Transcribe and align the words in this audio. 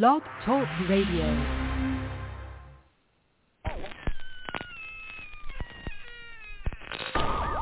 Blog 0.00 0.22
Talk 0.46 0.66
Radio. 0.88 1.28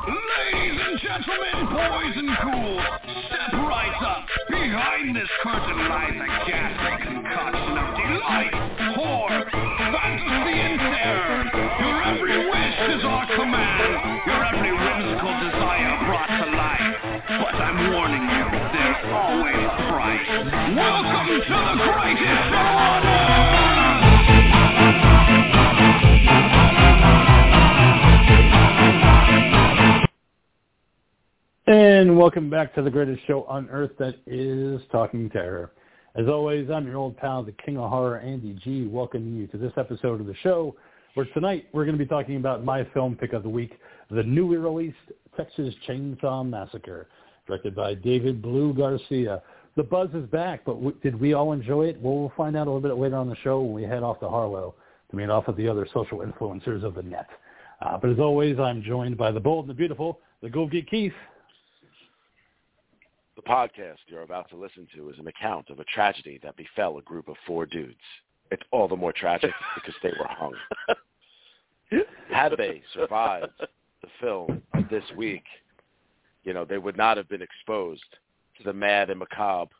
Ladies 0.06 0.78
and 0.78 1.00
gentlemen, 1.00 1.58
boys 1.74 2.14
and 2.14 2.30
ghouls, 2.38 2.86
step 3.26 3.52
right 3.66 3.98
up. 4.06 4.26
Behind 4.48 5.16
this 5.16 5.28
curtain 5.42 5.78
lies 5.88 6.14
a 6.14 6.28
ghastly 6.46 6.94
concoction 7.02 7.74
of 7.82 7.88
delight, 7.98 8.54
horror, 8.94 9.50
fantasy, 9.50 10.54
and 10.54 10.78
terror. 10.78 11.50
Your 11.82 11.98
every 12.14 12.38
wish 12.46 12.78
is 12.94 13.02
our 13.06 13.26
command. 13.26 14.22
Your 14.30 14.44
every 14.54 14.70
whimsical 14.70 15.34
desire 15.50 15.98
brought 16.06 16.30
to 16.30 16.46
life. 16.54 16.94
But 17.26 17.54
I'm 17.58 17.90
warning 17.90 18.22
you, 18.22 18.39
price. 19.76 20.26
Welcome 20.74 21.26
to 21.28 21.58
the 21.76 21.84
greatest 21.84 22.50
show 22.50 22.56
on 22.56 23.04
earth! 23.06 23.40
And 31.66 32.18
welcome 32.18 32.50
back 32.50 32.74
to 32.74 32.82
the 32.82 32.90
greatest 32.90 33.24
show 33.26 33.44
on 33.44 33.68
earth 33.70 33.92
that 33.98 34.16
is 34.26 34.80
Talking 34.90 35.30
Terror. 35.30 35.70
As 36.16 36.26
always, 36.26 36.68
I'm 36.68 36.84
your 36.86 36.96
old 36.96 37.16
pal, 37.16 37.44
the 37.44 37.52
King 37.64 37.78
of 37.78 37.88
Horror, 37.90 38.18
Andy 38.18 38.58
G, 38.64 38.88
welcoming 38.88 39.36
you 39.36 39.46
to 39.48 39.56
this 39.56 39.72
episode 39.76 40.20
of 40.20 40.26
the 40.26 40.34
show, 40.42 40.74
where 41.14 41.26
tonight 41.26 41.66
we're 41.72 41.84
going 41.84 41.96
to 41.96 42.04
be 42.04 42.08
talking 42.08 42.36
about 42.36 42.64
my 42.64 42.84
film 42.92 43.14
pick 43.14 43.32
of 43.32 43.44
the 43.44 43.48
week, 43.48 43.78
the 44.10 44.24
newly 44.24 44.56
released 44.56 44.96
Texas 45.36 45.72
Chainsaw 45.88 46.44
Massacre, 46.44 47.06
directed 47.46 47.76
by 47.76 47.94
David 47.94 48.42
Blue 48.42 48.74
Garcia. 48.74 49.40
The 49.76 49.82
buzz 49.82 50.08
is 50.14 50.26
back, 50.26 50.64
but 50.64 50.74
w- 50.74 50.96
did 51.02 51.18
we 51.18 51.32
all 51.32 51.52
enjoy 51.52 51.86
it? 51.86 52.00
Well, 52.00 52.16
we'll 52.16 52.32
find 52.36 52.56
out 52.56 52.66
a 52.66 52.70
little 52.70 52.80
bit 52.80 53.00
later 53.00 53.16
on 53.16 53.28
the 53.28 53.36
show 53.36 53.60
when 53.60 53.72
we 53.72 53.82
head 53.82 54.02
off 54.02 54.20
to 54.20 54.28
Harlow 54.28 54.74
to 55.10 55.16
meet 55.16 55.30
off 55.30 55.46
with 55.46 55.56
the 55.56 55.68
other 55.68 55.86
social 55.92 56.18
influencers 56.18 56.82
of 56.82 56.94
the 56.94 57.02
net. 57.02 57.28
Uh, 57.80 57.96
but 57.96 58.10
as 58.10 58.18
always, 58.18 58.58
I'm 58.58 58.82
joined 58.82 59.16
by 59.16 59.30
the 59.30 59.40
bold 59.40 59.64
and 59.64 59.70
the 59.70 59.74
beautiful, 59.74 60.20
the 60.42 60.50
Gold 60.50 60.72
Geek 60.72 60.88
Keith. 60.90 61.12
The 63.36 63.42
podcast 63.42 63.96
you're 64.08 64.22
about 64.22 64.50
to 64.50 64.56
listen 64.56 64.86
to 64.96 65.08
is 65.08 65.18
an 65.18 65.26
account 65.26 65.70
of 65.70 65.78
a 65.78 65.84
tragedy 65.84 66.38
that 66.42 66.56
befell 66.56 66.98
a 66.98 67.02
group 67.02 67.28
of 67.28 67.36
four 67.46 67.64
dudes. 67.64 67.96
It's 68.50 68.62
all 68.70 68.88
the 68.88 68.96
more 68.96 69.12
tragic 69.12 69.52
because 69.74 69.94
they 70.02 70.10
were 70.10 70.28
hung. 70.28 70.54
Had 72.30 72.52
they 72.58 72.82
survived 72.92 73.52
the 73.60 74.08
film 74.20 74.62
of 74.74 74.88
this 74.90 75.04
week, 75.16 75.44
you 76.44 76.52
know, 76.52 76.64
they 76.64 76.78
would 76.78 76.96
not 76.96 77.16
have 77.16 77.28
been 77.28 77.42
exposed 77.42 78.04
to 78.60 78.64
the 78.64 78.72
mad 78.72 79.10
and 79.10 79.18
macabre, 79.18 79.70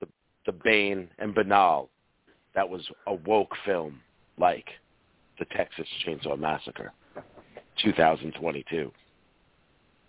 the, 0.00 0.06
the 0.46 0.52
bane 0.52 1.08
and 1.18 1.34
banal 1.34 1.90
that 2.54 2.68
was 2.68 2.86
a 3.06 3.14
woke 3.14 3.52
film 3.64 4.00
like 4.38 4.66
the 5.38 5.44
Texas 5.46 5.86
Chainsaw 6.06 6.38
Massacre, 6.38 6.92
2022. 7.82 8.90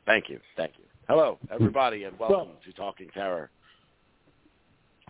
Thank 0.05 0.29
you. 0.29 0.39
Thank 0.55 0.73
you. 0.77 0.85
Hello, 1.09 1.37
everybody, 1.51 2.03
and 2.03 2.17
welcome 2.19 2.37
Well- 2.49 2.57
to 2.65 2.73
Talking 2.73 3.09
Terror. 3.13 3.49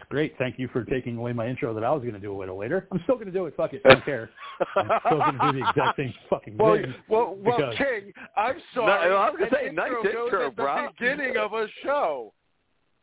Great. 0.09 0.35
Thank 0.37 0.59
you 0.59 0.67
for 0.67 0.83
taking 0.85 1.17
away 1.17 1.33
my 1.33 1.47
intro 1.47 1.73
that 1.73 1.83
I 1.83 1.89
was 1.91 2.01
going 2.03 2.13
to 2.13 2.19
do 2.19 2.31
a 2.31 2.37
little 2.37 2.55
later. 2.55 2.87
I'm 2.91 2.99
still 3.03 3.15
going 3.15 3.25
to 3.25 3.31
do 3.31 3.47
it. 3.47 3.55
Fuck 3.57 3.73
it. 3.73 3.81
I 3.83 3.89
don't 3.95 4.05
care. 4.05 4.29
I'm 4.75 4.87
still 5.03 5.17
going 5.17 5.39
to 5.39 5.51
do 5.53 5.59
the 5.59 5.69
exact 5.69 5.97
same 5.97 6.13
fucking 6.29 6.55
Well, 6.55 6.75
thing. 6.75 6.93
well, 7.09 7.35
well, 7.41 7.57
King, 7.75 8.13
I'm 8.37 8.57
sorry. 8.75 9.09
No, 9.09 9.15
I 9.15 9.29
was 9.31 9.39
gonna 9.39 9.51
say, 9.51 9.71
nice 9.73 9.89
intro 10.05 10.05
intro, 10.23 10.39
goes 10.39 10.47
at 10.49 10.55
bro. 10.55 10.85
the 10.85 10.89
beginning 10.99 11.37
of 11.37 11.53
a 11.53 11.65
show. 11.83 12.31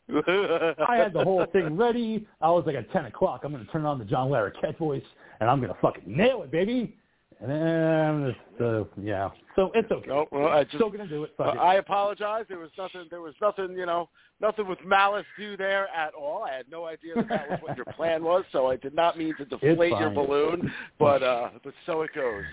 I 0.26 0.96
had 0.96 1.12
the 1.12 1.24
whole 1.24 1.46
thing 1.52 1.76
ready. 1.76 2.26
I 2.40 2.50
was 2.50 2.64
like 2.66 2.76
at 2.76 2.90
10 2.92 3.06
o'clock. 3.06 3.42
I'm 3.44 3.52
going 3.52 3.64
to 3.64 3.72
turn 3.72 3.86
on 3.86 3.98
the 3.98 4.04
John 4.04 4.28
Larroquette 4.28 4.78
voice, 4.78 5.02
and 5.40 5.48
I'm 5.48 5.60
going 5.60 5.72
to 5.72 5.80
fucking 5.80 6.04
nail 6.06 6.42
it, 6.42 6.50
baby. 6.50 6.96
And 7.40 7.50
then, 7.50 8.36
uh, 8.66 8.84
yeah. 9.00 9.30
So 9.56 9.70
it's 9.74 9.90
okay. 9.90 10.08
No, 10.08 10.26
well, 10.30 10.48
I 10.48 10.64
just, 10.64 10.76
still 10.76 10.88
going 10.88 11.06
to 11.06 11.08
do 11.08 11.24
it. 11.24 11.34
Fuck 11.36 11.54
it. 11.54 11.58
I 11.58 11.76
apologize. 11.76 12.44
There 12.48 12.58
was 12.58 12.70
nothing. 12.78 13.06
There 13.10 13.20
was 13.20 13.34
nothing. 13.40 13.72
You 13.76 13.86
know, 13.86 14.08
nothing 14.40 14.68
with 14.68 14.78
malice 14.84 15.26
due 15.38 15.56
there 15.56 15.88
at 15.88 16.14
all. 16.14 16.44
I 16.44 16.52
had 16.52 16.70
no 16.70 16.86
idea 16.86 17.14
that 17.16 17.28
that 17.28 17.50
was 17.50 17.58
what 17.62 17.76
your 17.76 17.86
plan 17.96 18.22
was, 18.24 18.44
so 18.52 18.66
I 18.68 18.76
did 18.76 18.94
not 18.94 19.18
mean 19.18 19.34
to 19.36 19.44
deflate 19.44 19.90
your 19.98 20.10
balloon. 20.10 20.72
But 20.98 21.22
uh, 21.22 21.50
but 21.62 21.74
so 21.86 22.02
it 22.02 22.10
goes. 22.14 22.44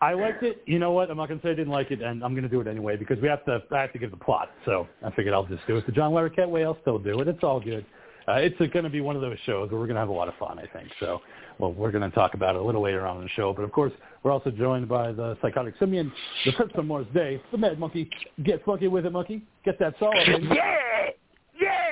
I 0.00 0.14
liked 0.14 0.42
it. 0.42 0.62
You 0.66 0.78
know 0.78 0.92
what? 0.92 1.10
I'm 1.10 1.16
not 1.16 1.26
to 1.28 1.46
say 1.46 1.50
I 1.50 1.54
didn't 1.54 1.72
like 1.72 1.90
it, 1.90 2.00
and 2.00 2.24
I'm 2.24 2.34
to 2.42 2.48
do 2.48 2.60
it 2.60 2.66
anyway 2.66 2.96
because 2.96 3.18
we 3.20 3.28
have 3.28 3.44
to. 3.44 3.62
I 3.70 3.80
have 3.82 3.92
to 3.92 3.98
give 3.98 4.10
the 4.10 4.16
plot. 4.16 4.50
So 4.64 4.88
I 5.04 5.10
figured 5.10 5.34
I'll 5.34 5.46
just 5.46 5.66
do 5.66 5.76
it 5.76 5.86
the 5.86 5.92
John 5.92 6.12
Larroquette 6.12 6.48
way. 6.48 6.64
I'll 6.64 6.78
still 6.80 6.98
do 6.98 7.20
it. 7.20 7.28
It's 7.28 7.42
all 7.42 7.60
good. 7.60 7.84
Uh, 8.28 8.34
it's 8.34 8.56
going 8.58 8.84
to 8.84 8.90
be 8.90 9.00
one 9.00 9.16
of 9.16 9.22
those 9.22 9.36
shows 9.44 9.70
where 9.70 9.80
we're 9.80 9.86
going 9.86 9.96
to 9.96 10.00
have 10.00 10.08
a 10.08 10.12
lot 10.12 10.28
of 10.28 10.34
fun. 10.36 10.58
I 10.58 10.66
think 10.66 10.90
so. 11.00 11.20
Well, 11.58 11.72
we're 11.72 11.90
going 11.90 12.08
to 12.08 12.14
talk 12.14 12.34
about 12.34 12.54
it 12.54 12.60
a 12.60 12.64
little 12.64 12.82
later 12.82 13.06
on 13.06 13.16
in 13.18 13.22
the 13.24 13.28
show, 13.30 13.52
but 13.52 13.62
of 13.62 13.72
course 13.72 13.92
we're 14.22 14.30
also 14.30 14.50
joined 14.50 14.88
by 14.88 15.12
the 15.12 15.36
psychotic 15.42 15.74
simian, 15.78 16.12
the 16.46 16.52
Prince 16.52 16.72
of 16.74 16.86
Mars 16.86 17.06
Day, 17.12 17.42
the 17.50 17.58
Mad 17.58 17.78
Monkey. 17.78 18.08
Get 18.44 18.64
funky 18.64 18.88
with 18.88 19.04
it, 19.04 19.10
monkey. 19.10 19.42
Get 19.64 19.78
that 19.78 19.94
solid. 19.98 20.16
Yeah! 20.54 20.89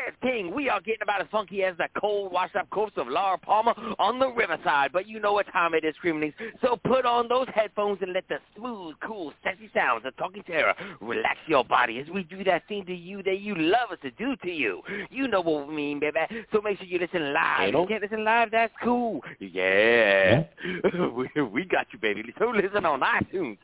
Yeah, 0.09 0.31
King, 0.31 0.55
we 0.55 0.69
are 0.69 0.81
getting 0.81 1.03
about 1.03 1.21
as 1.21 1.27
funky 1.31 1.63
as 1.65 1.77
the 1.77 1.89
cold, 2.01 2.33
washed-up 2.33 2.71
corpse 2.71 2.95
of 2.97 3.09
Laura 3.09 3.39
Palmer 3.39 3.75
on 3.99 4.19
the 4.19 4.29
riverside, 4.29 4.91
but 4.93 5.07
you 5.07 5.21
know 5.21 5.33
what 5.33 5.47
time 5.53 5.75
it 5.75 5.85
is, 5.85 5.95
criminals. 6.01 6.33
So 6.63 6.79
put 6.85 7.05
on 7.05 7.29
those 7.29 7.47
headphones 7.55 7.99
and 8.01 8.13
let 8.13 8.27
the 8.29 8.39
smooth, 8.57 8.95
cool, 9.05 9.33
sexy 9.45 9.71
sounds 9.75 10.05
of 10.07 10.17
Talking 10.17 10.43
Terror 10.45 10.75
relax 11.01 11.39
your 11.47 11.65
body 11.65 11.99
as 11.99 12.09
we 12.09 12.23
do 12.25 12.43
that 12.45 12.67
thing 12.69 12.87
to 12.87 12.95
you 12.95 13.23
that 13.25 13.41
you 13.41 13.55
love 13.57 13.91
us 13.93 13.99
to 14.03 14.11
do 14.13 14.37
to 14.37 14.51
you. 14.51 14.83
You 15.11 15.29
know 15.29 15.41
what 15.41 15.69
we 15.69 15.75
mean, 15.75 16.01
baby. 16.01 16.19
So 16.53 16.61
make 16.63 16.79
sure 16.79 16.87
you 16.87 16.99
listen 16.99 17.33
live. 17.33 17.73
You 17.75 17.87
can't 17.89 18.03
listen 18.03 18.25
live, 18.25 18.51
that's 18.51 18.73
cool. 18.83 19.21
Yeah. 19.41 20.45
we, 21.15 21.43
we 21.43 21.65
got 21.65 21.87
you, 21.93 21.99
baby. 21.99 22.23
So 22.39 22.47
listen 22.47 22.87
on 22.87 23.01
iTunes, 23.01 23.59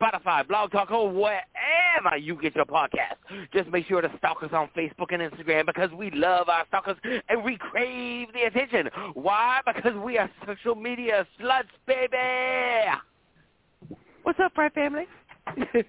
Spotify, 0.00 0.46
Blog 0.46 0.70
Talk, 0.72 0.90
or 0.90 1.10
wherever 1.10 2.16
you 2.18 2.36
get 2.40 2.54
your 2.54 2.66
podcast. 2.66 3.16
Just 3.52 3.70
make 3.70 3.86
sure 3.86 4.00
to 4.00 4.12
stalk 4.18 4.42
us 4.42 4.50
on 4.52 4.68
Facebook 4.76 5.12
and 5.12 5.22
Instagram 5.22 5.66
because 5.66 5.79
we 5.96 6.10
love 6.10 6.48
our 6.48 6.66
stalkers 6.68 6.96
and 7.28 7.42
we 7.42 7.56
crave 7.56 8.28
the 8.32 8.42
attention. 8.42 8.90
Why? 9.14 9.60
Because 9.66 9.94
we 10.04 10.18
are 10.18 10.30
social 10.46 10.74
media 10.74 11.26
sluts, 11.40 11.64
baby. 11.86 12.16
What's 14.22 14.38
up, 14.40 14.52
Fred 14.54 14.72
family? 14.74 15.06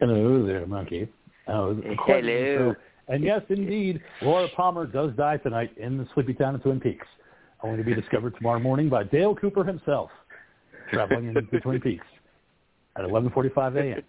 Hello 0.00 0.46
there, 0.46 0.66
monkey. 0.66 1.08
Oh, 1.48 1.74
quite 1.98 2.24
Hello. 2.24 2.74
so. 2.74 2.80
And 3.12 3.24
yes, 3.24 3.42
indeed, 3.48 4.00
Laura 4.22 4.48
Palmer 4.56 4.86
does 4.86 5.10
die 5.16 5.36
tonight 5.38 5.76
in 5.76 5.98
the 5.98 6.06
sleepy 6.14 6.32
town 6.32 6.54
of 6.54 6.62
Twin 6.62 6.78
Peaks, 6.78 7.06
only 7.62 7.78
to 7.78 7.84
be 7.84 7.94
discovered 7.94 8.36
tomorrow 8.36 8.60
morning 8.60 8.88
by 8.88 9.02
Dale 9.02 9.34
Cooper 9.34 9.64
himself, 9.64 10.10
traveling 10.92 11.26
in 11.26 11.34
the 11.34 11.60
Twin 11.60 11.80
Peaks 11.80 12.06
at 12.96 13.04
11:45 13.04 13.76
a.m. 13.76 14.02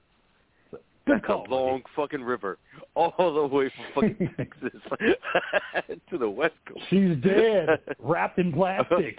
Good 1.08 1.24
call, 1.24 1.46
A 1.48 1.50
long 1.50 1.82
fucking 1.96 2.22
river, 2.22 2.58
all 2.96 3.14
the 3.18 3.48
way 3.48 3.72
from 3.94 4.12
fucking 4.18 4.34
Texas 4.38 4.82
to 6.10 6.18
the 6.18 6.30
west 6.30 6.54
coast. 6.68 6.82
She's 6.90 7.18
dead, 7.24 7.80
wrapped 8.00 8.38
in 8.38 8.54
plastic. 8.54 9.18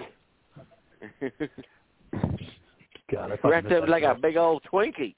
God, 3.10 3.32
I 3.32 3.48
Wrapped 3.48 3.72
up 3.72 3.88
like 3.88 4.04
a 4.04 4.15
big 4.15 4.37
old 4.37 4.62
Twinkie. 4.72 5.15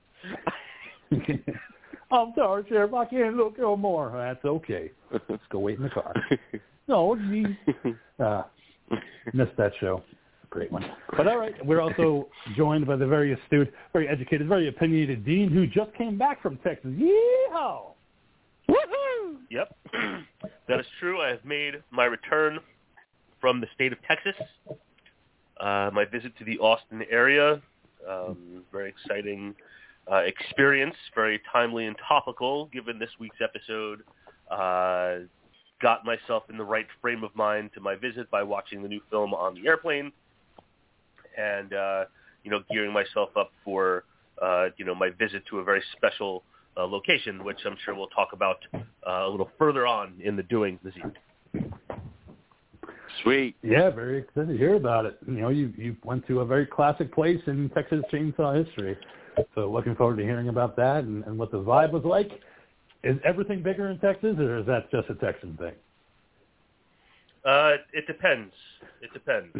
I'm 2.10 2.32
sorry, 2.34 2.64
Sheriff. 2.68 2.94
I 2.94 3.04
can't 3.04 3.36
look 3.36 3.58
no 3.58 3.76
more. 3.76 4.12
That's 4.14 4.44
okay. 4.44 4.90
Let's 5.28 5.42
go 5.50 5.58
wait 5.58 5.76
in 5.76 5.84
the 5.84 5.90
car. 5.90 6.14
No, 6.88 7.16
gee. 7.16 7.44
Uh, 8.18 8.42
missed 9.32 9.56
that 9.58 9.72
show. 9.80 10.02
Great 10.54 10.70
one. 10.70 10.88
But 11.16 11.26
all 11.26 11.36
right, 11.36 11.52
we're 11.66 11.80
also 11.80 12.28
joined 12.56 12.86
by 12.86 12.94
the 12.94 13.08
very 13.08 13.32
astute, 13.32 13.74
very 13.92 14.08
educated, 14.08 14.46
very 14.46 14.68
opinionated 14.68 15.24
Dean, 15.24 15.50
who 15.50 15.66
just 15.66 15.92
came 15.94 16.16
back 16.16 16.40
from 16.40 16.58
Texas. 16.58 16.92
Yeehaw! 16.92 17.86
Woohoo! 18.68 19.36
Yep, 19.50 19.76
that 20.68 20.78
is 20.78 20.86
true. 21.00 21.20
I 21.20 21.30
have 21.30 21.44
made 21.44 21.82
my 21.90 22.04
return 22.04 22.60
from 23.40 23.60
the 23.60 23.66
state 23.74 23.92
of 23.92 23.98
Texas. 24.06 24.36
Uh, 25.58 25.90
my 25.92 26.04
visit 26.04 26.38
to 26.38 26.44
the 26.44 26.56
Austin 26.58 27.02
area, 27.10 27.60
um, 28.08 28.62
very 28.70 28.90
exciting 28.90 29.56
uh, 30.10 30.18
experience, 30.18 30.94
very 31.16 31.42
timely 31.52 31.86
and 31.86 31.96
topical 32.06 32.66
given 32.66 32.96
this 33.00 33.10
week's 33.18 33.38
episode. 33.42 34.04
Uh, 34.48 35.26
got 35.82 36.04
myself 36.04 36.44
in 36.48 36.56
the 36.56 36.64
right 36.64 36.86
frame 37.02 37.24
of 37.24 37.34
mind 37.34 37.70
to 37.74 37.80
my 37.80 37.96
visit 37.96 38.30
by 38.30 38.44
watching 38.44 38.84
the 38.84 38.88
new 38.88 39.00
film 39.10 39.34
on 39.34 39.54
the 39.54 39.66
airplane, 39.66 40.12
and 41.36 41.72
uh, 41.72 42.04
you 42.42 42.50
know, 42.50 42.60
gearing 42.70 42.92
myself 42.92 43.30
up 43.36 43.50
for 43.64 44.04
uh, 44.42 44.66
you 44.76 44.84
know 44.84 44.94
my 44.94 45.10
visit 45.18 45.42
to 45.50 45.58
a 45.58 45.64
very 45.64 45.82
special 45.96 46.42
uh, 46.76 46.84
location, 46.84 47.44
which 47.44 47.58
I'm 47.64 47.76
sure 47.84 47.94
we'll 47.94 48.08
talk 48.08 48.28
about 48.32 48.58
uh, 48.74 49.26
a 49.26 49.28
little 49.28 49.50
further 49.58 49.86
on 49.86 50.14
in 50.22 50.36
the 50.36 50.42
doing 50.42 50.78
this 50.82 50.94
evening. 50.96 51.72
Sweet. 53.22 53.54
Yeah, 53.62 53.90
very 53.90 54.18
excited 54.18 54.48
to 54.48 54.58
hear 54.58 54.74
about 54.74 55.06
it. 55.06 55.18
You 55.26 55.34
know, 55.34 55.48
you 55.48 55.72
you 55.76 55.96
went 56.04 56.26
to 56.26 56.40
a 56.40 56.44
very 56.44 56.66
classic 56.66 57.12
place 57.14 57.40
in 57.46 57.70
Texas 57.70 58.02
chainsaw 58.12 58.64
history. 58.64 58.96
So 59.54 59.70
looking 59.70 59.94
forward 59.96 60.16
to 60.18 60.22
hearing 60.22 60.48
about 60.48 60.76
that 60.76 61.04
and, 61.04 61.24
and 61.24 61.38
what 61.38 61.50
the 61.50 61.58
vibe 61.58 61.92
was 61.92 62.04
like. 62.04 62.40
Is 63.02 63.18
everything 63.24 63.62
bigger 63.62 63.90
in 63.90 63.98
Texas, 63.98 64.36
or 64.38 64.58
is 64.58 64.66
that 64.66 64.90
just 64.90 65.10
a 65.10 65.14
Texan 65.16 65.56
thing? 65.58 65.74
Uh, 67.44 67.76
it 67.92 68.06
depends. 68.06 68.52
It 69.02 69.12
depends. 69.12 69.52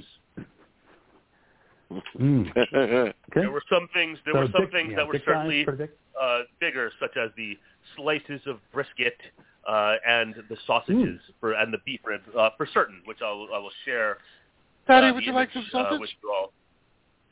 Mm. 2.19 2.51
Okay. 3.31 3.41
There 3.41 3.51
were 3.51 3.63
some 3.69 3.89
things. 3.93 4.19
There 4.25 4.35
So 4.35 4.41
were 4.41 4.49
some 4.53 4.63
dick- 4.63 4.73
things 4.73 4.91
yeah, 4.91 4.97
that 4.99 5.09
were 5.09 5.21
certainly 5.25 5.67
uh, 6.21 6.41
bigger, 6.61 6.91
such 7.01 7.17
as 7.17 7.31
the 7.37 7.59
slices 7.97 8.41
of 8.47 8.59
brisket 8.73 9.17
uh, 9.69 9.97
and 10.07 10.35
the 10.49 10.57
sausages 10.67 11.21
for 11.41 11.53
and 11.55 11.73
the 11.73 11.79
beef 11.85 12.01
ribs 12.05 12.25
uh, 12.39 12.51
for 12.57 12.67
certain, 12.73 13.01
which 13.07 13.19
I 13.23 13.31
will, 13.33 13.49
I 13.53 13.59
will 13.59 13.73
share. 13.85 14.19
Daddy, 14.87 15.09
uh, 15.09 15.15
would 15.15 15.23
the 15.23 15.27
you 15.29 15.33
like 15.33 15.51
some 15.53 15.63
image, 15.63 15.75
uh, 15.75 15.83
sausage? 15.85 16.01
with 16.01 16.11
you 16.23 16.33
all 16.33 16.53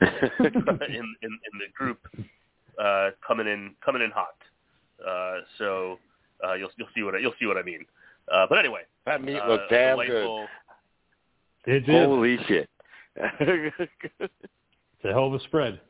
in, 0.89 1.15
in 1.23 1.31
in 1.31 1.59
the 1.59 1.69
group 1.77 1.99
uh, 2.79 3.11
coming 3.27 3.47
in 3.47 3.75
coming 3.85 4.03
in 4.03 4.11
hot. 4.11 4.35
Uh, 5.07 5.41
so 5.59 5.99
uh, 6.45 6.55
you'll 6.55 6.71
you'll 6.77 6.89
see 6.95 7.03
what 7.03 7.15
I, 7.15 7.19
you'll 7.19 7.35
see 7.39 7.47
what 7.47 7.57
I 7.57 7.63
mean. 7.63 7.85
Uh, 8.33 8.47
but 8.49 8.59
anyway, 8.59 8.83
that 9.07 9.23
meat 9.23 9.39
uh, 9.39 9.47
looked 9.49 9.71
damn 9.71 9.99
good. 9.99 10.47
It 11.67 11.87
did. 11.87 12.07
Holy 12.07 12.39
shit. 12.49 12.69
It's 13.17 13.91
a 15.05 15.09
hell 15.13 15.27
of 15.27 15.35
a 15.35 15.41
spread. 15.41 15.81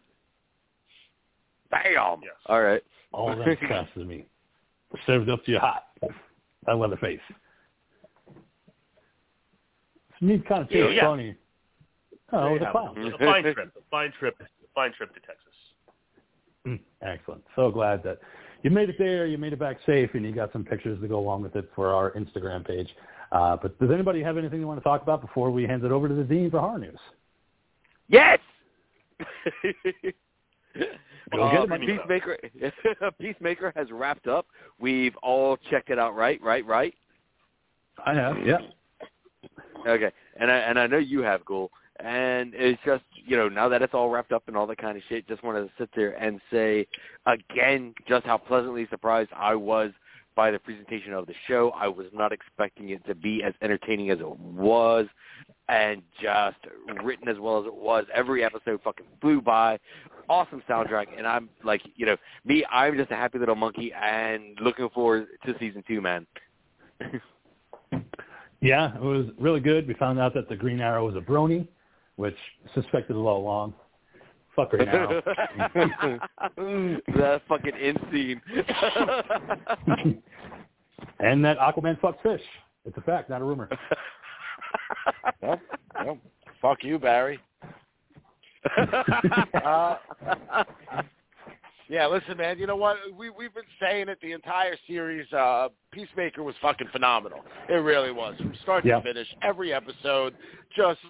Damn. 1.70 2.20
Yes. 2.22 2.32
All 2.46 2.62
right. 2.62 2.82
All 3.12 3.30
of 3.32 3.38
that 3.38 3.60
counts 3.68 3.90
as 3.98 4.04
meat. 4.04 4.28
Served 5.06 5.28
up 5.30 5.44
to 5.44 5.52
you 5.52 5.58
hot. 5.58 5.84
That 6.66 6.76
Leatherface. 6.76 7.20
This 10.10 10.20
meat 10.20 10.46
kind 10.46 10.62
of 10.62 10.68
tastes 10.68 10.94
Yeah. 10.94 11.02
funny. 11.06 11.34
Oh, 12.32 12.54
the 12.58 12.64
Yeah, 12.64 12.70
clown. 12.70 12.98
a 12.98 13.18
fine 13.18 13.42
trip, 13.42 13.76
a 13.76 13.80
fine 13.90 14.12
trip, 14.12 14.40
a 14.40 14.46
fine 14.74 14.92
trip 14.92 15.14
to 15.14 15.20
Texas. 15.20 15.74
Mm, 16.66 16.80
Excellent. 17.02 17.44
So 17.56 17.70
glad 17.70 18.02
that 18.04 18.20
you 18.62 18.70
made 18.70 18.88
it 18.88 18.96
there, 18.98 19.26
you 19.26 19.36
made 19.36 19.52
it 19.52 19.58
back 19.58 19.78
safe, 19.84 20.14
and 20.14 20.24
you 20.24 20.32
got 20.32 20.52
some 20.52 20.64
pictures 20.64 21.00
to 21.00 21.08
go 21.08 21.18
along 21.18 21.42
with 21.42 21.56
it 21.56 21.68
for 21.74 21.92
our 21.92 22.12
Instagram 22.12 22.64
page. 22.66 22.94
Uh, 23.32 23.56
but 23.56 23.78
does 23.80 23.90
anybody 23.90 24.22
have 24.22 24.36
anything 24.36 24.58
they 24.60 24.64
want 24.64 24.78
to 24.78 24.84
talk 24.84 25.02
about 25.02 25.22
before 25.22 25.50
we 25.50 25.64
hand 25.66 25.82
it 25.84 25.90
over 25.90 26.06
to 26.06 26.14
the 26.14 26.22
dean 26.22 26.50
for 26.50 26.60
horror 26.60 26.78
news? 26.78 26.98
Yes. 28.08 28.38
Uh. 31.38 31.66
Peacemaker, 31.78 32.36
Peacemaker 33.20 33.72
has 33.76 33.90
wrapped 33.90 34.26
up. 34.26 34.46
We've 34.78 35.14
all 35.22 35.56
checked 35.70 35.90
it 35.90 35.98
out, 35.98 36.14
right? 36.16 36.42
Right? 36.42 36.64
Right? 36.66 36.94
I 38.04 38.14
have. 38.14 38.36
Yeah. 38.44 38.58
Okay, 39.86 40.10
and 40.38 40.50
I 40.50 40.56
and 40.56 40.78
I 40.78 40.86
know 40.86 40.98
you 40.98 41.20
have, 41.20 41.44
Ghoul. 41.44 41.70
And 42.00 42.52
it's 42.54 42.80
just 42.84 43.04
you 43.14 43.36
know 43.36 43.48
now 43.48 43.68
that 43.68 43.82
it's 43.82 43.94
all 43.94 44.10
wrapped 44.10 44.32
up 44.32 44.44
and 44.46 44.56
all 44.56 44.66
that 44.66 44.78
kind 44.78 44.96
of 44.96 45.02
shit, 45.08 45.28
just 45.28 45.42
wanted 45.42 45.62
to 45.62 45.70
sit 45.78 45.90
there 45.94 46.12
and 46.22 46.40
say 46.50 46.86
again 47.26 47.94
just 48.08 48.26
how 48.26 48.38
pleasantly 48.38 48.86
surprised 48.90 49.30
I 49.36 49.54
was 49.54 49.92
by 50.34 50.50
the 50.50 50.58
presentation 50.58 51.12
of 51.12 51.26
the 51.26 51.34
show. 51.46 51.72
I 51.76 51.88
was 51.88 52.06
not 52.12 52.32
expecting 52.32 52.90
it 52.90 53.04
to 53.06 53.14
be 53.14 53.42
as 53.42 53.54
entertaining 53.62 54.10
as 54.10 54.20
it 54.20 54.38
was, 54.38 55.06
and 55.68 56.02
just 56.20 56.56
written 57.02 57.28
as 57.28 57.38
well 57.38 57.60
as 57.60 57.66
it 57.66 57.74
was. 57.74 58.04
Every 58.14 58.44
episode 58.44 58.80
fucking 58.82 59.06
flew 59.20 59.40
by. 59.40 59.78
Awesome 60.28 60.62
soundtrack, 60.68 61.06
and 61.16 61.26
I'm 61.26 61.48
like, 61.64 61.82
you 61.96 62.06
know, 62.06 62.16
me, 62.44 62.64
I'm 62.70 62.96
just 62.96 63.10
a 63.10 63.16
happy 63.16 63.38
little 63.38 63.56
monkey, 63.56 63.92
and 63.92 64.58
looking 64.60 64.88
forward 64.90 65.26
to 65.44 65.54
season 65.58 65.82
two, 65.86 66.00
man. 66.00 66.26
Yeah, 68.62 68.94
it 68.94 69.02
was 69.02 69.26
really 69.40 69.58
good. 69.58 69.88
We 69.88 69.94
found 69.94 70.20
out 70.20 70.34
that 70.34 70.48
the 70.48 70.54
Green 70.54 70.80
Arrow 70.80 71.04
was 71.04 71.16
a 71.16 71.20
brony, 71.20 71.66
which 72.14 72.36
suspected 72.74 73.16
all 73.16 73.36
along. 73.42 73.74
Fuck 74.54 74.70
Green 74.70 74.88
Arrow. 74.88 75.22
that 77.16 77.42
fucking 77.48 77.74
end 77.74 77.98
scene. 78.12 78.40
and 81.20 81.44
that 81.44 81.58
Aquaman 81.58 81.98
fucks 82.00 82.20
fish. 82.22 82.42
It's 82.84 82.96
a 82.96 83.00
fact, 83.02 83.30
not 83.30 83.40
a 83.40 83.44
rumor. 83.44 83.68
Well, 85.42 85.60
well, 86.04 86.18
fuck 86.60 86.82
you, 86.84 86.98
Barry. 86.98 87.38
Uh, 89.54 89.96
yeah, 91.88 92.06
listen, 92.06 92.36
man. 92.38 92.58
You 92.58 92.66
know 92.66 92.76
what? 92.76 92.96
We 93.18 93.28
we've 93.30 93.52
been 93.52 93.64
saying 93.80 94.08
it 94.08 94.18
the 94.22 94.32
entire 94.32 94.76
series. 94.86 95.30
Uh, 95.32 95.68
Peacemaker 95.90 96.42
was 96.42 96.54
fucking 96.62 96.86
phenomenal. 96.92 97.40
It 97.68 97.74
really 97.74 98.12
was, 98.12 98.36
from 98.38 98.54
start 98.62 98.84
Yeah. 98.84 98.96
to 99.00 99.02
finish. 99.02 99.26
Every 99.42 99.74
episode, 99.74 100.34
just 100.74 101.00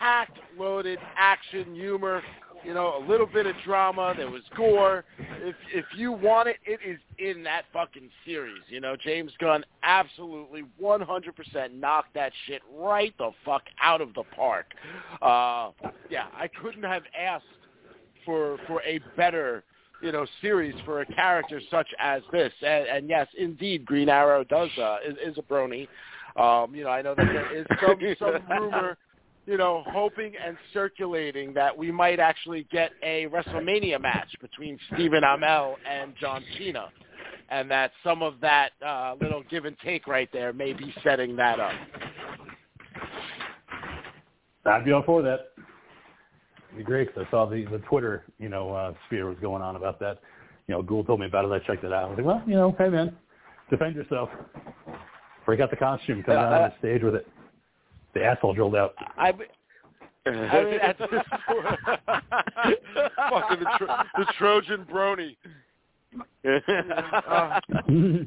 packed, 0.00 0.38
loaded, 0.58 0.98
action, 1.16 1.74
humor. 1.74 2.22
You 2.64 2.74
know, 2.74 3.02
a 3.02 3.08
little 3.08 3.26
bit 3.26 3.46
of 3.46 3.54
drama. 3.64 4.12
There 4.14 4.30
was 4.30 4.42
gore. 4.54 5.04
If 5.18 5.56
if 5.72 5.86
you 5.96 6.12
want 6.12 6.46
it, 6.46 6.56
it 6.66 6.78
is 6.86 6.98
in 7.18 7.42
that 7.44 7.64
fucking 7.72 8.10
series. 8.26 8.60
You 8.68 8.80
know, 8.80 8.96
James 9.02 9.32
Gunn 9.40 9.64
absolutely 9.82 10.64
100% 10.82 11.72
knocked 11.72 12.12
that 12.12 12.32
shit 12.46 12.60
right 12.76 13.14
the 13.16 13.30
fuck 13.46 13.62
out 13.82 14.02
of 14.02 14.12
the 14.12 14.24
park. 14.36 14.66
Uh, 15.22 15.70
yeah, 16.10 16.26
I 16.34 16.50
couldn't 16.60 16.82
have 16.82 17.04
asked 17.18 17.44
for 18.26 18.58
for 18.66 18.82
a 18.82 19.00
better 19.16 19.64
you 20.02 20.12
know 20.12 20.26
series 20.42 20.74
for 20.84 21.00
a 21.00 21.06
character 21.06 21.62
such 21.70 21.88
as 21.98 22.20
this. 22.30 22.52
And, 22.60 22.86
and 22.88 23.08
yes, 23.08 23.26
indeed, 23.38 23.86
Green 23.86 24.10
Arrow 24.10 24.44
does 24.44 24.70
uh, 24.78 24.98
is, 25.06 25.16
is 25.24 25.38
a 25.38 25.42
brony. 25.42 25.88
Um, 26.36 26.74
you 26.74 26.84
know, 26.84 26.90
I 26.90 27.02
know 27.02 27.14
that 27.14 27.26
there 27.26 27.56
is 27.56 27.66
some 27.80 27.96
some 28.18 28.42
rumor, 28.50 28.96
you 29.50 29.56
know, 29.56 29.82
hoping 29.88 30.32
and 30.46 30.56
circulating 30.72 31.52
that 31.54 31.76
we 31.76 31.90
might 31.90 32.20
actually 32.20 32.68
get 32.70 32.92
a 33.02 33.26
WrestleMania 33.26 34.00
match 34.00 34.28
between 34.40 34.78
Stephen 34.94 35.24
Amell 35.24 35.74
and 35.90 36.14
John 36.20 36.44
Cena, 36.56 36.88
and 37.50 37.68
that 37.68 37.90
some 38.04 38.22
of 38.22 38.34
that 38.42 38.70
uh, 38.86 39.16
little 39.20 39.42
give 39.50 39.64
and 39.64 39.76
take 39.84 40.06
right 40.06 40.28
there 40.32 40.52
may 40.52 40.72
be 40.72 40.94
setting 41.02 41.34
that 41.34 41.58
up. 41.58 41.72
I'd 44.66 44.84
be 44.84 44.92
all 44.92 45.02
for 45.02 45.20
that. 45.22 45.48
It'd 46.68 46.78
be 46.78 46.84
great 46.84 47.12
'cause 47.12 47.24
I 47.26 47.30
saw 47.32 47.44
the 47.46 47.64
the 47.64 47.80
Twitter, 47.80 48.26
you 48.38 48.48
know, 48.48 48.72
uh, 48.72 48.94
sphere 49.06 49.26
was 49.26 49.38
going 49.40 49.62
on 49.62 49.74
about 49.74 49.98
that. 49.98 50.20
You 50.68 50.76
know, 50.76 50.82
Google 50.82 51.02
told 51.02 51.18
me 51.18 51.26
about 51.26 51.44
it. 51.44 51.50
I 51.50 51.58
checked 51.66 51.82
it 51.82 51.92
out. 51.92 52.04
I 52.04 52.06
was 52.06 52.18
like, 52.18 52.26
well, 52.26 52.42
you 52.46 52.54
know, 52.54 52.72
hey 52.78 52.88
man, 52.88 53.16
defend 53.68 53.96
yourself. 53.96 54.30
Break 55.44 55.58
out 55.58 55.70
the 55.70 55.76
costume, 55.76 56.22
come 56.22 56.36
out 56.36 56.52
on 56.52 56.70
the 56.70 56.78
stage 56.78 57.02
with 57.02 57.16
it. 57.16 57.26
The 58.14 58.24
asshole 58.24 58.54
drilled 58.54 58.76
out. 58.76 58.94
I, 59.16 59.28
I 60.26 60.30
mean, 60.64 60.80
at 60.80 60.98
this 60.98 61.08
point, 61.46 61.66
fucking 63.16 63.60
the, 63.60 63.70
Tro- 63.78 63.96
the 64.18 64.26
Trojan 64.38 64.84
brony. 64.84 65.36
Uh, 66.44 67.60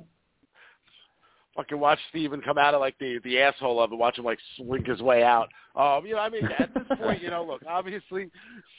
fucking 1.56 1.80
watch 1.80 2.00
Stephen 2.10 2.42
come 2.42 2.58
out 2.58 2.74
of 2.74 2.80
like 2.80 2.98
the 3.00 3.20
the 3.24 3.40
asshole 3.40 3.82
of 3.82 3.92
it, 3.92 3.96
watch 3.96 4.18
him 4.18 4.26
like 4.26 4.40
slink 4.58 4.88
his 4.88 5.02
way 5.02 5.24
out. 5.24 5.50
Um, 5.76 6.06
you 6.06 6.14
know, 6.14 6.20
I 6.20 6.30
mean, 6.30 6.48
at 6.58 6.74
this 6.74 6.84
point, 7.00 7.22
you 7.22 7.30
know, 7.30 7.44
look, 7.44 7.62
obviously, 7.68 8.30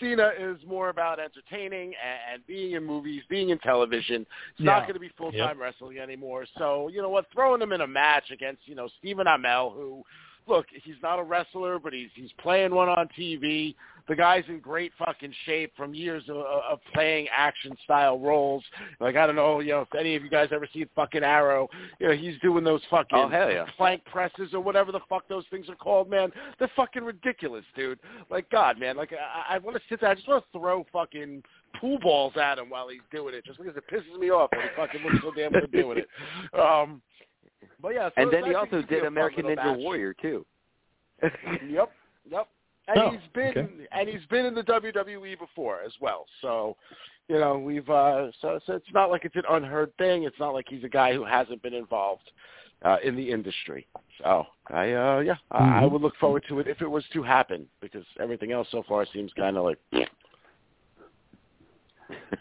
Cena 0.00 0.30
is 0.38 0.58
more 0.66 0.90
about 0.90 1.18
entertaining 1.18 1.92
and, 2.02 2.34
and 2.34 2.46
being 2.46 2.72
in 2.72 2.84
movies, 2.84 3.22
being 3.28 3.50
in 3.50 3.58
television. 3.58 4.26
It's 4.52 4.60
not 4.64 4.82
going 4.82 4.94
to 4.94 5.00
be 5.00 5.10
full 5.16 5.32
time 5.32 5.60
wrestling 5.60 5.98
anymore. 5.98 6.46
So, 6.56 6.88
you 6.88 7.02
know 7.02 7.08
what, 7.08 7.26
throwing 7.32 7.60
him 7.60 7.72
in 7.72 7.80
a 7.80 7.86
match 7.86 8.30
against, 8.30 8.62
you 8.66 8.74
know, 8.76 8.88
Stephen 8.98 9.26
Amell, 9.26 9.74
who 9.74 10.04
look, 10.46 10.66
he's 10.84 10.94
not 11.02 11.18
a 11.18 11.22
wrestler, 11.22 11.78
but 11.78 11.92
he's 11.92 12.10
he's 12.14 12.32
playing 12.40 12.74
one 12.74 12.88
on 12.88 13.08
TV. 13.18 13.74
The 14.06 14.14
guy's 14.14 14.44
in 14.48 14.58
great 14.60 14.92
fucking 14.98 15.32
shape 15.46 15.72
from 15.78 15.94
years 15.94 16.24
of, 16.28 16.36
of 16.36 16.78
playing 16.92 17.26
action 17.34 17.74
style 17.84 18.18
roles. 18.18 18.62
Like 19.00 19.16
I 19.16 19.26
don't 19.26 19.36
know, 19.36 19.60
you 19.60 19.70
know, 19.72 19.80
if 19.80 19.94
any 19.98 20.14
of 20.14 20.22
you 20.22 20.28
guys 20.28 20.48
ever 20.52 20.68
see 20.72 20.84
fucking 20.94 21.22
Arrow, 21.24 21.68
you 21.98 22.08
know, 22.08 22.14
he's 22.14 22.38
doing 22.42 22.64
those 22.64 22.82
fucking 22.90 23.16
Oh, 23.18 23.28
hell 23.28 23.50
yeah. 23.50 23.64
plank 23.78 24.04
presses 24.04 24.52
or 24.52 24.60
whatever 24.60 24.92
the 24.92 25.00
fuck 25.08 25.26
those 25.28 25.44
things 25.50 25.70
are 25.70 25.74
called, 25.76 26.10
man. 26.10 26.30
They're 26.58 26.70
fucking 26.76 27.02
ridiculous, 27.02 27.64
dude. 27.74 27.98
Like 28.30 28.50
God, 28.50 28.78
man. 28.78 28.96
Like 28.98 29.12
I, 29.12 29.54
I 29.54 29.58
want 29.58 29.76
to 29.76 29.82
sit 29.88 30.02
there. 30.02 30.10
I 30.10 30.14
just 30.14 30.28
want 30.28 30.44
to 30.52 30.58
throw 30.58 30.84
fucking 30.92 31.42
pool 31.80 31.98
balls 32.00 32.34
at 32.36 32.58
him 32.58 32.68
while 32.70 32.88
he's 32.88 33.00
doing 33.10 33.34
it, 33.34 33.44
just 33.46 33.58
because 33.58 33.74
it 33.76 33.84
pisses 33.90 34.18
me 34.20 34.30
off 34.30 34.50
when 34.52 34.62
he 34.62 34.68
fucking 34.76 35.02
looks 35.02 35.22
so 35.24 35.32
damn 35.34 35.52
good 35.52 35.72
doing 35.72 35.98
it. 35.98 36.08
Um, 36.60 37.00
but 37.84 37.94
yeah, 37.94 38.08
so 38.08 38.22
and 38.22 38.32
then 38.32 38.44
he 38.46 38.54
also 38.54 38.76
it'd 38.78 38.88
be 38.88 38.94
a 38.96 39.00
did 39.00 39.06
American 39.06 39.44
Ninja 39.44 39.56
match. 39.56 39.78
Warrior 39.78 40.14
too. 40.14 40.46
Yep, 41.22 41.92
yep. 42.30 42.48
And 42.88 42.98
Oh, 42.98 43.10
he's 43.10 43.20
been 43.34 43.48
okay. 43.50 43.66
and 43.92 44.08
he's 44.08 44.24
been 44.30 44.46
in 44.46 44.54
the 44.54 44.62
WWE 44.62 45.38
before 45.38 45.82
as 45.82 45.92
well. 46.00 46.24
So, 46.40 46.76
you 47.28 47.38
know, 47.38 47.58
we've 47.58 47.88
uh 47.90 48.30
so 48.40 48.58
so 48.66 48.72
it's 48.72 48.86
not 48.94 49.10
like 49.10 49.26
it's 49.26 49.36
an 49.36 49.42
unheard 49.50 49.94
thing. 49.98 50.22
It's 50.24 50.38
not 50.40 50.54
like 50.54 50.64
he's 50.66 50.82
a 50.82 50.88
guy 50.88 51.12
who 51.12 51.26
hasn't 51.26 51.62
been 51.62 51.74
involved 51.74 52.30
uh 52.86 52.96
in 53.04 53.16
the 53.16 53.30
industry. 53.30 53.86
So, 54.22 54.46
I 54.68 54.92
uh 54.92 55.18
yeah, 55.20 55.36
I, 55.50 55.58
I 55.58 55.82
Mhm. 55.82 55.90
would 55.92 56.00
look 56.02 56.16
forward 56.16 56.44
to 56.48 56.60
it 56.60 56.66
if 56.66 56.80
it 56.80 56.90
was 56.90 57.04
to 57.12 57.22
happen 57.22 57.66
because 57.82 58.04
everything 58.18 58.50
else 58.52 58.66
so 58.70 58.82
far 58.88 59.04
seems 59.12 59.30
kind 59.34 59.58
of 59.58 59.64
like 59.64 59.78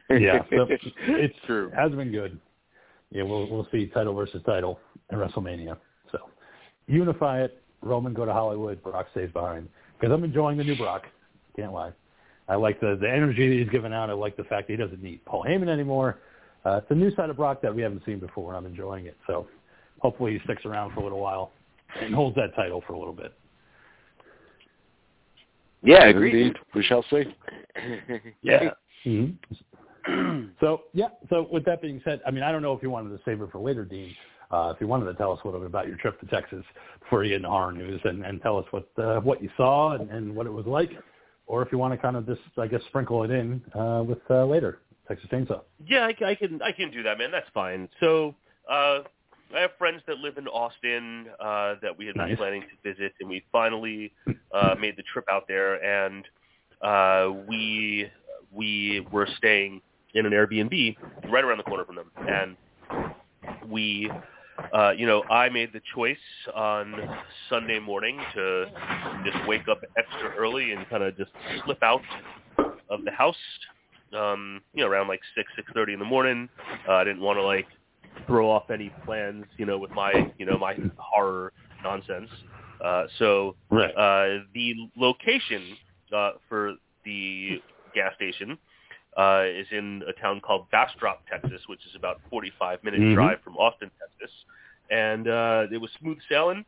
Yeah, 0.09 0.43
so 0.49 0.67
it's 1.07 1.35
true. 1.45 1.67
It 1.67 1.75
has 1.75 1.91
been 1.91 2.11
good. 2.13 2.39
Yeah, 3.11 3.23
we'll 3.23 3.47
we'll 3.49 3.67
see 3.71 3.87
title 3.87 4.13
versus 4.13 4.41
title 4.45 4.79
in 5.11 5.17
WrestleMania. 5.17 5.77
So 6.11 6.19
unify 6.87 7.43
it. 7.43 7.61
Roman 7.81 8.13
go 8.13 8.25
to 8.25 8.33
Hollywood. 8.33 8.81
Brock 8.81 9.07
stays 9.11 9.31
behind 9.31 9.67
because 9.99 10.13
I'm 10.13 10.23
enjoying 10.23 10.57
the 10.57 10.63
new 10.63 10.77
Brock. 10.77 11.03
Can't 11.55 11.73
lie. 11.73 11.91
I 12.47 12.55
like 12.55 12.79
the 12.79 12.97
the 12.99 13.09
energy 13.09 13.49
that 13.49 13.63
he's 13.63 13.69
giving 13.71 13.93
out. 13.93 14.09
I 14.09 14.13
like 14.13 14.37
the 14.37 14.43
fact 14.43 14.67
that 14.67 14.73
he 14.73 14.77
doesn't 14.77 15.01
need 15.01 15.23
Paul 15.25 15.45
Heyman 15.47 15.69
anymore. 15.69 16.19
Uh, 16.65 16.77
it's 16.81 16.91
a 16.91 16.95
new 16.95 17.13
side 17.15 17.29
of 17.29 17.37
Brock 17.37 17.61
that 17.61 17.73
we 17.73 17.81
haven't 17.81 18.03
seen 18.05 18.19
before, 18.19 18.55
and 18.55 18.65
I'm 18.65 18.71
enjoying 18.71 19.05
it. 19.05 19.17
So 19.27 19.47
hopefully 19.99 20.33
he 20.33 20.39
sticks 20.45 20.65
around 20.65 20.93
for 20.93 21.01
a 21.01 21.03
little 21.03 21.19
while. 21.19 21.51
and 22.01 22.13
holds 22.13 22.35
that 22.35 22.55
title 22.55 22.83
for 22.85 22.93
a 22.93 22.97
little 22.99 23.13
bit. 23.13 23.33
Yeah, 25.83 26.05
agreed. 26.05 26.35
Indeed, 26.35 26.57
we 26.73 26.83
shall 26.83 27.03
see. 27.09 27.23
Yeah. 28.41 28.71
Mm-hmm. 29.05 30.45
so 30.59 30.83
yeah. 30.93 31.07
So 31.29 31.47
with 31.51 31.65
that 31.65 31.81
being 31.81 32.01
said, 32.05 32.21
I 32.25 32.31
mean, 32.31 32.43
I 32.43 32.51
don't 32.51 32.61
know 32.61 32.73
if 32.73 32.81
you 32.81 32.89
wanted 32.89 33.09
to 33.09 33.23
save 33.25 33.41
it 33.41 33.49
for 33.51 33.59
later, 33.59 33.83
Dean. 33.83 34.13
Uh, 34.53 34.69
if 34.69 34.79
you 34.79 34.87
wanted 34.87 35.05
to 35.05 35.15
tell 35.15 35.31
us 35.31 35.39
a 35.43 35.47
little 35.47 35.59
bit 35.59 35.67
about 35.67 35.87
your 35.87 35.97
trip 35.97 36.19
to 36.19 36.27
Texas 36.27 36.63
before 36.99 37.23
you 37.23 37.31
get 37.31 37.37
into 37.37 37.49
horror 37.49 37.71
news, 37.71 37.99
and, 38.03 38.23
and 38.23 38.39
tell 38.41 38.57
us 38.57 38.65
what 38.69 38.87
uh, 38.99 39.19
what 39.21 39.41
you 39.41 39.49
saw 39.57 39.93
and, 39.93 40.11
and 40.11 40.35
what 40.35 40.45
it 40.45 40.51
was 40.51 40.67
like, 40.67 40.91
or 41.47 41.63
if 41.63 41.71
you 41.71 41.79
want 41.79 41.91
to 41.91 41.97
kind 41.97 42.15
of 42.15 42.27
just, 42.27 42.41
I 42.57 42.67
guess, 42.67 42.81
sprinkle 42.89 43.23
it 43.23 43.31
in 43.31 43.63
uh, 43.73 44.03
with 44.05 44.19
uh, 44.29 44.45
later 44.45 44.79
Texas 45.07 45.27
Chainsaw. 45.31 45.61
Yeah, 45.87 46.05
I, 46.05 46.25
I 46.25 46.35
can 46.35 46.61
I 46.61 46.71
can 46.71 46.91
do 46.91 47.01
that, 47.01 47.17
man. 47.17 47.31
That's 47.31 47.49
fine. 47.51 47.89
So 47.99 48.35
uh, 48.69 48.99
I 49.55 49.61
have 49.61 49.71
friends 49.79 50.03
that 50.05 50.19
live 50.19 50.37
in 50.37 50.47
Austin 50.47 51.27
uh, 51.39 51.75
that 51.81 51.97
we 51.97 52.05
had 52.05 52.13
been 52.13 52.29
Nice. 52.29 52.37
planning 52.37 52.61
to 52.61 52.93
visit, 52.93 53.13
and 53.21 53.29
we 53.29 53.43
finally 53.51 54.13
uh, 54.53 54.75
made 54.79 54.97
the 54.97 55.03
trip 55.11 55.25
out 55.31 55.47
there, 55.47 55.83
and 55.83 56.25
uh, 56.83 57.31
we 57.47 58.07
we 58.51 59.05
were 59.11 59.27
staying 59.37 59.81
in 60.13 60.27
an 60.27 60.31
Airbnb 60.31 60.95
right 61.31 61.43
around 61.43 61.57
the 61.57 61.63
corner 61.63 61.85
from 61.85 61.95
them, 61.95 62.11
and 62.29 62.55
we. 63.67 64.11
Uh, 64.73 64.91
you 64.91 65.05
know, 65.05 65.23
I 65.29 65.49
made 65.49 65.71
the 65.73 65.81
choice 65.93 66.17
on 66.55 66.95
Sunday 67.49 67.79
morning 67.79 68.19
to 68.35 68.65
just 69.25 69.47
wake 69.47 69.67
up 69.69 69.79
extra 69.97 70.31
early 70.37 70.71
and 70.71 70.87
kind 70.89 71.03
of 71.03 71.15
just 71.17 71.31
slip 71.63 71.81
out 71.83 72.01
of 72.89 73.03
the 73.05 73.11
house. 73.11 73.35
Um, 74.13 74.61
you 74.73 74.83
know, 74.83 74.89
around 74.89 75.07
like 75.07 75.21
six 75.35 75.51
six 75.55 75.67
thirty 75.73 75.93
in 75.93 75.99
the 75.99 76.05
morning. 76.05 76.49
Uh, 76.87 76.93
I 76.93 77.03
didn't 77.03 77.21
want 77.21 77.37
to 77.37 77.43
like 77.43 77.67
throw 78.27 78.49
off 78.49 78.69
any 78.69 78.91
plans, 79.05 79.45
you 79.57 79.65
know, 79.65 79.77
with 79.77 79.91
my, 79.91 80.27
you 80.37 80.45
know, 80.45 80.57
my 80.57 80.75
horror 80.97 81.51
nonsense. 81.83 82.29
Uh, 82.83 83.05
so 83.17 83.55
Right. 83.71 83.91
uh, 83.95 84.43
the 84.53 84.75
location 84.97 85.75
uh, 86.15 86.31
for 86.47 86.73
the 87.05 87.61
gas 87.93 88.13
station 88.15 88.57
uh, 89.17 89.43
is 89.45 89.67
in 89.71 90.01
a 90.07 90.13
town 90.21 90.41
called 90.41 90.69
Bastrop, 90.71 91.21
Texas, 91.29 91.61
which 91.67 91.85
is 91.85 91.95
about 91.95 92.21
45 92.29 92.83
minute 92.83 93.01
Mhm. 93.01 93.15
drive 93.15 93.41
from 93.43 93.57
Austin, 93.57 93.91
Texas. 93.99 94.35
And 94.89 95.27
uh, 95.27 95.67
it 95.71 95.77
was 95.77 95.91
smooth 95.99 96.19
sailing. 96.29 96.65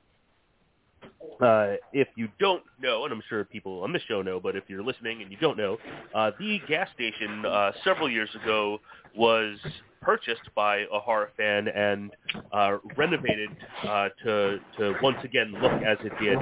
Uh, 1.42 1.76
if 1.92 2.08
you 2.16 2.30
don't 2.40 2.64
know, 2.80 3.04
and 3.04 3.14
I'm 3.14 3.22
sure 3.28 3.44
people 3.44 3.84
on 3.84 3.92
this 3.92 4.02
show 4.04 4.22
know, 4.22 4.40
but 4.40 4.56
if 4.56 4.64
you're 4.70 4.84
listening 4.84 5.22
and 5.22 5.32
you 5.32 5.38
don't 5.38 5.58
know, 5.58 5.78
uh, 6.14 6.32
the 6.40 6.60
gas 6.68 6.90
station 6.94 7.46
uh, 7.46 7.72
several 7.84 8.10
years 8.10 8.30
ago 8.42 8.80
was 9.16 9.58
purchased 10.02 10.50
by 10.56 10.86
a 10.94 11.00
horror 11.00 11.32
fan 11.36 11.68
and 11.68 12.12
uh, 12.54 12.78
renovated 12.96 13.50
uh, 13.88 14.10
to 14.24 14.60
to 14.78 14.96
once 15.02 15.18
again 15.24 15.54
look 15.62 15.74
as 15.84 15.98
it 16.06 16.14
did 16.22 16.38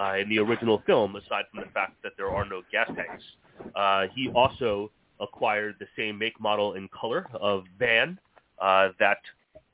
uh, 0.00 0.14
in 0.16 0.28
the 0.30 0.38
original 0.38 0.82
film. 0.86 1.16
Aside 1.16 1.44
from 1.50 1.60
the 1.60 1.70
fact 1.74 1.94
that 2.02 2.12
there 2.16 2.30
are 2.30 2.44
no 2.44 2.62
gas 2.72 2.88
tanks, 2.96 3.24
uh, 3.74 4.06
he 4.14 4.28
also 4.34 4.90
acquired 5.20 5.76
the 5.78 5.86
same 5.96 6.18
make, 6.18 6.40
model, 6.40 6.74
and 6.74 6.90
color 6.90 7.26
of 7.34 7.64
van 7.78 8.18
uh, 8.60 8.88
that 8.98 9.18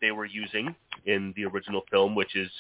they 0.01 0.11
were 0.11 0.27
using 0.27 0.75
in 1.07 1.33
the 1.37 1.45
original 1.45 1.83
film, 1.91 2.15
which 2.15 2.37
is 2.37 2.51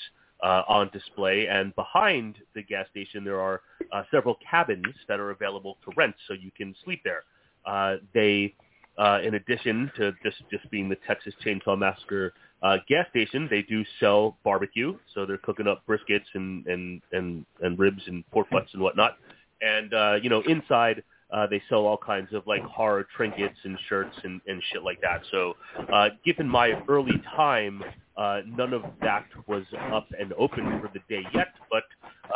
uh, 0.42 0.62
on 0.68 0.90
display. 0.92 1.46
And 1.46 1.74
behind 1.74 2.36
the 2.54 2.62
gas 2.62 2.86
station, 2.90 3.24
there 3.24 3.40
are 3.40 3.62
uh, 3.92 4.02
several 4.10 4.36
cabins 4.48 4.94
that 5.08 5.20
are 5.20 5.30
available 5.30 5.78
to 5.84 5.92
rent, 5.96 6.14
so 6.26 6.34
you 6.34 6.50
can 6.56 6.74
sleep 6.84 7.00
there. 7.04 7.24
Uh, 7.64 7.96
they, 8.14 8.54
uh, 8.98 9.20
in 9.24 9.34
addition 9.34 9.90
to 9.96 10.12
this 10.22 10.34
just 10.50 10.70
being 10.70 10.88
the 10.88 10.96
Texas 11.06 11.34
Chainsaw 11.44 11.78
Massacre 11.78 12.32
uh, 12.62 12.78
gas 12.88 13.06
station, 13.10 13.48
they 13.50 13.62
do 13.62 13.84
sell 14.00 14.38
barbecue, 14.44 14.96
so 15.14 15.26
they're 15.26 15.38
cooking 15.38 15.66
up 15.66 15.82
briskets 15.86 16.24
and 16.34 16.66
and 16.66 17.02
and, 17.12 17.44
and 17.60 17.78
ribs 17.78 18.02
and 18.06 18.28
pork 18.30 18.48
butts 18.50 18.70
and 18.72 18.82
whatnot. 18.82 19.18
And 19.60 19.92
uh, 19.92 20.14
you 20.22 20.30
know, 20.30 20.42
inside 20.42 21.02
uh, 21.32 21.46
they 21.46 21.62
sell 21.68 21.86
all 21.86 21.98
kinds 21.98 22.32
of 22.32 22.46
like 22.46 22.62
horror 22.62 23.06
trinkets 23.16 23.58
and 23.64 23.78
shirts 23.88 24.16
and, 24.24 24.40
and 24.46 24.62
shit 24.72 24.82
like 24.82 25.00
that. 25.00 25.22
So, 25.30 25.54
uh, 25.92 26.10
given 26.24 26.48
my 26.48 26.72
early 26.88 27.20
time, 27.34 27.82
uh, 28.16 28.40
none 28.46 28.72
of 28.72 28.82
that 29.02 29.26
was 29.46 29.64
up 29.92 30.06
and 30.18 30.32
open 30.34 30.80
for 30.80 30.90
the 30.92 31.00
day 31.08 31.22
yet. 31.34 31.48
But 31.70 31.84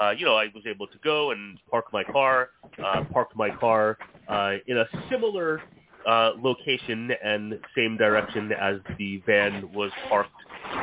uh, 0.01 0.11
you 0.11 0.25
know, 0.25 0.37
I 0.37 0.47
was 0.55 0.65
able 0.67 0.87
to 0.89 0.99
go 1.03 1.31
and 1.31 1.59
park 1.71 1.87
my 1.93 2.05
car, 2.05 2.51
uh, 2.85 3.05
parked 3.13 3.37
my 3.37 3.51
car 3.51 3.97
uh, 4.29 4.55
in 4.67 4.79
a 4.79 4.85
similar 5.11 5.63
uh, 6.07 6.33
location 6.41 7.11
and 7.23 7.59
same 7.77 7.97
direction 7.97 8.53
as 8.53 8.77
the 8.99 9.23
van 9.27 9.71
was 9.73 9.91
parked 10.09 10.31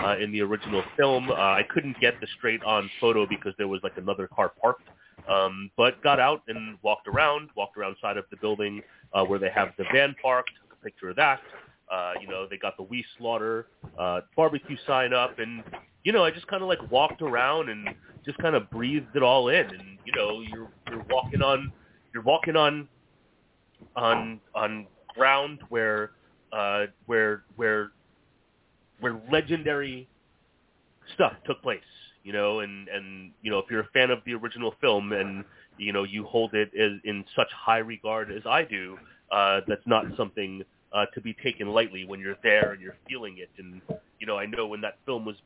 uh, 0.05 0.15
in 0.21 0.31
the 0.31 0.41
original 0.41 0.83
film. 0.95 1.29
Uh, 1.29 1.33
I 1.33 1.63
couldn't 1.69 1.99
get 1.99 2.19
the 2.21 2.27
straight 2.37 2.63
on 2.63 2.89
photo 2.99 3.25
because 3.27 3.53
there 3.57 3.67
was 3.67 3.81
like 3.83 3.97
another 3.97 4.27
car 4.27 4.51
parked. 4.61 4.87
Um, 5.29 5.69
but 5.77 6.01
got 6.03 6.19
out 6.19 6.41
and 6.47 6.77
walked 6.81 7.07
around, 7.07 7.49
walked 7.55 7.77
around 7.77 7.97
side 8.01 8.17
of 8.17 8.25
the 8.31 8.37
building 8.37 8.81
uh, 9.13 9.23
where 9.23 9.39
they 9.39 9.49
have 9.49 9.69
the 9.77 9.85
van 9.91 10.15
parked, 10.21 10.51
took 10.61 10.77
a 10.79 10.83
picture 10.83 11.09
of 11.09 11.15
that. 11.17 11.41
Uh, 11.91 12.13
you 12.21 12.27
know, 12.27 12.47
they 12.49 12.57
got 12.57 12.75
the 12.77 12.83
We 12.83 13.03
Slaughter 13.17 13.67
uh, 13.97 14.21
barbecue 14.35 14.77
sign 14.85 15.13
up, 15.13 15.39
and 15.39 15.63
you 16.03 16.11
know, 16.11 16.23
I 16.23 16.31
just 16.31 16.47
kind 16.47 16.61
of 16.61 16.67
like 16.67 16.79
walked 16.91 17.21
around 17.21 17.69
and 17.69 17.89
just 18.25 18.37
kind 18.39 18.55
of 18.55 18.69
breathed 18.69 19.15
it 19.15 19.23
all 19.23 19.49
in. 19.49 19.65
And 19.65 19.97
you 20.05 20.11
know, 20.15 20.41
you're 20.41 20.69
you're 20.89 21.05
walking 21.09 21.41
on 21.41 21.71
you're 22.13 22.23
walking 22.23 22.55
on 22.55 22.87
on 23.95 24.39
on 24.55 24.87
ground 25.15 25.59
where 25.69 26.11
uh, 26.51 26.85
where 27.05 27.43
where 27.55 27.91
where 28.99 29.19
legendary 29.31 30.07
stuff 31.13 31.33
took 31.45 31.61
place. 31.61 31.79
You 32.27 32.33
know, 32.33 32.59
and 32.59 32.89
and 32.89 33.31
you 33.41 33.49
know, 33.49 33.59
if 33.59 33.71
you're 33.71 33.79
a 33.79 33.89
fan 33.93 34.11
of 34.11 34.19
the 34.25 34.33
original 34.33 34.73
film 34.81 35.13
and 35.13 35.45
you 35.77 35.93
know 35.93 36.03
you 36.03 36.25
hold 36.25 36.53
it 36.53 36.69
as, 36.77 36.99
in 37.05 37.23
such 37.33 37.47
high 37.53 37.77
regard 37.77 38.33
as 38.33 38.41
I 38.45 38.65
do, 38.65 38.97
uh, 39.31 39.61
that's 39.65 39.87
not 39.87 40.03
something 40.17 40.61
uh, 40.91 41.05
to 41.13 41.21
be 41.21 41.33
taken 41.41 41.69
lightly 41.69 42.03
when 42.03 42.19
you're 42.19 42.35
there 42.43 42.73
and 42.73 42.81
you're 42.81 42.97
feeling 43.07 43.37
it. 43.37 43.49
And 43.57 43.81
you 44.19 44.27
know, 44.27 44.37
I 44.37 44.45
know 44.45 44.67
when 44.67 44.81
that 44.81 44.97
film 45.05 45.23
was 45.23 45.37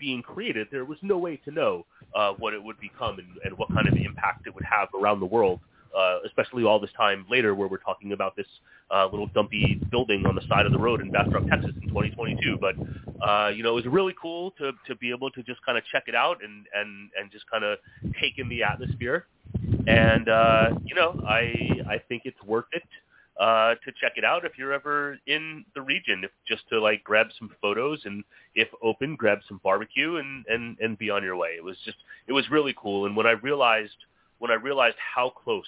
being 0.00 0.20
created, 0.20 0.66
there 0.72 0.84
was 0.84 0.98
no 1.02 1.18
way 1.18 1.36
to 1.44 1.52
know 1.52 1.86
uh, 2.16 2.32
what 2.32 2.52
it 2.52 2.60
would 2.60 2.80
become 2.80 3.20
and, 3.20 3.28
and 3.44 3.56
what 3.56 3.72
kind 3.72 3.86
of 3.86 3.94
impact 3.94 4.48
it 4.48 4.54
would 4.56 4.64
have 4.64 4.88
around 5.00 5.20
the 5.20 5.26
world. 5.26 5.60
Uh, 5.60 5.77
especially 6.26 6.64
all 6.64 6.80
this 6.80 6.92
time 6.96 7.26
later, 7.30 7.54
where 7.54 7.68
we're 7.68 7.78
talking 7.78 8.12
about 8.12 8.36
this 8.36 8.46
uh, 8.90 9.06
little 9.10 9.26
dumpy 9.28 9.80
building 9.90 10.24
on 10.26 10.34
the 10.34 10.42
side 10.48 10.66
of 10.66 10.72
the 10.72 10.78
road 10.78 11.00
in 11.00 11.10
Bastrop, 11.10 11.46
Texas, 11.48 11.72
in 11.82 11.88
2022. 11.88 12.58
But 12.60 12.74
uh, 13.26 13.48
you 13.48 13.62
know, 13.62 13.70
it 13.70 13.84
was 13.84 13.86
really 13.86 14.14
cool 14.20 14.52
to 14.52 14.72
to 14.86 14.94
be 14.96 15.10
able 15.10 15.30
to 15.30 15.42
just 15.42 15.64
kind 15.64 15.76
of 15.76 15.84
check 15.92 16.04
it 16.06 16.14
out 16.14 16.38
and 16.42 16.66
and 16.74 17.10
and 17.18 17.30
just 17.30 17.48
kind 17.50 17.64
of 17.64 17.78
take 18.20 18.38
in 18.38 18.48
the 18.48 18.62
atmosphere. 18.62 19.26
And 19.86 20.28
uh, 20.28 20.70
you 20.84 20.94
know, 20.94 21.20
I 21.26 21.54
I 21.88 21.98
think 22.08 22.22
it's 22.24 22.42
worth 22.44 22.66
it 22.72 22.82
uh, 23.38 23.74
to 23.84 23.92
check 24.00 24.12
it 24.16 24.24
out 24.24 24.44
if 24.44 24.58
you're 24.58 24.72
ever 24.72 25.18
in 25.26 25.64
the 25.74 25.82
region, 25.82 26.24
if 26.24 26.30
just 26.46 26.68
to 26.70 26.80
like 26.80 27.04
grab 27.04 27.28
some 27.38 27.50
photos 27.62 28.00
and 28.04 28.24
if 28.54 28.68
open, 28.82 29.16
grab 29.16 29.38
some 29.46 29.60
barbecue 29.62 30.16
and 30.16 30.44
and 30.48 30.76
and 30.80 30.98
be 30.98 31.10
on 31.10 31.22
your 31.22 31.36
way. 31.36 31.50
It 31.56 31.64
was 31.64 31.76
just 31.84 31.98
it 32.26 32.32
was 32.32 32.50
really 32.50 32.74
cool. 32.76 33.06
And 33.06 33.16
when 33.16 33.26
I 33.26 33.32
realized 33.32 33.96
when 34.38 34.50
I 34.50 34.54
realized 34.54 34.96
how 35.14 35.30
close 35.30 35.66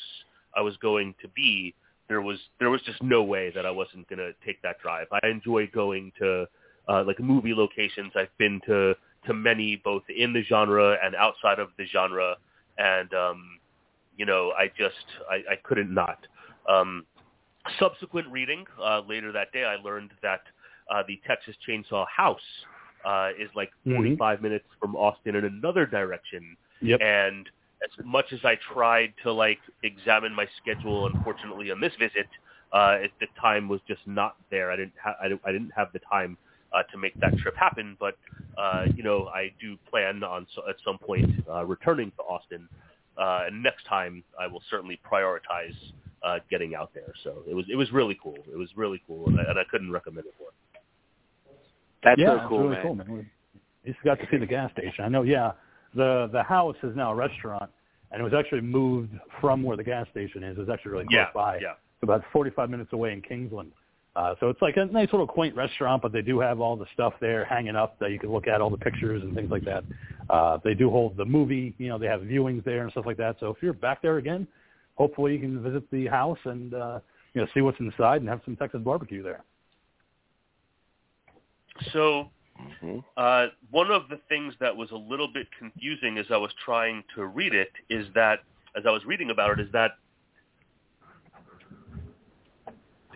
I 0.56 0.60
was 0.60 0.76
going 0.78 1.14
to 1.22 1.28
be, 1.28 1.74
there 2.08 2.20
was 2.20 2.38
there 2.58 2.70
was 2.70 2.82
just 2.82 3.02
no 3.02 3.22
way 3.22 3.52
that 3.54 3.64
I 3.66 3.70
wasn't 3.70 4.08
going 4.08 4.18
to 4.18 4.32
take 4.44 4.60
that 4.62 4.80
drive. 4.80 5.06
I 5.12 5.26
enjoy 5.26 5.68
going 5.68 6.12
to 6.18 6.46
uh, 6.88 7.04
like 7.04 7.20
movie 7.20 7.54
locations. 7.54 8.12
I've 8.16 8.36
been 8.38 8.60
to 8.66 8.94
to 9.26 9.34
many 9.34 9.76
both 9.76 10.02
in 10.08 10.32
the 10.32 10.42
genre 10.42 10.96
and 11.02 11.14
outside 11.14 11.58
of 11.58 11.68
the 11.78 11.86
genre, 11.86 12.36
and 12.78 13.12
um, 13.14 13.58
you 14.16 14.26
know 14.26 14.52
I 14.58 14.68
just 14.76 15.06
I, 15.30 15.52
I 15.52 15.56
couldn't 15.62 15.92
not. 15.92 16.26
Um, 16.68 17.04
subsequent 17.78 18.26
reading 18.28 18.64
uh, 18.82 19.02
later 19.08 19.32
that 19.32 19.52
day, 19.52 19.64
I 19.64 19.76
learned 19.76 20.10
that 20.22 20.40
uh, 20.90 21.02
the 21.06 21.20
Texas 21.26 21.54
Chainsaw 21.68 22.06
House 22.08 22.40
uh, 23.04 23.30
is 23.38 23.48
like 23.54 23.70
Mhm. 23.86 23.96
45 23.96 24.42
minutes 24.42 24.64
from 24.80 24.96
Austin 24.96 25.36
in 25.36 25.44
another 25.44 25.86
direction, 25.86 26.56
Yep. 26.80 27.00
and 27.02 27.48
as 27.82 28.04
much 28.04 28.26
as 28.32 28.40
I 28.44 28.56
tried 28.72 29.14
to 29.22 29.32
like 29.32 29.58
examine 29.82 30.34
my 30.34 30.46
schedule, 30.60 31.06
unfortunately 31.06 31.70
on 31.70 31.80
this 31.80 31.92
visit, 31.98 32.28
uh, 32.72 32.96
it, 33.00 33.10
the 33.20 33.26
time 33.40 33.68
was 33.68 33.80
just 33.88 34.00
not 34.06 34.36
there. 34.50 34.70
I 34.70 34.76
didn't 34.76 34.92
ha- 35.02 35.16
I, 35.20 35.28
didn't, 35.28 35.42
I 35.44 35.52
didn't 35.52 35.72
have 35.76 35.92
the 35.92 36.00
time 36.00 36.36
uh, 36.72 36.82
to 36.92 36.98
make 36.98 37.18
that 37.20 37.36
trip 37.38 37.56
happen. 37.56 37.96
But 37.98 38.16
uh, 38.58 38.86
you 38.94 39.02
know, 39.02 39.26
I 39.28 39.52
do 39.60 39.76
plan 39.88 40.22
on 40.22 40.46
so, 40.54 40.62
at 40.68 40.76
some 40.84 40.98
point 40.98 41.30
uh, 41.50 41.64
returning 41.64 42.12
to 42.12 42.22
Austin, 42.22 42.68
uh, 43.18 43.44
and 43.46 43.62
next 43.62 43.84
time 43.86 44.22
I 44.38 44.46
will 44.46 44.62
certainly 44.70 45.00
prioritize 45.10 45.74
uh, 46.22 46.38
getting 46.50 46.74
out 46.74 46.90
there. 46.94 47.12
So 47.24 47.42
it 47.48 47.54
was 47.54 47.64
it 47.70 47.76
was 47.76 47.90
really 47.92 48.18
cool. 48.22 48.38
It 48.52 48.56
was 48.56 48.68
really 48.76 49.02
cool, 49.06 49.26
and 49.28 49.40
I, 49.40 49.44
and 49.44 49.58
I 49.58 49.64
couldn't 49.70 49.90
recommend 49.90 50.26
it 50.26 50.34
more. 50.38 50.50
That's 52.02 52.18
yeah, 52.18 52.28
so 52.28 52.36
it's 52.36 52.48
cool, 52.48 52.58
really 52.60 52.74
man. 52.74 52.82
cool, 52.82 52.94
man. 52.94 53.26
We 53.84 53.92
just 53.92 54.04
got 54.04 54.18
to 54.18 54.26
see 54.30 54.36
the 54.36 54.46
gas 54.46 54.70
station. 54.72 55.04
I 55.04 55.08
know. 55.08 55.22
Yeah, 55.22 55.52
the 55.94 56.28
the 56.32 56.42
house 56.42 56.76
is 56.82 56.94
now 56.96 57.12
a 57.12 57.14
restaurant, 57.14 57.70
and 58.12 58.20
it 58.20 58.24
was 58.24 58.34
actually 58.34 58.60
moved 58.60 59.12
from 59.40 59.62
where 59.62 59.76
the 59.76 59.84
gas 59.84 60.06
station 60.10 60.42
is. 60.42 60.56
It 60.56 60.60
was 60.60 60.68
actually 60.68 60.92
really 60.92 61.04
close 61.04 61.14
Yeah, 61.14 61.26
by. 61.34 61.58
yeah. 61.58 61.72
It's 61.72 62.02
about 62.04 62.22
45 62.32 62.70
minutes 62.70 62.92
away 62.92 63.12
in 63.12 63.20
Kingsland. 63.22 63.72
Uh, 64.16 64.34
so 64.40 64.48
it's 64.48 64.60
like 64.60 64.76
a 64.76 64.86
nice 64.86 65.08
little 65.12 65.26
quaint 65.26 65.54
restaurant, 65.54 66.02
but 66.02 66.12
they 66.12 66.22
do 66.22 66.40
have 66.40 66.60
all 66.60 66.76
the 66.76 66.86
stuff 66.94 67.12
there 67.20 67.44
hanging 67.44 67.76
up 67.76 67.98
that 68.00 68.10
you 68.10 68.18
can 68.18 68.30
look 68.32 68.48
at, 68.48 68.60
all 68.60 68.70
the 68.70 68.76
pictures 68.76 69.22
and 69.22 69.34
things 69.34 69.50
like 69.50 69.64
that. 69.64 69.84
Uh, 70.28 70.58
they 70.64 70.74
do 70.74 70.90
hold 70.90 71.16
the 71.16 71.24
movie, 71.24 71.74
you 71.78 71.88
know, 71.88 71.98
they 71.98 72.06
have 72.06 72.22
viewings 72.22 72.64
there 72.64 72.82
and 72.82 72.90
stuff 72.90 73.06
like 73.06 73.16
that. 73.18 73.36
So 73.38 73.50
if 73.50 73.56
you're 73.62 73.72
back 73.72 74.02
there 74.02 74.16
again, 74.16 74.48
hopefully 74.96 75.34
you 75.34 75.38
can 75.38 75.62
visit 75.62 75.88
the 75.92 76.06
house 76.06 76.38
and, 76.44 76.74
uh, 76.74 77.00
you 77.34 77.40
know, 77.40 77.46
see 77.54 77.60
what's 77.60 77.78
inside 77.78 78.20
and 78.20 78.28
have 78.28 78.40
some 78.44 78.56
Texas 78.56 78.80
barbecue 78.82 79.22
there. 79.22 79.44
So 81.92 82.30
hmm 82.80 82.98
uh, 83.16 83.48
one 83.70 83.90
of 83.90 84.08
the 84.08 84.18
things 84.28 84.54
that 84.60 84.74
was 84.74 84.90
a 84.92 84.96
little 84.96 85.28
bit 85.28 85.46
confusing 85.58 86.16
as 86.16 86.26
I 86.30 86.36
was 86.38 86.50
trying 86.64 87.04
to 87.16 87.26
read 87.26 87.54
it 87.54 87.70
is 87.90 88.06
that, 88.14 88.40
as 88.76 88.84
I 88.86 88.90
was 88.90 89.04
reading 89.04 89.30
about 89.30 89.58
it, 89.58 89.60
is 89.60 89.70
that 89.72 89.92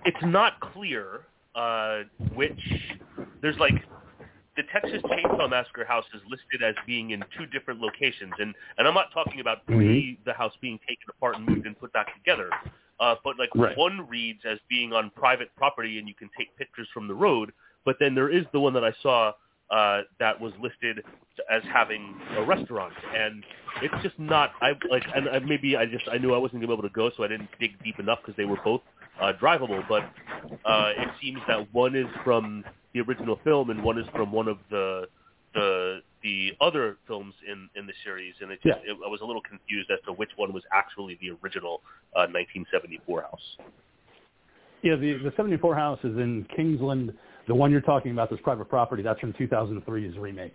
it's 0.04 0.22
not 0.22 0.60
clear 0.60 1.20
uh, 1.54 2.00
which 2.34 2.52
there's 3.40 3.58
like 3.58 3.74
the 4.56 4.62
Texas 4.72 5.02
Chainsaw 5.04 5.48
Massacre 5.48 5.84
house 5.84 6.04
is 6.14 6.20
listed 6.28 6.62
as 6.62 6.74
being 6.86 7.10
in 7.10 7.24
two 7.36 7.46
different 7.46 7.80
locations, 7.80 8.32
and 8.38 8.54
and 8.78 8.86
I'm 8.86 8.94
not 8.94 9.12
talking 9.12 9.40
about 9.40 9.64
pre 9.66 10.18
the 10.24 10.32
house 10.32 10.52
being 10.60 10.78
taken 10.88 11.06
apart 11.16 11.36
and 11.36 11.46
moved 11.46 11.66
and 11.66 11.78
put 11.78 11.92
back 11.92 12.14
together, 12.14 12.50
uh, 13.00 13.16
but 13.24 13.38
like 13.38 13.54
Right. 13.54 13.76
one 13.76 14.06
reads 14.08 14.40
as 14.44 14.58
being 14.68 14.92
on 14.92 15.10
private 15.10 15.48
property 15.56 15.98
and 15.98 16.08
you 16.08 16.14
can 16.14 16.30
take 16.36 16.54
pictures 16.56 16.88
from 16.92 17.08
the 17.08 17.14
road, 17.14 17.52
but 17.84 17.96
then 18.00 18.14
there 18.14 18.30
is 18.30 18.44
the 18.52 18.60
one 18.60 18.72
that 18.74 18.84
I 18.84 18.92
saw 19.02 19.32
uh, 19.70 20.02
that 20.18 20.40
was 20.40 20.52
listed 20.60 21.02
as 21.50 21.62
having 21.72 22.14
a 22.36 22.44
restaurant, 22.44 22.92
and 23.14 23.44
it's 23.82 23.94
just 24.02 24.18
not. 24.18 24.52
I 24.60 24.72
like, 24.90 25.02
and 25.14 25.28
I, 25.28 25.38
maybe 25.40 25.76
I 25.76 25.86
just 25.86 26.04
I 26.10 26.18
knew 26.18 26.34
I 26.34 26.38
wasn't 26.38 26.60
gonna 26.60 26.68
be 26.68 26.72
able 26.72 26.88
to 26.88 26.94
go, 26.94 27.10
so 27.16 27.24
I 27.24 27.28
didn't 27.28 27.48
dig 27.58 27.82
deep 27.82 27.98
enough 27.98 28.18
because 28.22 28.36
they 28.36 28.44
were 28.44 28.58
both 28.64 28.82
uh, 29.20 29.32
drivable. 29.40 29.82
But 29.88 30.02
uh, 30.64 30.92
it 30.96 31.08
seems 31.22 31.38
that 31.48 31.72
one 31.72 31.96
is 31.96 32.06
from 32.22 32.64
the 32.92 33.00
original 33.00 33.38
film 33.42 33.70
and 33.70 33.82
one 33.82 33.98
is 33.98 34.06
from 34.14 34.32
one 34.32 34.48
of 34.48 34.58
the 34.70 35.08
the 35.54 36.00
the 36.22 36.52
other 36.60 36.98
films 37.06 37.34
in 37.50 37.68
in 37.74 37.86
the 37.86 37.92
series, 38.04 38.34
and 38.40 38.50
it, 38.50 38.60
just, 38.62 38.78
Yeah. 38.84 38.92
it 38.92 38.98
I 39.04 39.08
was 39.08 39.20
a 39.22 39.24
little 39.24 39.42
confused 39.42 39.90
as 39.90 39.98
to 40.06 40.12
which 40.12 40.30
one 40.36 40.52
was 40.52 40.62
actually 40.72 41.18
the 41.20 41.30
original 41.42 41.82
uh, 42.14 42.28
1974 42.30 43.22
house. 43.22 43.56
Yeah, 44.82 44.96
the 44.96 45.14
the 45.14 45.32
74 45.36 45.74
house 45.74 45.98
is 46.04 46.16
in 46.16 46.46
Kingsland. 46.54 47.14
The 47.46 47.54
one 47.54 47.70
you're 47.70 47.80
talking 47.80 48.12
about, 48.12 48.30
this 48.30 48.40
private 48.42 48.68
property, 48.68 49.02
that's 49.02 49.20
from 49.20 49.32
2003's 49.34 50.16
remake. 50.18 50.54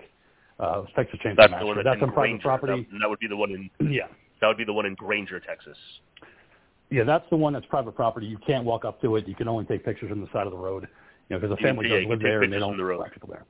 Uh, 0.59 0.83
Texas 0.95 1.19
Chainsaw 1.23 1.35
That's 1.37 1.51
Massacre. 1.51 1.59
the 1.59 1.65
one 1.67 1.75
that's, 1.77 1.85
that's 1.85 2.01
on 2.03 2.11
private 2.11 2.41
Granger. 2.41 2.43
property. 2.43 2.87
That, 2.91 2.97
that 3.01 3.09
would 3.09 3.19
be 3.19 3.27
the 3.27 3.37
one 3.37 3.51
in 3.51 3.69
Yeah. 3.93 4.07
that 4.41 4.47
would 4.47 4.57
be 4.57 4.65
the 4.65 4.73
one 4.73 4.85
in 4.85 4.95
Granger, 4.95 5.39
Texas. 5.39 5.77
Yeah, 6.91 7.03
that's 7.03 7.25
the 7.29 7.35
one 7.37 7.53
that's 7.53 7.65
private 7.67 7.95
property. 7.95 8.25
You 8.25 8.37
can't 8.45 8.65
walk 8.65 8.83
up 8.83 8.99
to 9.03 9.15
it. 9.15 9.27
You 9.27 9.35
can 9.35 9.47
only 9.47 9.65
take 9.65 9.85
pictures 9.85 10.09
from 10.09 10.21
the 10.21 10.27
side 10.33 10.47
of 10.47 10.51
the 10.51 10.57
road. 10.57 10.87
You 11.29 11.35
know, 11.35 11.39
because 11.39 11.55
the 11.55 11.61
family 11.63 11.87
yeah, 11.87 11.99
does 11.99 12.07
live 12.09 12.19
there 12.19 12.41
and 12.41 12.51
they 12.51 12.57
don't 12.59 12.75
the 12.75 12.83
road. 12.83 13.05
people 13.13 13.29
there. 13.29 13.45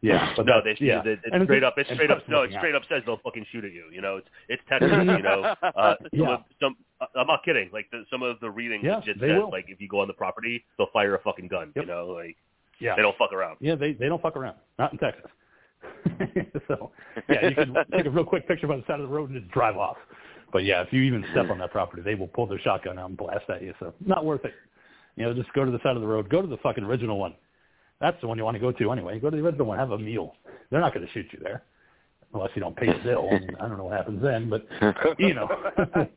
Yeah, 0.00 0.32
but 0.36 0.46
no, 0.46 0.60
they, 0.64 0.74
yeah. 0.84 1.02
they, 1.02 1.12
it's 1.12 1.22
And 1.32 1.44
straight 1.44 1.62
up. 1.62 1.74
It's 1.76 1.90
straight 1.92 2.10
up. 2.10 2.26
No, 2.28 2.42
it's 2.42 2.54
straight 2.54 2.74
up 2.74 2.82
says 2.88 3.02
they'll 3.06 3.18
fucking 3.18 3.46
shoot 3.52 3.64
at 3.64 3.72
you. 3.72 3.84
You 3.92 4.00
know, 4.00 4.16
it's 4.16 4.28
it's 4.48 4.62
Texas. 4.68 4.90
you 4.90 5.22
know, 5.22 5.54
uh, 5.62 5.94
some 6.00 6.08
Yeah. 6.12 6.34
of, 6.34 6.40
some. 6.60 6.76
I'm 7.14 7.26
not 7.26 7.44
kidding. 7.44 7.68
Like 7.72 7.86
the, 7.92 8.04
some 8.10 8.22
of 8.22 8.40
the 8.40 8.50
reading 8.50 8.80
Yeah, 8.82 8.96
legit 8.96 9.18
says 9.20 9.28
will. 9.28 9.50
like 9.50 9.66
if 9.68 9.80
you 9.80 9.88
go 9.88 10.00
on 10.00 10.08
the 10.08 10.14
property, 10.14 10.64
they'll 10.78 10.88
fire 10.92 11.14
a 11.14 11.20
fucking 11.20 11.48
gun. 11.48 11.72
Yep. 11.76 11.84
You 11.84 11.90
know, 11.90 12.06
like 12.08 12.36
Yeah, 12.80 12.96
they 12.96 13.02
don't 13.02 13.16
fuck 13.16 13.32
around. 13.32 13.56
yeah, 13.60 13.74
they 13.74 13.92
they 13.92 14.08
don't 14.08 14.20
fuck 14.22 14.36
around. 14.36 14.56
Not 14.78 14.92
in 14.92 14.98
Texas. 14.98 15.30
so 16.68 16.90
yeah, 17.28 17.48
you 17.48 17.54
can 17.54 17.74
take 17.96 18.06
a 18.06 18.10
real 18.10 18.24
quick 18.24 18.46
picture 18.48 18.66
by 18.66 18.76
the 18.76 18.82
side 18.86 19.00
of 19.00 19.08
the 19.08 19.14
road 19.14 19.30
and 19.30 19.40
just 19.40 19.52
drive 19.52 19.76
off. 19.76 19.96
But 20.52 20.64
yeah, 20.64 20.82
if 20.82 20.92
you 20.92 21.02
even 21.02 21.24
step 21.32 21.50
on 21.50 21.58
that 21.58 21.72
property, 21.72 22.02
they 22.02 22.14
will 22.14 22.28
pull 22.28 22.46
their 22.46 22.60
shotgun 22.60 22.98
out 22.98 23.08
and 23.08 23.16
blast 23.18 23.48
at 23.50 23.62
you. 23.62 23.74
So 23.80 23.92
not 24.04 24.24
worth 24.24 24.44
it. 24.44 24.54
You 25.16 25.24
know, 25.24 25.34
just 25.34 25.52
go 25.52 25.64
to 25.64 25.70
the 25.70 25.78
side 25.82 25.96
of 25.96 26.02
the 26.02 26.08
road. 26.08 26.28
Go 26.28 26.42
to 26.42 26.48
the 26.48 26.56
fucking 26.58 26.84
original 26.84 27.18
one. 27.18 27.34
That's 28.00 28.20
the 28.20 28.26
one 28.28 28.38
you 28.38 28.44
want 28.44 28.54
to 28.56 28.60
go 28.60 28.70
to 28.72 28.92
anyway. 28.92 29.18
Go 29.18 29.30
to 29.30 29.36
the 29.36 29.42
original 29.42 29.66
one. 29.66 29.78
Have 29.78 29.90
a 29.92 29.98
meal. 29.98 30.34
They're 30.70 30.80
not 30.80 30.94
going 30.94 31.06
to 31.06 31.12
shoot 31.12 31.26
you 31.32 31.38
there 31.42 31.62
unless 32.34 32.50
you 32.54 32.60
don't 32.60 32.76
pay 32.76 32.86
the 32.86 32.98
bill. 33.04 33.28
And 33.30 33.56
I 33.60 33.68
don't 33.68 33.78
know 33.78 33.84
what 33.84 33.96
happens 33.96 34.22
then, 34.22 34.48
but 34.50 34.66
you 35.18 35.34
know. 35.34 35.48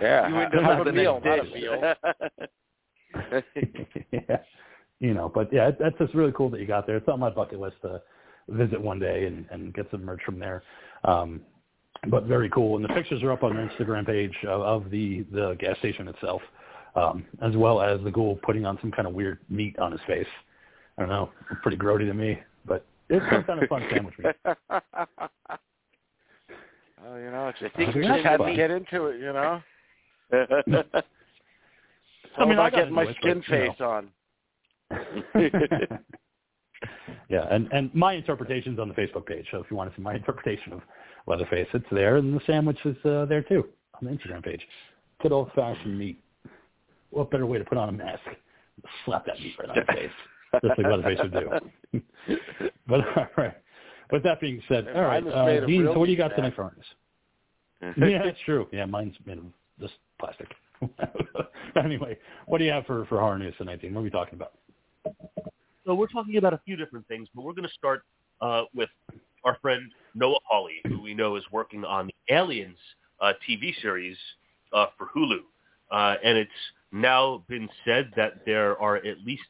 Yeah, 0.00 0.26
You 0.28 0.34
ha- 0.34 0.40
end 0.40 0.54
up 0.56 0.62
have 0.64 0.78
with 0.80 0.88
a 0.88 0.92
meal, 0.92 1.20
not 1.24 1.38
a 1.38 1.44
meal. 1.44 1.94
yeah. 4.10 4.36
You 5.04 5.12
know, 5.12 5.28
but 5.28 5.52
yeah, 5.52 5.68
it- 5.68 5.78
that's 5.78 5.98
just 5.98 6.14
really 6.14 6.32
cool 6.32 6.48
that 6.50 6.60
you 6.60 6.66
got 6.66 6.86
there. 6.86 6.96
It's 6.96 7.08
on 7.08 7.20
my 7.20 7.28
bucket 7.28 7.60
list 7.60 7.76
to 7.82 8.00
visit 8.48 8.80
one 8.80 8.98
day 8.98 9.26
and, 9.26 9.44
and 9.50 9.74
get 9.74 9.86
some 9.90 10.02
merch 10.02 10.22
from 10.24 10.38
there. 10.38 10.62
Um, 11.04 11.42
but 12.08 12.24
very 12.24 12.48
cool. 12.48 12.76
And 12.76 12.84
the 12.84 12.88
pictures 12.88 13.22
are 13.22 13.30
up 13.30 13.42
on 13.42 13.54
their 13.54 13.68
Instagram 13.68 14.06
page 14.06 14.34
of, 14.48 14.62
of 14.62 14.90
the, 14.90 15.26
the 15.30 15.56
gas 15.58 15.76
station 15.78 16.08
itself, 16.08 16.40
um, 16.96 17.26
as 17.42 17.54
well 17.54 17.82
as 17.82 18.00
the 18.02 18.10
ghoul 18.10 18.38
putting 18.42 18.64
on 18.64 18.78
some 18.80 18.90
kind 18.90 19.06
of 19.06 19.12
weird 19.12 19.38
meat 19.50 19.78
on 19.78 19.92
his 19.92 20.00
face. 20.06 20.26
I 20.96 21.02
don't 21.02 21.10
know, 21.10 21.30
pretty 21.62 21.76
grody 21.76 22.06
to 22.06 22.14
me, 22.14 22.38
but 22.66 22.86
it's 23.10 23.24
some 23.30 23.44
kind 23.44 23.62
of 23.62 23.68
fun 23.68 23.82
sandwich 23.90 24.14
meat. 24.18 24.34
Oh, 27.06 27.16
you 27.16 27.30
know, 27.30 27.52
just, 27.60 27.76
think 27.76 27.92
just 27.94 28.24
had 28.24 28.38
to 28.38 28.54
get 28.56 28.70
into 28.70 29.08
it, 29.08 29.20
you 29.20 29.30
know. 29.34 29.60
I 30.32 30.40
All 32.40 32.46
mean, 32.48 32.58
I 32.58 32.68
about 32.68 32.72
got 32.72 32.72
getting 32.72 32.94
my 32.94 33.04
skin 33.20 33.42
but, 33.46 33.48
you 33.54 33.58
know. 33.66 33.72
face 33.72 33.80
on. 33.82 34.08
yeah, 37.28 37.46
and 37.50 37.70
and 37.72 37.94
my 37.94 38.14
interpretation's 38.14 38.78
on 38.78 38.88
the 38.88 38.94
Facebook 38.94 39.26
page. 39.26 39.46
So 39.50 39.58
if 39.58 39.66
you 39.70 39.76
want 39.76 39.90
to 39.90 39.96
see 39.96 40.02
my 40.02 40.14
interpretation 40.16 40.72
of 40.72 40.80
Leatherface, 41.26 41.68
it's 41.72 41.86
there, 41.90 42.16
and 42.16 42.34
the 42.34 42.40
sandwich 42.46 42.78
is 42.84 42.96
uh, 43.04 43.24
there 43.26 43.42
too 43.42 43.66
on 44.00 44.06
the 44.06 44.10
Instagram 44.10 44.44
page. 44.44 44.60
Good 45.22 45.32
old 45.32 45.50
fashioned 45.54 45.98
meat. 45.98 46.20
What 47.10 47.30
better 47.30 47.46
way 47.46 47.58
to 47.58 47.64
put 47.64 47.78
on 47.78 47.88
a 47.88 47.92
mask? 47.92 48.22
Slap 49.04 49.24
that 49.26 49.38
meat 49.38 49.54
right 49.58 49.70
on 49.70 49.76
your 49.76 49.84
face, 49.86 50.10
just 50.62 50.78
like 50.78 50.86
Leatherface 50.86 51.18
would 51.22 51.32
do. 51.32 52.00
but 52.88 53.00
all 53.16 53.26
right. 53.36 53.54
With 54.10 54.22
that 54.24 54.40
being 54.40 54.60
said, 54.68 54.86
all 54.94 55.02
right, 55.02 55.24
mine 55.24 55.32
was 55.32 55.46
made 55.46 55.62
uh, 55.62 55.66
Dean. 55.66 55.88
So 55.92 55.98
what 55.98 56.06
do 56.06 56.12
you 56.12 56.18
got 56.18 56.32
man. 56.32 56.36
tonight 56.36 56.54
for 56.56 56.64
us? 56.64 57.92
yeah, 57.96 58.22
that's 58.24 58.38
true. 58.44 58.66
Yeah, 58.72 58.84
mine's 58.86 59.14
made 59.24 59.38
of 59.38 59.44
just 59.80 59.94
plastic. 60.18 60.48
anyway, 61.82 62.18
what 62.46 62.58
do 62.58 62.64
you 62.64 62.70
have 62.70 62.84
for 62.86 63.06
for 63.06 63.18
horror 63.20 63.38
news 63.38 63.54
tonight, 63.56 63.80
Dean? 63.80 63.94
What 63.94 64.00
are 64.00 64.04
we 64.04 64.10
talking 64.10 64.34
about? 64.34 64.52
So 65.86 65.94
we're 65.94 66.08
talking 66.08 66.36
about 66.36 66.54
a 66.54 66.60
few 66.64 66.76
different 66.76 67.06
things, 67.08 67.28
but 67.34 67.44
we're 67.44 67.52
going 67.52 67.68
to 67.68 67.74
start 67.74 68.04
uh, 68.40 68.62
with 68.74 68.88
our 69.44 69.58
friend 69.60 69.90
Noah 70.14 70.38
Hawley, 70.48 70.80
who 70.88 71.02
we 71.02 71.14
know 71.14 71.36
is 71.36 71.44
working 71.52 71.84
on 71.84 72.06
the 72.06 72.34
Aliens 72.34 72.78
uh, 73.20 73.32
TV 73.48 73.72
series 73.82 74.16
uh, 74.72 74.86
for 74.96 75.08
Hulu, 75.14 75.40
uh, 75.90 76.16
and 76.24 76.38
it's 76.38 76.50
now 76.92 77.44
been 77.48 77.68
said 77.84 78.10
that 78.16 78.44
there 78.46 78.80
are 78.80 78.96
at 78.96 79.20
least 79.24 79.44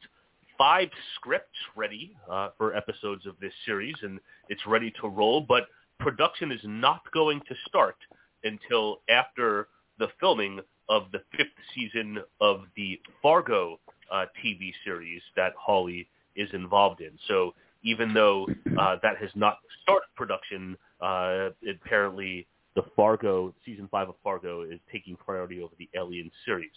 five 0.57 0.89
scripts 1.15 1.57
ready 1.75 2.15
uh, 2.29 2.49
for 2.57 2.75
episodes 2.75 3.25
of 3.25 3.35
this 3.39 3.53
series, 3.65 3.95
and 4.01 4.19
it's 4.49 4.65
ready 4.67 4.91
to 5.01 5.07
roll. 5.07 5.41
But 5.41 5.67
production 5.99 6.51
is 6.51 6.61
not 6.63 7.01
going 7.13 7.39
to 7.47 7.55
start 7.67 7.97
until 8.43 9.01
after 9.09 9.69
the 9.99 10.07
filming 10.19 10.59
of 10.89 11.03
the 11.11 11.21
fifth 11.35 11.47
season 11.73 12.19
of 12.41 12.61
the 12.75 12.99
Fargo 13.21 13.79
uh, 14.11 14.25
TV 14.43 14.71
series 14.83 15.21
that 15.35 15.53
Hawley 15.57 16.07
is 16.35 16.49
involved 16.53 17.01
in. 17.01 17.11
So 17.27 17.53
even 17.83 18.13
though 18.13 18.47
uh, 18.79 18.97
that 19.03 19.17
has 19.17 19.29
not 19.35 19.57
started 19.83 20.07
production, 20.15 20.77
uh, 21.01 21.49
apparently 21.69 22.47
the 22.75 22.83
Fargo 22.95 23.53
season 23.65 23.87
five 23.89 24.09
of 24.09 24.15
Fargo 24.23 24.63
is 24.63 24.79
taking 24.91 25.15
priority 25.15 25.61
over 25.61 25.73
the 25.77 25.89
Alien 25.95 26.29
series. 26.45 26.71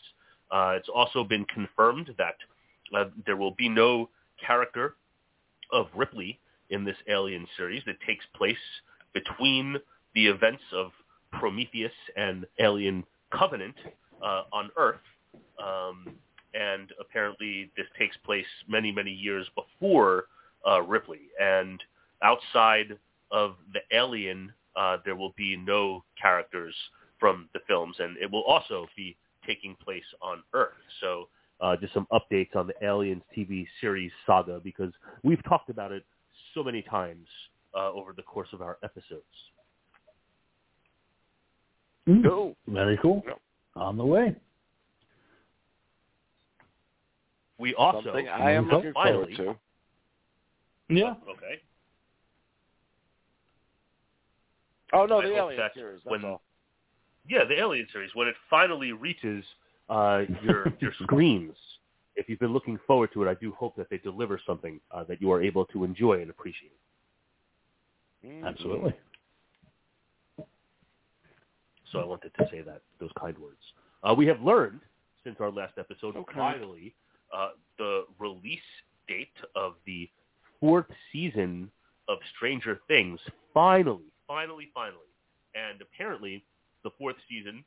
Uh, 0.51 0.75
it's 0.77 0.89
also 0.89 1.25
been 1.25 1.45
confirmed 1.47 2.11
that 2.19 2.37
uh, 2.97 3.05
there 3.27 3.37
will 3.37 3.53
be 3.53 3.69
no 3.69 4.09
character 4.45 4.95
of 5.73 5.87
Ripley 5.95 6.39
in 6.71 6.85
this 6.85 6.97
Alien 7.09 7.47
series 7.57 7.83
that 7.87 7.97
takes 8.07 8.25
place 8.37 8.57
between 9.13 9.77
the 10.15 10.27
events 10.27 10.63
of 10.75 10.93
Prometheus 11.33 11.93
and 12.17 12.47
Alien 12.61 13.05
Covenant 13.33 13.75
uh, 14.23 14.43
on 14.53 14.71
Earth. 14.77 15.01
Um, 15.63 16.15
and 16.59 16.93
apparently 17.01 17.71
this 17.77 17.87
takes 17.99 18.17
place 18.25 18.47
many, 18.69 18.91
many 18.91 19.13
years 19.13 19.47
before 19.55 20.25
uh, 20.69 20.83
Ripley. 20.83 21.29
And 21.41 21.83
outside 22.23 22.99
of 23.31 23.57
the 23.73 23.81
Alien, 23.97 24.53
uh, 24.77 24.99
there 25.05 25.17
will 25.17 25.35
be 25.37 25.57
no 25.57 26.05
characters 26.21 26.75
from 27.21 27.49
the 27.53 27.61
films, 27.67 27.97
and 27.99 28.17
it 28.19 28.31
will 28.31 28.45
also 28.45 28.87
be 28.97 29.17
taking 29.47 29.77
place 29.83 30.05
on 30.21 30.43
Earth. 30.53 30.73
So 31.01 31.29
uh, 31.61 31.77
just 31.77 31.95
some 31.95 32.07
updates 32.13 32.55
on 32.55 32.67
the 32.67 32.75
Aliens 32.85 33.23
TV 33.37 33.67
series 33.81 34.13
saga 34.27 34.61
because 34.63 34.93
we've 35.23 35.43
talked 35.45 35.71
about 35.71 35.93
it 35.93 36.05
so 36.55 36.63
many 36.63 36.83
times 36.83 37.27
uh, 37.77 37.91
over 37.91 38.13
the 38.13 38.23
course 38.23 38.49
of 38.53 38.63
our 38.63 38.79
episodes. 38.83 39.25
Cool. 42.07 42.57
Very 42.67 42.99
cool. 43.03 43.23
Yep. 43.27 43.41
On 43.77 43.97
the 43.97 44.05
way. 44.05 44.35
We 47.59 47.75
also 47.75 48.03
Something 48.05 48.29
I 48.29 48.53
am 48.53 48.69
looking 48.69 48.93
Finally. 48.93 49.35
forward 49.37 49.59
Yeah. 50.89 51.15
okay. 51.29 51.57
to. 54.91 54.97
Oh 54.97 55.07
no, 55.07 55.19
I 55.19 55.23
the 55.25 55.29
hope 55.31 55.39
Alien 55.39 55.59
that 55.61 55.75
series. 55.75 56.01
That's 56.05 56.11
when- 56.13 56.25
all. 56.25 56.43
Yeah, 57.29 57.45
the 57.45 57.59
Alien 57.59 57.87
series 57.93 58.11
when 58.15 58.27
it 58.29 58.37
finally 58.49 58.93
reaches 58.93 59.45
uh, 59.91 60.23
your 60.43 60.73
your 60.81 60.93
screens 61.03 61.57
if 62.17 62.29
you've 62.29 62.39
been 62.41 62.53
looking 62.53 62.79
forward 62.87 63.11
to 63.13 63.23
it, 63.23 63.29
I 63.31 63.35
do 63.35 63.53
hope 63.53 63.77
that 63.77 63.89
they 63.91 63.99
deliver 63.99 64.41
something 64.45 64.81
uh, 64.91 65.05
that 65.05 65.21
you 65.23 65.31
are 65.31 65.41
able 65.41 65.65
to 65.67 65.85
enjoy 65.85 66.21
and 66.21 66.31
appreciate. 66.31 66.73
Mm. 68.27 68.45
Absolutely. 68.45 68.93
So 71.93 72.01
I 72.01 72.05
wanted 72.05 72.33
to 72.39 72.49
say 72.51 72.61
that 72.63 72.83
those 72.99 73.11
kind 73.21 73.39
words. 73.39 73.61
Uh, 74.03 74.15
we 74.15 74.27
have 74.27 74.41
learned 74.43 74.81
since 75.23 75.37
our 75.41 75.51
last 75.51 75.75
episode, 75.79 76.17
Okay. 76.17 76.33
finally, 76.37 76.95
uh, 77.35 77.51
the 77.79 78.05
release 78.19 78.61
date 79.07 79.29
of 79.55 79.75
the 79.87 80.09
fourth 80.61 80.87
season 81.13 81.71
of 82.09 82.19
Stranger 82.37 82.81
Things. 82.89 83.21
Finally, 83.55 84.05
finally, 84.27 84.71
finally, 84.75 84.97
and 85.55 85.81
apparently, 85.83 86.45
the 86.85 86.91
fourth 86.99 87.17
season 87.29 87.65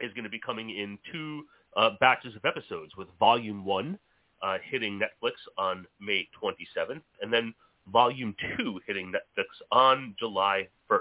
is 0.00 0.12
going 0.12 0.24
to 0.24 0.30
be 0.30 0.40
coming 0.40 0.70
in 0.70 0.98
two 1.12 1.44
uh, 1.76 1.90
batches 2.00 2.34
of 2.36 2.44
episodes, 2.44 2.96
with 2.96 3.08
Volume 3.18 3.64
One 3.64 3.98
uh, 4.42 4.58
hitting 4.70 5.00
Netflix 5.00 5.32
on 5.58 5.86
May 6.00 6.28
27th, 6.42 7.02
and 7.20 7.32
then 7.32 7.54
Volume 7.92 8.34
Two 8.56 8.80
hitting 8.86 9.12
Netflix 9.12 9.46
on 9.72 10.14
July 10.18 10.68
1st. 10.90 11.00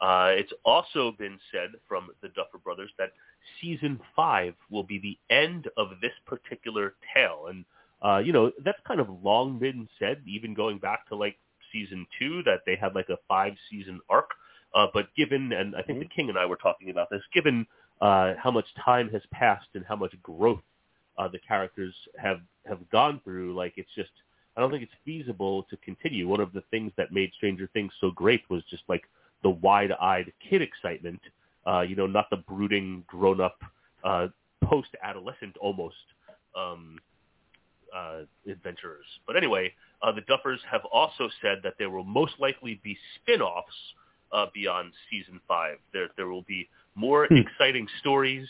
Uh, 0.00 0.30
it's 0.32 0.52
also 0.64 1.12
been 1.18 1.38
said 1.50 1.70
from 1.88 2.08
the 2.22 2.28
Duffer 2.28 2.58
Brothers 2.58 2.90
that 2.98 3.12
season 3.60 4.00
five 4.14 4.54
will 4.70 4.84
be 4.84 4.98
the 4.98 5.34
end 5.34 5.68
of 5.76 5.88
this 6.00 6.12
particular 6.26 6.94
tale, 7.14 7.46
and 7.48 7.64
uh, 8.02 8.18
you 8.18 8.32
know 8.32 8.52
that's 8.64 8.78
kind 8.86 9.00
of 9.00 9.08
long 9.22 9.58
been 9.58 9.88
said, 9.98 10.22
even 10.26 10.54
going 10.54 10.78
back 10.78 11.08
to 11.08 11.16
like 11.16 11.36
season 11.72 12.06
two, 12.18 12.42
that 12.44 12.60
they 12.64 12.76
had 12.76 12.94
like 12.94 13.08
a 13.08 13.18
five 13.26 13.54
season 13.70 14.00
arc. 14.08 14.30
Uh, 14.74 14.86
but 14.92 15.06
given, 15.16 15.52
and 15.52 15.74
I 15.74 15.82
think 15.82 15.98
the 15.98 16.04
King 16.04 16.28
and 16.28 16.38
I 16.38 16.46
were 16.46 16.56
talking 16.56 16.90
about 16.90 17.08
this, 17.10 17.22
given 17.32 17.66
uh, 18.00 18.34
how 18.38 18.50
much 18.50 18.66
time 18.84 19.08
has 19.10 19.22
passed 19.32 19.68
and 19.74 19.84
how 19.84 19.96
much 19.96 20.14
growth 20.22 20.62
uh, 21.16 21.26
the 21.26 21.38
characters 21.40 21.94
have 22.16 22.40
have 22.66 22.88
gone 22.90 23.20
through, 23.24 23.54
like 23.54 23.74
it's 23.76 23.90
just 23.96 24.10
I 24.56 24.60
don't 24.60 24.70
think 24.70 24.82
it's 24.82 24.92
feasible 25.04 25.64
to 25.70 25.76
continue. 25.78 26.28
One 26.28 26.40
of 26.40 26.52
the 26.52 26.62
things 26.70 26.92
that 26.96 27.12
made 27.12 27.32
Stranger 27.36 27.68
Things 27.72 27.92
so 28.00 28.10
great 28.10 28.42
was 28.48 28.62
just 28.70 28.82
like 28.88 29.02
the 29.42 29.50
wide-eyed 29.50 30.32
kid 30.48 30.62
excitement. 30.62 31.20
Uh, 31.66 31.80
you 31.80 31.96
know, 31.96 32.06
not 32.06 32.30
the 32.30 32.36
brooding, 32.36 33.04
grown-up, 33.06 33.62
uh, 34.04 34.28
post-adolescent 34.64 35.56
almost 35.58 35.96
um, 36.56 36.98
uh, 37.94 38.20
adventurers. 38.50 39.04
But 39.26 39.36
anyway, 39.36 39.72
uh, 40.02 40.12
the 40.12 40.22
Duffers 40.22 40.58
have 40.70 40.84
also 40.92 41.28
said 41.42 41.58
that 41.64 41.74
there 41.78 41.90
will 41.90 42.04
most 42.04 42.34
likely 42.38 42.80
be 42.82 42.96
spin-offs 43.16 43.74
uh, 44.32 44.46
beyond 44.54 44.92
season 45.10 45.40
five. 45.46 45.76
There, 45.92 46.08
there 46.16 46.28
will 46.28 46.42
be 46.42 46.68
more 46.94 47.24
exciting 47.26 47.86
stories, 48.00 48.46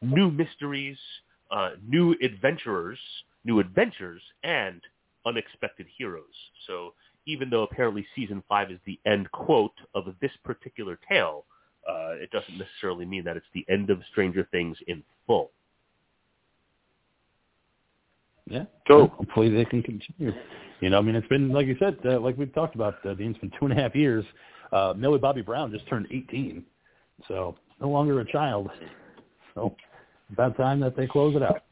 new 0.00 0.30
mysteries, 0.30 0.98
uh, 1.50 1.70
new 1.86 2.16
adventurers, 2.22 2.98
new 3.44 3.60
adventures, 3.60 4.22
and 4.42 4.80
unexpected 5.26 5.86
heroes. 5.96 6.24
So 6.66 6.94
even 7.26 7.50
though 7.50 7.62
apparently 7.62 8.06
season 8.14 8.42
five 8.48 8.70
is 8.70 8.78
the 8.86 8.98
end 9.06 9.30
quote 9.32 9.74
of 9.94 10.04
this 10.20 10.32
particular 10.44 10.98
tale, 11.08 11.44
uh, 11.88 12.12
it 12.12 12.30
doesn't 12.30 12.58
necessarily 12.58 13.04
mean 13.04 13.24
that 13.24 13.36
it's 13.36 13.46
the 13.54 13.64
end 13.68 13.90
of 13.90 14.00
Stranger 14.10 14.46
Things 14.50 14.76
in 14.86 15.02
full. 15.26 15.50
Yeah. 18.46 18.64
Cool. 18.88 19.08
Hopefully 19.08 19.48
they 19.48 19.64
can 19.64 19.82
continue. 19.82 20.32
You 20.80 20.90
know, 20.90 20.98
I 20.98 21.00
mean, 21.00 21.14
it's 21.14 21.28
been 21.28 21.50
like 21.50 21.66
you 21.66 21.76
said, 21.78 21.96
uh, 22.04 22.18
like 22.18 22.36
we've 22.36 22.52
talked 22.52 22.74
about, 22.74 22.94
uh, 23.06 23.14
Dean. 23.14 23.30
It's 23.30 23.38
been 23.38 23.52
two 23.58 23.66
and 23.66 23.78
a 23.78 23.80
half 23.80 23.94
years. 23.94 24.24
Uh, 24.72 24.94
Millie 24.96 25.18
Bobby 25.18 25.42
Brown 25.42 25.70
just 25.70 25.86
turned 25.88 26.06
18, 26.10 26.64
so 27.28 27.54
no 27.80 27.88
longer 27.88 28.20
a 28.20 28.32
child. 28.32 28.70
So 29.54 29.76
about 30.32 30.56
time 30.56 30.80
that 30.80 30.96
they 30.96 31.06
close 31.06 31.36
it 31.36 31.42
out. 31.42 31.62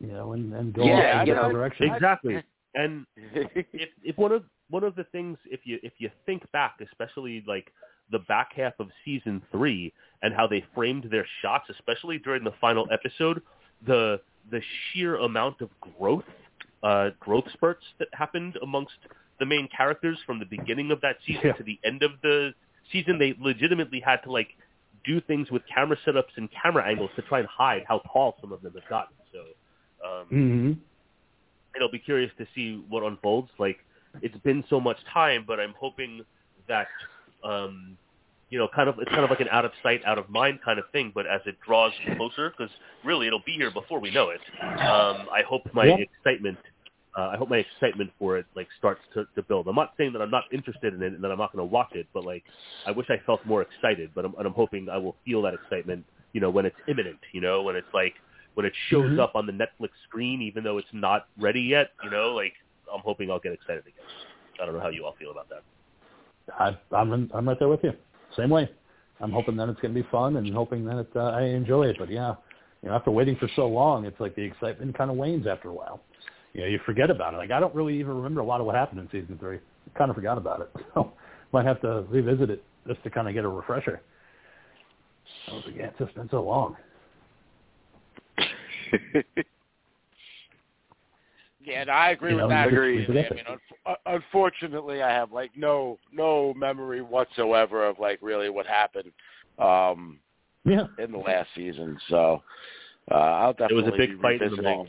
You 0.00 0.08
know, 0.08 0.32
and, 0.32 0.52
and 0.52 0.72
go 0.72 0.84
Yeah, 0.84 0.92
off 0.92 1.22
in 1.22 1.26
you 1.26 1.32
a 1.32 1.36
different 1.36 1.54
direction. 1.54 1.94
Exactly. 1.94 2.42
And 2.74 3.06
if, 3.16 3.88
if 4.02 4.16
one 4.18 4.32
of 4.32 4.44
one 4.70 4.84
of 4.84 4.94
the 4.96 5.04
things, 5.04 5.38
if 5.46 5.60
you 5.64 5.78
if 5.82 5.92
you 5.98 6.10
think 6.26 6.50
back, 6.52 6.76
especially 6.80 7.44
like 7.46 7.72
the 8.10 8.18
back 8.20 8.52
half 8.54 8.74
of 8.80 8.88
season 9.04 9.42
three 9.50 9.92
and 10.22 10.34
how 10.34 10.46
they 10.46 10.64
framed 10.74 11.08
their 11.10 11.26
shots, 11.42 11.64
especially 11.70 12.18
during 12.18 12.44
the 12.44 12.52
final 12.60 12.86
episode, 12.92 13.42
the 13.86 14.20
the 14.50 14.60
sheer 14.92 15.16
amount 15.16 15.60
of 15.60 15.70
growth, 15.98 16.24
uh, 16.82 17.10
growth 17.20 17.44
spurts 17.52 17.84
that 17.98 18.08
happened 18.12 18.58
amongst 18.62 18.94
the 19.40 19.46
main 19.46 19.68
characters 19.74 20.18
from 20.26 20.38
the 20.38 20.44
beginning 20.44 20.90
of 20.90 21.00
that 21.00 21.16
season 21.26 21.42
Yeah. 21.46 21.52
to 21.54 21.62
the 21.62 21.78
end 21.84 22.02
of 22.02 22.12
the 22.22 22.54
season, 22.92 23.18
they 23.18 23.34
legitimately 23.40 24.00
had 24.00 24.18
to 24.24 24.30
like 24.30 24.48
do 25.04 25.20
things 25.22 25.50
with 25.50 25.62
camera 25.72 25.96
setups 26.06 26.36
and 26.36 26.48
camera 26.50 26.86
angles 26.86 27.10
to 27.16 27.22
try 27.22 27.38
and 27.38 27.48
hide 27.48 27.84
how 27.88 27.98
tall 28.12 28.36
some 28.40 28.52
of 28.52 28.62
them 28.62 28.74
have 28.74 28.88
gotten. 28.88 29.16
So. 29.32 29.40
Um, 30.06 30.26
hmm 30.28 30.72
I'll 31.82 31.90
be 31.90 31.98
curious 31.98 32.30
to 32.38 32.46
see 32.54 32.82
what 32.88 33.02
unfolds. 33.02 33.50
Like 33.58 33.78
it's 34.22 34.36
been 34.38 34.64
so 34.70 34.80
much 34.80 34.98
time, 35.12 35.44
but 35.46 35.60
I'm 35.60 35.74
hoping 35.78 36.22
that 36.68 36.88
um, 37.44 37.98
you 38.50 38.58
know, 38.58 38.68
kind 38.74 38.88
of 38.88 38.96
it's 39.00 39.10
kind 39.10 39.24
of 39.24 39.30
like 39.30 39.40
an 39.40 39.48
out 39.50 39.64
of 39.64 39.72
sight, 39.82 40.02
out 40.06 40.18
of 40.18 40.28
mind 40.30 40.60
kind 40.64 40.78
of 40.78 40.84
thing. 40.92 41.12
But 41.14 41.26
as 41.26 41.40
it 41.46 41.56
draws 41.66 41.92
closer, 42.16 42.50
because 42.56 42.72
really 43.04 43.26
it'll 43.26 43.42
be 43.46 43.52
here 43.52 43.70
before 43.70 44.00
we 44.00 44.10
know 44.10 44.30
it. 44.30 44.40
Um, 44.62 45.26
I 45.32 45.42
hope 45.48 45.62
my 45.72 45.86
Yeah. 45.86 45.96
excitement. 45.98 46.58
Uh, 47.16 47.30
I 47.32 47.36
hope 47.36 47.48
my 47.48 47.58
excitement 47.58 48.10
for 48.18 48.38
it 48.38 48.46
like 48.56 48.68
starts 48.78 49.00
to, 49.14 49.26
to 49.36 49.42
build. 49.44 49.68
I'm 49.68 49.76
not 49.76 49.92
saying 49.96 50.12
that 50.14 50.22
I'm 50.22 50.30
not 50.30 50.44
interested 50.52 50.94
in 50.94 51.02
it 51.02 51.12
and 51.14 51.24
that 51.24 51.30
I'm 51.32 51.38
not 51.38 51.52
going 51.52 51.66
to 51.66 51.72
watch 51.72 51.94
it, 51.94 52.08
but 52.14 52.24
like 52.24 52.44
I 52.86 52.90
wish 52.92 53.08
I 53.10 53.18
felt 53.26 53.44
more 53.46 53.62
excited. 53.62 54.10
But 54.14 54.24
I'm, 54.24 54.34
and 54.38 54.46
I'm 54.46 54.54
hoping 54.54 54.88
I 54.90 54.98
will 54.98 55.16
feel 55.24 55.42
that 55.42 55.54
excitement, 55.54 56.04
you 56.32 56.40
know, 56.40 56.50
when 56.50 56.66
it's 56.66 56.76
imminent. 56.88 57.20
You 57.32 57.40
know, 57.40 57.62
when 57.62 57.76
it's 57.76 57.92
like 57.94 58.14
when 58.54 58.64
it 58.66 58.72
shows 58.88 59.10
Mhm. 59.12 59.18
up 59.18 59.34
on 59.34 59.46
the 59.46 59.52
Netflix 59.52 59.90
screen, 60.04 60.40
even 60.42 60.64
though 60.64 60.78
it's 60.78 60.92
not 60.92 61.28
ready 61.38 61.60
yet. 61.60 61.90
You 62.02 62.10
know, 62.10 62.34
like 62.34 62.54
I'm 62.92 63.00
hoping 63.00 63.30
I'll 63.30 63.40
get 63.40 63.52
excited 63.52 63.82
again. 63.86 64.04
I 64.60 64.64
don't 64.64 64.74
know 64.74 64.80
how 64.80 64.88
you 64.88 65.04
all 65.04 65.12
feel 65.12 65.30
about 65.30 65.48
that. 65.48 65.62
I, 66.58 66.76
I'm 66.94 67.30
I'm 67.32 67.48
right 67.48 67.58
there 67.58 67.68
with 67.68 67.82
you. 67.82 67.92
Same 68.36 68.50
way. 68.50 68.70
I'm 69.20 69.30
hoping 69.30 69.56
that 69.56 69.68
it's 69.68 69.80
going 69.80 69.94
to 69.94 70.02
be 70.02 70.08
fun 70.10 70.36
and 70.36 70.52
hoping 70.52 70.84
that 70.86 70.98
it, 70.98 71.10
uh, 71.16 71.20
I 71.30 71.42
enjoy 71.42 71.84
it. 71.86 71.96
But 71.98 72.10
yeah, 72.10 72.34
you 72.82 72.88
know, 72.88 72.94
after 72.96 73.10
waiting 73.10 73.36
for 73.36 73.48
so 73.56 73.66
long, 73.66 74.04
it's 74.04 74.18
like 74.20 74.34
the 74.34 74.42
excitement 74.42 74.96
kind 74.96 75.10
of 75.10 75.16
wanes 75.16 75.46
after 75.46 75.68
a 75.68 75.72
while. 75.72 76.00
You 76.52 76.62
know, 76.62 76.66
you 76.66 76.78
forget 76.84 77.10
about 77.10 77.34
it. 77.34 77.38
Like 77.38 77.50
I 77.50 77.60
don't 77.60 77.74
really 77.74 77.98
even 77.98 78.16
remember 78.16 78.40
a 78.40 78.44
lot 78.44 78.60
of 78.60 78.66
what 78.66 78.74
happened 78.74 79.00
in 79.00 79.08
season 79.10 79.38
three. 79.38 79.56
I 79.58 79.98
kind 79.98 80.10
of 80.10 80.16
forgot 80.16 80.38
about 80.38 80.60
it. 80.60 80.70
So 80.94 81.12
might 81.52 81.66
have 81.66 81.80
to 81.82 82.04
revisit 82.10 82.50
it 82.50 82.64
just 82.86 83.02
to 83.04 83.10
kind 83.10 83.28
of 83.28 83.34
get 83.34 83.44
a 83.44 83.48
refresher. 83.48 84.00
I 85.48 85.54
was 85.54 85.62
like, 85.66 85.76
yeah, 85.76 85.86
it's 85.86 85.98
just 85.98 86.14
been 86.14 86.28
so 86.30 86.42
long. 86.42 86.76
yeah, 91.64 91.80
and 91.82 91.90
I 91.90 92.10
agree 92.10 92.30
You 92.30 92.36
with 92.36 92.42
know, 92.44 92.48
that. 92.48 92.66
we 92.66 92.72
completely. 92.76 93.06
forget- 93.06 93.32
we 93.32 93.40
I 93.40 93.50
mean, 93.50 93.58
un- 93.86 93.96
unfortunately, 94.06 95.02
I 95.02 95.10
have 95.10 95.32
like 95.32 95.50
no 95.56 95.98
no 96.12 96.54
memory 96.54 97.02
whatsoever 97.02 97.86
of 97.86 97.98
like 97.98 98.18
really 98.22 98.50
what 98.50 98.66
happened 98.66 99.12
um, 99.58 100.18
Yeah. 100.64 100.86
in 100.98 101.12
the 101.12 101.18
last 101.18 101.48
season. 101.54 101.98
So 102.08 102.42
uh, 103.10 103.14
I'll 103.14 103.50
It 103.50 103.60
was 103.60 103.84
definitely 103.84 103.88
a 103.88 103.98
big 103.98 104.10
be 104.16 104.22
fight 104.22 104.42
in 104.42 104.50
the 104.56 104.62
revisiting. 104.62 104.88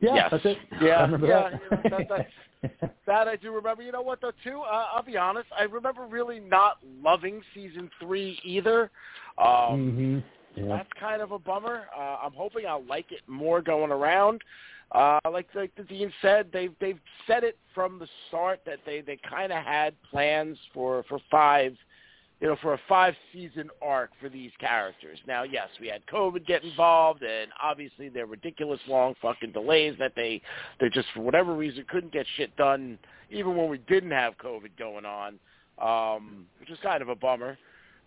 Yeah, 0.00 0.14
Yes. 0.14 0.28
that's 0.32 0.44
it. 0.46 0.58
Yeah, 0.80 1.04
I 1.04 1.10
yeah, 1.10 1.50
that. 1.50 1.60
yeah, 1.90 2.00
that- 2.08 2.26
That 3.04 3.26
I 3.26 3.34
do 3.34 3.52
remember. 3.52 3.82
You 3.82 3.90
know 3.90 4.02
what 4.02 4.20
though 4.20 4.30
too? 4.44 4.60
Uh, 4.60 4.86
I'll 4.94 5.02
be 5.02 5.16
honest. 5.16 5.48
I 5.58 5.64
remember 5.64 6.06
really 6.06 6.38
not 6.38 6.78
loving 7.02 7.42
season 7.52 7.90
three 8.00 8.38
either. 8.44 8.90
Um, 9.38 9.90
hmm 9.90 10.18
Yeah. 10.54 10.66
That's 10.68 10.88
kind 10.98 11.22
of 11.22 11.32
a 11.32 11.38
bummer. 11.38 11.84
Uh, 11.96 12.18
I'm 12.22 12.32
hoping 12.32 12.66
I'll 12.66 12.84
like 12.84 13.10
it 13.10 13.20
more 13.26 13.62
going 13.62 13.90
around. 13.90 14.42
Uh, 14.92 15.18
like 15.30 15.46
like 15.54 15.74
the 15.76 15.84
dean 15.84 16.12
said, 16.20 16.48
they've 16.52 16.74
they've 16.78 17.00
said 17.26 17.44
it 17.44 17.56
from 17.74 17.98
the 17.98 18.06
start 18.28 18.60
that 18.66 18.78
they 18.84 19.00
they 19.00 19.18
kind 19.28 19.50
of 19.50 19.64
had 19.64 19.94
plans 20.10 20.58
for 20.74 21.02
for 21.08 21.18
five, 21.30 21.74
you 22.40 22.48
know, 22.48 22.56
for 22.60 22.74
a 22.74 22.80
five 22.88 23.14
season 23.32 23.70
arc 23.80 24.10
for 24.20 24.28
these 24.28 24.50
characters. 24.60 25.18
Now, 25.26 25.44
yes, 25.44 25.68
we 25.80 25.88
had 25.88 26.04
COVID 26.06 26.46
get 26.46 26.62
involved, 26.62 27.22
and 27.22 27.50
obviously 27.62 28.10
there 28.10 28.26
were 28.26 28.32
ridiculous 28.32 28.80
long 28.86 29.14
fucking 29.22 29.52
delays 29.52 29.94
that 29.98 30.12
they 30.14 30.42
they 30.78 30.90
just 30.90 31.08
for 31.14 31.20
whatever 31.22 31.54
reason 31.54 31.86
couldn't 31.88 32.12
get 32.12 32.26
shit 32.36 32.54
done, 32.56 32.98
even 33.30 33.56
when 33.56 33.70
we 33.70 33.78
didn't 33.78 34.10
have 34.10 34.36
COVID 34.36 34.76
going 34.78 35.06
on, 35.06 35.38
um, 35.80 36.44
which 36.60 36.68
is 36.68 36.78
kind 36.82 37.00
of 37.00 37.08
a 37.08 37.16
bummer. 37.16 37.56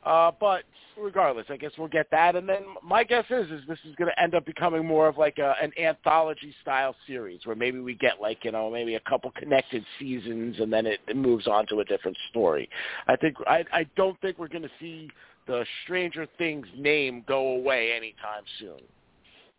Uh, 0.06 0.32
but 0.40 0.64
regardless, 0.98 1.48
I 1.50 1.58
guess 1.58 1.72
we'll 1.78 1.88
get 1.88 2.10
that. 2.12 2.36
And 2.36 2.48
then 2.48 2.64
my 2.84 3.04
guess 3.04 3.26
is, 3.30 3.50
is 3.50 3.62
this 3.68 3.80
is 3.90 3.96
going 3.96 4.10
to 4.10 4.22
end 4.22 4.36
up 4.36 4.46
becoming 4.46 4.86
more 4.86 5.08
of 5.08 5.18
like 5.18 5.40
a, 5.40 5.56
an 5.62 5.72
anthology 5.80 6.54
style 6.62 6.96
series 7.08 7.42
where 7.46 7.56
maybe 7.56 7.80
we 7.80 7.96
get 7.96 8.22
like, 8.22 8.46
you 8.46 8.52
know, 8.52 8.70
maybe 8.70 8.96
a 8.96 9.00
couple 9.02 9.32
connected 9.32 9.84
seasons 9.98 10.60
and 10.60 10.72
then 10.72 10.86
it, 10.86 11.00
it 11.08 11.18
moves 11.18 11.48
on 11.48 11.66
to 11.68 11.80
a 11.80 11.86
different 11.86 12.18
story. 12.30 12.70
I 13.08 13.16
think, 13.16 13.36
I, 13.48 13.66
I 13.74 13.86
don't 13.96 14.20
think 14.22 14.38
we're 14.38 14.48
going 14.48 14.64
to 14.64 14.70
see 14.80 15.10
the 15.48 15.66
Stranger 15.84 16.28
Things 16.38 16.68
name 16.78 17.24
go 17.28 17.56
away 17.56 17.92
anytime 17.92 18.44
soon. 18.60 18.80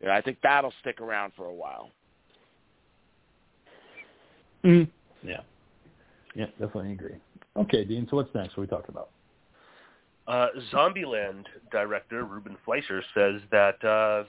You 0.01 0.07
know, 0.07 0.13
I 0.13 0.21
think 0.21 0.39
that'll 0.43 0.73
stick 0.81 1.01
around 1.01 1.33
for 1.37 1.47
a 1.47 1.55
while. 1.55 1.91
Mhm. 4.65 4.89
Yeah. 5.23 5.41
Yeah, 6.35 6.47
definitely 6.59 6.93
agree. 6.93 7.17
Okay, 7.57 7.85
Dean. 7.85 8.07
So 8.11 8.17
what's 8.17 8.35
next? 8.35 8.57
What 8.57 8.59
are 8.59 8.61
we 8.63 8.67
talking 8.67 8.91
about? 8.91 9.11
Uh, 10.27 10.49
Zombieland 10.73 11.45
director 11.71 12.25
Ruben 12.25 12.57
Fleischer 12.65 13.03
says 13.15 13.41
that 13.53 13.83
uh, 13.85 14.25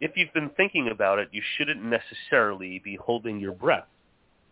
if 0.00 0.12
you've 0.16 0.32
been 0.34 0.50
thinking 0.56 0.88
about 0.90 1.18
it, 1.18 1.28
you 1.32 1.42
shouldn't 1.56 1.82
necessarily 1.82 2.80
be 2.84 2.96
holding 2.96 3.38
your 3.38 3.52
breath 3.52 3.86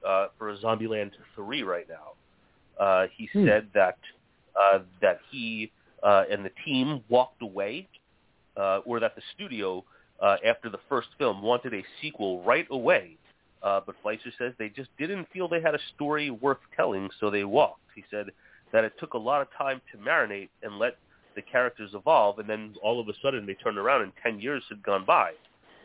uh, 0.06 0.28
for 0.38 0.50
a 0.50 0.56
Zombieland 0.58 1.10
3 1.34 1.62
right 1.62 1.86
now. 1.88 2.82
Uh, 2.82 3.06
he 3.16 3.28
Hmm. 3.32 3.46
said 3.46 3.68
that 3.74 3.98
uh, 4.58 4.80
that 5.00 5.20
he 5.30 5.72
uh, 6.02 6.24
and 6.30 6.44
the 6.44 6.50
team 6.64 7.02
walked 7.08 7.42
away, 7.42 7.88
uh, 8.56 8.78
or 8.84 9.00
that 9.00 9.14
the 9.14 9.22
studio, 9.34 9.84
uh, 10.20 10.36
after 10.44 10.68
the 10.68 10.80
first 10.88 11.08
film, 11.18 11.42
wanted 11.42 11.72
a 11.74 11.82
sequel 12.00 12.42
right 12.42 12.66
away. 12.70 13.16
Uh, 13.62 13.80
but 13.84 13.94
Fleischer 14.02 14.32
says 14.38 14.52
they 14.58 14.68
just 14.68 14.90
didn't 14.98 15.26
feel 15.32 15.48
they 15.48 15.60
had 15.60 15.74
a 15.74 15.78
story 15.94 16.30
worth 16.30 16.58
telling, 16.76 17.08
so 17.20 17.30
they 17.30 17.44
walked. 17.44 17.80
He 17.94 18.04
said 18.10 18.26
that 18.72 18.84
it 18.84 18.92
took 18.98 19.14
a 19.14 19.18
lot 19.18 19.42
of 19.42 19.48
time 19.56 19.80
to 19.92 19.98
marinate 19.98 20.48
and 20.62 20.78
let 20.78 20.96
the 21.34 21.42
characters 21.42 21.90
evolve, 21.94 22.38
and 22.38 22.48
then 22.48 22.74
all 22.82 23.00
of 23.00 23.08
a 23.08 23.12
sudden 23.22 23.46
they 23.46 23.54
turned 23.54 23.78
around 23.78 24.02
and 24.02 24.12
10 24.22 24.40
years 24.40 24.62
had 24.68 24.82
gone 24.82 25.04
by. 25.04 25.32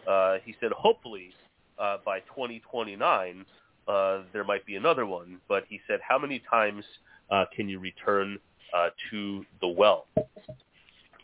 Uh, 0.08 0.38
he 0.44 0.56
said 0.60 0.72
hopefully 0.72 1.34
uh, 1.80 1.98
by 2.06 2.20
2029 2.22 3.46
uh, 3.88 4.22
there 4.34 4.44
might 4.44 4.66
be 4.66 4.76
another 4.76 5.06
one, 5.06 5.40
but 5.48 5.64
he 5.70 5.80
said 5.88 6.00
how 6.08 6.18
many 6.18 6.42
times 6.50 6.84
uh, 7.32 7.46
can 7.56 7.70
you 7.70 7.80
return 7.80 8.38
uh, 8.74 8.90
to 9.10 9.46
the 9.62 9.68
well? 9.68 10.08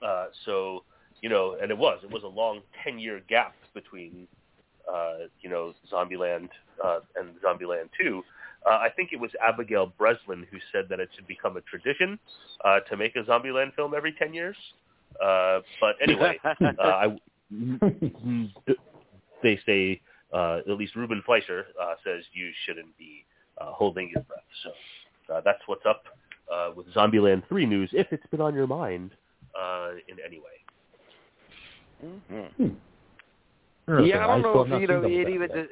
Uh, 0.02 0.28
so, 0.46 0.84
you 1.22 1.30
know, 1.30 1.58
and 1.62 1.72
it 1.72 1.78
was. 1.78 2.00
It 2.04 2.12
was 2.12 2.24
a 2.24 2.28
long 2.28 2.62
10-year 2.86 3.22
gap 3.30 3.56
between, 3.74 4.28
uh, 4.92 5.28
you 5.42 5.50
know, 5.50 5.74
Zombieland 5.92 6.50
uh, 6.84 7.00
and 7.16 7.30
Zombieland 7.44 7.90
2. 8.00 8.22
Uh, 8.66 8.76
I 8.76 8.90
think 8.96 9.10
it 9.12 9.20
was 9.20 9.32
Abigail 9.46 9.94
Breslin 9.98 10.46
who 10.50 10.58
said 10.72 10.86
that 10.90 11.00
it 11.00 11.10
should 11.16 11.28
become 11.28 11.58
a 11.58 11.62
tradition 11.62 12.18
uh, 12.64 12.80
to 12.90 12.98
make 12.98 13.16
a 13.16 13.24
Zombieland 13.24 13.74
film 13.76 13.94
every 13.96 14.14
10 14.14 14.34
years. 14.34 14.56
Uh, 15.24 15.60
but 15.82 15.96
anyway, 16.02 16.40
uh, 16.46 16.76
I, 16.82 17.18
they 19.44 19.60
say, 19.66 20.02
uh, 20.34 20.60
at 20.60 20.78
least 20.78 20.96
Ruben 20.96 21.22
Fleischer 21.26 21.66
uh, 21.82 21.96
says 22.04 22.24
you 22.34 22.52
shouldn't 22.66 22.98
be 22.98 23.26
uh, 23.60 23.72
holding 23.72 24.10
your 24.14 24.24
breath. 24.24 24.42
So 24.64 25.36
uh, 25.36 25.42
that's 25.44 25.62
what's 25.68 25.86
up 25.86 26.04
uh, 26.52 26.72
with 26.76 26.88
Zombieland 26.94 27.48
3 27.48 27.66
news, 27.66 27.90
if 27.94 28.08
it's 28.12 28.26
been 28.32 28.42
on 28.42 28.56
your 28.56 28.68
mind 28.68 29.12
uh, 29.60 29.92
in 30.08 30.18
any 30.26 30.40
way. 30.40 30.46
Mhm. 32.04 32.76
Interesting. 33.88 34.10
Yeah, 34.10 34.28
I 34.28 34.42
don't 34.42 34.42
know 34.42 34.64
have 34.64 34.74
if 34.74 34.82
you 34.82 34.88
know 34.88 35.02
Double 35.02 35.18
it 35.18 35.30
even. 35.30 35.50
yet. 35.56 35.68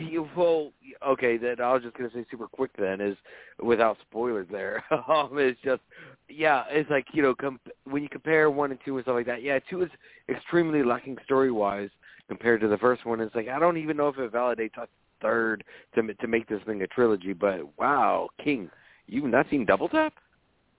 You 0.00 0.28
well, 0.36 0.72
okay. 1.06 1.36
Then 1.36 1.60
I 1.60 1.72
was 1.72 1.82
just 1.82 1.96
gonna 1.96 2.10
say 2.12 2.24
super 2.30 2.46
quick. 2.46 2.70
Then 2.78 3.00
is 3.00 3.16
without 3.62 3.96
spoilers. 4.08 4.46
There, 4.50 4.84
um, 5.08 5.30
it's 5.38 5.60
just 5.62 5.82
yeah. 6.28 6.64
It's 6.68 6.90
like 6.90 7.06
you 7.12 7.22
know, 7.22 7.34
com- 7.34 7.60
when 7.84 8.02
you 8.02 8.08
compare 8.08 8.50
one 8.50 8.70
and 8.70 8.80
two 8.84 8.96
and 8.96 9.04
stuff 9.04 9.14
like 9.14 9.26
that. 9.26 9.42
Yeah, 9.42 9.58
two 9.70 9.82
is 9.82 9.90
extremely 10.28 10.82
lacking 10.82 11.18
story 11.24 11.50
wise 11.50 11.90
compared 12.28 12.60
to 12.62 12.68
the 12.68 12.78
first 12.78 13.04
one. 13.04 13.20
It's 13.20 13.34
like 13.34 13.48
I 13.48 13.58
don't 13.58 13.76
even 13.76 13.96
know 13.96 14.08
if 14.08 14.18
it 14.18 14.32
validates 14.32 14.76
a 14.76 14.88
third 15.20 15.64
to 15.94 16.14
to 16.14 16.26
make 16.26 16.48
this 16.48 16.62
thing 16.66 16.82
a 16.82 16.86
trilogy. 16.86 17.32
But 17.32 17.78
wow, 17.78 18.28
King, 18.42 18.70
you've 19.06 19.24
not 19.24 19.46
seen 19.50 19.64
Double 19.64 19.88
Tap, 19.88 20.14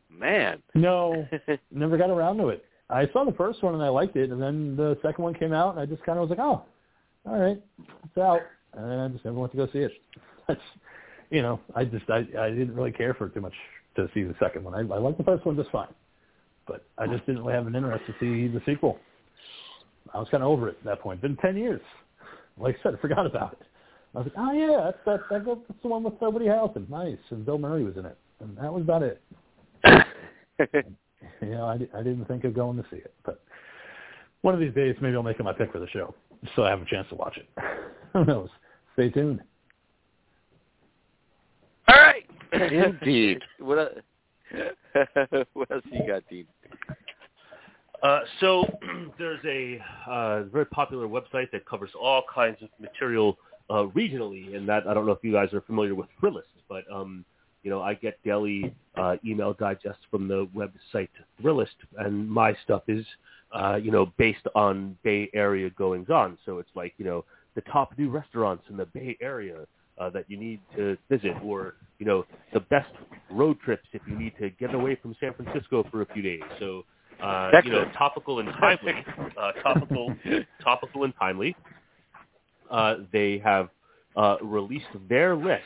man. 0.09 0.61
No, 0.73 1.27
never 1.71 1.97
got 1.97 2.09
around 2.09 2.37
to 2.37 2.49
it. 2.49 2.65
I 2.89 3.07
saw 3.11 3.25
the 3.25 3.33
first 3.33 3.63
one 3.63 3.73
and 3.73 3.83
I 3.83 3.89
liked 3.89 4.15
it, 4.15 4.29
and 4.29 4.41
then 4.41 4.75
the 4.75 4.97
second 5.01 5.23
one 5.23 5.33
came 5.33 5.53
out, 5.53 5.71
and 5.71 5.79
I 5.79 5.85
just 5.85 6.03
kind 6.03 6.19
of 6.19 6.29
was 6.29 6.37
like, 6.37 6.45
oh, 6.45 6.63
all 7.25 7.39
right, 7.39 7.59
it's 8.03 8.17
out, 8.17 8.41
and 8.75 9.01
I 9.01 9.07
just 9.09 9.25
never 9.25 9.39
went 9.39 9.51
to 9.53 9.57
go 9.57 9.67
see 9.71 9.79
it. 9.79 9.91
That's, 10.47 10.61
you 11.29 11.41
know, 11.41 11.59
I 11.75 11.85
just 11.85 12.09
I 12.09 12.25
I 12.39 12.49
didn't 12.49 12.75
really 12.75 12.91
care 12.91 13.13
for 13.13 13.27
it 13.27 13.33
too 13.33 13.41
much 13.41 13.53
to 13.95 14.09
see 14.13 14.23
the 14.23 14.35
second 14.39 14.63
one. 14.63 14.73
I, 14.73 14.79
I 14.79 14.99
liked 14.99 15.17
the 15.17 15.23
first 15.23 15.45
one 15.45 15.55
just 15.55 15.71
fine, 15.71 15.93
but 16.67 16.85
I 16.97 17.07
just 17.07 17.25
didn't 17.25 17.41
really 17.41 17.53
have 17.53 17.67
an 17.67 17.75
interest 17.75 18.05
to 18.07 18.13
see 18.19 18.47
the 18.51 18.61
sequel. 18.65 18.99
I 20.13 20.19
was 20.19 20.27
kind 20.29 20.43
of 20.43 20.49
over 20.49 20.69
it 20.69 20.77
at 20.79 20.85
that 20.85 21.01
point. 21.01 21.21
Been 21.21 21.37
ten 21.37 21.57
years. 21.57 21.81
Like 22.57 22.77
I 22.79 22.83
said, 22.83 22.95
I 22.95 23.01
forgot 23.01 23.25
about 23.25 23.53
it. 23.53 23.67
I 24.13 24.19
was 24.19 24.27
like, 24.27 24.35
oh 24.37 24.51
yeah, 24.53 24.81
that's 24.85 24.97
that, 25.05 25.19
that 25.29 25.45
that's 25.45 25.81
the 25.81 25.87
one 25.87 26.03
with 26.03 26.13
uh, 26.21 26.29
Woody 26.29 26.45
Harrelson. 26.45 26.89
Nice, 26.89 27.17
and 27.31 27.45
Bill 27.45 27.57
Murray 27.57 27.83
was 27.83 27.97
in 27.97 28.05
it, 28.05 28.17
and 28.39 28.57
that 28.57 28.73
was 28.73 28.83
about 28.83 29.03
it. 29.03 29.21
You 31.41 31.49
know, 31.49 31.65
I, 31.65 31.73
I 31.97 32.03
didn't 32.03 32.25
think 32.25 32.43
of 32.43 32.53
going 32.53 32.77
to 32.77 32.85
see 32.89 32.97
it, 32.97 33.13
but 33.25 33.41
one 34.41 34.53
of 34.53 34.59
these 34.59 34.73
days 34.73 34.95
maybe 35.01 35.15
I'll 35.15 35.23
make 35.23 35.39
it 35.39 35.43
my 35.43 35.53
pick 35.53 35.71
for 35.71 35.79
the 35.79 35.87
show, 35.89 36.13
so 36.55 36.63
I 36.63 36.69
have 36.69 36.81
a 36.81 36.85
chance 36.85 37.07
to 37.09 37.15
watch 37.15 37.37
it. 37.37 37.49
Who 38.13 38.23
knows? 38.25 38.49
Stay 38.95 39.09
tuned. 39.09 39.41
All 41.89 41.95
right. 41.97 42.25
Indeed. 42.53 43.41
what, 43.59 43.77
else, 43.77 45.43
what 45.53 45.69
else 45.69 45.83
you 45.91 46.07
got, 46.07 46.23
Dean? 46.29 46.47
Uh, 48.01 48.19
so 48.39 48.65
there's 49.17 49.43
a 49.45 49.81
uh, 50.09 50.43
very 50.43 50.65
popular 50.65 51.07
website 51.07 51.51
that 51.51 51.65
covers 51.65 51.89
all 51.99 52.23
kinds 52.33 52.57
of 52.61 52.69
material 52.79 53.37
uh, 53.69 53.87
regionally, 53.95 54.55
and 54.55 54.67
that 54.69 54.87
I 54.87 54.93
don't 54.93 55.05
know 55.05 55.11
if 55.11 55.23
you 55.23 55.33
guys 55.33 55.53
are 55.53 55.61
familiar 55.61 55.95
with 55.95 56.07
Thrillist, 56.21 56.43
but 56.69 56.83
um, 56.93 57.25
you 57.63 57.71
know 57.71 57.81
I 57.81 57.95
get 57.95 58.23
daily 58.23 58.73
uh, 58.95 59.17
email 59.25 59.53
digests 59.53 60.03
from 60.09 60.27
the 60.27 60.47
website 60.55 61.09
Thrillist, 61.41 61.75
and 61.97 62.29
my 62.29 62.55
stuff 62.63 62.83
is 62.87 63.05
uh, 63.51 63.75
you 63.75 63.91
know 63.91 64.13
based 64.17 64.47
on 64.55 64.95
Bay 65.03 65.29
Area 65.33 65.69
goings 65.71 66.09
on. 66.09 66.37
So 66.45 66.59
it's 66.59 66.69
like 66.75 66.93
you 66.97 67.05
know 67.05 67.25
the 67.55 67.61
top 67.61 67.97
new 67.97 68.09
restaurants 68.09 68.63
in 68.69 68.77
the 68.77 68.85
Bay 68.85 69.17
Area 69.21 69.65
uh, 69.97 70.09
that 70.11 70.25
you 70.29 70.37
need 70.37 70.59
to 70.75 70.97
visit, 71.09 71.33
or 71.43 71.75
you 71.99 72.05
know 72.05 72.25
the 72.53 72.59
best 72.61 72.91
road 73.31 73.57
trips 73.63 73.87
if 73.93 74.01
you 74.07 74.17
need 74.17 74.33
to 74.39 74.49
get 74.51 74.73
away 74.73 74.95
from 75.01 75.15
San 75.19 75.33
Francisco 75.33 75.85
for 75.91 76.01
a 76.01 76.05
few 76.07 76.21
days. 76.21 76.41
So 76.59 76.83
uh, 77.21 77.51
you 77.63 77.71
know, 77.71 77.85
topical 77.97 78.39
and 78.39 78.49
timely, 78.59 78.93
uh, 79.39 79.51
topical, 79.63 80.15
topical 80.63 81.03
and 81.05 81.13
timely. 81.19 81.55
Uh, 82.69 82.95
they 83.13 83.39
have 83.43 83.69
uh, 84.15 84.37
released 84.41 84.85
their 85.07 85.35
list 85.35 85.63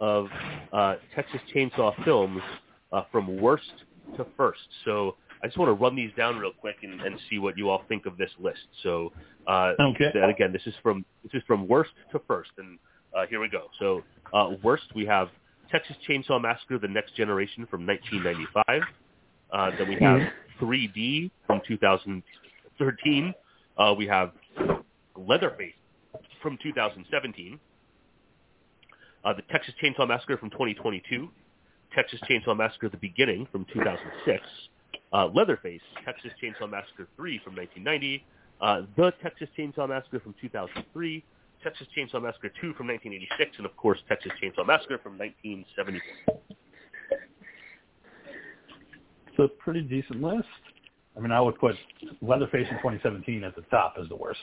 of 0.00 0.26
uh, 0.72 0.96
Texas 1.14 1.40
Chainsaw 1.54 1.92
films 2.04 2.42
uh, 2.92 3.04
from 3.10 3.40
worst 3.40 3.64
to 4.16 4.26
first. 4.36 4.60
So 4.84 5.16
I 5.46 5.48
just 5.48 5.58
want 5.58 5.68
to 5.68 5.80
run 5.80 5.94
these 5.94 6.10
down 6.16 6.38
real 6.38 6.50
quick 6.50 6.78
and, 6.82 7.00
and 7.00 7.20
see 7.30 7.38
what 7.38 7.56
you 7.56 7.70
all 7.70 7.84
think 7.86 8.04
of 8.04 8.18
this 8.18 8.32
list. 8.40 8.66
So 8.82 9.12
uh, 9.46 9.74
Okay. 9.78 10.10
and 10.12 10.28
again, 10.28 10.52
this 10.52 10.66
is 10.66 10.74
from 10.82 11.04
this 11.22 11.34
is 11.34 11.42
from 11.46 11.68
worst 11.68 11.92
to 12.10 12.20
first, 12.26 12.50
and 12.58 12.80
uh, 13.16 13.26
here 13.30 13.38
we 13.40 13.48
go. 13.48 13.68
So 13.78 14.02
uh, 14.34 14.56
worst, 14.64 14.86
we 14.96 15.06
have 15.06 15.28
Texas 15.70 15.94
Chainsaw 16.08 16.42
Massacre: 16.42 16.80
The 16.80 16.88
Next 16.88 17.14
Generation 17.14 17.64
from 17.70 17.86
1995. 17.86 18.82
Uh, 19.52 19.70
then 19.78 19.88
we 19.88 19.94
have 20.00 20.20
3D 20.60 21.30
from 21.46 21.60
2013. 21.68 23.34
Uh, 23.78 23.94
we 23.96 24.04
have 24.08 24.32
Leatherface 25.16 25.74
from 26.42 26.58
2017. 26.60 27.60
Uh, 29.24 29.32
the 29.32 29.42
Texas 29.42 29.74
Chainsaw 29.80 30.08
Massacre 30.08 30.36
from 30.38 30.50
2022. 30.50 31.28
Texas 31.94 32.18
Chainsaw 32.28 32.56
Massacre: 32.56 32.88
The 32.88 32.96
Beginning 32.96 33.46
from 33.52 33.64
2006. 33.72 34.44
Uh, 35.16 35.28
Leatherface, 35.32 35.80
Texas 36.04 36.30
Chainsaw 36.42 36.70
Massacre 36.70 37.08
3 37.16 37.40
from 37.42 37.56
1990. 37.56 38.22
Uh, 38.60 38.82
the 38.98 39.10
Texas 39.22 39.48
Chainsaw 39.58 39.88
Massacre 39.88 40.20
from 40.20 40.34
2003. 40.42 41.24
Texas 41.62 41.86
Chainsaw 41.96 42.22
Massacre 42.22 42.50
2 42.60 42.74
from 42.74 42.88
1986, 42.88 43.52
and 43.56 43.64
of 43.64 43.74
course 43.78 43.98
Texas 44.10 44.30
Chainsaw 44.42 44.66
Massacre 44.66 44.98
from 44.98 45.16
1974. 45.16 46.38
It's 49.28 49.38
a 49.38 49.48
pretty 49.58 49.80
decent 49.80 50.20
list. 50.20 50.44
I 51.16 51.20
mean, 51.20 51.32
I 51.32 51.40
would 51.40 51.58
put 51.58 51.76
Leatherface 52.20 52.66
in 52.70 52.76
2017 52.76 53.42
at 53.42 53.56
the 53.56 53.62
top 53.70 53.94
as 53.98 54.10
the 54.10 54.16
worst, 54.16 54.40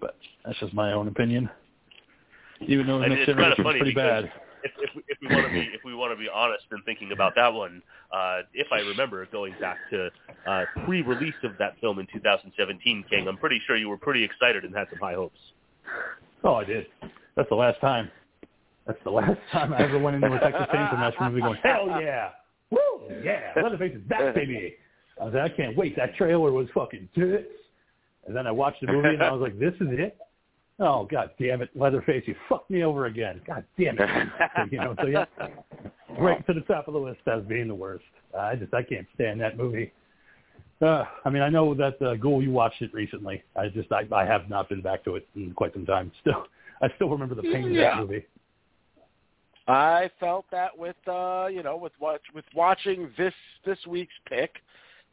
but 0.00 0.16
that's 0.42 0.58
just 0.58 0.72
my 0.72 0.94
own 0.94 1.08
opinion. 1.08 1.50
Even 2.66 2.86
though 2.86 2.98
the 2.98 3.08
next 3.08 3.26
generation 3.26 3.66
is 3.66 3.76
pretty 3.78 3.92
bad. 3.92 4.32
If, 4.64 4.72
if, 4.78 4.90
we- 4.94 5.02
if 5.08 5.18
we 5.20 5.28
want 5.34 5.46
to 5.46 5.52
be 5.52 5.60
if 5.74 5.80
we 5.84 5.94
want 5.94 6.12
to 6.12 6.16
be 6.16 6.28
honest 6.32 6.64
in 6.72 6.82
thinking 6.84 7.12
about 7.12 7.34
that 7.36 7.52
one, 7.52 7.82
uh, 8.12 8.40
if 8.54 8.66
I 8.72 8.80
remember 8.80 9.24
going 9.26 9.54
back 9.60 9.78
to 9.90 10.10
uh, 10.46 10.64
pre-release 10.84 11.34
of 11.44 11.52
that 11.58 11.78
film 11.80 11.98
in 11.98 12.06
2017, 12.12 13.04
King, 13.10 13.28
I'm 13.28 13.36
pretty 13.38 13.60
sure 13.66 13.76
you 13.76 13.88
were 13.88 13.96
pretty 13.98 14.24
excited 14.24 14.64
and 14.64 14.74
had 14.74 14.88
some 14.90 14.98
high 15.00 15.14
hopes. 15.14 15.38
Oh, 16.44 16.54
I 16.54 16.64
did. 16.64 16.86
That's 17.36 17.48
the 17.48 17.54
last 17.56 17.80
time. 17.80 18.10
That's 18.86 18.98
the 19.04 19.10
last 19.10 19.38
time 19.52 19.72
I 19.74 19.82
ever 19.82 19.98
went 19.98 20.16
into 20.16 20.34
a 20.34 20.38
Texas 20.40 20.66
Chainsaw 20.72 20.98
Massacre 20.98 21.24
movie 21.28 21.40
going, 21.42 21.58
hell 21.62 22.00
yeah, 22.00 22.30
woo, 22.70 22.78
yeah, 23.22 23.52
Leatherface 23.62 23.94
is 23.96 24.02
back, 24.08 24.34
baby. 24.34 24.74
I 25.20 25.24
was 25.24 25.34
like, 25.34 25.52
I 25.52 25.54
can't 25.56 25.76
wait. 25.76 25.94
That 25.96 26.14
trailer 26.14 26.52
was 26.52 26.68
fucking 26.74 27.08
tits. 27.14 27.48
And 28.26 28.36
then 28.36 28.46
I 28.46 28.50
watched 28.50 28.80
the 28.80 28.86
movie 28.92 29.08
and 29.08 29.22
I 29.22 29.32
was 29.32 29.40
like, 29.42 29.58
this 29.58 29.74
is 29.74 29.88
it. 29.90 30.16
Oh 30.80 31.08
god 31.10 31.30
damn 31.40 31.60
it, 31.60 31.70
Leatherface, 31.74 32.22
you 32.26 32.34
fucked 32.48 32.70
me 32.70 32.84
over 32.84 33.06
again. 33.06 33.40
God 33.46 33.64
damn 33.78 33.98
it. 33.98 34.28
you 34.70 34.78
know, 34.78 34.94
so 35.00 35.06
yeah, 35.06 35.24
right 36.18 36.46
to 36.46 36.54
the 36.54 36.60
top 36.62 36.86
of 36.86 36.94
the 36.94 37.00
list 37.00 37.20
as 37.26 37.42
being 37.44 37.68
the 37.68 37.74
worst. 37.74 38.04
I 38.38 38.54
just 38.54 38.72
I 38.72 38.82
can't 38.82 39.06
stand 39.14 39.40
that 39.40 39.56
movie. 39.56 39.92
Uh, 40.80 41.04
I 41.24 41.30
mean, 41.30 41.42
I 41.42 41.48
know 41.48 41.74
that 41.74 42.00
uh, 42.00 42.14
Ghoul, 42.14 42.40
you 42.40 42.52
watched 42.52 42.80
it 42.82 42.94
recently. 42.94 43.42
I 43.56 43.68
just 43.68 43.90
I, 43.90 44.06
I 44.14 44.24
have 44.24 44.48
not 44.48 44.68
been 44.68 44.80
back 44.80 45.02
to 45.04 45.16
it 45.16 45.26
in 45.34 45.52
quite 45.52 45.72
some 45.72 45.84
time. 45.84 46.12
Still, 46.20 46.44
I 46.80 46.88
still 46.94 47.08
remember 47.08 47.34
the 47.34 47.42
pain 47.42 47.70
of 47.70 47.76
that 47.76 47.96
movie. 47.96 48.24
I 49.66 50.10
felt 50.20 50.46
that 50.50 50.76
with 50.76 50.96
uh, 51.08 51.48
you 51.50 51.62
know, 51.62 51.76
with 51.76 51.92
watch 52.00 52.22
with 52.34 52.44
watching 52.54 53.10
this 53.18 53.34
this 53.66 53.78
week's 53.86 54.14
pick. 54.28 54.52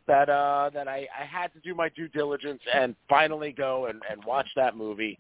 That 0.08 0.30
uh 0.30 0.70
that 0.74 0.88
I, 0.88 1.08
I 1.20 1.26
had 1.26 1.52
to 1.54 1.60
do 1.62 1.74
my 1.74 1.90
due 1.90 2.08
diligence 2.08 2.62
and 2.74 2.96
finally 3.10 3.52
go 3.52 3.88
and, 3.88 4.02
and 4.10 4.24
watch 4.26 4.48
that 4.56 4.78
movie. 4.78 5.18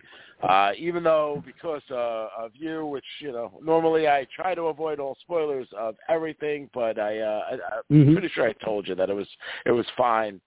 Uh 0.47 0.71
even 0.77 1.03
though 1.03 1.41
because 1.45 1.81
uh 1.91 2.27
of 2.37 2.51
you, 2.53 2.85
which, 2.85 3.05
you 3.19 3.31
know, 3.31 3.59
normally 3.63 4.07
I 4.07 4.27
try 4.35 4.53
to 4.53 4.63
avoid 4.63 4.99
all 4.99 5.17
spoilers 5.21 5.67
of 5.77 5.95
everything, 6.09 6.69
but 6.73 6.99
I 6.99 7.19
uh 7.19 7.41
I, 7.49 7.53
I'm 7.53 8.05
Mhm. 8.07 8.13
pretty 8.13 8.29
sure 8.29 8.47
I 8.47 8.53
told 8.53 8.87
you 8.87 8.95
that 8.95 9.09
it 9.09 9.15
was 9.15 9.27
it 9.65 9.71
was 9.71 9.85
fine 9.97 10.39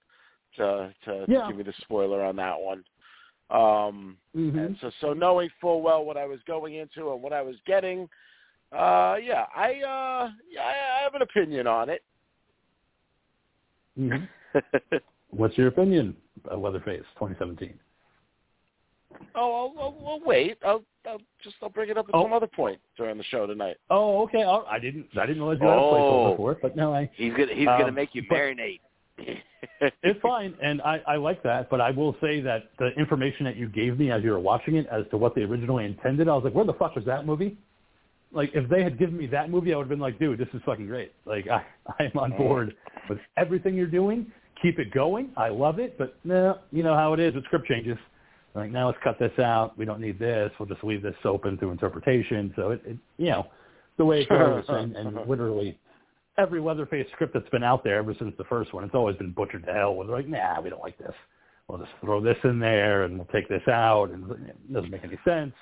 to 0.57 0.93
to, 1.05 1.27
Yeah. 1.29 1.43
to 1.43 1.49
give 1.49 1.57
me 1.57 1.63
the 1.65 1.75
spoiler 1.83 2.23
on 2.23 2.37
that 2.37 2.61
one. 2.61 2.85
Um 3.51 4.19
Mhm. 4.37 4.67
and 4.67 4.79
so 4.81 4.91
so 5.01 5.13
knowing 5.15 5.51
full 5.61 5.83
well 5.83 6.05
what 6.05 6.17
I 6.17 6.27
was 6.27 6.41
going 6.47 6.75
into 6.75 7.13
and 7.13 7.21
what 7.23 7.33
I 7.33 7.43
was 7.43 7.57
getting, 7.67 8.09
uh 8.73 9.17
yeah, 9.23 9.47
I 9.57 9.81
uh 9.83 10.31
yeah, 10.49 10.63
I, 10.63 11.01
I 11.01 11.03
have 11.03 11.15
an 11.15 11.23
opinion 11.23 11.67
on 11.67 11.89
it. 11.89 12.03
Mhm. 13.99 14.29
What's 15.31 15.59
your 15.59 15.69
opinion 15.69 16.17
of 16.47 16.61
Leatherface 16.61 17.03
2017? 17.19 17.79
Oh, 19.35 19.73
I'll, 19.77 19.83
I'll, 19.83 20.07
I'll 20.07 20.21
wait. 20.25 20.59
I'll, 20.65 20.83
I'll 21.07 21.21
just 21.43 21.57
I'll 21.63 21.69
bring 21.71 21.91
it 21.91 21.99
up 21.99 22.07
at 22.09 22.15
Oh. 22.15 22.25
some 22.25 22.33
other 22.33 22.47
point 22.47 22.79
during 22.97 23.17
the 23.19 23.25
show 23.25 23.47
tonight. 23.47 23.77
Oh, 23.91 24.23
okay. 24.25 24.45
Oh, 24.45 24.65
I 24.71 24.79
didn't. 24.79 25.07
I 25.19 25.27
didn't 25.27 25.43
realize 25.43 25.59
you 25.61 25.67
had 25.69 25.77
a 25.79 25.81
Oh. 25.81 25.93
placeholder 25.95 26.37
for 26.37 26.53
it, 26.53 26.59
but 26.63 26.77
no, 26.77 26.95
I. 26.95 27.11
He's 27.15 27.33
gonna 27.33 27.55
he's 27.55 27.67
gonna 27.67 27.87
Um, 27.89 27.95
make 27.95 28.15
you 28.15 28.23
marinate. 28.31 28.81
It's 30.03 30.21
fine, 30.21 30.55
and 30.63 30.81
I, 30.83 31.01
I 31.07 31.17
like 31.17 31.43
that. 31.43 31.69
But 31.71 31.81
I 31.81 31.91
will 31.91 32.17
say 32.21 32.41
that 32.41 32.71
the 32.79 32.89
information 32.99 33.45
that 33.45 33.57
you 33.57 33.69
gave 33.69 33.99
me 33.99 34.11
as 34.11 34.23
you 34.23 34.31
were 34.31 34.39
watching 34.41 34.77
it, 34.77 34.87
as 34.91 35.05
to 35.11 35.17
what 35.17 35.35
they 35.35 35.43
originally 35.43 35.85
intended, 35.85 36.29
I 36.29 36.35
was 36.35 36.45
like, 36.45 36.55
where 36.55 36.65
the 36.65 36.75
fuck 36.75 36.95
was 36.97 37.05
that 37.07 37.27
movie? 37.27 37.57
Like, 38.33 38.51
if 38.55 38.69
they 38.69 38.83
had 38.83 38.99
given 38.99 39.17
me 39.17 39.27
that 39.29 39.51
movie, 39.51 39.73
I 39.73 39.77
would 39.77 39.85
have 39.85 39.89
been 39.89 39.99
like, 40.01 40.19
dude, 40.19 40.39
this 40.39 40.49
is 40.53 40.61
fucking 40.65 40.87
great. 40.87 41.13
Like, 41.25 41.49
I, 41.49 41.65
I 41.99 42.05
am 42.05 42.19
on 42.19 42.37
board 42.37 42.75
with 43.09 43.19
everything 43.37 43.75
you're 43.75 43.87
doing. 43.87 44.31
Keep 44.63 44.79
it 44.79 44.93
going. 44.93 45.31
I 45.37 45.49
love 45.49 45.79
it. 45.79 45.97
But 45.99 46.17
no, 46.25 46.59
you 46.73 46.83
know 46.83 46.95
how 46.95 47.13
it 47.13 47.21
is 47.21 47.35
with 47.35 47.45
script 47.45 47.67
changes. 47.67 47.99
Like, 48.55 48.71
now 48.71 48.87
let's 48.87 48.99
cut 49.05 49.19
this 49.19 49.37
out. 49.39 49.79
We 49.79 49.85
don't 49.85 50.01
need 50.01 50.19
this. 50.19 50.51
We'll 50.59 50.69
just 50.69 50.83
leave 50.83 51.03
this 51.03 51.15
open 51.25 51.59
through 51.59 51.71
interpretation. 51.71 52.53
So 52.57 52.71
it, 52.71 52.83
it 52.85 52.97
you 53.17 53.31
know, 53.31 53.47
the 53.99 54.05
way 54.05 54.23
it 54.23 54.29
goes, 54.29 54.65
and, 54.69 54.97
and 54.97 55.17
uh-huh. 55.17 55.27
literally 55.29 55.79
every 56.39 56.61
Leatherface 56.61 57.07
script 57.13 57.35
that's 57.35 57.49
been 57.51 57.65
out 57.65 57.85
there 57.85 57.99
ever 57.99 58.15
since 58.19 58.35
the 58.39 58.45
first 58.45 58.73
one, 58.73 58.85
it's 58.85 58.95
always 58.95 59.17
been 59.17 59.33
butchered 59.33 59.67
to 59.67 59.73
hell. 59.73 59.95
Where 59.95 60.07
they're 60.07 60.17
like, 60.17 60.29
nah, 60.29 60.61
we 60.61 60.71
don't 60.71 60.83
like 60.83 60.99
this. 60.99 61.15
We'll 61.69 61.79
just 61.79 61.91
throw 62.01 62.23
this 62.23 62.39
in 62.45 62.59
there 62.59 63.05
and 63.05 63.19
we'll 63.19 63.27
take 63.27 63.49
this 63.49 63.67
out, 63.69 64.11
and 64.11 64.31
it 64.31 64.73
doesn't 64.73 64.91
make 64.91 65.05
any 65.05 65.19
sense. 65.25 65.53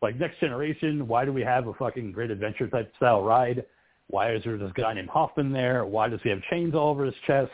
Like 0.00 0.18
Next 0.20 0.38
Generation, 0.38 1.08
why 1.08 1.24
do 1.24 1.32
we 1.32 1.42
have 1.42 1.66
a 1.66 1.74
fucking 1.74 2.12
Great 2.12 2.30
Adventure 2.30 2.68
type 2.68 2.92
style 2.96 3.22
ride? 3.22 3.64
Why 4.08 4.34
is 4.34 4.42
there 4.44 4.58
this 4.58 4.72
guy 4.74 4.94
named 4.94 5.08
Hoffman 5.08 5.52
there? 5.52 5.84
Why 5.86 6.08
does 6.08 6.20
he 6.22 6.30
have 6.30 6.40
chains 6.50 6.74
all 6.74 6.90
over 6.90 7.04
his 7.04 7.14
chest? 7.26 7.50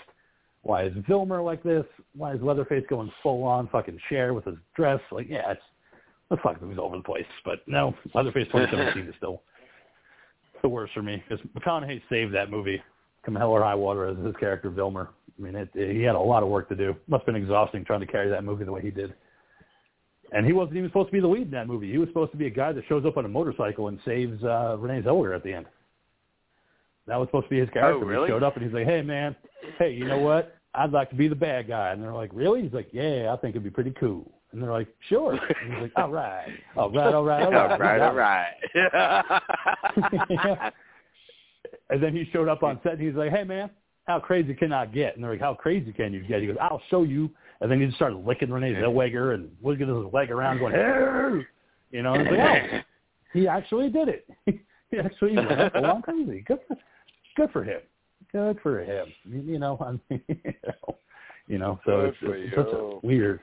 Why 0.63 0.85
is 0.85 0.93
Vilmer 1.09 1.45
like 1.45 1.63
this? 1.63 1.85
Why 2.15 2.35
is 2.35 2.43
Leatherface 2.43 2.85
going 2.89 3.11
full 3.23 3.45
on 3.45 3.69
fucking 3.69 3.99
Cher 4.09 4.35
with 4.35 4.45
his 4.45 4.57
dress? 4.77 5.01
Like, 5.11 5.29
yeah, 5.29 5.53
it's 5.53 5.63
the 6.29 6.37
fuck 6.39 6.61
movies 6.61 6.79
all 6.79 6.87
over 6.87 6.99
the 6.99 7.03
place. 7.03 7.27
But 7.45 7.61
no, 7.67 7.95
Leatherface 8.15 8.47
2017 8.53 9.09
is 9.09 9.15
still 9.17 9.43
the 10.63 10.69
worst 10.69 10.93
for 10.93 11.03
me 11.03 11.23
because 11.27 11.45
McConaughey 11.57 12.03
saved 12.11 12.35
that 12.35 12.51
movie, 12.51 12.83
come 13.25 13.35
hell 13.35 13.51
or 13.51 13.63
high 13.63 13.75
water, 13.75 14.07
as 14.07 14.19
his 14.19 14.37
character 14.37 14.71
Vilmer. 14.71 15.09
I 15.39 15.43
mean, 15.43 15.55
it, 15.55 15.71
he 15.75 16.03
had 16.03 16.15
a 16.15 16.21
lot 16.21 16.43
of 16.43 16.51
work 16.51 16.69
to 16.69 16.77
do. 16.77 16.95
Must 17.09 17.23
have 17.23 17.27
been 17.35 17.43
exhausting 17.43 17.85
trying 17.85 18.01
to 18.01 18.07
carry 18.07 18.29
that 18.29 18.45
movie 18.45 18.65
the 18.65 18.73
way 18.73 18.83
he 18.83 18.91
did. 18.91 19.15
And 20.33 20.47
he 20.47 20.53
wasn't 20.53 20.77
even 20.77 20.91
supposed 20.91 21.09
to 21.09 21.13
be 21.13 21.21
the 21.21 21.27
lead 21.27 21.47
in 21.47 21.51
that 21.53 21.67
movie. 21.67 21.91
He 21.91 21.99
was 21.99 22.09
supposed 22.09 22.31
to 22.33 22.37
be 22.37 22.47
a 22.47 22.51
guy 22.51 22.73
that 22.73 22.85
shows 22.89 23.05
up 23.05 23.17
on 23.17 23.25
a 23.25 23.29
motorcycle 23.29 23.89
and 23.89 23.99
saves 24.05 24.43
uh, 24.45 24.77
Renee 24.79 25.03
Zellweger 25.03 25.35
at 25.35 25.43
the 25.43 25.53
end. 25.53 25.67
That 27.11 27.19
was 27.19 27.29
supposed 27.29 27.47
to 27.47 27.51
be 27.51 27.59
his 27.61 27.69
oh, 27.71 27.75
character. 27.75 28.05
Oh, 28.05 28.09
really? 28.09 28.29
He 28.29 28.33
showed 28.33 28.43
up 28.43 28.57
and 28.57 28.65
he's 28.65 28.73
like, 28.73 28.87
"Hey, 28.87 29.03
man, 29.03 29.37
hey, 29.79 29.93
you 29.93 30.07
know 30.07 30.19
what? 30.19 30.57
I'd 30.75 30.93
like 30.93 31.11
to 31.11 31.17
be 31.17 31.29
the 31.29 31.35
bad 31.35 31.69
guy." 31.69 31.91
And 31.91 32.03
they're 32.03 32.15
like, 32.15 32.31
"Really?" 32.33 32.63
He's 32.63 32.73
like, 32.73 32.89
"Yeah, 32.93 33.33
I 33.33 33.37
think 33.37 33.55
it'd 33.55 33.65
be 33.65 33.71
pretty 33.71 33.93
cool." 34.01 34.33
And 34.53 34.63
they're 34.63 34.73
like, 34.73 34.89
"Sure." 35.09 35.33
And 35.33 35.73
he's 35.75 35.83
like, 35.83 35.93
"All 35.97 36.11
right, 36.11 36.49
all 36.77 36.91
right, 36.91 37.15
all 37.15 37.25
right, 37.25 37.43
all 37.43 37.53
right, 37.53 37.71
all 37.71 37.79
right, 37.79 38.01
all 38.01 38.15
got 38.15 38.47
it." 38.75 38.85
right. 40.33 40.73
And 41.91 42.03
then 42.03 42.15
he 42.15 42.29
showed 42.33 42.49
up 42.49 42.63
on 42.63 42.79
set 42.83 42.93
and 42.93 43.01
he's 43.01 43.15
like, 43.15 43.31
hey, 43.31 43.45
man, 43.45 43.69
how 44.07 44.21
crazy 44.21 44.55
can 44.55 44.73
I 44.73 44.87
get? 44.87 45.15
And 45.15 45.25
they're 45.25 45.33
like, 45.33 45.41
how 45.41 45.55
crazy 45.55 45.93
can 45.93 46.13
you 46.13 46.23
get? 46.23 46.41
He 46.41 46.47
goes, 46.47 46.57
I'll 46.61 46.83
show 46.89 47.03
you. 47.03 47.31
And 47.61 47.71
then 47.71 47.81
he 47.81 47.87
just 47.87 47.97
started 47.97 48.25
licking 48.25 48.51
Renee 48.51 48.75
Zellweger 48.75 49.35
and 49.35 49.51
wiggling 49.61 50.05
his 50.05 50.13
leg 50.13 50.31
around 50.31 50.59
going, 50.59 50.73
hey! 50.73 51.47
You 51.91 52.03
know, 52.03 52.15
and 52.15 52.27
it's 52.27 52.31
like, 52.31 52.73
oh, 52.73 52.81
he 53.33 53.49
actually 53.49 53.91
did 53.91 54.09
it. 54.09 54.27
he 54.91 54.99
actually 54.99 55.37
went 55.37 55.73
full 55.73 55.87
on 55.87 56.03
crazy. 56.03 56.45
Good 56.47 56.61
for, 56.67 56.77
good 57.37 57.51
for 57.53 57.65
him. 57.65 57.81
Good 58.33 58.59
for 58.63 58.81
him. 58.81 59.09
You 59.25 59.59
know, 59.59 59.79
I 59.81 59.93
mean, 60.13 60.23
you 60.29 60.55
know, 60.67 60.99
you 61.49 61.59
know 61.59 61.81
so 61.85 62.03
Good 62.03 62.09
it's, 62.09 62.17
it's 62.23 62.55
such 62.55 62.73
a 62.73 62.99
weird. 63.03 63.41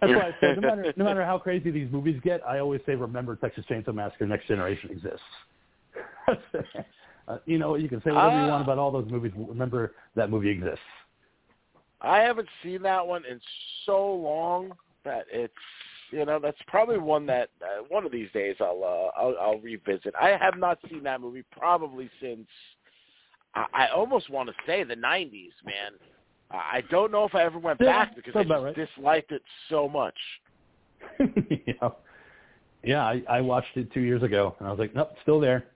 That's 0.00 0.12
why 0.12 0.28
I 0.28 0.36
said 0.40 0.56
no 0.60 0.68
matter 0.68 0.92
no 0.96 1.04
matter 1.04 1.24
how 1.24 1.38
crazy 1.38 1.70
these 1.70 1.90
movies 1.92 2.20
get, 2.24 2.46
I 2.46 2.58
always 2.58 2.80
say 2.86 2.94
remember 2.94 3.36
Texas 3.36 3.64
Chainsaw 3.68 3.94
Massacre: 3.94 4.26
Next 4.26 4.48
Generation 4.48 4.90
exists. 4.90 5.20
uh, 7.28 7.38
you 7.44 7.58
know, 7.58 7.76
you 7.76 7.88
can 7.88 8.02
say 8.02 8.10
whatever 8.10 8.34
you 8.36 8.42
Ah. 8.42 8.50
want 8.50 8.62
about 8.62 8.78
all 8.78 8.90
those 8.90 9.08
movies. 9.10 9.32
Remember 9.36 9.94
that 10.14 10.30
movie 10.30 10.50
exists. 10.50 10.80
I 12.00 12.20
haven't 12.20 12.48
seen 12.62 12.82
that 12.82 13.06
one 13.06 13.24
in 13.24 13.40
so 13.84 14.14
long 14.14 14.72
that 15.04 15.26
it's 15.30 15.52
you 16.10 16.24
know 16.24 16.38
that's 16.38 16.60
probably 16.66 16.98
one 16.98 17.26
that 17.26 17.50
uh, 17.62 17.82
one 17.88 18.04
of 18.04 18.12
these 18.12 18.30
days 18.32 18.56
I'll, 18.60 18.82
uh, 18.84 19.20
I'll 19.20 19.36
I'll 19.40 19.58
revisit. 19.58 20.14
I 20.20 20.36
have 20.36 20.56
not 20.56 20.78
seen 20.88 21.02
that 21.04 21.20
movie 21.20 21.44
probably 21.50 22.10
since 22.20 22.46
I, 23.56 23.66
I 23.72 23.88
almost 23.88 24.30
want 24.30 24.48
to 24.48 24.54
say 24.66 24.84
the 24.84 24.94
'90s, 24.94 25.50
man. 25.64 25.92
I 26.50 26.82
don't 26.90 27.10
know 27.10 27.24
if 27.24 27.34
I 27.34 27.42
ever 27.42 27.58
went 27.58 27.80
Yeah, 27.80 28.04
back 28.04 28.14
because 28.14 28.36
I 28.36 28.44
just 28.44 28.62
right. 28.62 28.74
disliked 28.76 29.32
it 29.32 29.42
so 29.68 29.88
much. 29.88 30.14
know, 31.18 31.96
yeah, 32.84 33.04
I, 33.04 33.22
I 33.28 33.40
watched 33.40 33.76
it 33.76 33.92
two 33.92 34.00
years 34.00 34.22
ago, 34.22 34.54
and 34.58 34.68
I 34.68 34.70
was 34.70 34.78
like, 34.78 34.94
nope, 34.94 35.12
still 35.22 35.40
there. 35.40 35.66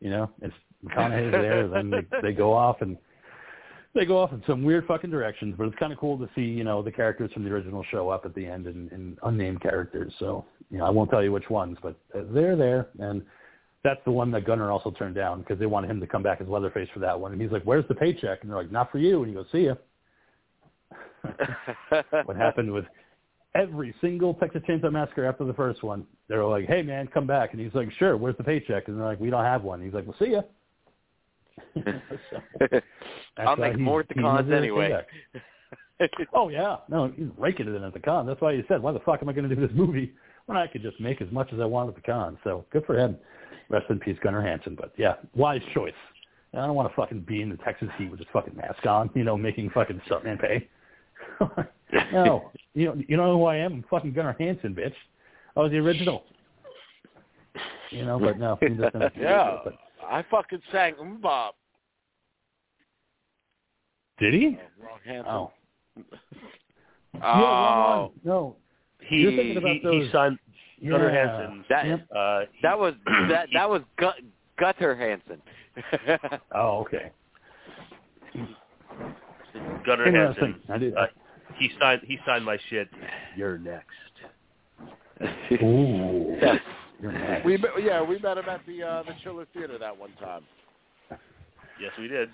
You 0.00 0.10
know, 0.10 0.30
it's 0.42 0.54
McConaughey's 0.84 1.32
there. 1.32 1.68
Then 1.68 1.90
they, 1.90 2.20
they 2.20 2.32
go 2.32 2.52
off 2.52 2.82
and 2.82 2.98
they 3.94 4.04
go 4.04 4.18
off 4.18 4.32
in 4.32 4.42
some 4.46 4.64
weird 4.64 4.86
fucking 4.86 5.10
directions, 5.10 5.54
but 5.56 5.66
it's 5.66 5.76
kind 5.76 5.92
of 5.92 5.98
cool 5.98 6.18
to 6.18 6.28
see 6.34 6.42
you 6.42 6.64
know 6.64 6.82
the 6.82 6.92
characters 6.92 7.32
from 7.32 7.44
the 7.44 7.50
original 7.50 7.84
show 7.90 8.10
up 8.10 8.26
at 8.26 8.34
the 8.34 8.44
end 8.44 8.66
and, 8.66 8.90
and 8.92 9.18
unnamed 9.22 9.62
characters. 9.62 10.12
So 10.18 10.44
you 10.70 10.78
know, 10.78 10.84
I 10.84 10.90
won't 10.90 11.10
tell 11.10 11.22
you 11.22 11.32
which 11.32 11.48
ones, 11.48 11.78
but 11.82 11.96
uh, 12.14 12.22
they're 12.30 12.56
there, 12.56 12.88
and 12.98 13.22
that's 13.84 14.00
the 14.04 14.10
one 14.10 14.30
that 14.32 14.46
Gunnar 14.46 14.72
also 14.72 14.90
turned 14.90 15.14
down 15.14 15.40
because 15.40 15.58
they 15.58 15.66
wanted 15.66 15.90
him 15.90 16.00
to 16.00 16.06
come 16.06 16.22
back 16.22 16.40
as 16.40 16.48
Leatherface 16.48 16.88
for 16.92 17.00
that 17.00 17.20
one, 17.20 17.32
and 17.32 17.40
he's 17.40 17.52
like, 17.52 17.62
"Where's 17.64 17.86
the 17.86 17.94
paycheck?" 17.94 18.40
And 18.40 18.50
they're 18.50 18.56
like, 18.56 18.72
"Not 18.72 18.90
for 18.90 18.98
you," 18.98 19.22
and 19.22 19.28
he 19.28 19.34
goes, 19.34 19.46
"See 19.52 19.66
ya." 19.66 19.74
what 22.24 22.36
happened 22.36 22.72
with 22.72 22.86
every 23.54 23.94
single 24.00 24.34
Texas 24.34 24.62
Chainsaw 24.68 24.90
Massacre 24.90 25.24
after 25.24 25.44
the 25.44 25.54
first 25.54 25.82
one. 25.82 26.06
They 26.28 26.36
were 26.36 26.46
like, 26.46 26.66
"Hey 26.66 26.82
man, 26.82 27.06
come 27.08 27.26
back," 27.26 27.52
and 27.52 27.60
he's 27.60 27.74
like, 27.74 27.90
"Sure, 27.98 28.16
where's 28.16 28.36
the 28.38 28.44
paycheck?" 28.44 28.88
And 28.88 28.98
they're 28.98 29.06
like, 29.06 29.20
"We 29.20 29.30
don't 29.30 29.44
have 29.44 29.62
one." 29.62 29.82
He's 29.82 29.92
like, 29.92 30.06
"Well, 30.06 30.16
see 30.18 30.32
ya." 30.32 30.42
so, 31.84 32.80
I'll 33.38 33.56
make 33.56 33.78
more 33.78 34.00
at 34.00 34.08
the 34.08 34.14
he 34.14 34.20
cons 34.20 34.50
anyway. 34.50 35.00
Oh 36.34 36.48
yeah, 36.48 36.78
no, 36.88 37.12
he's 37.16 37.28
raking 37.38 37.68
it 37.68 37.74
in 37.74 37.84
at 37.84 37.94
the 37.94 38.00
con. 38.00 38.26
That's 38.26 38.40
why 38.40 38.56
he 38.56 38.62
said, 38.66 38.82
"Why 38.82 38.90
the 38.90 38.98
fuck 38.98 39.22
am 39.22 39.28
I 39.28 39.32
going 39.32 39.48
to 39.48 39.54
do 39.54 39.64
this 39.64 39.74
movie 39.76 40.12
when 40.46 40.58
I 40.58 40.66
could 40.66 40.82
just 40.82 41.00
make 41.00 41.20
as 41.22 41.30
much 41.30 41.52
as 41.52 41.60
I 41.60 41.64
wanted 41.64 41.90
at 41.90 41.96
the 41.96 42.02
con?" 42.02 42.38
So 42.44 42.64
good 42.70 42.84
for 42.86 42.98
him. 42.98 43.16
Rest 43.70 43.86
in 43.90 43.98
peace, 43.98 44.18
Gunnar 44.22 44.42
Hansen. 44.42 44.74
But 44.74 44.92
yeah, 44.96 45.14
wise 45.34 45.62
choice. 45.72 45.94
I 46.52 46.58
don't 46.66 46.74
want 46.76 46.88
to 46.88 46.94
fucking 46.94 47.22
be 47.22 47.42
in 47.42 47.48
the 47.48 47.56
Texas 47.58 47.88
heat 47.98 48.10
with 48.10 48.20
this 48.20 48.28
fucking 48.32 48.54
mask 48.56 48.86
on, 48.86 49.10
you 49.14 49.24
know, 49.24 49.36
making 49.36 49.70
fucking 49.70 50.00
stuntman 50.08 50.40
pay. 50.40 50.68
no, 52.12 52.50
you 52.74 52.86
know, 52.86 53.02
you 53.08 53.16
know 53.16 53.36
who 53.38 53.44
I 53.46 53.56
am? 53.56 53.72
I'm 53.72 53.84
fucking 53.90 54.12
Gunnar 54.12 54.36
Hansen, 54.38 54.74
bitch. 54.74 54.94
I 55.56 55.60
was 55.60 55.72
the 55.72 55.78
original. 55.78 56.24
You 57.90 58.04
know, 58.04 58.18
but 58.18 58.38
no, 58.38 58.56
just 58.60 58.76
didn't 58.76 59.00
have 59.00 59.14
to 59.14 59.20
Yeah, 59.20 59.54
it, 59.54 59.60
but- 59.64 59.78
I 60.06 60.22
fucking 60.30 60.60
sang 60.70 60.94
MMMBop. 60.94 61.52
Did 64.18 64.34
he? 64.34 64.58
Oh, 64.60 64.84
wrong 64.84 64.98
Hanson. 65.04 65.32
Oh, 65.32 65.52
Oh. 67.22 68.12
No, 68.24 68.56
He 69.06 69.16
You're 69.16 69.30
thinking 69.32 69.56
about 69.56 69.72
he, 69.72 69.80
those- 69.82 70.04
he 70.06 70.10
signed 70.12 70.38
Gunnar 70.82 71.10
yeah. 71.12 71.38
Hansen. 71.38 71.64
that 71.70 71.86
Yep. 71.86 72.06
Uh, 72.14 72.40
he- 72.52 72.58
that 72.62 72.78
was 72.78 72.94
that 73.28 73.48
that 73.52 73.68
was 73.70 73.82
Gut, 73.98 74.16
Gutter 74.58 74.94
Hansen. 74.96 75.40
Oh, 76.54 76.80
okay. 76.86 77.10
Gunnar 79.84 80.06
Interesting. 80.06 80.54
Hansen. 80.68 80.72
I 80.72 80.78
did. 80.78 80.96
Uh, 80.96 81.06
he 81.56 81.70
signed 81.80 82.02
he 82.06 82.18
signed 82.26 82.44
my 82.44 82.58
shit. 82.70 82.88
You're 83.36 83.58
next. 83.58 83.86
Ooh. 85.62 86.36
Yes. 86.40 86.60
You're 87.00 87.12
next. 87.12 87.44
We 87.44 87.58
yeah, 87.80 88.02
we 88.02 88.18
met 88.18 88.38
him 88.38 88.48
at 88.48 88.60
the 88.66 88.82
uh, 88.82 89.02
the 89.04 89.12
Chiller 89.22 89.46
Theater 89.54 89.78
that 89.78 89.96
one 89.96 90.12
time. 90.20 90.42
Yes, 91.80 91.92
we 91.98 92.08
did. 92.08 92.30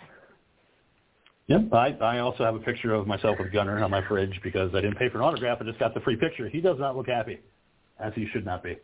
Yep. 1.47 1.73
I, 1.73 1.89
I 2.01 2.19
also 2.21 2.45
have 2.45 2.55
a 2.55 2.61
picture 2.61 2.95
of 2.95 3.07
myself 3.07 3.39
with 3.39 3.53
Gunnar 3.53 3.83
on 3.83 3.91
my 3.91 4.07
fridge 4.07 4.39
because 4.43 4.71
I 4.75 4.81
didn't 4.81 4.99
pay 4.99 5.09
for 5.09 5.19
an 5.19 5.25
autograph. 5.25 5.59
I 5.61 5.65
just 5.65 5.79
got 5.81 5.95
the 5.95 6.01
free 6.01 6.17
picture. 6.17 6.49
He 6.49 6.61
does 6.61 6.79
not 6.79 6.97
look 6.97 7.09
happy, 7.09 7.41
as 7.99 8.13
he 8.15 8.27
should 8.33 8.45
not 8.45 8.63
be. 8.63 8.79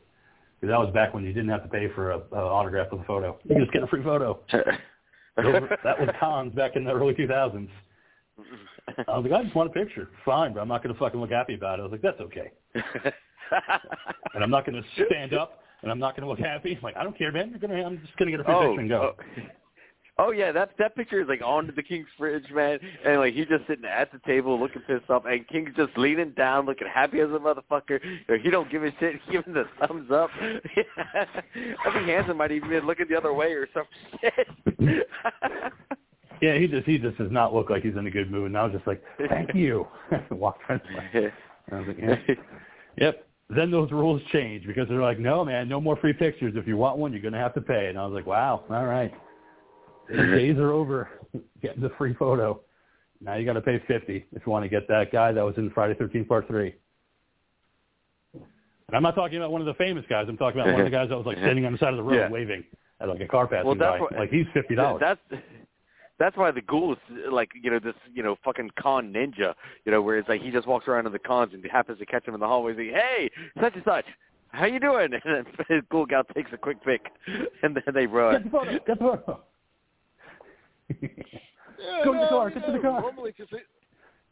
Because 0.61 0.73
that 0.73 0.79
was 0.81 0.93
back 0.93 1.15
when 1.15 1.23
you 1.23 1.33
didn't 1.33 1.51
have 1.51 1.63
to 1.63 1.69
pay 1.69 1.89
for 1.95 2.13
a, 2.13 2.19
a 2.33 2.39
autograph 2.39 2.89
with 2.91 3.03
a 3.03 3.05
photo. 3.05 3.39
You 3.45 3.61
just 3.61 3.73
get 3.73 3.83
a 3.83 3.87
free 3.87 4.03
photo. 4.03 4.41
Were- 5.37 5.79
that 5.85 6.01
was 6.01 6.09
cons 6.19 6.55
back 6.55 6.77
in 6.77 6.85
the 6.85 6.93
early 6.93 7.15
2000s. 7.15 7.69
I 9.09 9.19
was 9.19 9.27
like, 9.29 9.33
I 9.33 9.43
just 9.43 9.55
want 9.55 9.71
a 9.71 9.73
picture. 9.73 10.09
Fine, 10.25 10.55
but 10.55 10.61
I'm 10.61 10.69
not 10.69 10.83
going 10.83 10.95
to 10.95 10.99
fucking 10.99 11.21
look 11.21 11.31
happy 11.31 11.55
about 11.55 11.79
it. 11.79 11.83
I 11.83 11.85
was 11.85 11.93
like, 11.93 12.03
that's 12.03 12.21
okay. 12.21 12.53
and 14.35 14.43
I'm 14.43 14.51
not 14.51 14.65
going 14.65 14.83
to 14.83 15.05
stand 15.07 15.35
up, 15.35 15.63
and 15.83 15.91
I'm 15.91 15.99
not 15.99 16.17
going 16.17 16.23
to 16.23 16.29
look 16.29 16.39
happy. 16.39 16.75
I'm 16.77 16.83
like, 16.83 16.97
I 16.97 17.03
don't 17.03 17.17
care, 17.17 17.33
man. 17.33 17.51
You're 17.51 17.59
gonna, 17.59 17.85
I'm 17.85 18.01
just 18.01 18.17
going 18.17 18.31
to 18.31 18.37
get 18.37 18.41
a 18.41 18.45
free 18.45 18.55
oh, 18.55 18.69
picture 18.69 18.81
and 18.81 18.89
go. 18.89 19.15
Oh. 19.19 19.43
Oh 20.19 20.31
yeah, 20.31 20.51
that 20.53 20.71
that 20.79 20.97
picture 20.97 21.21
is 21.21 21.29
like 21.29 21.43
on 21.45 21.71
the 21.77 21.83
King's 21.83 22.07
fridge, 22.17 22.51
man, 22.51 22.79
and 23.05 23.19
like 23.19 23.35
he's 23.35 23.49
just 23.49 23.67
sitting 23.67 23.85
at 23.85 24.11
the 24.11 24.19
table 24.21 24.59
looking 24.59 24.81
pissed 24.83 25.11
off, 25.11 25.25
and 25.27 25.47
King's 25.47 25.77
just 25.77 25.97
leaning 25.99 26.31
down, 26.31 26.65
looking 26.65 26.87
happy 26.87 27.21
as 27.21 27.29
a 27.29 27.39
motherfucker. 27.39 28.01
He 28.43 28.49
don't 28.49 28.71
give 28.71 28.83
a 28.83 28.91
shit, 28.99 29.21
he's 29.27 29.33
giving 29.33 29.53
the 29.53 29.65
thumbs 29.79 30.11
up. 30.11 30.31
I 30.41 31.93
think 31.93 32.07
Hansen 32.07 32.39
might 32.39 32.51
even 32.51 32.71
be 32.71 32.81
looking 32.81 33.07
the 33.11 33.17
other 33.17 33.35
way 33.35 33.53
or 33.53 33.69
some 33.75 33.85
shit. 34.23 34.49
yeah, 36.41 36.57
he 36.57 36.67
just 36.67 36.87
he 36.87 36.97
just 36.97 37.19
does 37.19 37.31
not 37.31 37.53
look 37.53 37.69
like 37.69 37.83
he's 37.83 37.97
in 37.97 38.07
a 38.07 38.11
good 38.11 38.31
mood. 38.31 38.47
And 38.47 38.57
I 38.57 38.65
was 38.65 38.73
just 38.73 38.87
like, 38.87 39.03
thank 39.29 39.55
you. 39.55 39.87
Walk 40.31 40.61
friends. 40.67 40.83
I 41.15 41.79
was 41.79 41.89
like, 41.89 41.99
yeah. 41.99 42.35
yep. 42.97 43.27
Then 43.55 43.71
those 43.71 43.93
rules 43.93 44.23
change 44.33 44.67
because 44.67 44.89
they're 44.89 45.03
like, 45.03 45.19
no, 45.19 45.45
man, 45.45 45.69
no 45.69 45.81
more 45.81 45.97
free 45.97 46.15
pictures. 46.15 46.55
If 46.57 46.67
you 46.67 46.79
want 46.79 46.97
one, 46.97 47.13
you're 47.13 47.23
going 47.23 47.35
to 47.35 47.39
have 47.39 47.55
to 47.55 47.61
pay. 47.61 47.89
And 47.89 47.99
I 47.99 48.05
was 48.07 48.15
like, 48.15 48.27
wow, 48.27 48.65
all 48.71 48.87
right 48.87 49.13
the 50.09 50.17
days 50.37 50.57
are 50.59 50.73
over 50.73 51.09
getting 51.63 51.83
the 51.83 51.91
free 51.99 52.15
photo. 52.15 52.61
Now 53.21 53.35
you 53.37 53.45
got 53.47 53.55
to 53.55 53.61
pay 53.63 53.83
fifty 53.89 54.27
if 54.33 54.43
you 54.47 54.53
want 54.53 54.65
to 54.65 54.69
get 54.69 54.87
that 54.89 55.11
guy 55.13 55.33
that 55.33 55.43
was 55.43 55.55
in 55.57 55.71
Friday 55.71 55.95
Thirteenth 55.95 56.29
Part 56.29 56.47
Three. 56.49 56.75
And 58.35 58.95
I'm 58.95 59.03
not 59.03 59.15
talking 59.15 59.39
about 59.39 59.51
one 59.51 59.61
of 59.61 59.67
the 59.67 59.75
famous 59.75 60.05
guys. 60.09 60.27
I'm 60.29 60.37
talking 60.37 60.61
about 60.61 60.73
one 60.73 60.81
of 60.83 60.87
the 60.87 60.97
guys 60.97 61.09
that 61.09 61.17
was 61.17 61.27
like 61.27 61.39
standing 61.43 61.65
on 61.67 61.73
the 61.73 61.79
side 61.79 61.91
of 61.91 61.97
the 61.97 62.03
road 62.03 62.17
Yeah. 62.17 62.29
waving 62.29 62.65
at 63.01 63.09
like 63.09 63.21
a 63.21 63.27
car 63.27 63.47
passing 63.47 63.67
Well, 63.67 63.75
by. 63.75 63.99
like 64.17 64.31
he's 64.31 64.47
fifty 64.55 64.75
dollars. 64.75 65.01
That's 65.01 65.43
that's 66.19 66.37
why 66.37 66.51
the 66.51 66.63
ghoul 66.63 66.93
is 66.93 66.99
like 67.31 67.51
you 67.61 67.71
know 67.71 67.79
this 67.79 67.95
you 68.15 68.23
know 68.23 68.37
fucking 68.45 68.71
con 68.81 69.13
ninja 69.13 69.55
you 69.85 69.93
know 69.93 70.01
where 70.03 70.19
it's 70.19 70.29
like 70.29 70.41
he 70.41 70.51
just 70.51 70.67
walks 70.67 70.87
around 70.89 71.07
in 71.07 71.13
the 71.13 71.19
cons 71.19 71.53
and 71.53 71.65
happens 71.71 71.99
to 71.99 72.07
catch 72.07 72.27
him 72.27 72.35
in 72.35 72.41
the 72.41 72.47
hallway 72.47 72.71
and 72.73 72.79
say 72.79 72.89
hey 72.91 73.31
such 73.61 73.75
and 73.75 73.83
such 73.85 74.07
how 74.49 74.65
you 74.65 74.81
doing 74.81 75.11
and 75.13 75.23
then 75.25 75.45
his 75.69 75.83
ghoul 75.91 76.07
gal 76.07 76.23
takes 76.35 76.51
a 76.55 76.57
quick 76.57 76.83
pic 76.85 77.07
and 77.63 77.75
then 77.77 77.83
they 77.93 78.07
Get 78.07 78.13
run. 78.13 78.45
the 78.45 78.51
photo. 78.51 78.73
Get 78.73 78.87
the 78.87 78.97
photo. 78.97 79.41
Yeah, 80.89 82.05
Go 82.05 82.13
to 82.13 82.21
the 82.21 82.27
car, 82.27 82.51
get 82.51 82.67
to 82.67 82.73
the 82.73 82.79
car. 82.79 83.01
Normally, 83.01 83.33
cause 83.33 83.49
it, 83.53 83.65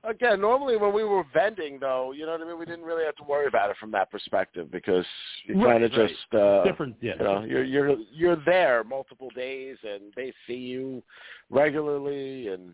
again, 0.02 0.40
normally 0.40 0.76
when 0.76 0.94
we 0.94 1.04
were 1.04 1.24
vending, 1.32 1.78
though, 1.78 2.12
you 2.12 2.26
know 2.26 2.32
what 2.32 2.40
I 2.40 2.44
mean. 2.44 2.58
We 2.58 2.64
didn't 2.64 2.84
really 2.84 3.04
have 3.04 3.16
to 3.16 3.24
worry 3.24 3.46
about 3.46 3.70
it 3.70 3.76
from 3.78 3.90
that 3.92 4.10
perspective 4.10 4.70
because 4.70 5.04
you 5.46 5.54
Right, 5.56 5.72
kind 5.72 5.84
of 5.84 5.92
right. 5.92 6.08
just, 6.08 6.34
uh, 6.34 6.64
Different. 6.64 6.96
Yeah. 7.00 7.14
you 7.18 7.24
know, 7.24 7.44
you're 7.44 7.64
you're 7.64 7.96
you're 8.12 8.42
there 8.44 8.84
multiple 8.84 9.30
days, 9.34 9.76
and 9.82 10.12
they 10.16 10.32
see 10.46 10.54
you 10.54 11.02
regularly, 11.50 12.48
and, 12.48 12.72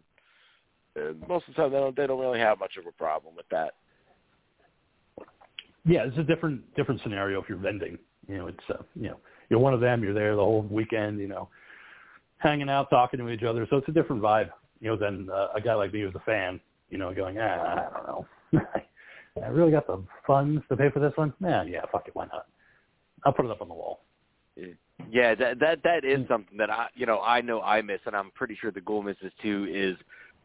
and 0.97 1.20
most 1.28 1.49
of 1.49 1.55
the 1.55 1.62
time 1.62 1.72
they 1.72 1.78
don't 1.78 1.97
they 1.97 2.07
don't 2.07 2.20
really 2.20 2.39
have 2.41 2.59
much 2.61 2.76
of 2.76 2.87
a 2.87 2.93
problem 2.93 3.35
with 3.35 3.49
that. 3.51 3.74
Yeah, 5.87 6.05
it's 6.07 6.18
a 6.18 6.22
different 6.22 6.74
different 6.76 7.01
scenario 7.03 7.41
if 7.41 7.49
you're 7.49 7.59
vending. 7.59 7.99
You 8.28 8.39
know, 8.39 8.47
it's 8.49 8.64
uh, 8.68 8.83
you 8.95 9.09
know 9.09 9.16
you're 9.49 9.59
one 9.59 9.74
of 9.74 9.81
them. 9.81 10.03
You're 10.03 10.14
there 10.14 10.37
the 10.37 10.43
whole 10.43 10.62
weekend. 10.70 11.18
You 11.18 11.28
know, 11.28 11.49
hanging 12.41 12.68
out, 12.68 12.91
talking 12.91 13.20
to 13.20 13.28
each 13.28 13.43
other. 13.43 13.66
So 13.70 13.76
it's 13.76 13.88
a 13.88 13.93
different 13.93 14.20
vibe. 14.22 14.51
You 14.80 14.88
know, 14.88 14.97
than 14.97 15.28
uh, 15.30 15.49
a 15.55 15.61
guy 15.61 15.74
like 15.74 15.93
me 15.93 16.01
who's 16.01 16.14
a 16.14 16.20
fan. 16.20 16.59
You 16.88 16.99
know, 16.99 17.14
going, 17.14 17.36
ah, 17.38 17.43
I 17.43 17.97
don't 17.97 18.07
know. 18.07 18.26
I 19.43 19.47
really 19.49 19.70
got 19.70 19.86
the 19.86 20.03
funds 20.26 20.62
to 20.68 20.76
pay 20.76 20.91
for 20.91 21.01
this 21.01 21.12
one. 21.16 21.32
Yeah, 21.41 21.62
yeah, 21.62 21.82
fuck 21.93 22.09
it, 22.09 22.14
why 22.16 22.26
not? 22.26 22.47
I'll 23.24 23.32
put 23.32 23.45
it 23.45 23.51
up 23.51 23.61
on 23.61 23.68
the 23.68 23.74
wall. 23.74 24.01
Yeah, 25.11 25.34
that 25.34 25.61
that 25.61 25.82
that 25.84 26.05
is 26.05 26.26
something 26.28 26.59
that 26.59 26.70
I 26.70 26.88
you 26.95 27.07
know 27.07 27.20
I 27.20 27.41
know 27.41 27.62
I 27.62 27.80
miss 27.82 28.01
and 28.07 28.14
I'm 28.14 28.30
pretty 28.32 28.57
sure 28.61 28.70
the 28.70 28.80
ghoul 28.80 29.03
misses 29.03 29.32
too 29.43 29.66
is 29.70 29.97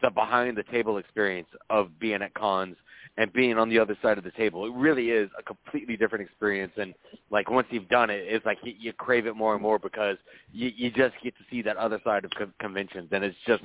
the 0.01 0.09
behind 0.09 0.57
the 0.57 0.63
table 0.63 0.97
experience 0.97 1.49
of 1.69 1.99
being 1.99 2.21
at 2.21 2.33
cons 2.33 2.75
and 3.17 3.31
being 3.33 3.57
on 3.57 3.69
the 3.69 3.79
other 3.79 3.97
side 4.01 4.17
of 4.17 4.23
the 4.23 4.31
table. 4.31 4.65
It 4.65 4.73
really 4.73 5.09
is 5.09 5.29
a 5.39 5.43
completely 5.43 5.95
different 5.97 6.23
experience 6.25 6.73
and 6.77 6.93
like 7.29 7.49
once 7.49 7.67
you've 7.69 7.87
done 7.89 8.09
it, 8.09 8.23
it's 8.27 8.45
like 8.45 8.57
you, 8.63 8.73
you 8.77 8.93
crave 8.93 9.25
it 9.25 9.35
more 9.35 9.53
and 9.53 9.61
more 9.61 9.79
because 9.79 10.17
you 10.51 10.71
you 10.75 10.91
just 10.91 11.15
get 11.23 11.35
to 11.37 11.43
see 11.49 11.61
that 11.61 11.77
other 11.77 11.99
side 12.03 12.25
of 12.25 12.31
con- 12.31 12.53
conventions 12.59 13.09
and 13.11 13.23
it's 13.23 13.37
just 13.47 13.63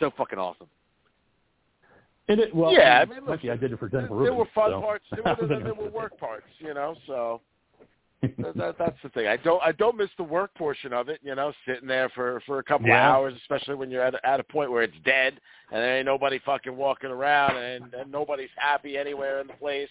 so 0.00 0.10
fucking 0.16 0.38
awesome. 0.38 0.68
And 2.28 2.40
it, 2.40 2.54
well, 2.54 2.72
Yeah, 2.72 3.00
I 3.00 3.04
mean, 3.04 3.16
mean, 3.18 3.26
lucky 3.26 3.50
I 3.50 3.56
did 3.56 3.72
it 3.72 3.78
for 3.78 3.88
There, 3.88 4.00
Jennifer 4.00 4.14
there 4.14 4.32
Rubin, 4.32 4.38
were 4.38 4.48
fun 4.54 4.70
so. 4.70 4.80
parts. 4.80 5.04
There 5.10 5.22
were, 5.22 5.46
there, 5.46 5.60
there 5.60 5.74
were 5.74 5.90
work 5.90 6.18
parts, 6.18 6.46
you 6.58 6.72
know. 6.72 6.96
So 7.06 7.42
that, 8.38 8.56
that, 8.56 8.76
that's 8.78 8.96
the 9.02 9.08
thing. 9.10 9.26
I 9.26 9.36
don't 9.38 9.62
I 9.62 9.72
don't 9.72 9.96
miss 9.96 10.10
the 10.16 10.24
work 10.24 10.54
portion 10.54 10.92
of 10.92 11.08
it. 11.08 11.20
You 11.22 11.34
know, 11.34 11.52
sitting 11.66 11.88
there 11.88 12.08
for 12.10 12.40
for 12.46 12.58
a 12.58 12.62
couple 12.64 12.86
Yeah. 12.88 13.08
of 13.08 13.14
hours, 13.14 13.34
especially 13.42 13.74
when 13.74 13.90
you're 13.90 14.02
at 14.02 14.14
a, 14.14 14.26
at 14.26 14.40
a 14.40 14.44
point 14.44 14.70
where 14.70 14.82
it's 14.82 14.96
dead 15.04 15.40
and 15.72 15.80
there 15.82 15.96
ain't 15.98 16.06
nobody 16.06 16.38
fucking 16.44 16.76
walking 16.76 17.10
around 17.10 17.56
and, 17.56 17.92
and 17.94 18.10
nobody's 18.10 18.50
happy 18.56 18.96
anywhere 18.98 19.40
in 19.40 19.46
the 19.46 19.52
place. 19.54 19.88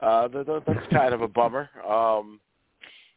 Uh, 0.00 0.28
that, 0.28 0.46
that, 0.46 0.62
that's 0.66 0.86
kind 0.92 1.14
of 1.14 1.22
a 1.22 1.28
bummer. 1.28 1.70
Um, 1.88 2.40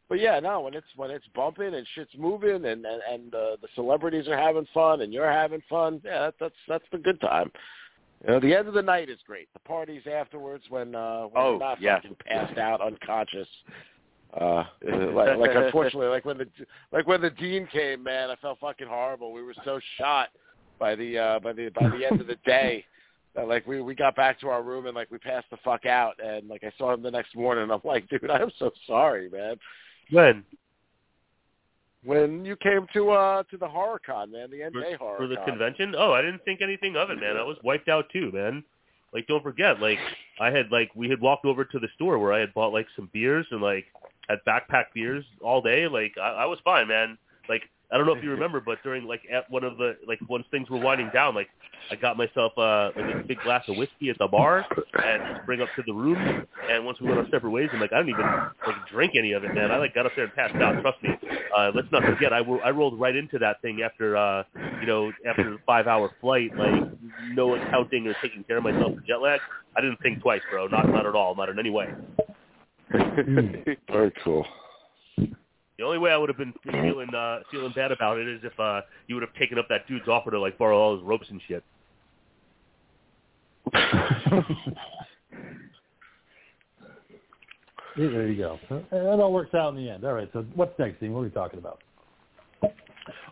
but 0.09 0.19
yeah, 0.19 0.39
no, 0.39 0.61
when 0.61 0.73
it's 0.73 0.87
when 0.95 1.11
it's 1.11 1.25
bumping 1.35 1.73
and 1.73 1.85
shit's 1.95 2.11
moving 2.17 2.65
and 2.65 2.85
and, 2.85 3.01
and 3.11 3.35
uh, 3.35 3.57
the 3.61 3.67
celebrities 3.75 4.27
are 4.27 4.37
having 4.37 4.65
fun 4.73 5.01
and 5.01 5.11
you're 5.11 5.31
having 5.31 5.61
fun, 5.69 6.01
yeah, 6.05 6.19
that, 6.25 6.35
that's 6.39 6.55
that's 6.67 6.85
the 6.91 6.97
good 6.97 7.19
time. 7.19 7.51
You 8.25 8.33
know, 8.33 8.39
the 8.39 8.55
end 8.55 8.67
of 8.67 8.73
the 8.73 8.81
night 8.81 9.09
is 9.09 9.19
great. 9.27 9.47
The 9.53 9.59
parties 9.59 10.01
afterwards 10.11 10.63
when 10.69 10.95
uh 10.95 11.23
when 11.23 11.31
Oh, 11.43 11.49
you're 11.51 11.59
not 11.59 11.81
yeah. 11.81 11.95
fucking 11.97 12.15
passed 12.25 12.57
out 12.57 12.81
unconscious. 12.81 13.47
Uh 14.39 14.63
like, 15.13 15.37
like 15.37 15.55
unfortunately 15.55 16.07
like 16.07 16.25
when 16.25 16.37
the 16.37 16.47
like 16.91 17.07
when 17.07 17.21
the 17.21 17.29
dean 17.31 17.67
came, 17.71 18.03
man, 18.03 18.29
I 18.29 18.35
felt 18.35 18.59
fucking 18.59 18.87
horrible. 18.87 19.33
We 19.33 19.41
were 19.41 19.55
so 19.65 19.79
shot 19.97 20.29
by 20.79 20.95
the 20.95 21.17
uh 21.17 21.39
by 21.39 21.53
the 21.53 21.69
by 21.69 21.89
the 21.89 22.05
end 22.05 22.21
of 22.21 22.27
the 22.27 22.37
day. 22.45 22.85
That 23.35 23.47
like 23.47 23.65
we 23.65 23.81
we 23.81 23.95
got 23.95 24.15
back 24.15 24.39
to 24.41 24.49
our 24.49 24.61
room 24.61 24.85
and 24.85 24.95
like 24.95 25.09
we 25.11 25.17
passed 25.17 25.49
the 25.49 25.57
fuck 25.63 25.85
out 25.85 26.15
and 26.23 26.47
like 26.47 26.63
I 26.63 26.71
saw 26.77 26.93
him 26.93 27.01
the 27.01 27.11
next 27.11 27.35
morning 27.35 27.63
and 27.63 27.71
I'm 27.71 27.81
like, 27.83 28.07
dude, 28.09 28.29
I'm 28.29 28.51
so 28.59 28.71
sorry, 28.85 29.29
man. 29.29 29.55
When? 30.11 30.43
When 32.03 32.45
you 32.45 32.55
came 32.57 32.85
to 32.93 33.11
uh 33.11 33.43
to 33.49 33.57
the 33.57 33.67
horror 33.67 33.99
con, 34.05 34.31
man, 34.31 34.51
the 34.51 34.59
NJ 34.59 34.97
horror 34.97 35.17
for 35.17 35.27
the 35.27 35.35
con. 35.37 35.45
convention? 35.45 35.95
Oh, 35.97 36.13
I 36.13 36.21
didn't 36.21 36.45
think 36.45 36.61
anything 36.61 36.95
of 36.95 37.09
it, 37.09 37.19
man. 37.19 37.37
I 37.37 37.43
was 37.43 37.57
wiped 37.63 37.89
out 37.89 38.05
too, 38.11 38.31
man. 38.31 38.63
Like, 39.17 39.25
don't 39.25 39.41
forget, 39.41 39.81
like, 39.81 39.97
I 40.39 40.51
had 40.51 40.71
like 40.71 40.91
we 40.93 41.09
had 41.09 41.19
walked 41.19 41.43
over 41.43 41.65
to 41.65 41.79
the 41.79 41.87
store 41.95 42.19
where 42.19 42.33
I 42.33 42.39
had 42.39 42.53
bought 42.53 42.71
like 42.71 42.85
some 42.95 43.09
beers 43.11 43.47
and 43.49 43.63
like 43.63 43.85
had 44.29 44.37
backpack 44.47 44.93
beers 44.93 45.25
all 45.41 45.59
day. 45.59 45.87
Like, 45.87 46.13
I, 46.21 46.43
I 46.43 46.45
was 46.45 46.59
fine, 46.63 46.87
man. 46.87 47.17
Like, 47.49 47.63
I 47.91 47.97
don't 47.97 48.05
know 48.05 48.13
if 48.13 48.23
you 48.23 48.31
remember, 48.37 48.61
but 48.61 48.79
during 48.83 49.05
like 49.05 49.21
at 49.31 49.49
one 49.49 49.63
of 49.63 49.77
the 49.77 49.97
like 50.07 50.19
once 50.29 50.45
things 50.51 50.69
were 50.69 50.79
winding 50.79 51.09
down, 51.13 51.35
like 51.35 51.47
I 51.91 51.95
got 51.95 52.17
myself 52.17 52.51
uh 52.57 52.91
like 52.95 53.15
a 53.15 53.23
big 53.27 53.39
glass 53.41 53.63
of 53.67 53.77
whiskey 53.77 54.09
at 54.09 54.17
the 54.17 54.27
bar 54.27 54.65
and 54.93 55.45
bring 55.45 55.61
up 55.61 55.69
to 55.75 55.83
the 55.85 55.93
room. 55.93 56.45
And 56.69 56.85
once 56.85 56.99
we 56.99 57.07
went 57.07 57.19
our 57.19 57.29
separate 57.29 57.51
ways, 57.51 57.69
I'm 57.73 57.79
like, 57.79 57.93
I 57.93 57.97
didn't 57.97 58.09
even 58.09 58.25
like 58.25 58.87
drink 58.91 59.13
any 59.17 59.31
of 59.31 59.43
it, 59.43 59.53
man. 59.53 59.71
I 59.71 59.77
like 59.77 59.93
got 59.95 60.05
up 60.05 60.11
there 60.15 60.25
and 60.25 60.33
passed 60.33 60.55
out. 60.55 60.81
Trust 60.81 61.01
me. 61.01 61.09
Uh, 61.55 61.71
let's 61.73 61.87
not 61.91 62.03
forget, 62.03 62.33
I, 62.33 62.39
I 62.39 62.71
rolled 62.71 62.99
right 62.99 63.15
into 63.15 63.39
that 63.39 63.61
thing 63.61 63.81
after 63.81 64.17
uh 64.17 64.43
you 64.81 64.87
know 64.87 65.11
after 65.27 65.51
the 65.51 65.57
five 65.65 65.87
hour 65.87 66.11
flight, 66.21 66.51
like 66.57 66.91
no 67.31 67.55
accounting 67.55 68.07
or 68.07 68.15
taking 68.21 68.43
care 68.43 68.57
of 68.57 68.63
myself 68.63 68.95
for 68.95 69.01
jet 69.01 69.21
lag. 69.21 69.39
I 69.75 69.81
didn't 69.81 69.97
think 70.01 70.21
twice, 70.21 70.41
bro. 70.51 70.67
Not 70.67 70.89
not 70.89 71.05
at 71.05 71.15
all. 71.15 71.35
Not 71.35 71.49
in 71.49 71.59
any 71.59 71.69
way. 71.69 71.87
Very 72.91 74.13
cool. 74.23 74.45
The 75.77 75.83
only 75.83 75.99
way 75.99 76.11
I 76.11 76.17
would 76.17 76.29
have 76.29 76.37
been 76.39 76.53
feeling 76.63 77.13
uh, 77.13 77.39
feeling 77.51 77.71
bad 77.75 77.91
about 77.91 78.17
it 78.17 78.27
is 78.27 78.41
if 78.43 78.59
uh, 78.59 78.81
you 79.07 79.15
would 79.15 79.21
have 79.21 79.33
taken 79.35 79.59
up 79.59 79.67
that 79.69 79.87
dude's 79.87 80.07
offer 80.07 80.31
to 80.31 80.39
like 80.39 80.57
borrow 80.57 80.77
all 80.77 80.95
his 80.95 81.03
ropes 81.05 81.27
and 81.29 81.39
shit. 81.47 81.63
There 87.95 88.27
you 88.27 88.37
go. 88.37 88.59
It 88.69 89.19
all 89.19 89.33
works 89.33 89.55
out 89.55 89.69
in 89.69 89.83
the 89.83 89.89
end. 89.89 90.05
All 90.05 90.13
right. 90.13 90.29
So 90.31 90.45
what's 90.53 90.77
next, 90.77 90.99
Dean? 90.99 91.13
What 91.13 91.21
are 91.21 91.23
we 91.23 91.29
talking 91.31 91.57
about? 91.59 91.79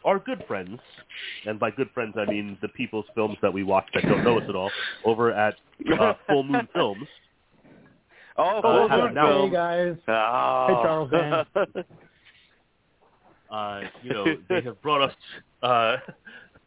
Our 0.03 0.19
good 0.19 0.43
friends, 0.47 0.79
and 1.45 1.59
by 1.59 1.71
good 1.71 1.89
friends 1.93 2.13
I 2.17 2.25
mean 2.29 2.57
the 2.61 2.67
people's 2.69 3.05
films 3.15 3.37
that 3.41 3.51
we 3.53 3.63
watch 3.63 3.85
that 3.93 4.03
don't 4.03 4.23
know 4.23 4.37
us 4.39 4.45
at 4.47 4.55
all, 4.55 4.71
over 5.03 5.31
at 5.31 5.55
uh, 5.99 6.13
Full 6.27 6.43
Moon 6.43 6.67
Films. 6.73 7.07
Oh, 8.37 8.57
Uh, 8.57 8.61
full 8.61 8.89
have 8.89 8.99
moon 8.99 9.13
now- 9.13 9.27
film. 9.29 9.49
Hey 9.49 9.55
guys. 9.55 9.95
Oh. 10.09 10.65
Hey, 10.67 10.73
Charles 10.83 11.09
Band. 11.65 11.85
Uh, 13.49 13.81
you 14.03 14.11
know, 14.11 14.25
they 14.49 14.61
have 14.61 14.81
brought 14.81 15.01
us 15.01 15.15
uh, 15.63 15.97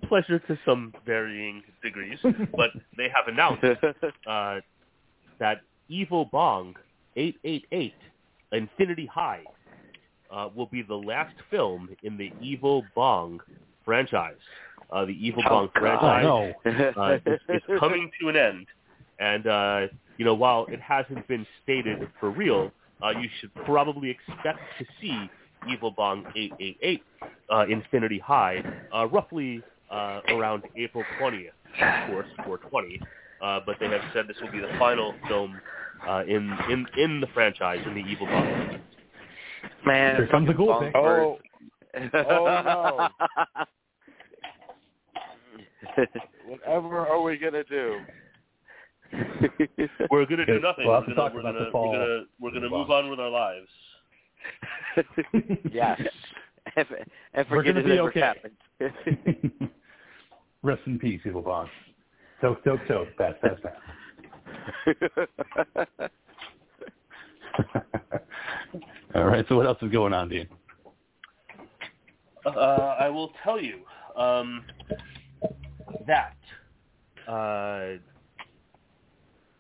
pleasure 0.09 0.39
to 0.39 0.59
some 0.65 0.93
varying 1.05 1.63
degrees, 1.83 2.19
but 2.57 2.71
they 2.97 3.09
have 3.15 3.27
announced 3.29 3.65
uh, 4.27 4.61
that 5.39 5.61
Evil 5.89 6.27
Bong 6.27 6.75
888 7.17 7.95
Infinity 8.53 9.07
High 9.07 9.43
uh, 10.31 10.49
will 10.55 10.67
be 10.67 10.83
the 10.83 10.95
last 10.95 11.35
film 11.51 11.89
in 12.03 12.17
the 12.17 12.33
Evil 12.41 12.85
Bong 12.95 13.41
franchise. 13.85 14.37
Uh, 14.91 15.05
the 15.05 15.13
Evil 15.13 15.43
Oh, 15.47 15.51
Bong 15.51 15.71
God. 15.75 15.81
franchise 15.81 16.25
no. 16.25 17.03
uh, 17.03 17.19
is, 17.27 17.41
is 17.49 17.81
coming 17.81 18.11
to 18.21 18.29
an 18.29 18.37
end. 18.37 18.67
And, 19.19 19.47
uh, 19.47 19.81
you 20.17 20.25
know, 20.25 20.35
while 20.35 20.67
it 20.71 20.81
hasn't 20.81 21.27
been 21.29 21.47
stated 21.63 22.09
for 22.21 22.31
real, 22.31 22.71
uh, 23.03 23.11
you 23.11 23.29
should 23.41 23.55
probably 23.65 24.11
expect 24.11 24.61
to 24.79 24.85
see 25.01 25.29
Evil 25.71 25.91
Bong 25.91 26.25
888 26.35 27.03
uh, 27.51 27.65
Infinity 27.69 28.19
High 28.19 28.63
uh, 28.95 29.07
roughly 29.09 29.63
uh, 29.91 30.21
around 30.29 30.65
April 30.77 31.05
20th, 31.21 31.49
of 31.81 32.11
course, 32.11 32.27
420. 32.45 33.01
Uh, 33.41 33.61
but 33.65 33.77
they 33.81 33.87
have 33.87 34.03
said 34.13 34.27
this 34.27 34.37
will 34.43 34.51
be 34.51 34.59
the 34.59 34.73
final 34.79 35.15
film 35.29 35.61
uh, 36.07 36.23
in 36.27 36.51
in 36.71 36.87
in 36.97 37.21
the 37.21 37.27
franchise 37.29 37.79
in 37.87 37.95
the 37.95 38.01
Evil 38.01 38.27
Bong. 38.27 38.81
Man, 39.87 40.17
Here 40.17 40.27
comes 40.27 40.49
the 40.49 40.55
cool 40.55 40.81
thing. 40.81 40.93
Oh, 40.95 41.39
Songbird. 42.13 43.11
whatever 46.47 47.07
are 47.07 47.23
we 47.23 47.37
gonna 47.39 47.65
do? 47.65 48.01
We're 50.11 50.27
gonna 50.27 50.47
do 50.47 50.61
nothing. 50.61 50.87
We'll 50.87 51.01
we're, 51.07 51.15
gonna 51.15 51.31
we're 51.35 51.43
gonna, 51.43 51.71
we're 51.73 51.73
gonna 51.73 52.25
we're 52.41 52.53
gonna 52.53 52.69
move 52.69 52.91
on 52.91 53.09
with 53.09 53.21
our 53.21 53.31
lives. 53.31 53.69
Yes. 55.73 56.01
and, 56.77 56.87
and 57.35 57.47
We're 57.51 57.59
forget 57.59 57.75
gonna 57.75 57.87
it 57.87 57.91
be 57.91 57.99
ever 57.99 58.09
okay. 58.09 58.21
happened. 58.21 58.57
Rest 60.63 60.83
in 60.87 60.99
peace, 60.99 61.21
Evil 61.25 61.43
Bong. 61.43 61.69
Toke, 62.41 62.63
toke, 62.65 62.81
toke. 62.89 63.09
Pass, 63.17 63.35
pass, 63.43 63.59
pass. 63.63 63.75
All 69.15 69.25
right. 69.25 69.45
So 69.49 69.57
what 69.57 69.67
else 69.67 69.79
is 69.83 69.91
going 69.91 70.13
on, 70.13 70.29
Dean? 70.29 70.47
Uh, 72.45 72.97
I 73.01 73.09
will 73.09 73.33
tell 73.43 73.61
you 73.61 73.81
um, 74.17 74.65
that, 76.07 76.37
uh, 77.27 77.99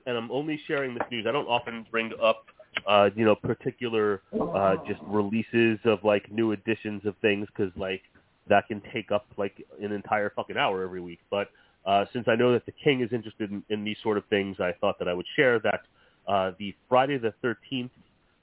and 0.07 0.16
I'm 0.16 0.31
only 0.31 0.61
sharing 0.66 0.95
this 0.95 1.03
news. 1.11 1.26
I 1.29 1.33
don't 1.33 1.49
often 1.49 1.87
bring 1.91 2.12
up, 2.22 2.47
uh, 2.87 3.11
you 3.14 3.24
know, 3.24 3.35
particular 3.35 4.22
uh, 4.55 4.76
just 4.87 5.01
releases 5.07 5.79
of 5.85 5.99
like 6.05 6.31
new 6.31 6.53
editions 6.53 7.03
of 7.05 7.14
things 7.22 7.47
because 7.57 7.72
like 7.76 8.03
that 8.49 8.66
can 8.68 8.81
take 8.93 9.11
up 9.12 9.26
like 9.37 9.62
an 9.83 9.93
entire 9.93 10.31
fucking 10.35 10.57
hour 10.57 10.83
every 10.83 11.01
week. 11.01 11.20
But 11.31 11.51
uh, 11.87 12.05
since 12.12 12.26
I 12.29 12.35
know 12.35 12.53
that 12.53 12.66
the 12.66 12.72
King 12.72 13.01
is 13.03 13.12
interested 13.12 13.51
in, 13.51 13.62
in 13.70 13.85
these 13.85 13.97
sort 14.03 14.18
of 14.18 14.24
things, 14.26 14.57
I 14.61 14.72
thought 14.81 14.99
that 14.99 15.09
I 15.09 15.14
would 15.14 15.26
share 15.37 15.59
that 15.61 15.81
uh, 16.26 16.53
the 16.59 16.74
Friday 16.89 17.18
the 17.18 17.33
13th 17.45 17.91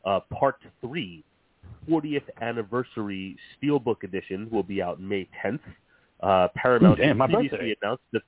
uh, 0.06 0.20
Part 0.32 0.58
Three 0.82 1.24
40th 1.90 2.24
anniversary 2.42 3.38
Steelbook 3.62 4.04
edition 4.04 4.50
will 4.52 4.64
be 4.64 4.82
out 4.82 5.00
May 5.00 5.28
10th. 5.44 5.60
Uh, 6.22 6.48
Paramount 6.56 6.98
damn, 6.98 7.18
previously 7.18 7.50
birthday. 7.50 7.76
announced 7.82 8.04
that 8.14 8.22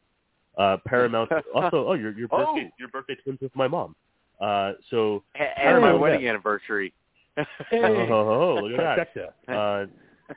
uh, 0.57 0.77
Paramount 0.85 1.31
also 1.55 1.87
oh 1.87 1.93
your 1.93 2.11
your 2.11 2.27
Oh. 2.31 2.53
birthday 2.53 2.71
your 2.79 2.89
birthday 2.89 3.15
twins 3.23 3.39
with 3.41 3.55
my 3.55 3.67
mom. 3.67 3.95
Uh, 4.39 4.73
so 4.89 5.23
and 5.35 5.49
and 5.57 5.81
my 5.81 5.91
Hey. 5.91 5.97
wedding 5.97 6.27
anniversary. 6.27 6.93
Hey. 7.69 7.81
oh, 7.83 8.55
look 8.63 8.79
at 8.79 9.07
that. 9.47 9.53
Uh, 9.53 9.85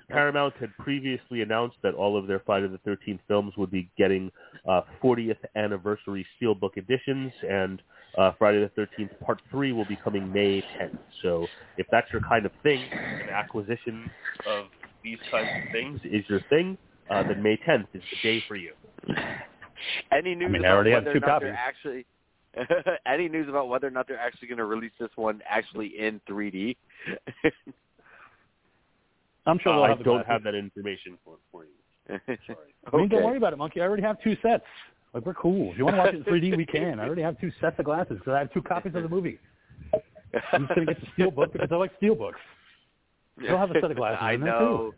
Paramount 0.08 0.54
had 0.58 0.76
previously 0.76 1.42
announced 1.42 1.76
that 1.82 1.94
all 1.94 2.16
of 2.16 2.26
their 2.26 2.40
Friday 2.40 2.68
the 2.68 2.78
13th 2.90 3.20
films 3.26 3.54
would 3.56 3.70
be 3.70 3.90
getting 3.96 4.30
uh, 4.68 4.82
40th 5.02 5.38
anniversary 5.56 6.26
Steelbook 6.40 6.76
editions, 6.76 7.32
and 7.48 7.82
uh, 8.18 8.32
Friday 8.38 8.60
the 8.60 8.80
13th 8.80 9.10
Part 9.24 9.40
3 9.50 9.72
will 9.72 9.84
be 9.84 9.96
coming 9.96 10.32
May 10.32 10.62
10th. 10.80 10.92
So 11.22 11.48
if 11.76 11.86
that's 11.90 12.06
your 12.12 12.22
kind 12.22 12.46
of 12.46 12.52
thing, 12.62 12.88
an 12.92 13.30
acquisition 13.30 14.10
of 14.46 14.66
these 15.02 15.18
kinds 15.30 15.48
of 15.48 15.72
things 15.72 16.00
is 16.04 16.24
your 16.28 16.40
thing, 16.50 16.76
uh, 17.10 17.22
then 17.24 17.42
May 17.42 17.56
10th 17.66 17.86
is 17.94 18.02
the 18.10 18.28
day 18.28 18.44
for 18.46 18.56
you. 18.56 18.72
Any 20.12 20.34
news 20.34 20.46
I 20.48 20.52
mean, 20.52 20.64
I 20.64 20.68
about 20.68 20.74
already 20.74 20.90
have 20.92 21.04
whether 21.04 21.18
two 21.18 21.24
or 21.24 21.28
not 21.28 21.40
they're 21.40 21.50
copies. 21.52 21.64
actually 21.66 22.06
any 23.06 23.28
news 23.28 23.48
about 23.48 23.68
whether 23.68 23.86
or 23.86 23.90
not 23.90 24.08
they're 24.08 24.18
actually 24.18 24.48
going 24.48 24.58
to 24.58 24.64
release 24.64 24.92
this 24.98 25.10
one 25.16 25.40
actually 25.48 25.92
in 25.98 26.20
3D? 26.28 26.76
I'm 29.46 29.58
sure 29.58 29.72
Uh, 29.72 29.76
they'll 29.76 29.84
I 29.84 29.88
have 29.90 30.04
don't 30.04 30.26
have 30.26 30.42
that 30.44 30.54
information 30.54 31.16
for, 31.24 31.36
for 31.50 31.64
you. 31.64 31.70
Sorry. 32.26 32.74
I 32.92 32.96
mean, 32.96 33.08
don't 33.08 33.22
worry 33.24 33.36
about 33.36 33.52
it, 33.52 33.56
Monkey. 33.56 33.80
I 33.80 33.84
already 33.84 34.02
have 34.02 34.20
two 34.22 34.36
sets. 34.42 34.64
Like 35.14 35.26
we're 35.26 35.34
cool. 35.34 35.72
If 35.72 35.78
you 35.78 35.84
want 35.84 35.96
to 35.96 36.02
watch 36.02 36.14
it 36.14 36.16
in 36.18 36.24
3D, 36.24 36.56
we 36.56 36.66
can. 36.66 37.00
I 37.00 37.06
already 37.06 37.22
have 37.22 37.40
two 37.40 37.50
sets 37.60 37.78
of 37.78 37.84
glasses 37.84 38.18
because 38.18 38.32
I 38.34 38.38
have 38.40 38.52
two 38.52 38.62
copies 38.62 38.94
of 38.94 39.02
the 39.02 39.08
movie. 39.08 39.38
I'm 40.52 40.66
just 40.68 40.74
gonna 40.74 40.86
get 40.86 41.00
the 41.00 41.06
steel 41.14 41.30
book 41.32 41.52
because 41.52 41.68
I 41.72 41.74
like 41.74 41.90
steel 41.96 42.14
books. 42.14 42.38
They'll 43.40 43.58
have 43.58 43.70
a 43.70 43.80
set 43.80 43.90
of 43.90 43.96
glasses 43.96 44.18
I 44.20 44.34
in 44.34 44.42
there, 44.42 44.52
know. 44.52 44.92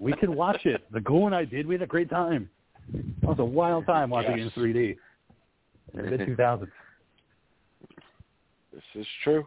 We 0.00 0.12
can 0.14 0.34
watch 0.34 0.64
it. 0.64 0.84
The 0.92 1.00
Ghoul 1.00 1.26
and 1.26 1.34
I 1.34 1.44
did. 1.44 1.66
We 1.66 1.74
had 1.74 1.82
a 1.82 1.86
great 1.86 2.10
time. 2.10 2.48
That 2.92 3.28
was 3.28 3.38
a 3.38 3.44
wild 3.44 3.86
time 3.86 4.10
watching 4.10 4.38
Yes. 4.38 4.50
it 4.56 4.60
in 4.60 4.72
3D 4.74 4.96
in 5.94 6.04
the 6.04 6.10
mid 6.10 6.20
2000s. 6.20 6.68
This 8.72 8.82
is 8.94 9.06
true. 9.24 9.46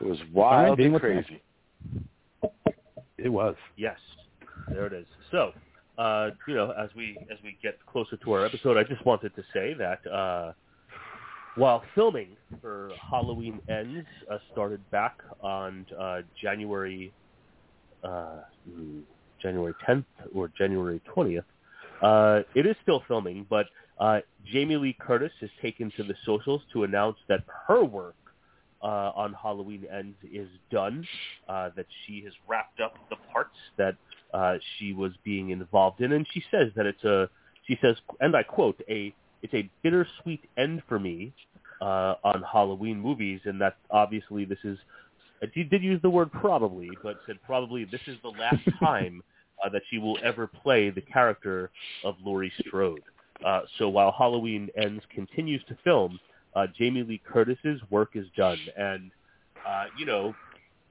It 0.00 0.06
was 0.06 0.18
wild 0.32 0.78
Dean, 0.78 0.92
and 0.92 1.00
crazy. 1.00 1.42
It 3.18 3.28
was. 3.28 3.54
Yes, 3.76 3.98
there 4.68 4.86
it 4.86 4.92
is. 4.92 5.06
So, 5.30 5.52
uh, 5.98 6.30
you 6.48 6.54
know, 6.54 6.72
as 6.78 6.88
we 6.96 7.18
as 7.30 7.38
we 7.44 7.56
get 7.62 7.78
closer 7.86 8.16
to 8.16 8.32
our 8.32 8.44
episode, 8.44 8.76
I 8.76 8.84
just 8.84 9.04
wanted 9.04 9.34
to 9.36 9.42
say 9.52 9.74
that 9.74 10.06
uh, 10.10 10.52
while 11.56 11.82
filming 11.94 12.36
for 12.60 12.90
Halloween 13.10 13.60
Ends 13.68 14.06
uh, 14.30 14.38
started 14.52 14.88
back 14.90 15.18
on 15.42 15.86
uh, 15.98 16.20
January 16.40 17.12
uh, 18.02 18.40
mm, 18.70 19.02
January 19.42 19.74
10th 19.86 20.04
or 20.34 20.50
January 20.56 21.00
20th, 21.14 21.44
uh, 22.02 22.42
it 22.54 22.66
is 22.66 22.76
still 22.82 23.02
filming, 23.06 23.46
but 23.50 23.66
uh, 24.00 24.20
Jamie 24.50 24.76
Lee 24.76 24.96
Curtis 24.98 25.32
has 25.40 25.50
taken 25.60 25.92
to 25.96 26.02
the 26.02 26.14
socials 26.24 26.62
to 26.72 26.84
announce 26.84 27.18
that 27.28 27.44
her 27.68 27.84
work 27.84 28.16
uh, 28.82 29.12
on 29.14 29.34
Halloween 29.34 29.86
Ends 29.92 30.16
is 30.32 30.48
done, 30.70 31.06
uh, 31.48 31.68
that 31.76 31.86
she 32.06 32.22
has 32.24 32.32
wrapped 32.48 32.80
up 32.80 32.94
the 33.10 33.16
parts 33.30 33.56
that 33.76 33.94
uh, 34.32 34.54
she 34.78 34.94
was 34.94 35.12
being 35.22 35.50
involved 35.50 36.00
in, 36.00 36.12
and 36.12 36.26
she 36.32 36.42
says 36.50 36.68
that 36.76 36.86
it's 36.86 37.04
a, 37.04 37.28
she 37.66 37.78
says, 37.82 37.96
and 38.20 38.34
I 38.34 38.42
quote, 38.42 38.80
a, 38.88 39.14
it's 39.42 39.52
a 39.52 39.68
bittersweet 39.82 40.40
end 40.56 40.82
for 40.88 40.98
me 40.98 41.34
uh, 41.82 42.14
on 42.24 42.42
Halloween 42.50 42.98
movies, 42.98 43.40
and 43.44 43.60
that 43.60 43.76
obviously 43.90 44.46
this 44.46 44.58
is, 44.64 44.78
she 45.52 45.62
did 45.62 45.82
use 45.82 46.00
the 46.00 46.10
word 46.10 46.32
probably, 46.32 46.90
but 47.02 47.16
said 47.26 47.36
probably 47.44 47.84
this 47.84 48.00
is 48.06 48.16
the 48.22 48.30
last 48.30 48.62
time 48.80 49.22
uh, 49.62 49.68
that 49.68 49.82
she 49.90 49.98
will 49.98 50.16
ever 50.22 50.46
play 50.46 50.88
the 50.90 51.00
character 51.02 51.70
of 52.04 52.14
Laurie 52.24 52.52
Strode. 52.66 53.02
Uh, 53.44 53.62
so 53.78 53.88
while 53.88 54.14
Halloween 54.16 54.68
Ends 54.76 55.02
continues 55.14 55.62
to 55.68 55.76
film, 55.84 56.18
uh, 56.54 56.66
Jamie 56.76 57.02
Lee 57.02 57.20
Curtis's 57.24 57.80
work 57.90 58.10
is 58.14 58.26
done, 58.36 58.58
and 58.76 59.10
uh, 59.66 59.84
you 59.98 60.06
know, 60.06 60.34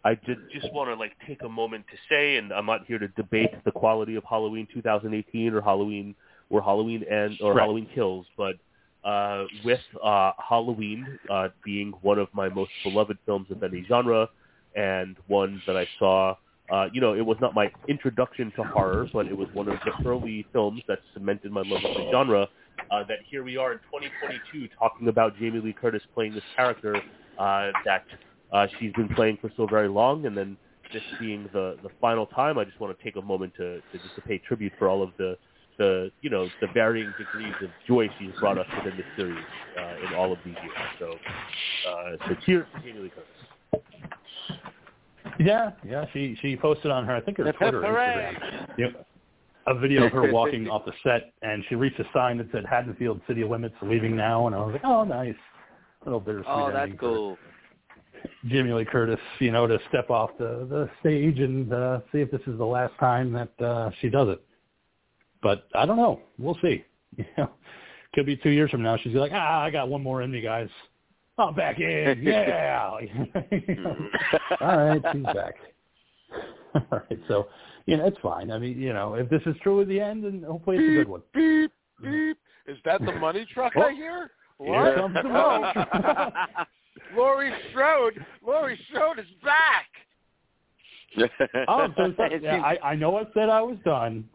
I 0.03 0.15
did 0.15 0.37
just 0.51 0.71
want 0.73 0.89
to 0.89 0.95
like 0.95 1.13
take 1.27 1.43
a 1.43 1.49
moment 1.49 1.85
to 1.91 1.97
say, 2.09 2.37
and 2.37 2.51
I'm 2.53 2.65
not 2.65 2.85
here 2.85 2.99
to 2.99 3.07
debate 3.09 3.51
the 3.65 3.71
quality 3.71 4.15
of 4.15 4.23
Halloween 4.23 4.67
2018 4.73 5.53
or 5.53 5.61
Halloween 5.61 6.15
or 6.49 6.61
Halloween 6.61 7.03
End 7.03 7.37
or 7.41 7.53
Right. 7.53 7.63
Halloween 7.63 7.87
Kills, 7.93 8.25
but 8.37 8.55
uh, 9.03 9.45
with 9.63 9.79
uh, 10.03 10.31
Halloween 10.37 11.19
uh, 11.29 11.49
being 11.63 11.93
one 12.01 12.19
of 12.19 12.27
my 12.33 12.49
most 12.49 12.71
beloved 12.83 13.17
films 13.25 13.47
of 13.51 13.63
any 13.63 13.85
genre, 13.87 14.29
and 14.75 15.17
one 15.27 15.61
that 15.67 15.77
I 15.77 15.87
saw. 15.97 16.35
Uh, 16.71 16.87
you 16.93 17.01
know, 17.01 17.13
it 17.13 17.25
was 17.25 17.37
not 17.41 17.53
my 17.53 17.71
introduction 17.87 18.51
to 18.55 18.63
horror, 18.63 19.07
but 19.11 19.27
it 19.27 19.35
was 19.37 19.47
one 19.53 19.67
of 19.67 19.77
the 19.85 20.07
early 20.07 20.45
films 20.53 20.81
that 20.87 20.99
cemented 21.13 21.51
my 21.51 21.61
love 21.65 21.83
of 21.83 21.95
the 21.95 22.11
genre. 22.11 22.47
Uh, 22.91 23.03
that 23.07 23.17
here 23.29 23.43
we 23.43 23.57
are 23.57 23.73
in 23.73 23.77
2022 23.79 24.67
talking 24.77 25.09
about 25.09 25.37
Jamie 25.37 25.59
Lee 25.59 25.73
Curtis 25.73 26.01
playing 26.13 26.33
this 26.33 26.43
character 26.55 26.95
uh, 27.37 27.71
that 27.85 28.05
uh, 28.51 28.67
she's 28.79 28.93
been 28.93 29.09
playing 29.09 29.37
for 29.41 29.51
so 29.57 29.67
very 29.67 29.89
long, 29.89 30.25
and 30.25 30.35
then 30.35 30.57
this 30.93 31.03
being 31.19 31.49
the 31.53 31.77
the 31.83 31.89
final 32.01 32.25
time, 32.25 32.57
I 32.57 32.63
just 32.63 32.79
want 32.79 32.97
to 32.97 33.03
take 33.03 33.15
a 33.15 33.21
moment 33.21 33.53
to, 33.57 33.75
to 33.75 33.97
just 34.01 34.15
to 34.15 34.21
pay 34.21 34.37
tribute 34.39 34.73
for 34.79 34.87
all 34.87 35.03
of 35.03 35.11
the 35.17 35.37
the 35.77 36.11
you 36.21 36.29
know 36.29 36.47
the 36.61 36.67
varying 36.73 37.13
degrees 37.17 37.53
of 37.61 37.69
joy 37.87 38.09
she's 38.19 38.31
brought 38.39 38.57
us 38.57 38.67
within 38.77 38.97
this 38.97 39.05
series 39.15 39.43
uh, 39.77 40.07
in 40.07 40.13
all 40.15 40.31
of 40.31 40.39
these 40.45 40.55
years. 40.63 40.89
So, 40.99 41.13
uh, 41.89 42.27
so 42.27 42.35
cheers 42.45 42.65
to 42.75 42.81
Jamie 42.81 42.99
Lee 43.01 43.09
Curtis. 43.09 43.49
Yeah, 45.39 45.71
yeah. 45.87 46.05
She 46.13 46.37
she 46.41 46.55
posted 46.55 46.91
on 46.91 47.05
her, 47.05 47.15
I 47.15 47.21
think 47.21 47.37
her 47.37 47.51
Twitter 47.53 47.85
or 47.85 47.93
Instagram, 47.93 48.67
yep, 48.77 49.07
a 49.67 49.75
video 49.79 50.05
of 50.05 50.11
her 50.11 50.31
walking 50.31 50.69
off 50.69 50.85
the 50.85 50.91
set, 51.03 51.33
and 51.41 51.63
she 51.69 51.75
reached 51.75 51.99
a 51.99 52.05
sign 52.13 52.37
that 52.39 52.47
said 52.51 52.65
Haddonfield 52.69 53.21
City 53.27 53.43
Limits 53.43 53.75
leaving 53.81 54.15
now, 54.15 54.47
and 54.47 54.55
I 54.55 54.59
was 54.59 54.73
like, 54.73 54.83
oh, 54.83 55.05
nice, 55.05 55.35
a 56.01 56.05
little 56.05 56.19
bittersweet 56.19 56.47
oh, 56.49 56.71
that's 56.73 56.91
cool. 56.99 57.37
Jamie 58.47 58.73
Lee 58.73 58.83
Curtis, 58.83 59.19
you 59.39 59.51
know, 59.51 59.65
to 59.65 59.79
step 59.87 60.09
off 60.09 60.31
the 60.37 60.67
the 60.69 60.89
stage 60.99 61.39
and 61.39 61.71
uh, 61.71 61.99
see 62.11 62.19
if 62.19 62.29
this 62.31 62.41
is 62.47 62.57
the 62.57 62.65
last 62.65 62.93
time 62.99 63.31
that 63.31 63.65
uh, 63.65 63.91
she 64.01 64.09
does 64.09 64.27
it. 64.29 64.41
But 65.41 65.67
I 65.73 65.85
don't 65.85 65.97
know. 65.97 66.21
We'll 66.37 66.57
see. 66.61 66.83
You 67.17 67.25
know, 67.37 67.49
could 68.13 68.27
be 68.27 68.37
two 68.37 68.51
years 68.51 68.69
from 68.69 68.83
now. 68.83 68.95
She's 68.97 69.15
like, 69.15 69.31
ah, 69.33 69.61
I 69.61 69.71
got 69.71 69.89
one 69.89 70.01
more 70.01 70.21
in 70.21 70.31
me, 70.31 70.41
guys. 70.41 70.69
I'm 71.39 71.55
back 71.55 71.79
in. 71.79 72.21
Yeah. 72.23 72.89
All 74.61 74.77
right, 74.77 75.01
she's 75.13 75.23
back. 75.23 75.55
All 76.75 76.83
right, 76.91 77.19
so 77.27 77.47
you 77.85 77.97
know 77.97 78.05
it's 78.05 78.17
fine. 78.21 78.51
I 78.51 78.59
mean, 78.59 78.79
you 78.79 78.93
know, 78.93 79.15
if 79.15 79.29
this 79.29 79.41
is 79.45 79.55
true 79.63 79.81
at 79.81 79.87
the 79.87 79.99
end, 79.99 80.23
then 80.23 80.43
hopefully 80.45 80.77
it's 80.77 80.91
a 80.91 80.95
good 80.95 81.07
one. 81.07 81.21
Beep, 81.33 81.71
beep. 82.01 82.37
Is 82.67 82.77
that 82.85 83.03
the 83.03 83.13
money 83.13 83.47
truck 83.53 83.73
I 83.75 83.93
hear? 83.93 84.31
Here 84.61 84.71
What? 84.71 84.95
comes 84.95 85.15
the 85.15 85.23
money 85.23 86.67
Laurie 87.15 87.53
Strode. 87.71 88.23
Laurie 88.45 88.79
Strode 88.89 89.19
is 89.19 89.25
back. 89.43 89.87
Oh, 91.67 91.87
so 91.97 92.13
it's 92.19 92.43
yeah, 92.43 92.61
I, 92.61 92.77
I 92.89 92.95
know 92.95 93.17
I 93.17 93.23
said 93.33 93.49
I 93.49 93.61
was 93.61 93.77
done, 93.83 94.29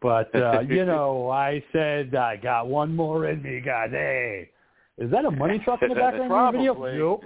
But 0.00 0.34
uh, 0.34 0.60
you 0.60 0.84
know, 0.84 1.30
I 1.30 1.62
said 1.72 2.14
I 2.14 2.36
got 2.36 2.68
one 2.68 2.94
more 2.94 3.28
in 3.28 3.42
me. 3.42 3.60
God, 3.60 3.90
hey, 3.90 4.50
is 5.00 5.10
that 5.10 5.24
a 5.24 5.30
money 5.30 5.58
truck 5.64 5.82
in 5.82 5.88
the 5.88 5.94
background 6.04 6.32
of 6.32 6.52
the 6.52 6.58
video? 6.58 6.74
Nope. 6.74 7.24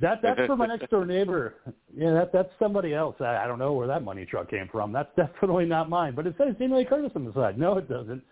That 0.00 0.20
that's 0.22 0.40
for 0.46 0.56
my 0.56 0.66
next 0.66 0.88
door 0.90 1.04
neighbor. 1.16 1.54
Yeah, 1.96 2.12
that 2.14 2.32
that's 2.32 2.50
somebody 2.58 2.94
else. 2.94 3.16
I, 3.20 3.36
I 3.38 3.46
don't 3.48 3.58
know 3.58 3.72
where 3.72 3.88
that 3.88 4.04
money 4.04 4.24
truck 4.24 4.48
came 4.48 4.68
from. 4.70 4.92
That's 4.92 5.10
definitely 5.16 5.64
not 5.64 5.88
mine. 5.90 6.14
But 6.14 6.26
it 6.26 6.34
says 6.38 6.54
Jamie 6.58 6.76
Lee 6.78 6.84
Curtis 6.84 7.10
on 7.16 7.24
the 7.24 7.32
side. 7.34 7.58
No, 7.58 7.76
it 7.78 7.88
doesn't. 7.88 8.22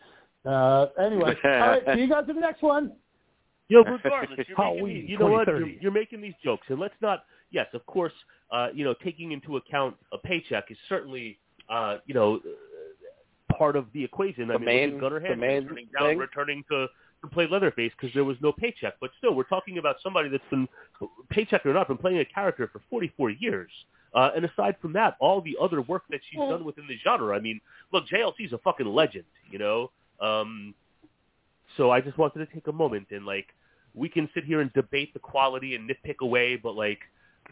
Uh, 0.44 0.86
anyway, 1.05 1.34
all 1.44 1.51
right. 1.51 1.82
See 1.94 2.01
you 2.03 2.09
guys 2.09 2.24
in 2.28 2.36
the 2.36 2.40
next 2.40 2.62
one. 2.62 2.92
You 3.68 3.82
know, 3.82 3.90
regardless, 4.05 4.30
you're 4.38 4.38
making 4.38 4.55
Halloween 4.57 5.01
these, 5.03 5.11
you 5.11 5.18
know 5.18 5.26
what? 5.26 5.49
You're, 5.49 5.66
you're 5.66 5.90
making 5.92 6.20
these 6.20 6.34
jokes, 6.44 6.66
and 6.68 6.78
let's 6.78 6.94
not. 7.03 7.24
Yes, 7.51 7.66
of 7.74 7.84
course. 7.86 8.12
Uh, 8.53 8.68
you 8.72 8.84
know, 8.84 8.94
taking 9.03 9.32
into 9.32 9.57
account 9.57 9.97
a 10.12 10.18
paycheck 10.18 10.66
is 10.70 10.76
certainly, 10.88 11.36
uh, 11.68 11.97
you 12.07 12.14
know, 12.14 12.36
uh, 12.36 13.55
part 13.59 13.74
of 13.74 13.86
the 13.92 14.05
equation. 14.05 14.49
I 14.51 14.55
The 14.55 14.59
mean, 14.61 14.66
main- 14.66 14.88
look 14.90 14.97
at 14.99 15.01
Gunnar 15.01 15.20
the 15.20 15.26
Hansen 15.26 15.40
main 15.40 15.62
returning 15.64 15.88
down, 15.99 16.09
thing? 16.11 16.18
returning 16.18 16.64
to 16.70 16.86
to 17.23 17.29
play 17.29 17.47
Leatherface 17.51 17.93
because 17.99 18.14
there 18.14 18.25
was 18.25 18.37
no 18.41 18.53
paycheck. 18.53 18.95
But 19.01 19.11
still, 19.19 19.35
we're 19.35 19.45
talking 19.45 19.79
about 19.79 19.97
somebody 20.03 20.29
that's 20.29 20.45
been 20.51 20.69
paycheck 21.31 21.64
or 21.67 21.73
not, 21.73 21.89
been 21.89 21.97
playing 21.97 22.19
a 22.19 22.25
character 22.25 22.69
for 22.73 22.81
44 22.91 23.31
years. 23.31 23.71
Uh, 24.14 24.31
and 24.35 24.45
aside 24.45 24.77
from 24.81 24.93
that, 24.95 25.17
all 25.21 25.41
the 25.43 25.57
other 25.61 25.83
work 25.83 26.05
that 26.11 26.21
she's 26.31 26.39
done 26.39 26.64
within 26.64 26.87
the 26.87 26.97
genre. 27.05 27.37
I 27.37 27.41
mean, 27.41 27.61
look, 27.93 28.05
JLC's 28.07 28.53
a 28.53 28.59
fucking 28.59 28.87
legend, 28.87 29.25
you 29.51 29.59
know. 29.59 29.91
Um, 30.21 30.75
so 31.77 31.91
I 31.91 32.01
just 32.01 32.17
wanted 32.17 32.39
to 32.39 32.47
take 32.55 32.67
a 32.69 32.73
moment 32.73 33.09
and 33.11 33.27
like 33.27 33.49
we 33.95 34.09
can 34.09 34.29
sit 34.35 34.45
here 34.45 34.61
and 34.61 34.73
debate 34.73 35.12
the 35.12 35.19
quality 35.19 35.75
and 35.75 35.91
nitpick 35.91 36.17
away, 36.21 36.57
but 36.57 36.75
like 36.75 37.01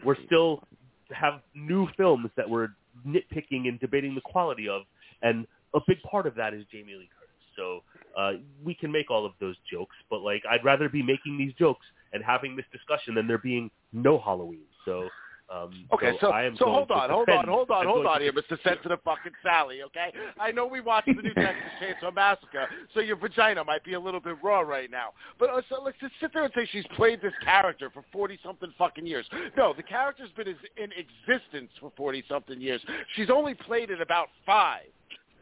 we're 0.03 0.17
still 0.25 0.63
have 1.11 1.41
new 1.53 1.87
films 1.97 2.29
that 2.37 2.49
we're 2.49 2.69
nitpicking 3.05 3.67
and 3.67 3.79
debating 3.79 4.15
the 4.15 4.21
quality 4.21 4.67
of, 4.67 4.83
and 5.21 5.45
a 5.73 5.79
big 5.87 6.01
part 6.03 6.25
of 6.25 6.35
that 6.35 6.53
is 6.53 6.63
Jamie 6.71 6.95
Lee 6.95 7.09
Curtis. 7.17 7.24
So 7.55 7.83
uh, 8.17 8.33
we 8.63 8.73
can 8.73 8.91
make 8.91 9.09
all 9.11 9.25
of 9.25 9.33
those 9.39 9.55
jokes, 9.71 9.95
but 10.09 10.21
like 10.21 10.43
I'd 10.49 10.63
rather 10.63 10.89
be 10.89 11.03
making 11.03 11.37
these 11.37 11.53
jokes 11.53 11.85
and 12.13 12.23
having 12.23 12.55
this 12.55 12.65
discussion 12.71 13.15
than 13.15 13.27
there 13.27 13.37
being 13.37 13.69
no 13.93 14.19
Halloween. 14.19 14.65
So 14.85 15.09
um, 15.47 15.85
Okay, 15.93 16.13
so 16.19 16.29
I 16.31 16.43
am 16.43 16.57
so 16.57 16.65
hold 16.65 16.89
on, 16.89 17.09
hold 17.11 17.29
on, 17.29 17.47
hold 17.47 17.69
on, 17.69 17.81
I'm 17.81 17.87
hold 17.87 18.03
going 18.03 18.15
on 18.15 18.21
here, 18.21 18.33
Mr. 18.33 18.57
Sensitive 18.63 18.99
fucking 19.03 19.31
Sally. 19.43 19.83
Okay, 19.83 20.11
I 20.39 20.51
know 20.51 20.65
we 20.65 20.81
watched 20.81 21.05
the 21.07 21.21
new 21.21 21.33
Texas 21.35 21.63
Chainsaw 21.79 22.13
Massacre, 22.13 22.67
so 22.95 22.99
your 22.99 23.15
vagina 23.15 23.63
might 23.63 23.83
be 23.83 23.93
a 23.93 23.99
little 23.99 24.19
bit 24.19 24.37
raw 24.41 24.61
right 24.61 24.89
now. 24.89 25.09
But 25.37 25.51
uh, 25.51 25.61
so 25.69 25.83
let's 25.83 25.99
just 25.99 26.13
sit 26.19 26.33
there 26.33 26.45
and 26.45 26.53
say 26.55 26.67
she's 26.71 26.85
played 26.95 27.21
this 27.21 27.33
character 27.43 27.91
for 27.93 28.03
forty 28.11 28.39
something 28.43 28.73
fucking 28.75 29.05
years. 29.05 29.27
No, 29.55 29.71
the 29.71 29.83
character's 29.83 30.31
been 30.35 30.47
is- 30.47 30.55
in 30.77 30.89
existence 30.93 31.69
for 31.79 31.91
forty 31.95 32.23
something 32.27 32.59
years. 32.59 32.81
She's 33.15 33.29
only 33.29 33.53
played 33.53 33.91
it 33.91 34.01
about 34.01 34.29
five. 34.47 34.85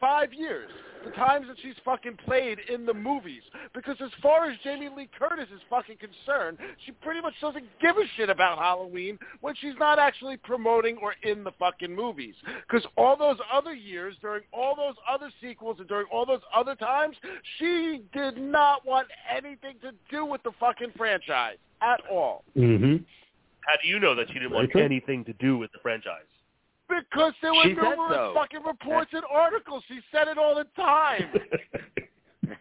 Five 0.04 0.34
years, 0.34 0.68
the 1.02 1.12
times 1.12 1.46
that 1.48 1.56
she's 1.62 1.76
fucking 1.82 2.18
played 2.26 2.58
in 2.68 2.84
the 2.84 2.92
movies. 2.92 3.40
Because 3.72 3.96
as 4.04 4.10
far 4.22 4.50
as 4.50 4.58
Jamie 4.62 4.90
Lee 4.94 5.08
Curtis 5.18 5.46
is 5.50 5.62
fucking 5.70 5.96
concerned, 5.96 6.58
she 6.84 6.92
pretty 6.92 7.22
much 7.22 7.32
doesn't 7.40 7.64
give 7.80 7.96
a 7.96 8.04
shit 8.14 8.28
about 8.28 8.58
Halloween 8.58 9.18
when 9.40 9.54
she's 9.54 9.72
not 9.78 9.98
actually 9.98 10.36
promoting 10.36 10.98
or 11.00 11.14
in 11.22 11.42
the 11.42 11.52
fucking 11.58 11.96
movies. 11.96 12.34
Because 12.68 12.86
all 12.98 13.16
those 13.16 13.38
other 13.50 13.72
years, 13.72 14.14
during 14.20 14.42
all 14.52 14.76
those 14.76 14.96
other 15.10 15.30
sequels 15.40 15.76
and 15.78 15.88
during 15.88 16.06
all 16.12 16.26
those 16.26 16.42
other 16.54 16.74
times, 16.74 17.16
she 17.58 18.02
did 18.12 18.36
not 18.36 18.84
want 18.84 19.08
anything 19.34 19.76
to 19.80 19.92
do 20.10 20.26
with 20.26 20.42
the 20.42 20.52
fucking 20.60 20.92
franchise 20.98 21.56
at 21.80 22.02
all. 22.12 22.44
Mm-hmm. 22.54 22.96
How 23.60 23.74
do 23.82 23.88
you 23.88 23.98
know 24.00 24.14
that 24.14 24.26
she 24.28 24.34
didn't 24.34 24.52
want 24.52 24.76
anything 24.76 25.24
to 25.24 25.32
do 25.32 25.56
with 25.56 25.72
the 25.72 25.78
franchise? 25.82 26.26
Because 26.88 27.32
there 27.40 27.52
were 27.52 27.62
She 27.62 27.72
numerous 27.72 28.12
so. 28.12 28.32
fucking 28.34 28.62
reports 28.66 29.10
and 29.12 29.22
articles. 29.30 29.82
She 29.88 30.00
said 30.12 30.28
it 30.28 30.38
all 30.38 30.54
the 30.54 30.66
time. 30.76 31.30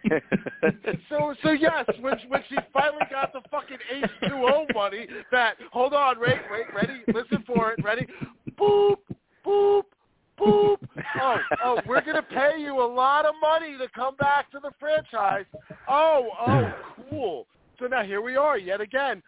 So, 1.09 1.35
so 1.43 1.51
yes, 1.51 1.85
when 1.99 2.17
when 2.27 2.41
she 2.49 2.55
finally 2.71 3.05
got 3.11 3.33
the 3.33 3.41
fucking 3.51 3.77
H2O 4.23 4.73
money, 4.73 5.07
that 5.31 5.57
hold 5.71 5.93
on, 5.93 6.19
wait, 6.19 6.39
wait, 6.51 6.65
ready, 6.73 7.01
listen 7.13 7.43
for 7.45 7.71
it, 7.71 7.83
ready, 7.83 8.07
boop, 8.59 8.97
boop, 9.45 9.83
boop. 10.39 10.77
Oh, 11.21 11.37
oh, 11.63 11.79
we're 11.85 12.01
gonna 12.01 12.23
pay 12.23 12.59
you 12.59 12.81
a 12.81 12.85
lot 12.85 13.25
of 13.25 13.35
money 13.41 13.77
to 13.77 13.87
come 13.93 14.15
back 14.15 14.49
to 14.51 14.59
the 14.59 14.71
franchise. 14.79 15.45
Oh, 15.87 16.29
oh, 16.47 16.73
cool. 17.09 17.47
So 17.79 17.87
now 17.87 18.03
here 18.03 18.21
we 18.21 18.35
are 18.35 18.57
yet 18.57 18.81
again. 18.81 19.21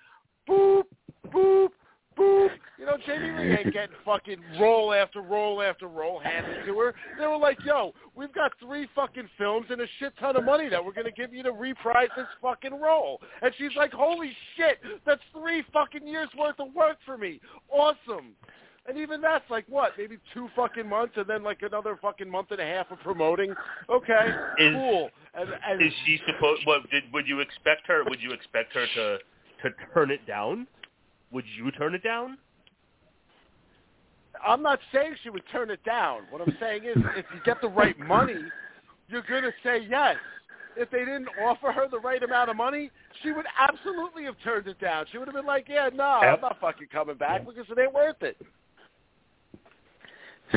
Boop, 0.50 0.84
boop, 1.28 1.70
boop. 2.18 2.50
You 2.78 2.86
know, 2.86 2.98
Jamie 3.06 3.32
Lee 3.32 3.52
ain't 3.58 3.74
getting 3.74 3.96
fucking 4.04 4.40
role 4.60 4.94
after 4.94 5.22
role 5.22 5.62
after 5.62 5.88
role 5.88 6.20
handed 6.20 6.66
to 6.66 6.78
her. 6.80 6.94
They 7.20 7.26
were 7.26 7.38
like, 7.38 7.58
yo, 7.66 7.94
we've 8.16 8.34
got 8.34 8.52
three 8.60 8.88
fucking 8.96 9.30
films 9.38 9.68
and 9.70 9.82
a 9.82 9.86
shit 10.00 10.14
ton 10.20 10.36
of 10.36 10.44
money 10.44 10.70
that 10.70 10.84
we're 10.84 10.94
going 10.94 11.06
to 11.06 11.12
give 11.12 11.34
you 11.34 11.44
to 11.44 11.52
reprise 11.52 12.10
this 12.16 12.28
fucking 12.42 12.80
role. 12.80 13.22
And 13.42 13.54
she's 13.58 13.76
like, 13.76 13.94
holy 13.94 14.32
shit, 14.58 14.80
that's 15.06 15.22
three 15.32 15.64
fucking 15.74 16.08
years 16.08 16.30
worth 16.38 16.60
of 16.60 16.74
work 16.76 16.98
for 17.06 17.18
me. 17.18 17.40
Awesome. 17.72 18.34
And 18.88 18.98
even 19.00 19.20
that's 19.20 19.50
like 19.50 19.66
what, 19.68 19.94
maybe 19.98 20.18
two 20.34 20.48
fucking 20.56 20.88
months, 20.88 21.14
and 21.18 21.26
then 21.28 21.42
like 21.42 21.64
another 21.64 21.98
fucking 22.02 22.30
month 22.30 22.52
and 22.52 22.60
a 22.60 22.66
half 22.66 22.92
of 22.92 23.00
promoting. 23.00 23.54
Okay, 23.90 24.28
Is- 24.60 24.74
cool. 24.74 25.10
And, 25.34 25.50
and 25.68 25.82
Is 25.82 25.92
she 26.06 26.20
supposed? 26.28 26.62
What 26.66 26.90
did? 26.92 27.04
Would 27.12 27.28
you 27.28 27.40
expect 27.42 27.88
her? 27.88 28.04
Would 28.06 28.22
you 28.22 28.32
expect 28.32 28.74
her 28.74 28.86
to 28.96 29.18
to 29.64 29.76
turn 29.94 30.12
it 30.12 30.26
down? 30.28 30.68
Would 31.32 31.46
you 31.58 31.72
turn 31.72 31.96
it 31.96 32.04
down? 32.04 32.38
I'm 34.46 34.62
not 34.62 34.80
saying 34.94 35.16
she 35.24 35.30
would 35.30 35.44
turn 35.52 35.70
it 35.70 35.84
down. 35.84 36.24
What 36.30 36.42
I'm 36.42 36.56
saying 36.60 36.84
is, 36.84 36.98
if 37.16 37.26
you 37.34 37.40
get 37.46 37.62
the 37.62 37.70
right 37.70 37.98
money, 38.00 38.44
you're 39.08 39.24
going 39.28 39.44
to 39.44 39.54
say 39.64 39.86
yes. 39.90 40.18
If 40.78 40.92
they 40.92 41.00
didn't 41.00 41.30
offer 41.42 41.72
her 41.72 41.88
the 41.90 42.00
right 42.00 42.22
amount 42.22 42.50
of 42.50 42.58
money, 42.58 42.92
she 43.24 43.32
would 43.32 43.46
absolutely 43.58 44.26
have 44.26 44.36
turned 44.44 44.68
it 44.68 44.80
down. 44.80 45.06
She 45.10 45.18
would 45.18 45.28
have 45.28 45.36
been 45.36 45.46
like, 45.46 45.68
"Yeah, 45.70 45.90
no, 45.94 46.04
I'm 46.04 46.42
not 46.42 46.60
fucking 46.60 46.88
coming 46.92 47.16
back 47.16 47.46
because 47.46 47.66
it 47.70 47.80
ain't 47.80 47.94
worth 47.94 48.22
it." 48.22 48.38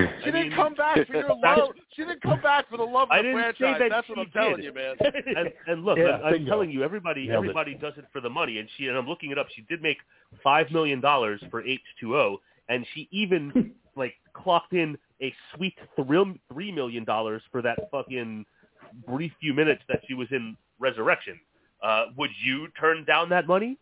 She 0.22 0.28
I 0.28 0.32
didn't 0.32 0.48
mean- 0.48 0.52
come 0.56 0.74
back 0.74 1.06
for 1.06 1.12
your 1.14 1.28
love. 1.42 1.70
She 1.94 2.02
didn't 2.04 2.22
come 2.22 2.40
back 2.40 2.68
for 2.70 2.76
the 2.76 2.82
love 2.84 3.08
of 3.08 3.10
I 3.12 3.18
the 3.18 3.22
didn't 3.24 3.38
say 3.38 3.58
franchise. 3.58 3.80
that 3.80 3.88
That's 3.90 4.06
she 4.06 4.12
what 4.12 4.20
I'm 4.26 4.30
telling 4.32 4.62
you, 4.62 4.72
man. 4.72 4.94
And, 5.36 5.52
and 5.66 5.84
look, 5.84 5.98
Yeah, 5.98 6.18
I'm, 6.24 6.34
I'm 6.34 6.46
telling 6.46 6.70
you, 6.70 6.82
everybody 6.84 7.26
Nailed 7.26 7.44
it. 7.44 7.48
everybody 7.48 7.74
does 7.74 7.94
it 7.96 8.04
for 8.12 8.20
the 8.20 8.30
money. 8.30 8.58
And 8.58 8.68
she 8.76 8.86
and 8.86 8.96
I'm 8.96 9.06
looking 9.08 9.30
it 9.30 9.38
up. 9.38 9.46
She 9.54 9.62
did 9.62 9.82
make 9.82 9.98
five 10.42 10.70
million 10.70 11.00
dollars 11.00 11.42
for 11.50 11.62
H2O, 11.62 12.36
and 12.68 12.86
she 12.94 13.08
even 13.10 13.72
like 13.96 14.14
clocked 14.34 14.72
in 14.74 14.96
a 15.20 15.34
sweet 15.56 15.74
three 15.96 16.40
three 16.52 16.70
million 16.72 17.04
dollars 17.04 17.42
for 17.50 17.60
that 17.62 17.78
fucking 17.90 18.44
brief 19.06 19.32
few 19.40 19.52
minutes 19.54 19.82
that 19.88 20.00
she 20.06 20.14
was 20.14 20.28
in 20.30 20.56
Resurrection. 20.78 21.38
Uh, 21.82 22.06
would 22.16 22.30
you 22.44 22.68
turn 22.80 23.04
down 23.04 23.28
that 23.30 23.46
money? 23.46 23.76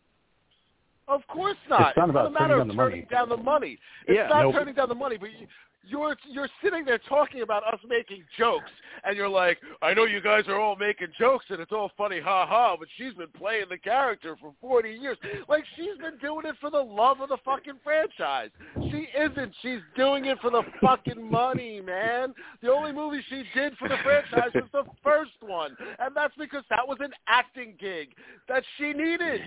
Of 1.08 1.20
course 1.28 1.56
not. 1.70 1.90
It's 1.90 1.96
not 1.96 2.10
about 2.10 2.26
a 2.26 2.30
matter 2.30 2.56
turning 2.58 2.62
of 2.62 2.68
down 2.68 2.68
the 2.68 2.74
turning 2.74 2.98
money. 3.00 3.08
down 3.10 3.28
the 3.28 3.36
money. 3.36 3.78
It's 4.08 4.16
Yeah. 4.16 4.26
not 4.28 4.42
Nope. 4.42 4.54
turning 4.54 4.74
down 4.74 4.88
the 4.88 4.94
money, 4.96 5.16
but 5.16 5.30
you, 5.30 5.46
you're 5.86 6.16
you're 6.28 6.48
sitting 6.62 6.84
there 6.84 6.98
talking 7.08 7.42
about 7.42 7.64
us 7.64 7.80
making 7.88 8.24
jokes, 8.38 8.70
and 9.04 9.16
you're 9.16 9.28
like, 9.28 9.58
I 9.82 9.94
know 9.94 10.04
you 10.04 10.20
guys 10.20 10.44
are 10.48 10.58
all 10.58 10.76
making 10.76 11.08
jokes, 11.18 11.46
and 11.48 11.60
it's 11.60 11.72
all 11.72 11.90
funny, 11.96 12.20
ha 12.20 12.46
ha. 12.46 12.76
But 12.78 12.88
she's 12.96 13.14
been 13.14 13.28
playing 13.36 13.66
the 13.70 13.78
character 13.78 14.36
for 14.40 14.52
40 14.60 14.90
years. 14.90 15.16
Like 15.48 15.64
she's 15.76 15.96
been 15.98 16.18
doing 16.20 16.46
it 16.46 16.56
for 16.60 16.70
the 16.70 16.80
love 16.80 17.20
of 17.20 17.28
the 17.28 17.38
fucking 17.44 17.80
franchise. 17.82 18.50
She 18.90 19.08
isn't. 19.16 19.52
She's 19.62 19.80
doing 19.96 20.26
it 20.26 20.38
for 20.40 20.50
the 20.50 20.62
fucking 20.80 21.30
money, 21.30 21.80
man. 21.80 22.34
The 22.62 22.70
only 22.70 22.92
movie 22.92 23.22
she 23.28 23.44
did 23.54 23.76
for 23.78 23.88
the 23.88 23.98
franchise 24.02 24.50
was 24.54 24.68
the 24.72 24.84
first 25.02 25.32
one, 25.40 25.76
and 25.98 26.14
that's 26.14 26.34
because 26.38 26.64
that 26.70 26.86
was 26.86 26.98
an 27.00 27.12
acting 27.28 27.74
gig 27.78 28.08
that 28.48 28.62
she 28.76 28.92
needed. 28.92 29.40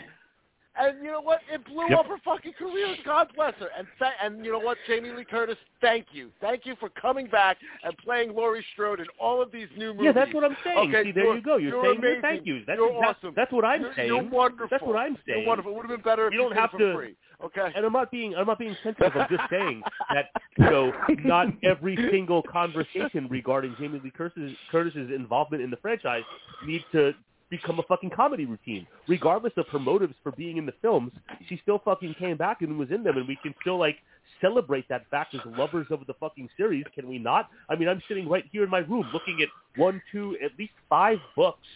And 0.79 1.03
you 1.03 1.11
know 1.11 1.21
what? 1.21 1.41
It 1.51 1.65
blew 1.65 1.89
Yep. 1.89 1.99
up 1.99 2.05
her 2.07 2.17
fucking 2.23 2.53
career. 2.53 2.95
God 3.05 3.27
bless 3.35 3.53
her. 3.55 3.69
And 3.77 3.85
th- 3.99 4.11
and 4.23 4.45
you 4.45 4.51
know 4.51 4.59
what, 4.59 4.77
Jamie 4.87 5.09
Lee 5.09 5.25
Curtis, 5.25 5.57
thank 5.81 6.07
you, 6.13 6.31
thank 6.39 6.65
you 6.65 6.75
for 6.79 6.89
coming 6.89 7.27
back 7.27 7.57
and 7.83 7.95
playing 7.97 8.33
Laurie 8.33 8.65
Strode 8.73 8.99
in 8.99 9.07
all 9.19 9.41
of 9.41 9.51
these 9.51 9.67
new 9.77 9.87
movies. 9.93 10.05
Yeah, 10.05 10.11
that's 10.13 10.33
what 10.33 10.43
I'm 10.45 10.55
saying. 10.63 10.77
Okay, 10.93 11.03
See, 11.09 11.11
there 11.11 11.25
you're- 11.25 11.41
go. 11.41 11.57
You're, 11.57 11.71
you're 11.71 11.83
saying 11.83 11.97
amazing. 11.97 12.21
thank 12.21 12.45
you. 12.45 12.63
That's 12.65 12.77
You're 12.77 12.93
that's, 13.01 13.17
awesome. 13.19 13.33
that's 13.35 13.51
what 13.51 13.65
I'm 13.65 13.81
you're, 13.81 13.93
saying. 13.95 14.07
You're 14.07 14.23
wonderful. 14.23 14.67
That's 14.71 14.83
what 14.83 14.95
I'm 14.95 15.17
saying. 15.27 15.39
You're 15.39 15.47
wonderful. 15.47 15.71
It 15.71 15.75
would 15.75 15.85
have 15.89 15.97
been 15.97 16.03
better 16.03 16.27
if 16.27 16.33
You 16.33 16.39
don't 16.39 16.53
have 16.55 16.71
to- 16.77 16.93
free. 16.95 17.15
Okay. 17.41 17.71
And 17.73 17.85
I'm 17.85 17.93
not 17.93 18.11
being 18.11 18.35
I'm 18.35 18.47
not 18.47 18.59
being 18.59 18.75
sensitive. 18.83 19.13
I'm 19.15 19.27
just 19.29 19.49
saying 19.49 19.81
that 20.13 20.25
you 20.57 20.65
know 20.65 20.91
not 21.23 21.47
every 21.63 21.95
single 22.11 22.43
conversation 22.43 23.27
regarding 23.29 23.75
Jamie 23.79 24.01
Lee 24.03 24.11
Curtis's, 24.11 24.57
Curtis's 24.69 25.09
involvement 25.15 25.63
in 25.63 25.69
the 25.69 25.77
franchise 25.77 26.23
needs 26.65 26.83
to 26.91 27.13
become 27.49 27.79
a 27.79 27.83
fucking 27.83 28.11
comedy 28.11 28.45
routine. 28.45 28.85
Regardless 29.07 29.53
of 29.57 29.67
her 29.69 29.79
motives 29.79 30.13
for 30.23 30.31
being 30.33 30.57
in 30.57 30.65
the 30.65 30.73
films, 30.81 31.11
she 31.47 31.59
still 31.61 31.79
fucking 31.83 32.15
came 32.19 32.37
back 32.37 32.61
and 32.61 32.77
was 32.77 32.89
in 32.91 33.03
them, 33.03 33.17
and 33.17 33.27
we 33.27 33.37
can 33.41 33.53
still 33.61 33.79
like 33.79 33.97
celebrate 34.41 34.87
that 34.89 35.09
fact 35.09 35.33
as 35.33 35.41
lovers 35.57 35.87
of 35.89 36.05
the 36.07 36.13
fucking 36.15 36.49
series. 36.55 36.85
Can 36.93 37.07
we 37.07 37.17
not? 37.17 37.49
I 37.69 37.75
mean, 37.75 37.87
I'm 37.87 38.01
sitting 38.07 38.29
right 38.29 38.45
here 38.51 38.63
in 38.63 38.69
my 38.69 38.79
room 38.79 39.05
looking 39.13 39.41
at 39.41 39.49
one, 39.79 40.01
two, 40.11 40.37
at 40.43 40.51
least 40.57 40.73
five 40.89 41.17
books 41.35 41.67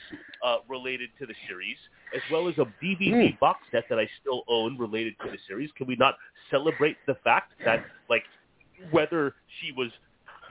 uh, 0.46 0.58
related 0.70 1.10
to 1.20 1.26
the 1.26 1.34
series, 1.48 1.78
as 2.16 2.22
well 2.32 2.48
as 2.48 2.56
a 2.58 2.66
DVD 2.84 3.38
box 3.40 3.60
set 3.72 3.86
that 3.90 4.00
I 4.00 4.08
still 4.22 4.44
own 4.48 4.78
related 4.78 5.16
to 5.24 5.32
the 5.32 5.38
series. 5.48 5.70
Can 5.78 5.88
we 5.88 5.96
not 5.96 6.16
celebrate 6.52 6.98
the 7.08 7.16
fact 7.24 7.54
that, 7.66 7.84
like, 8.10 8.24
whether 8.92 9.36
she 9.62 9.72
was 9.72 9.90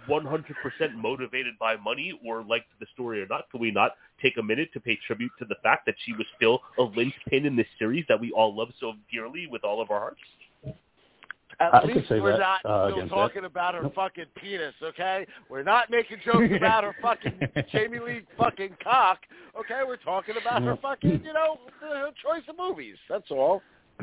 100% 0.08 0.54
motivated 0.94 1.54
by 1.58 1.76
money 1.76 2.18
or 2.24 2.42
liked 2.42 2.68
the 2.80 2.86
story 2.94 3.22
or 3.22 3.26
not, 3.26 3.50
can 3.50 3.60
we 3.60 3.70
not 3.70 3.92
take 4.20 4.36
a 4.38 4.42
minute 4.42 4.68
to 4.72 4.80
pay 4.80 4.98
tribute 5.06 5.32
to 5.38 5.44
the 5.44 5.56
fact 5.62 5.86
that 5.86 5.94
she 6.04 6.12
was 6.12 6.26
still 6.36 6.60
a 6.78 6.82
linchpin 6.82 7.46
in 7.46 7.56
this 7.56 7.66
series 7.78 8.04
that 8.08 8.20
we 8.20 8.32
all 8.32 8.56
love 8.56 8.68
so 8.80 8.92
dearly 9.12 9.46
with 9.46 9.64
all 9.64 9.80
of 9.80 9.90
our 9.90 10.00
hearts? 10.00 10.20
At 11.60 11.74
I 11.74 11.80
could 11.80 11.96
least 11.96 12.08
say 12.08 12.18
we're 12.18 12.38
that, 12.38 12.58
not 12.64 12.66
uh, 12.66 12.86
still 12.88 12.96
against 12.98 13.14
talking 13.14 13.44
about 13.44 13.74
her 13.74 13.88
fucking 13.94 14.24
penis, 14.36 14.74
okay? 14.82 15.26
We're 15.48 15.62
not 15.62 15.90
making 15.90 16.18
jokes 16.24 16.48
about 16.56 16.84
her 16.84 16.96
fucking 17.02 17.40
Jamie 17.70 17.98
Lee 18.00 18.22
fucking 18.38 18.76
cock, 18.82 19.20
okay? 19.58 19.80
We're 19.86 19.96
talking 19.96 20.34
about 20.40 20.62
her 20.62 20.76
fucking, 20.80 21.22
you 21.24 21.32
know, 21.32 21.58
her 21.80 22.10
choice 22.22 22.42
of 22.48 22.56
movies. 22.56 22.96
That's 23.08 23.30
all. 23.30 23.62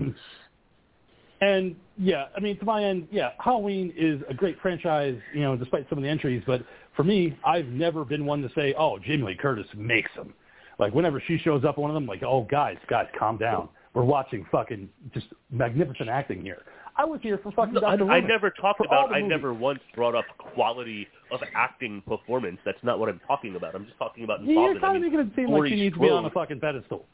And 1.41 1.75
yeah, 1.97 2.25
I 2.35 2.39
mean, 2.39 2.57
to 2.59 2.65
my 2.65 2.83
end, 2.83 3.07
yeah, 3.11 3.31
Halloween 3.39 3.93
is 3.95 4.21
a 4.29 4.33
great 4.33 4.59
franchise, 4.61 5.17
you 5.33 5.41
know, 5.41 5.55
despite 5.55 5.87
some 5.89 5.97
of 5.97 6.03
the 6.03 6.09
entries. 6.09 6.43
But 6.45 6.63
for 6.95 7.03
me, 7.03 7.37
I've 7.45 7.67
never 7.67 8.03
been 8.03 8.25
one 8.25 8.41
to 8.41 8.49
say, 8.55 8.73
"Oh, 8.77 8.99
Jamie 8.99 9.23
Lee 9.23 9.35
Curtis 9.35 9.67
makes 9.75 10.13
them." 10.15 10.33
Like 10.79 10.93
whenever 10.93 11.21
she 11.27 11.37
shows 11.37 11.63
up, 11.63 11.77
one 11.77 11.89
of 11.89 11.93
them, 11.93 12.05
like, 12.05 12.23
"Oh, 12.23 12.47
guys, 12.49 12.77
guys, 12.87 13.07
calm 13.17 13.37
down. 13.37 13.69
We're 13.93 14.03
watching 14.03 14.45
fucking 14.51 14.89
just 15.13 15.27
magnificent 15.49 16.09
acting 16.09 16.41
here." 16.41 16.63
I 16.99 17.05
was 17.05 17.21
here 17.23 17.37
for 17.41 17.53
fucking 17.53 17.75
No, 17.75 17.85
I, 17.85 17.95
Dr. 17.95 18.11
I 18.11 18.19
never 18.19 18.49
talked 18.49 18.81
about. 18.81 19.13
I 19.13 19.19
movies. 19.19 19.29
never 19.29 19.53
once 19.53 19.79
brought 19.95 20.15
up 20.15 20.25
quality 20.37 21.07
of 21.31 21.39
acting 21.55 22.01
performance. 22.05 22.57
That's 22.65 22.83
not 22.83 22.99
what 22.99 23.07
I'm 23.07 23.21
talking 23.25 23.55
about. 23.55 23.73
I'm 23.73 23.85
just 23.85 23.97
talking 23.97 24.25
about 24.25 24.43
Yeah, 24.43 24.53
You're 24.53 24.75
involvement. 24.75 24.83
I 24.83 24.87
kind 24.87 24.97
of 24.97 25.03
mean, 25.03 25.11
making 25.13 25.31
it 25.31 25.35
seem 25.47 25.57
like 25.57 25.69
she 25.69 25.75
needs 25.75 25.95
to 25.95 26.01
be 26.01 26.09
on 26.09 26.25
a 26.25 26.29
fucking 26.29 26.59
pedestal. 26.59 27.05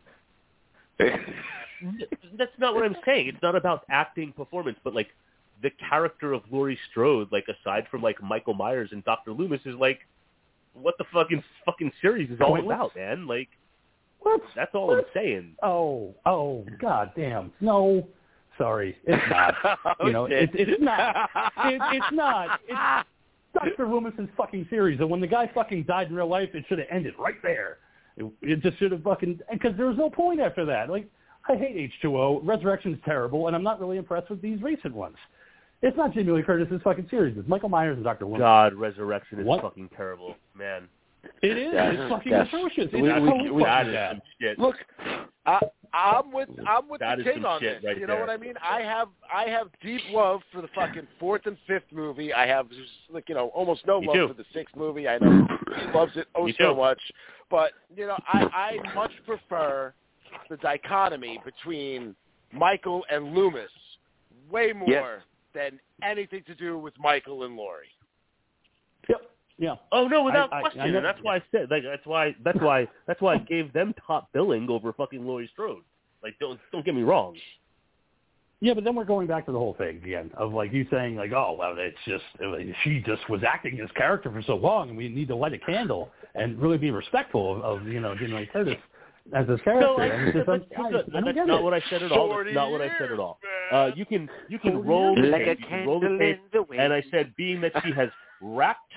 That's 1.00 2.52
not 2.58 2.74
what 2.76 2.84
I'm 2.84 2.96
saying. 3.06 3.28
It's 3.28 3.41
not 3.41 3.56
about 3.56 3.84
acting 3.89 4.32
performance, 4.34 4.78
but 4.84 4.96
like 4.96 5.10
the 5.62 5.72
character 5.89 6.34
of 6.34 6.43
Laurie 6.52 6.80
Strode, 6.91 7.30
like 7.32 7.46
aside 7.48 7.86
from 7.89 8.02
like 8.02 8.22
Michael 8.22 8.54
Myers 8.54 8.89
and 8.91 9.04
Dr. 9.04 9.32
Loomis, 9.32 9.62
is 9.66 9.76
like 9.76 10.00
what 10.74 10.96
the 10.98 11.06
fucking 11.14 11.43
fucking 11.66 11.91
series 12.02 12.30
is 12.30 12.39
all 12.41 12.60
about, 12.60 12.96
man. 12.96 13.28
Like 13.28 13.50
What? 14.20 14.41
that's 14.56 14.74
all 14.74 14.93
I'm 14.96 15.04
saying. 15.14 15.56
Oh, 15.64 16.16
oh, 16.26 16.66
god 16.80 17.12
damn. 17.16 17.52
No, 17.62 18.08
sorry, 18.58 18.98
it's 19.06 19.24
not. 19.30 19.56
you 20.06 20.12
know, 20.12 20.26
it, 20.26 20.50
it's 20.54 20.82
not. 20.82 21.30
It, 21.66 21.82
it's 21.93 22.14
not. 22.14 22.60
It's 22.68 23.08
Dr. 23.54 23.88
Loomis's 23.88 24.28
fucking 24.36 24.68
series, 24.70 25.00
and 25.00 25.10
when 25.10 25.22
the 25.22 25.28
guy 25.28 25.50
fucking 25.54 25.84
died 25.84 26.08
in 26.08 26.16
real 26.16 26.28
life, 26.28 26.50
it 26.54 26.66
should 26.68 26.80
have 26.80 26.88
ended 26.91 27.14
right 27.18 27.41
there. 27.41 27.78
It, 28.18 28.26
it 28.41 28.61
just 28.61 28.78
should 28.80 28.91
have 28.91 29.03
fucking 29.03 29.39
because 29.51 29.76
there 29.78 29.88
was 29.88 29.97
no 29.97 30.09
point 30.09 30.39
after 30.39 30.66
that. 30.66 30.89
Like, 30.89 31.07
I 31.49 31.55
hate 31.55 31.91
H2O. 32.03 32.41
Resurrection's 32.43 32.97
terrible, 33.05 33.47
and 33.47 33.55
I'm 33.55 33.63
not 33.63 33.80
really 33.80 33.97
impressed 33.97 34.30
with 34.30 34.41
these 34.41 34.61
recent 34.61 34.93
ones. 34.95 35.16
It's 35.82 35.95
not 35.97 36.13
Jamie 36.13 36.32
Lee 36.32 36.41
Curtis's 36.41 36.82
fucking 36.84 37.07
series. 37.09 37.38
It's 37.38 37.47
Michael 37.47 37.70
Myers 37.70 37.95
and 37.95 38.03
Dr. 38.03 38.26
Loomis. 38.26 38.39
God, 38.39 38.74
Resurrection 38.74 39.39
is 39.39 39.45
What? 39.45 39.61
fucking 39.61 39.89
terrible, 39.95 40.36
man. 40.57 40.88
It 41.41 41.57
is. 41.57 41.70
Yes, 41.74 41.95
it's 41.97 42.09
fucking 42.09 42.32
yes. 42.32 42.47
atrocious. 42.47 42.86
It's 42.86 42.93
We- 42.93 43.07
That's, 43.07 43.22
we- 43.22 43.30
totally 43.30 43.51
we- 43.51 43.63
that 43.63 43.70
fucking 43.86 43.89
is 43.89 43.95
bad. 43.95 44.11
some 44.11 44.22
shit. 44.41 44.59
Look, 44.59 44.76
I, 45.46 45.60
I'm 45.93 46.32
with 46.32 46.50
I'm 46.68 46.89
with 46.89 47.00
That 47.00 47.20
the 47.20 47.24
king 47.24 47.46
on 47.46 47.62
this. 47.62 47.82
right 47.84 47.98
you 47.98 48.08
know 48.08 48.14
there. 48.16 48.22
what 48.22 48.30
I 48.30 48.38
mean? 48.38 48.56
I 48.64 48.82
have 48.82 49.10
I 49.34 49.46
have 49.50 49.68
deep 49.82 50.02
love 50.12 50.41
for 50.52 50.62
the 50.62 50.68
fucking 50.76 51.08
fourth 51.20 51.46
and 51.46 51.58
fifth 51.68 51.91
movie. 51.91 52.34
I 52.34 52.48
have 52.48 52.68
like 53.12 53.30
you 53.30 53.36
know 53.36 53.48
almost 53.50 53.86
no 53.86 54.02
Me 54.02 54.08
love 54.08 54.16
too. 54.16 54.28
for 54.30 54.34
the 54.34 54.46
sixth 54.54 54.76
movie. 54.76 55.08
I 55.08 55.18
know 55.20 55.48
he 55.80 55.98
loves 55.98 56.12
it 56.16 56.28
oh 56.36 56.46
Me 56.46 56.56
so 56.58 56.74
too. 56.74 56.80
much, 56.80 57.00
but 57.50 57.72
you 57.96 58.08
know 58.08 58.18
I 58.28 58.78
I 58.84 58.93
much 58.96 59.12
prefer 59.26 59.93
the 60.50 60.58
dichotomy 60.58 61.39
between 61.46 62.16
Michael 62.52 63.06
and 63.10 63.34
Loomis 63.34 63.70
way 64.50 64.74
more 64.74 64.89
Yes. 64.89 65.22
than 65.54 65.80
anything 66.04 66.43
to 66.48 66.56
do 66.56 66.78
with 66.78 66.93
Michael 67.00 67.43
and 67.43 67.56
Laurie. 67.56 67.88
Yep. 69.58 69.70
Yeah. 69.70 69.76
Oh 69.97 70.08
no, 70.08 70.24
without 70.24 70.51
I- 70.51 70.58
I- 70.58 70.62
question. 70.62 70.82
I 70.82 70.88
never- 70.89 71.01
that's 71.06 71.20
why 71.22 71.38
I 71.38 71.43
said 71.51 71.72
like 71.72 71.84
that's 71.84 72.06
why 72.06 72.36
that's 72.43 72.60
why 72.60 72.88
that's 73.08 73.22
why 73.22 73.36
I 73.36 73.38
gave 73.38 73.72
them 73.74 73.93
top 74.06 74.32
billing 74.34 74.70
over 74.70 74.91
fucking 74.93 75.26
Laurie 75.26 75.49
Strode. 75.53 75.84
Like 76.24 76.38
don't 76.39 76.60
don't 76.72 76.86
get 76.86 76.95
me 76.95 77.03
wrong. 77.03 77.36
Yeah, 78.62 78.74
but 78.74 78.84
then 78.84 78.95
we're 78.95 79.03
going 79.06 79.28
back 79.28 79.45
to 79.47 79.51
the 79.51 79.60
whole 79.60 79.76
thing 79.78 79.97
again 79.97 80.32
of 80.36 80.53
like 80.53 80.72
you 80.74 80.88
saying 80.89 81.16
like, 81.18 81.32
oh 81.34 81.56
well, 81.60 81.76
it's 81.78 81.97
just 82.08 82.24
she 82.84 82.99
just 83.06 83.30
was 83.30 83.41
acting 83.43 83.78
this 83.78 83.91
character 83.95 84.32
for 84.32 84.41
so 84.41 84.56
long, 84.56 84.89
and 84.89 84.97
we 84.97 85.08
need 85.10 85.28
to 85.28 85.36
light 85.36 85.53
a 85.53 85.60
candle 85.60 86.10
and 86.36 86.60
really 86.60 86.78
be 86.78 86.89
respectful 86.91 87.58
of, 87.64 87.82
of 87.82 87.88
you 87.88 87.99
know 87.99 88.16
Jamie 88.16 88.34
Lee 88.39 88.49
Curtis 88.51 88.78
as 89.34 89.45
this 89.47 89.60
character. 89.62 89.86
No, 89.88 89.97
I, 89.97 90.06
and 90.08 90.28
it's 90.28 90.36
just, 90.38 90.47
that's, 90.47 90.64
I'm- 90.78 90.93
that's, 90.93 91.10
I, 91.14 91.18
I 91.18 91.22
don't 91.22 91.36
that's 91.36 91.47
not 91.47 91.60
it. 91.60 91.64
what 91.64 91.74
I 91.74 91.82
said 91.89 92.03
at 92.03 92.12
all. 92.12 92.30
That's 92.43 92.56
not 92.56 92.72
what 92.72 92.82
I 92.82 92.89
said 92.97 93.12
at 93.12 93.20
all. 93.20 93.39
Uh, 93.72 93.91
you 93.95 94.06
can 94.06 94.30
you 94.49 94.58
can 94.60 94.74
40 94.74 94.88
roll 94.88 95.16
the 95.16 95.22
Like 95.24 95.41
a 95.41 95.45
tape. 95.45 95.60
You 95.60 95.66
can 95.68 95.88
roll 95.88 95.99
the 95.99 96.18
tape. 96.18 96.38
in 96.38 96.39
the 96.53 96.64
wind. 96.64 96.82
And 96.82 96.93
I 96.93 97.03
said, 97.12 97.34
being 97.36 97.62
that 97.62 97.74
she 97.84 97.91
has 97.91 98.10
wrapped 98.41 98.93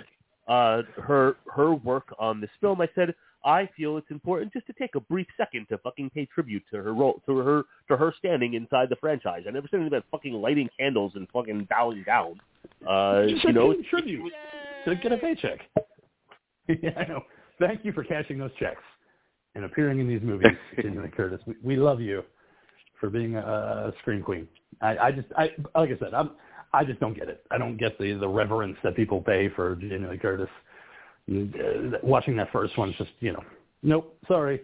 uh, 0.48 0.82
her 1.02 1.36
her 1.54 1.74
work 1.74 2.14
on 2.18 2.40
this 2.40 2.50
film, 2.60 2.80
I 2.80 2.88
said 2.94 3.14
I 3.44 3.68
feel 3.76 3.96
it's 3.96 4.10
important 4.10 4.52
just 4.52 4.66
to 4.66 4.72
take 4.72 4.94
a 4.94 5.00
brief 5.00 5.26
second 5.36 5.66
to 5.68 5.78
fucking 5.78 6.10
pay 6.10 6.26
tribute 6.26 6.64
to 6.72 6.78
her 6.78 6.92
role, 6.92 7.22
to 7.26 7.36
her 7.38 7.64
to 7.88 7.96
her 7.96 8.12
standing 8.18 8.54
inside 8.54 8.88
the 8.88 8.96
franchise. 8.96 9.44
I 9.46 9.50
never 9.50 9.68
said 9.70 9.80
anything 9.80 9.96
about 9.96 10.04
fucking 10.10 10.32
lighting 10.32 10.68
candles 10.78 11.12
and 11.14 11.28
fucking 11.32 11.68
bowing 11.70 12.02
down. 12.04 12.40
Uh, 12.86 13.26
Just 13.26 13.44
you 13.44 13.52
know, 13.52 13.74
tribute 13.90 14.32
to 14.84 14.96
get 14.96 15.12
a 15.12 15.18
paycheck. 15.18 15.60
yeah, 16.68 16.90
I 16.96 17.04
know. 17.04 17.22
Thank 17.58 17.84
you 17.84 17.92
for 17.92 18.04
cashing 18.04 18.38
those 18.38 18.50
checks 18.58 18.82
and 19.54 19.64
appearing 19.64 19.98
in 20.00 20.08
these 20.08 20.22
movies, 20.22 20.52
Jamie 20.82 21.08
Curtis. 21.08 21.40
We, 21.46 21.54
we 21.62 21.76
love 21.76 22.00
you 22.00 22.22
for 23.00 23.10
being 23.10 23.36
a, 23.36 23.40
a 23.40 23.92
scream 24.00 24.22
queen. 24.22 24.48
I, 24.80 24.98
I 24.98 25.12
just, 25.12 25.28
I 25.36 25.50
like 25.74 25.90
I 25.90 25.98
said, 25.98 26.14
I'm, 26.14 26.30
I 26.72 26.84
just 26.84 27.00
don't 27.00 27.14
get 27.14 27.28
it. 27.28 27.44
I 27.50 27.58
don't 27.58 27.76
get 27.76 27.98
the 27.98 28.14
the 28.14 28.28
reverence 28.28 28.76
that 28.82 28.94
people 28.96 29.20
pay 29.20 29.48
for 29.48 29.76
Jamie 29.76 30.08
Lee 30.08 30.18
Curtis. 30.18 30.48
Uh, 31.30 31.98
watching 32.02 32.36
that 32.36 32.50
first 32.52 32.76
one's 32.78 32.94
just, 32.96 33.10
you 33.20 33.32
know, 33.32 33.42
nope, 33.82 34.16
sorry. 34.26 34.62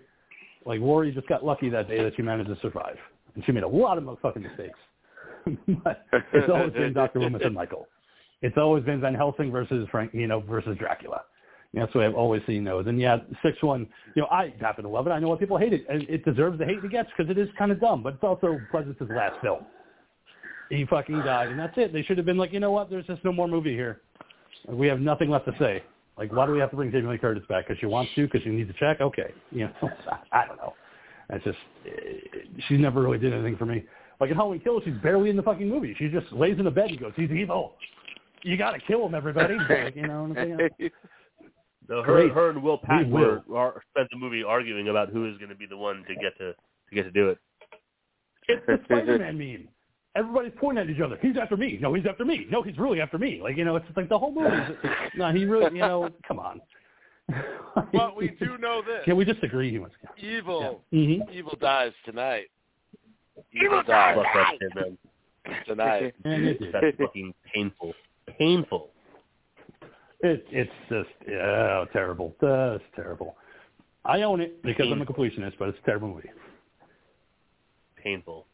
Like 0.64 0.80
Laurie 0.80 1.12
just 1.12 1.28
got 1.28 1.44
lucky 1.44 1.68
that 1.70 1.88
day 1.88 2.02
that 2.02 2.14
she 2.16 2.22
managed 2.22 2.48
to 2.48 2.58
survive, 2.60 2.96
and 3.34 3.44
she 3.44 3.52
made 3.52 3.64
a 3.64 3.68
lot 3.68 3.98
of 3.98 4.18
fucking 4.22 4.42
mistakes. 4.42 4.78
but 5.84 6.06
it's 6.32 6.48
always 6.50 6.72
been 6.72 6.94
Dr. 6.94 7.20
Loomis 7.20 7.42
and 7.44 7.54
Michael. 7.54 7.86
It's 8.40 8.56
always 8.56 8.82
been 8.84 9.00
Van 9.00 9.14
Helsing 9.14 9.50
versus 9.50 9.86
Frank, 9.90 10.12
you 10.14 10.26
know, 10.26 10.40
versus 10.40 10.76
Dracula. 10.78 11.22
That's 11.74 11.92
the 11.92 11.98
way 11.98 12.06
I've 12.06 12.14
always 12.14 12.42
seen 12.46 12.62
those. 12.62 12.86
And 12.86 13.00
yeah, 13.00 13.18
six 13.42 13.60
one, 13.62 13.86
you 14.14 14.22
know, 14.22 14.28
I 14.30 14.54
happen 14.60 14.84
to 14.84 14.90
love 14.90 15.06
it. 15.06 15.10
I 15.10 15.18
know 15.18 15.28
what 15.28 15.40
people 15.40 15.58
hate 15.58 15.72
it, 15.72 15.84
and 15.88 16.02
it 16.08 16.24
deserves 16.24 16.58
the 16.58 16.64
hate 16.64 16.78
it 16.82 16.90
gets 16.90 17.08
because 17.16 17.30
it 17.30 17.38
is 17.38 17.48
kind 17.58 17.72
of 17.72 17.80
dumb. 17.80 18.02
But 18.02 18.14
it's 18.14 18.22
also 18.22 18.60
Pleasence's 18.70 19.08
last 19.10 19.40
film. 19.42 19.66
He 20.74 20.84
fucking 20.86 21.20
died, 21.20 21.48
and 21.48 21.58
that's 21.58 21.76
it. 21.76 21.92
They 21.92 22.02
should 22.02 22.16
have 22.16 22.26
been 22.26 22.36
like, 22.36 22.52
you 22.52 22.60
know 22.60 22.72
what? 22.72 22.90
There's 22.90 23.06
just 23.06 23.24
no 23.24 23.32
more 23.32 23.48
movie 23.48 23.74
here. 23.74 24.00
We 24.68 24.86
have 24.88 25.00
nothing 25.00 25.30
left 25.30 25.46
to 25.46 25.54
say. 25.58 25.82
Like, 26.16 26.32
why 26.32 26.46
do 26.46 26.52
we 26.52 26.60
have 26.60 26.70
to 26.70 26.76
bring 26.76 26.92
Jamie 26.92 27.08
Lee 27.08 27.18
Curtis 27.18 27.42
back? 27.48 27.66
Because 27.66 27.78
she 27.80 27.86
wants 27.86 28.12
to? 28.14 28.26
Because 28.26 28.42
she 28.42 28.50
needs 28.50 28.70
a 28.70 28.74
check? 28.74 29.00
Okay, 29.00 29.32
you 29.50 29.66
know, 29.66 29.72
I 30.32 30.46
don't 30.46 30.56
know. 30.56 30.74
That's 31.28 31.44
just 31.44 31.58
eh, 31.86 31.90
she 32.68 32.76
never 32.76 33.02
really 33.02 33.18
did 33.18 33.32
anything 33.32 33.56
for 33.56 33.66
me. 33.66 33.84
Like 34.20 34.30
in 34.30 34.36
Halloween 34.36 34.60
Kills, 34.60 34.82
she's 34.84 34.94
barely 35.02 35.30
in 35.30 35.36
the 35.36 35.42
fucking 35.42 35.68
movie. 35.68 35.94
She 35.98 36.08
just 36.08 36.30
lays 36.32 36.58
in 36.58 36.66
a 36.66 36.70
bed 36.70 36.90
and 36.90 37.00
goes, 37.00 37.12
"He's 37.16 37.30
evil. 37.30 37.74
You 38.42 38.56
got 38.56 38.72
to 38.72 38.78
kill 38.80 39.04
him, 39.06 39.14
everybody." 39.14 39.56
Like, 39.68 39.96
you 39.96 40.06
know 40.06 40.24
what 40.24 40.38
I'm 40.38 40.68
saying? 40.78 40.90
No, 41.86 42.02
her, 42.02 42.28
her 42.30 42.48
and 42.48 42.62
Will 42.62 42.78
Patton 42.78 43.10
were, 43.10 43.42
are, 43.54 43.82
spent 43.90 44.08
the 44.10 44.16
movie 44.16 44.42
arguing 44.42 44.88
about 44.88 45.10
who 45.10 45.30
is 45.30 45.36
going 45.36 45.50
to 45.50 45.54
be 45.54 45.66
the 45.66 45.76
one 45.76 46.02
to 46.08 46.14
get 46.14 46.34
to 46.38 46.52
to 46.52 46.94
get 46.94 47.02
to 47.02 47.10
do 47.10 47.28
it. 47.28 47.38
It's 48.48 48.64
the 48.66 48.80
Spider-Man 48.84 49.36
meme. 49.36 49.68
Everybody's 50.16 50.52
pointing 50.60 50.84
at 50.84 50.90
each 50.90 51.00
other. 51.00 51.18
He's 51.20 51.36
after 51.36 51.56
me. 51.56 51.78
No, 51.80 51.92
he's 51.94 52.06
after 52.06 52.24
me. 52.24 52.46
No, 52.50 52.62
he's 52.62 52.78
really 52.78 53.00
after 53.00 53.18
me. 53.18 53.40
Like 53.42 53.56
you 53.56 53.64
know, 53.64 53.74
it's 53.76 53.86
just 53.86 53.96
like 53.96 54.08
the 54.08 54.18
whole 54.18 54.32
movie. 54.32 54.54
is- 54.56 54.90
No, 55.16 55.32
he 55.32 55.44
really. 55.44 55.74
You 55.74 55.80
know, 55.80 56.10
come 56.26 56.38
on. 56.38 56.60
But 57.92 58.16
we 58.16 58.28
do 58.38 58.56
know 58.58 58.82
this: 58.86 59.04
Can 59.04 59.16
we 59.16 59.24
just 59.24 59.42
agree 59.42 59.70
he 59.70 59.78
was? 59.80 59.90
evil, 60.16 60.82
hmm 60.92 61.14
evil 61.32 61.56
dies 61.60 61.92
tonight. 62.04 62.44
Evil 63.52 63.78
Fuck 63.78 63.86
dies. 63.88 64.16
that 64.34 64.52
shit, 64.60 64.74
man. 64.76 64.98
Tonight. 65.66 66.14
And. 66.24 66.56
That's 66.72 66.96
fucking 66.98 67.34
painful. 67.52 67.94
Painful. 68.38 68.90
It, 70.20 70.46
it's 70.50 70.70
just 70.88 71.08
oh, 71.32 71.86
terrible. 71.92 72.34
That's 72.40 72.82
terrible. 72.94 73.36
I 74.04 74.22
own 74.22 74.40
it 74.40 74.62
because 74.62 74.86
I'm 74.90 75.02
a 75.02 75.06
completionist, 75.06 75.54
but 75.58 75.68
it's 75.68 75.78
a 75.82 75.86
terrible 75.86 76.08
movie. 76.08 76.30
Painful. 78.02 78.46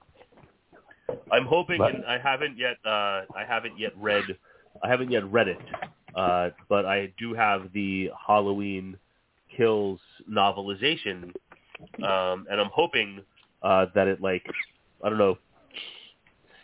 I'm 1.33 1.47
hoping, 1.47 1.79
But- 1.79 1.95
and 1.95 2.05
I 2.05 2.19
haven't 2.19 2.57
yet. 2.59 2.77
Uh, 2.85 3.23
I 3.35 3.45
haven't 3.47 3.79
yet 3.79 3.93
read. 3.97 4.25
I 4.83 4.89
haven't 4.89 5.11
yet 5.11 5.25
read 5.31 5.49
it, 5.49 5.59
uh, 6.15 6.51
but 6.69 6.87
I 6.87 7.13
do 7.19 7.35
have 7.35 7.73
the 7.73 8.11
Halloween 8.27 8.97
Kills 9.57 10.01
novelization, 10.31 11.35
um, 12.03 12.47
and 12.51 12.61
I'm 12.61 12.71
hoping 12.73 13.21
uh, 13.63 13.87
that 13.95 14.07
it 14.07 14.21
like 14.21 14.45
I 15.03 15.09
don't 15.09 15.19
know 15.19 15.39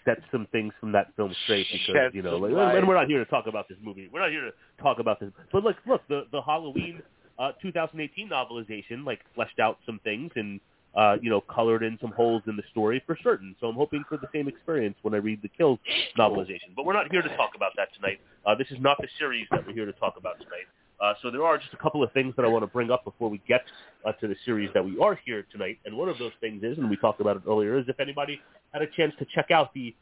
sets 0.04 0.22
some 0.30 0.46
things 0.52 0.72
from 0.80 0.92
that 0.92 1.08
film 1.16 1.34
straight 1.44 1.66
because 1.72 2.14
you 2.14 2.22
know, 2.22 2.36
like, 2.36 2.76
and 2.76 2.86
we're 2.86 2.94
not 2.94 3.08
here 3.08 3.18
to 3.18 3.28
talk 3.30 3.46
about 3.48 3.68
this 3.68 3.76
movie. 3.82 4.08
We're 4.12 4.20
not 4.20 4.30
here 4.30 4.42
to 4.42 4.52
talk 4.82 5.00
about 5.00 5.20
this. 5.20 5.30
But 5.52 5.64
look, 5.64 5.76
look, 5.86 6.06
the 6.08 6.26
the 6.32 6.40
Halloween 6.40 7.02
uh, 7.38 7.52
2018 7.60 8.28
novelization 8.30 9.04
like 9.04 9.20
fleshed 9.34 9.58
out 9.58 9.78
some 9.84 10.00
things 10.04 10.30
and 10.36 10.60
uh, 10.96 11.16
you 11.20 11.30
know, 11.30 11.42
colored 11.42 11.82
in 11.82 11.98
some 12.00 12.10
holes 12.12 12.42
in 12.46 12.56
the 12.56 12.62
story 12.70 13.02
for 13.06 13.16
certain. 13.22 13.54
So 13.60 13.66
I'm 13.66 13.74
hoping 13.74 14.02
for 14.08 14.16
the 14.16 14.28
same 14.32 14.48
experience 14.48 14.96
when 15.02 15.14
I 15.14 15.18
read 15.18 15.42
the 15.42 15.48
Kills 15.48 15.78
novelization. 16.18 16.74
But 16.74 16.86
we're 16.86 16.94
not 16.94 17.10
here 17.10 17.22
to 17.22 17.36
talk 17.36 17.50
about 17.54 17.72
that 17.76 17.88
tonight. 17.94 18.18
Uh, 18.46 18.54
this 18.54 18.68
is 18.70 18.78
not 18.80 18.96
the 19.00 19.08
series 19.18 19.46
that 19.50 19.66
we're 19.66 19.74
here 19.74 19.86
to 19.86 19.92
talk 19.92 20.14
about 20.16 20.38
tonight. 20.38 20.66
Uh, 20.98 21.12
so 21.20 21.30
there 21.30 21.44
are 21.44 21.58
just 21.58 21.74
a 21.74 21.76
couple 21.76 22.02
of 22.02 22.10
things 22.12 22.32
that 22.36 22.46
I 22.46 22.48
want 22.48 22.62
to 22.62 22.66
bring 22.68 22.90
up 22.90 23.04
before 23.04 23.28
we 23.28 23.42
get 23.46 23.62
uh, 24.06 24.12
to 24.12 24.28
the 24.28 24.36
series 24.46 24.70
that 24.72 24.82
we 24.82 24.98
are 24.98 25.18
here 25.26 25.44
tonight. 25.52 25.78
And 25.84 25.94
one 25.96 26.08
of 26.08 26.18
those 26.18 26.32
things 26.40 26.62
is, 26.62 26.78
and 26.78 26.88
we 26.88 26.96
talked 26.96 27.20
about 27.20 27.36
it 27.36 27.42
earlier, 27.46 27.78
is 27.78 27.84
if 27.88 28.00
anybody 28.00 28.40
had 28.72 28.80
a 28.80 28.86
chance 28.96 29.12
to 29.18 29.26
check 29.34 29.50
out 29.50 29.74
the 29.74 29.94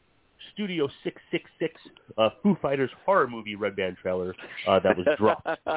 Studio 0.53 0.87
666 1.03 1.81
uh, 2.17 2.29
Foo 2.41 2.55
Fighters 2.61 2.91
horror 3.05 3.27
movie 3.27 3.55
Red 3.55 3.75
Band 3.75 3.97
trailer 4.01 4.33
uh, 4.67 4.79
that 4.79 4.95
was 4.97 5.05
dropped. 5.17 5.47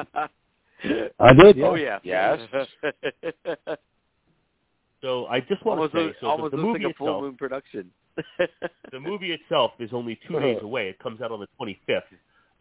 I 1.19 1.33
did. 1.33 1.57
Yeah. 1.57 1.65
Oh 1.65 1.75
yeah. 1.75 1.99
Yes. 2.03 2.39
So 5.01 5.25
I 5.27 5.39
just 5.39 5.63
want 5.65 5.79
almost 5.79 5.93
to 5.93 5.97
say, 5.97 6.05
looks, 6.07 6.17
so 6.21 6.27
almost 6.27 6.51
the, 6.51 6.57
the 6.57 6.63
movie 6.63 6.83
like 6.83 6.93
a 6.93 6.97
full 6.97 7.07
itself, 7.07 7.21
moon 7.21 7.35
production. 7.37 7.91
the 8.91 8.99
movie 8.99 9.31
itself 9.31 9.71
is 9.79 9.91
only 9.93 10.19
two 10.27 10.39
days 10.39 10.57
away. 10.61 10.89
It 10.89 10.99
comes 10.99 11.21
out 11.21 11.31
on 11.31 11.39
the 11.39 11.47
25th. 11.59 12.01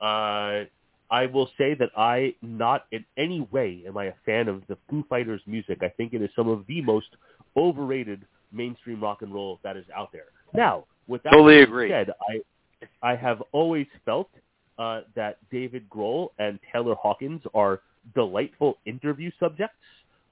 Uh, 0.00 0.66
I 1.10 1.26
will 1.26 1.50
say 1.58 1.74
that 1.74 1.90
I 1.96 2.34
not 2.42 2.84
in 2.92 3.04
any 3.16 3.40
way 3.50 3.82
am 3.86 3.96
I 3.96 4.06
a 4.06 4.14
fan 4.26 4.46
of 4.48 4.62
the 4.68 4.76
Foo 4.88 5.04
Fighters 5.08 5.40
music. 5.46 5.82
I 5.82 5.88
think 5.88 6.12
it 6.12 6.22
is 6.22 6.30
some 6.36 6.48
of 6.48 6.64
the 6.66 6.80
most 6.82 7.08
overrated 7.56 8.24
mainstream 8.52 9.02
rock 9.02 9.22
and 9.22 9.32
roll 9.32 9.58
that 9.64 9.76
is 9.76 9.86
out 9.94 10.12
there. 10.12 10.26
Now, 10.54 10.84
with 11.06 11.22
that 11.24 11.32
Totally 11.32 11.56
being 11.56 11.64
agree. 11.64 11.88
said, 11.88 12.10
I 12.28 12.42
I 13.02 13.16
have 13.16 13.42
always 13.52 13.86
felt 14.04 14.30
uh, 14.78 15.00
that 15.16 15.38
David 15.50 15.88
Grohl 15.88 16.28
and 16.38 16.58
Taylor 16.72 16.94
Hawkins 16.94 17.42
are 17.54 17.80
delightful 18.14 18.78
interview 18.86 19.30
subjects. 19.40 19.76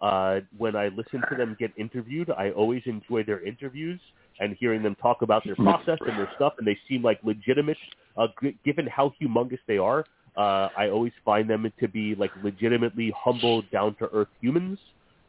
Uh, 0.01 0.41
when 0.59 0.77
I 0.77 0.89
listen 0.89 1.23
to 1.31 1.37
them 1.37 1.57
get 1.59 1.73
interviewed, 1.77 2.31
I 2.31 2.51
always 2.51 2.83
enjoy 2.87 3.25
their 3.25 3.45
interviews 3.45 4.01
and 4.41 4.57
hearing 4.61 4.83
them 4.83 4.95
talk 4.97 5.23
about 5.23 5.45
their 5.45 5.57
process 5.57 5.99
and 6.07 6.19
their 6.19 6.31
stuff, 6.37 6.53
and 6.59 6.67
they 6.67 6.79
seem 6.89 7.03
like 7.03 7.19
legitimate. 7.23 7.79
Uh, 8.17 8.27
g- 8.43 8.57
given 8.65 8.87
how 8.87 9.13
humongous 9.21 9.59
they 9.67 9.79
are, 9.79 10.05
uh, 10.37 10.69
I 10.77 10.91
always 10.91 11.13
find 11.25 11.49
them 11.49 11.71
to 11.81 11.89
be 11.89 12.15
like 12.15 12.31
legitimately 12.43 13.13
humble, 13.17 13.63
down-to-earth 13.73 14.29
humans. 14.41 14.79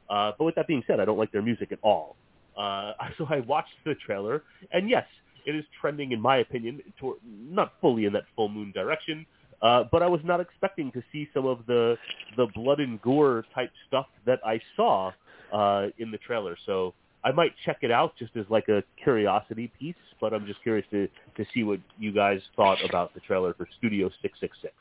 Uh, 0.09 0.31
but 0.37 0.45
with 0.45 0.55
that 0.55 0.67
being 0.67 0.83
said, 0.87 0.99
I 0.99 1.05
don't 1.05 1.17
like 1.17 1.31
their 1.31 1.41
music 1.41 1.71
at 1.71 1.79
all. 1.81 2.17
Uh, 2.57 2.93
so 3.17 3.25
I 3.29 3.39
watched 3.41 3.69
the 3.85 3.95
trailer, 4.05 4.43
and 4.71 4.89
yes, 4.89 5.05
it 5.45 5.55
is 5.55 5.63
trending, 5.79 6.11
in 6.11 6.19
my 6.19 6.37
opinion, 6.37 6.81
toward, 6.99 7.19
not 7.25 7.73
fully 7.79 8.05
in 8.05 8.13
that 8.13 8.23
full 8.35 8.49
moon 8.49 8.71
direction. 8.73 9.25
Uh, 9.61 9.83
but 9.91 10.03
I 10.03 10.07
was 10.07 10.21
not 10.23 10.39
expecting 10.39 10.91
to 10.91 11.03
see 11.11 11.27
some 11.33 11.45
of 11.45 11.65
the 11.65 11.97
the 12.35 12.47
blood 12.53 12.79
and 12.79 13.01
gore 13.01 13.45
type 13.55 13.71
stuff 13.87 14.05
that 14.25 14.39
I 14.45 14.61
saw 14.75 15.11
uh, 15.51 15.87
in 15.97 16.11
the 16.11 16.17
trailer. 16.19 16.55
So 16.65 16.93
I 17.23 17.31
might 17.31 17.53
check 17.65 17.77
it 17.81 17.91
out 17.91 18.13
just 18.17 18.35
as 18.35 18.45
like 18.49 18.67
a 18.69 18.83
curiosity 19.01 19.71
piece. 19.79 19.95
But 20.21 20.33
I'm 20.33 20.45
just 20.45 20.61
curious 20.61 20.85
to 20.91 21.07
to 21.37 21.45
see 21.53 21.63
what 21.63 21.79
you 21.97 22.11
guys 22.11 22.41
thought 22.55 22.77
about 22.87 23.13
the 23.13 23.19
trailer 23.21 23.53
for 23.53 23.67
Studio 23.77 24.09
666. 24.21 24.73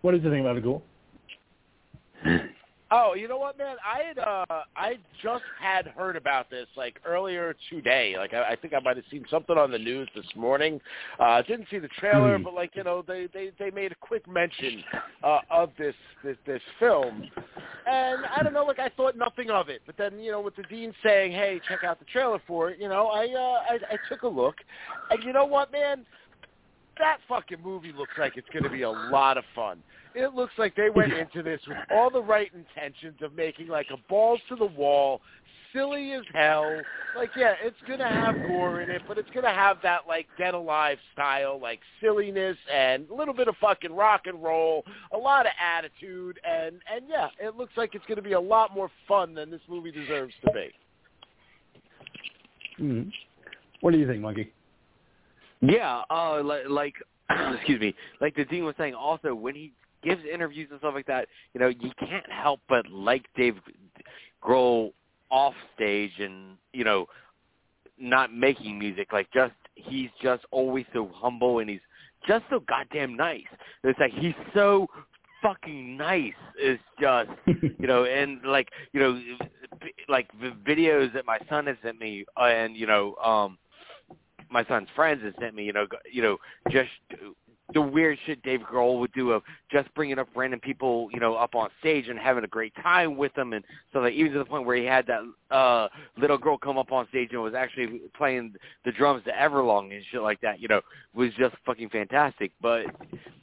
What 0.00 0.12
did 0.12 0.22
you 0.24 0.30
think 0.30 0.40
about 0.40 0.56
it, 0.56 0.62
Ghoul? 0.62 0.82
Oh, 2.92 3.14
you 3.14 3.26
know 3.26 3.36
what, 3.36 3.58
man? 3.58 3.76
I 3.84 4.02
had 4.02 4.18
uh 4.18 4.62
I 4.76 4.98
just 5.22 5.42
had 5.60 5.88
heard 5.88 6.14
about 6.14 6.48
this 6.50 6.66
like 6.76 7.00
earlier 7.04 7.56
today. 7.68 8.14
Like 8.16 8.32
I, 8.32 8.52
I 8.52 8.56
think 8.56 8.74
I 8.74 8.80
might 8.80 8.96
have 8.96 9.04
seen 9.10 9.24
something 9.28 9.58
on 9.58 9.72
the 9.72 9.78
news 9.78 10.08
this 10.14 10.26
morning. 10.36 10.80
Uh 11.18 11.42
didn't 11.42 11.66
see 11.70 11.78
the 11.78 11.88
trailer, 11.98 12.36
Hmm. 12.38 12.44
but 12.44 12.54
like, 12.54 12.76
you 12.76 12.84
know, 12.84 13.02
they 13.06 13.28
they 13.34 13.50
they 13.58 13.70
made 13.70 13.90
a 13.90 13.96
quick 13.96 14.28
mention 14.28 14.84
uh 15.24 15.40
of 15.50 15.70
this 15.78 15.94
this 16.22 16.36
this 16.46 16.62
film. 16.78 17.28
And 17.88 18.24
I 18.26 18.42
don't 18.42 18.52
know, 18.52 18.64
like 18.64 18.78
I 18.78 18.88
thought 18.90 19.16
nothing 19.16 19.50
of 19.50 19.68
it. 19.68 19.82
But 19.86 19.96
then, 19.96 20.20
you 20.20 20.30
know, 20.30 20.40
with 20.40 20.54
the 20.56 20.64
dean 20.64 20.92
saying, 21.04 21.32
"Hey, 21.32 21.60
check 21.68 21.82
out 21.84 21.98
the 21.98 22.04
trailer 22.06 22.40
for 22.46 22.70
it," 22.70 22.78
you 22.80 22.88
know, 22.88 23.08
I 23.08 23.26
uh 23.26 23.74
I 23.74 23.94
I 23.94 23.96
took 24.08 24.22
a 24.22 24.28
look. 24.28 24.56
And 25.10 25.22
you 25.24 25.32
know 25.32 25.44
what, 25.44 25.72
man? 25.72 26.04
That 26.98 27.18
fucking 27.28 27.58
movie 27.62 27.92
looks 27.92 28.14
like 28.18 28.36
it's 28.36 28.48
going 28.52 28.64
to 28.64 28.70
be 28.70 28.82
a 28.82 28.90
lot 28.90 29.36
of 29.36 29.44
fun. 29.54 29.82
It 30.14 30.34
looks 30.34 30.54
like 30.56 30.74
they 30.74 30.88
went 30.88 31.12
into 31.12 31.42
this 31.42 31.60
with 31.68 31.76
all 31.90 32.10
the 32.10 32.22
right 32.22 32.50
intentions 32.54 33.16
of 33.20 33.34
making 33.34 33.68
like 33.68 33.88
a 33.92 33.98
balls 34.08 34.40
to 34.48 34.56
the 34.56 34.64
wall, 34.64 35.20
silly 35.74 36.12
as 36.12 36.22
hell. 36.32 36.80
Like, 37.14 37.30
yeah, 37.36 37.54
it's 37.62 37.76
going 37.86 37.98
to 37.98 38.08
have 38.08 38.34
gore 38.46 38.80
in 38.80 38.90
it, 38.90 39.02
but 39.06 39.18
it's 39.18 39.28
going 39.30 39.44
to 39.44 39.50
have 39.50 39.76
that 39.82 40.02
like 40.08 40.26
Dead 40.38 40.54
Alive 40.54 40.96
style, 41.12 41.60
like 41.60 41.80
silliness 42.00 42.56
and 42.72 43.08
a 43.10 43.14
little 43.14 43.34
bit 43.34 43.46
of 43.48 43.56
fucking 43.60 43.94
rock 43.94 44.22
and 44.24 44.42
roll, 44.42 44.84
a 45.12 45.18
lot 45.18 45.44
of 45.44 45.52
attitude, 45.62 46.40
and 46.48 46.80
and 46.90 47.04
yeah, 47.10 47.28
it 47.38 47.56
looks 47.56 47.72
like 47.76 47.94
it's 47.94 48.06
going 48.06 48.16
to 48.16 48.22
be 48.22 48.32
a 48.32 48.40
lot 48.40 48.74
more 48.74 48.90
fun 49.06 49.34
than 49.34 49.50
this 49.50 49.60
movie 49.68 49.92
deserves 49.92 50.32
to 50.46 50.52
be. 50.52 50.70
Mm. 52.80 53.12
What 53.80 53.92
do 53.92 53.98
you 53.98 54.06
think, 54.06 54.22
Monkey? 54.22 54.52
Yeah, 55.66 56.02
uh, 56.10 56.42
like, 56.42 56.62
like 56.68 56.94
excuse 57.54 57.80
me, 57.80 57.94
like 58.20 58.34
the 58.36 58.44
dean 58.44 58.64
was 58.64 58.74
saying. 58.78 58.94
Also, 58.94 59.34
when 59.34 59.54
he 59.54 59.72
gives 60.02 60.22
interviews 60.32 60.68
and 60.70 60.78
stuff 60.78 60.94
like 60.94 61.06
that, 61.06 61.28
you 61.54 61.60
know, 61.60 61.68
you 61.68 61.90
can't 61.98 62.30
help 62.30 62.60
but 62.68 62.88
like 62.90 63.26
Dave 63.36 63.56
Grohl 64.42 64.92
off 65.30 65.54
stage 65.74 66.12
and 66.18 66.56
you 66.72 66.84
know, 66.84 67.06
not 67.98 68.32
making 68.32 68.78
music. 68.78 69.12
Like, 69.12 69.28
just 69.32 69.54
he's 69.74 70.10
just 70.22 70.44
always 70.50 70.86
so 70.92 71.10
humble 71.12 71.58
and 71.58 71.68
he's 71.68 71.80
just 72.26 72.44
so 72.50 72.60
goddamn 72.60 73.16
nice. 73.16 73.42
It's 73.84 73.98
like 73.98 74.12
he's 74.12 74.34
so 74.54 74.86
fucking 75.42 75.96
nice. 75.96 76.32
It's 76.58 76.82
just 77.00 77.30
you 77.46 77.86
know, 77.86 78.04
and 78.04 78.40
like 78.44 78.68
you 78.92 79.00
know, 79.00 79.20
like 80.08 80.28
the 80.40 80.52
videos 80.68 81.12
that 81.14 81.26
my 81.26 81.38
son 81.48 81.66
has 81.66 81.76
sent 81.82 81.98
me, 82.00 82.24
and 82.36 82.76
you 82.76 82.86
know, 82.86 83.14
um, 83.16 83.58
my 84.50 84.64
son's 84.66 84.88
friends 84.94 85.22
has 85.22 85.34
sent 85.40 85.54
me, 85.54 85.64
you 85.64 85.72
know, 85.72 85.86
you 86.10 86.22
know, 86.22 86.36
just 86.70 86.90
the 87.74 87.82
weird 87.82 88.16
shit 88.26 88.42
Dave 88.42 88.60
Grohl 88.60 89.00
would 89.00 89.12
do 89.12 89.32
of 89.32 89.42
just 89.72 89.92
bringing 89.94 90.18
up 90.18 90.28
random 90.36 90.60
people, 90.60 91.08
you 91.12 91.18
know, 91.18 91.34
up 91.34 91.54
on 91.54 91.68
stage 91.80 92.06
and 92.08 92.18
having 92.18 92.44
a 92.44 92.48
great 92.48 92.72
time 92.80 93.16
with 93.16 93.34
them, 93.34 93.52
and 93.52 93.64
so 93.92 94.00
that 94.02 94.10
even 94.10 94.32
to 94.32 94.38
the 94.38 94.44
point 94.44 94.64
where 94.64 94.76
he 94.76 94.84
had 94.84 95.06
that 95.06 95.22
uh 95.54 95.88
little 96.16 96.38
girl 96.38 96.56
come 96.56 96.78
up 96.78 96.92
on 96.92 97.08
stage 97.08 97.30
and 97.32 97.42
was 97.42 97.54
actually 97.54 98.02
playing 98.16 98.54
the 98.84 98.92
drums 98.92 99.24
to 99.24 99.32
Everlong 99.32 99.92
and 99.92 100.04
shit 100.10 100.22
like 100.22 100.40
that, 100.42 100.60
you 100.60 100.68
know, 100.68 100.80
was 101.14 101.30
just 101.36 101.56
fucking 101.64 101.88
fantastic. 101.88 102.52
But 102.62 102.86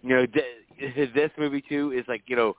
you 0.01 0.09
know, 0.09 0.25
th- 0.25 1.13
this 1.13 1.31
movie 1.37 1.63
too 1.67 1.91
is 1.91 2.05
like, 2.07 2.23
you 2.27 2.35
know, 2.35 2.55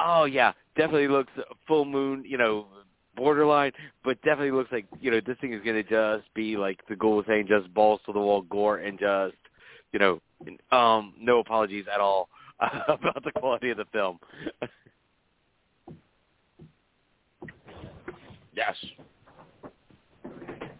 oh 0.00 0.24
yeah, 0.24 0.52
definitely 0.76 1.08
looks 1.08 1.32
full 1.66 1.84
moon, 1.84 2.24
you 2.26 2.38
know, 2.38 2.66
borderline, 3.16 3.72
but 4.04 4.20
definitely 4.22 4.52
looks 4.52 4.72
like 4.72 4.86
you 5.00 5.10
know 5.10 5.20
this 5.24 5.36
thing 5.40 5.52
is 5.52 5.60
gonna 5.64 5.82
just 5.82 6.32
be 6.34 6.56
like 6.56 6.80
the 6.88 6.96
ghoul 6.96 7.16
was 7.16 7.26
saying, 7.26 7.46
just 7.48 7.72
balls 7.74 8.00
to 8.06 8.12
the 8.12 8.20
wall 8.20 8.42
gore 8.42 8.78
and 8.78 8.98
just 8.98 9.36
you 9.92 9.98
know, 9.98 10.20
um, 10.76 11.14
no 11.20 11.38
apologies 11.38 11.84
at 11.92 12.00
all 12.00 12.28
about 12.88 13.22
the 13.24 13.32
quality 13.32 13.70
of 13.70 13.76
the 13.76 13.86
film. 13.92 14.18
Yes. 18.54 18.76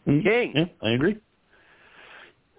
Mm. 0.06 0.22
King. 0.22 0.52
Yeah, 0.54 0.64
I 0.82 0.90
agree. 0.90 1.16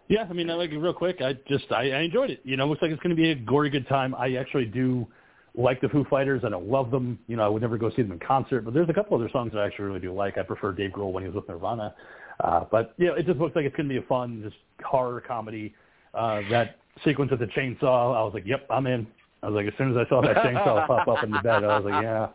Yeah, 0.07 0.25
I 0.29 0.33
mean, 0.33 0.49
I 0.49 0.55
like 0.55 0.71
it 0.71 0.77
real 0.77 0.93
quick. 0.93 1.21
I 1.21 1.33
just 1.47 1.71
I, 1.71 1.91
I 1.91 1.99
enjoyed 2.01 2.29
it. 2.29 2.41
You 2.43 2.57
know, 2.57 2.65
it 2.65 2.67
looks 2.67 2.81
like 2.81 2.91
it's 2.91 3.01
going 3.01 3.15
to 3.15 3.21
be 3.21 3.31
a 3.31 3.35
gory 3.35 3.69
good 3.69 3.87
time. 3.87 4.15
I 4.15 4.35
actually 4.35 4.65
do 4.65 5.07
like 5.55 5.81
the 5.81 5.89
Foo 5.89 6.05
Fighters. 6.09 6.41
I 6.45 6.49
don't 6.49 6.67
love 6.67 6.91
them. 6.91 7.19
You 7.27 7.37
know, 7.37 7.43
I 7.43 7.47
would 7.47 7.61
never 7.61 7.77
go 7.77 7.89
see 7.91 8.01
them 8.01 8.11
in 8.11 8.19
concert, 8.19 8.61
but 8.61 8.73
there's 8.73 8.89
a 8.89 8.93
couple 8.93 9.15
other 9.17 9.29
songs 9.31 9.51
that 9.53 9.59
I 9.59 9.65
actually 9.67 9.85
really 9.85 9.99
do 9.99 10.13
like. 10.13 10.37
I 10.37 10.43
prefer 10.43 10.71
Dave 10.71 10.91
Grohl 10.91 11.11
when 11.11 11.23
he 11.23 11.29
was 11.29 11.35
with 11.35 11.47
Nirvana. 11.47 11.93
Uh, 12.39 12.65
but 12.71 12.93
yeah, 12.97 13.11
it 13.17 13.25
just 13.25 13.39
looks 13.39 13.55
like 13.55 13.65
it's 13.65 13.75
going 13.75 13.87
to 13.87 13.93
be 13.93 13.99
a 13.99 14.07
fun, 14.07 14.41
just 14.43 14.55
horror 14.83 15.21
comedy. 15.21 15.73
Uh, 16.13 16.41
that 16.49 16.77
sequence 17.03 17.31
with 17.31 17.39
the 17.39 17.47
chainsaw, 17.47 18.15
I 18.15 18.23
was 18.23 18.31
like, 18.33 18.45
yep, 18.45 18.65
I'm 18.69 18.87
in. 18.87 19.05
I 19.41 19.47
was 19.47 19.55
like, 19.55 19.67
as 19.67 19.77
soon 19.77 19.91
as 19.91 19.97
I 19.97 20.09
saw 20.09 20.21
that 20.21 20.37
chainsaw 20.37 20.87
pop 20.87 21.07
up 21.07 21.23
in 21.23 21.31
the 21.31 21.39
bed, 21.39 21.63
I 21.63 21.79
was 21.79 21.85
like, 21.85 22.03
yeah. 22.03 22.27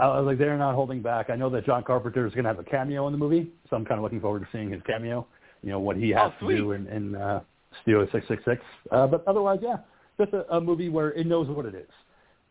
I 0.00 0.06
was 0.20 0.26
like, 0.26 0.38
they're 0.38 0.56
not 0.56 0.74
holding 0.74 1.02
back. 1.02 1.28
I 1.28 1.36
know 1.36 1.50
that 1.50 1.66
John 1.66 1.82
Carpenter 1.82 2.26
is 2.26 2.32
going 2.32 2.44
to 2.44 2.50
have 2.50 2.58
a 2.58 2.64
cameo 2.64 3.06
in 3.08 3.12
the 3.12 3.18
movie, 3.18 3.50
so 3.68 3.76
I'm 3.76 3.84
kind 3.84 3.98
of 3.98 4.04
looking 4.04 4.20
forward 4.20 4.40
to 4.40 4.48
seeing 4.52 4.70
his 4.70 4.82
cameo. 4.86 5.26
You 5.62 5.70
know 5.70 5.80
what 5.80 5.96
he 5.96 6.10
has 6.10 6.30
Oh, 6.40 6.48
to 6.48 6.56
do 6.56 6.72
in, 6.72 6.86
in 6.86 7.16
uh, 7.16 7.40
Studio 7.82 8.04
666. 8.12 8.62
Uh, 8.92 9.06
but 9.08 9.24
otherwise, 9.26 9.58
yeah, 9.60 9.78
just 10.18 10.32
a, 10.32 10.48
a 10.54 10.60
movie 10.60 10.88
where 10.88 11.12
it 11.12 11.26
knows 11.26 11.48
what 11.48 11.66
it 11.66 11.74
is, 11.74 11.88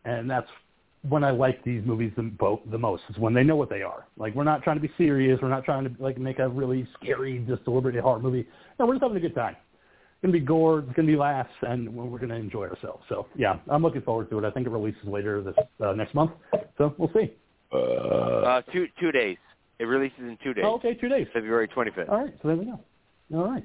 and 0.04 0.30
that's 0.30 0.48
when 1.08 1.22
I 1.22 1.30
like 1.30 1.62
these 1.64 1.82
movies 1.84 2.12
the, 2.16 2.22
bo- 2.22 2.62
the 2.70 2.78
most. 2.78 3.02
Is 3.10 3.18
when 3.18 3.34
they 3.34 3.44
know 3.44 3.56
what 3.56 3.70
they 3.70 3.82
are. 3.82 4.06
Like 4.16 4.34
we're 4.34 4.44
not 4.44 4.62
trying 4.62 4.76
to 4.76 4.82
be 4.82 4.92
serious. 4.98 5.38
We're 5.40 5.48
not 5.48 5.64
trying 5.64 5.84
to 5.84 6.02
like 6.02 6.18
make 6.18 6.38
a 6.38 6.48
really 6.48 6.86
scary, 7.00 7.44
just 7.48 7.64
deliberately 7.64 8.00
horror 8.00 8.20
movie. 8.20 8.46
No, 8.78 8.86
we're 8.86 8.94
just 8.94 9.02
having 9.02 9.16
a 9.16 9.20
good 9.20 9.34
time. 9.34 9.56
It's 9.56 10.22
gonna 10.22 10.32
be 10.32 10.40
gore. 10.40 10.80
It's 10.80 10.92
gonna 10.94 11.06
be 11.06 11.16
laughs, 11.16 11.52
and 11.62 11.94
we're 11.94 12.18
gonna 12.18 12.34
enjoy 12.34 12.66
ourselves. 12.66 13.04
So 13.08 13.26
yeah, 13.36 13.58
I'm 13.68 13.82
looking 13.82 14.02
forward 14.02 14.30
to 14.30 14.38
it. 14.38 14.44
I 14.44 14.50
think 14.50 14.66
it 14.66 14.70
releases 14.70 15.04
later 15.04 15.42
this 15.42 15.54
uh, 15.80 15.92
next 15.92 16.14
month. 16.14 16.32
So 16.76 16.94
we'll 16.98 17.12
see. 17.12 17.32
Uh, 17.72 18.62
two 18.72 18.86
two 18.98 19.12
days. 19.12 19.36
It 19.78 19.84
releases 19.84 20.18
in 20.18 20.36
two 20.42 20.54
days. 20.54 20.64
Oh, 20.66 20.74
okay, 20.74 20.94
two 20.94 21.08
days. 21.08 21.28
February 21.32 21.68
25th. 21.68 22.08
All 22.08 22.24
right, 22.24 22.34
so 22.42 22.48
there 22.48 22.56
we 22.56 22.64
go. 22.64 22.80
All 23.32 23.48
right, 23.48 23.64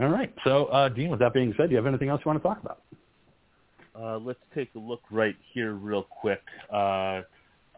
all 0.00 0.08
right. 0.08 0.34
So, 0.44 0.66
uh, 0.66 0.90
Dean, 0.90 1.08
with 1.08 1.20
that 1.20 1.32
being 1.32 1.54
said, 1.56 1.68
do 1.68 1.70
you 1.70 1.76
have 1.76 1.86
anything 1.86 2.10
else 2.10 2.20
you 2.24 2.28
want 2.28 2.42
to 2.42 2.46
talk 2.46 2.60
about? 2.62 2.82
Uh, 3.98 4.18
let's 4.18 4.38
take 4.54 4.68
a 4.74 4.78
look 4.78 5.00
right 5.10 5.36
here 5.54 5.72
real 5.72 6.02
quick. 6.02 6.42
Uh, 6.72 7.22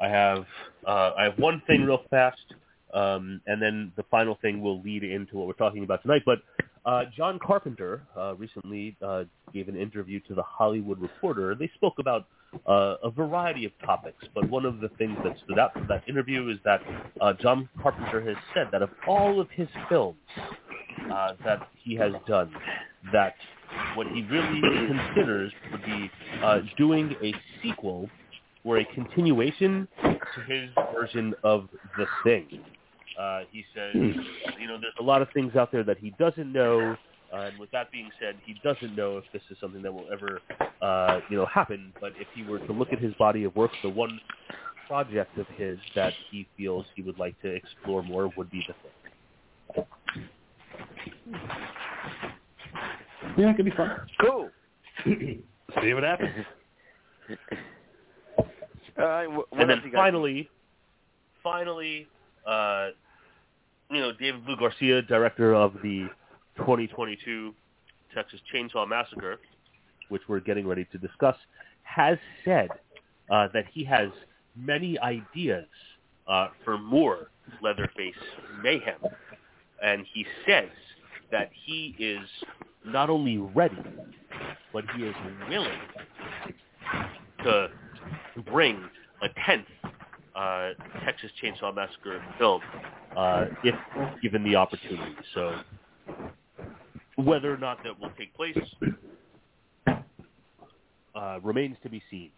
I 0.00 0.08
have 0.08 0.44
uh, 0.86 1.12
I 1.16 1.24
have 1.24 1.38
one 1.38 1.62
thing 1.66 1.84
real 1.84 2.02
fast, 2.10 2.54
um, 2.92 3.40
and 3.46 3.60
then 3.62 3.92
the 3.96 4.02
final 4.10 4.36
thing 4.42 4.60
will 4.60 4.80
lead 4.82 5.04
into 5.04 5.36
what 5.36 5.46
we're 5.46 5.52
talking 5.52 5.84
about 5.84 6.02
tonight. 6.02 6.22
But 6.26 6.38
uh, 6.84 7.04
John 7.16 7.38
Carpenter 7.38 8.02
uh, 8.16 8.34
recently 8.36 8.96
uh, 9.00 9.24
gave 9.52 9.68
an 9.68 9.76
interview 9.76 10.20
to 10.28 10.34
the 10.34 10.42
Hollywood 10.42 11.00
Reporter. 11.00 11.54
They 11.54 11.70
spoke 11.74 11.94
about 11.98 12.26
a 12.66 13.10
variety 13.10 13.66
of 13.66 13.72
topics, 13.84 14.24
but 14.34 14.48
one 14.48 14.64
of 14.64 14.80
the 14.80 14.88
things 14.96 15.18
that 15.22 15.36
stood 15.44 15.58
out 15.58 15.74
from 15.74 15.86
that 15.88 16.08
interview 16.08 16.48
is 16.48 16.56
that 16.64 16.80
John 17.42 17.68
Carpenter 17.82 18.22
has 18.22 18.36
said 18.54 18.68
that 18.72 18.80
of 18.80 18.88
all 19.06 19.38
of 19.38 19.50
his 19.50 19.68
films 19.90 20.16
that 21.44 21.68
he 21.76 21.94
has 21.96 22.12
done, 22.26 22.50
that 23.12 23.34
what 23.94 24.06
he 24.08 24.22
really 24.22 24.60
considers 24.60 25.52
would 25.70 25.84
be 25.84 26.10
uh, 26.42 26.60
doing 26.76 27.14
a 27.22 27.34
sequel 27.62 28.08
or 28.64 28.78
a 28.78 28.84
continuation 28.94 29.88
to 30.02 30.40
his 30.46 30.70
version 30.94 31.34
of 31.44 31.68
The 31.96 32.06
Thing. 32.24 32.60
Uh, 33.18 33.40
he 33.50 33.64
says, 33.74 33.92
you 33.94 34.66
know, 34.68 34.78
there's 34.80 34.94
a 35.00 35.02
lot 35.02 35.22
of 35.22 35.28
things 35.34 35.56
out 35.56 35.72
there 35.72 35.82
that 35.84 35.98
he 35.98 36.10
doesn't 36.18 36.52
know. 36.52 36.96
Uh, 37.32 37.36
and 37.36 37.58
with 37.58 37.70
that 37.72 37.90
being 37.90 38.10
said, 38.20 38.36
he 38.44 38.54
doesn't 38.62 38.94
know 38.96 39.18
if 39.18 39.24
this 39.32 39.42
is 39.50 39.56
something 39.60 39.82
that 39.82 39.92
will 39.92 40.06
ever, 40.12 40.40
uh, 40.80 41.20
you 41.28 41.36
know, 41.36 41.46
happen. 41.46 41.92
But 42.00 42.12
if 42.18 42.26
he 42.34 42.42
were 42.44 42.58
to 42.60 42.72
look 42.72 42.92
at 42.92 43.00
his 43.00 43.12
body 43.14 43.44
of 43.44 43.54
work, 43.56 43.70
the 43.82 43.88
one 43.90 44.20
project 44.86 45.36
of 45.36 45.46
his 45.56 45.78
that 45.94 46.14
he 46.30 46.48
feels 46.56 46.86
he 46.96 47.02
would 47.02 47.18
like 47.18 47.40
to 47.42 47.48
explore 47.48 48.02
more 48.02 48.32
would 48.36 48.50
be 48.50 48.64
the 48.66 48.74
thing. 49.74 49.86
Yeah, 53.36 53.50
it 53.50 53.56
could 53.56 53.64
be 53.64 53.70
fun. 53.72 54.00
Cool. 54.20 54.50
See 55.04 55.94
what 55.94 56.02
happens. 56.02 56.44
All 58.98 59.04
right, 59.04 59.26
wh- 59.26 59.52
what 59.52 59.60
and 59.60 59.70
then 59.70 59.82
you 59.84 59.92
got? 59.92 59.98
finally, 59.98 60.50
finally, 61.42 62.08
uh, 62.46 62.88
you 63.90 64.00
know, 64.00 64.12
David 64.12 64.44
Blue 64.44 64.56
Garcia, 64.56 65.02
director 65.02 65.54
of 65.54 65.74
the 65.82 66.08
2022 66.56 67.54
Texas 68.14 68.40
Chainsaw 68.52 68.88
Massacre, 68.88 69.38
which 70.08 70.22
we're 70.28 70.40
getting 70.40 70.66
ready 70.66 70.86
to 70.92 70.98
discuss, 70.98 71.36
has 71.82 72.18
said 72.44 72.68
uh, 73.30 73.48
that 73.52 73.64
he 73.72 73.84
has 73.84 74.08
many 74.56 74.98
ideas 74.98 75.66
uh, 76.26 76.48
for 76.64 76.78
more 76.78 77.30
Leatherface 77.62 78.14
mayhem, 78.62 79.00
and 79.82 80.04
he 80.12 80.26
says 80.46 80.68
that 81.30 81.50
he 81.64 81.94
is 81.98 82.26
not 82.92 83.10
only 83.10 83.38
ready, 83.38 83.78
but 84.72 84.84
he 84.96 85.04
is 85.04 85.14
willing 85.48 85.78
to 87.44 87.68
bring 88.52 88.82
a 89.22 89.28
tenth 89.44 89.66
uh, 90.34 90.70
Texas 91.04 91.30
Chainsaw 91.42 91.74
Massacre 91.74 92.22
film 92.38 92.60
uh, 93.16 93.46
if 93.64 93.74
given 94.22 94.44
the 94.44 94.54
opportunity. 94.54 95.16
So 95.34 95.56
whether 97.16 97.52
or 97.52 97.58
not 97.58 97.82
that 97.82 97.98
will 98.00 98.12
take 98.16 98.34
place 98.34 98.56
uh, 101.14 101.40
remains 101.42 101.76
to 101.82 101.88
be 101.88 102.02
seen. 102.10 102.30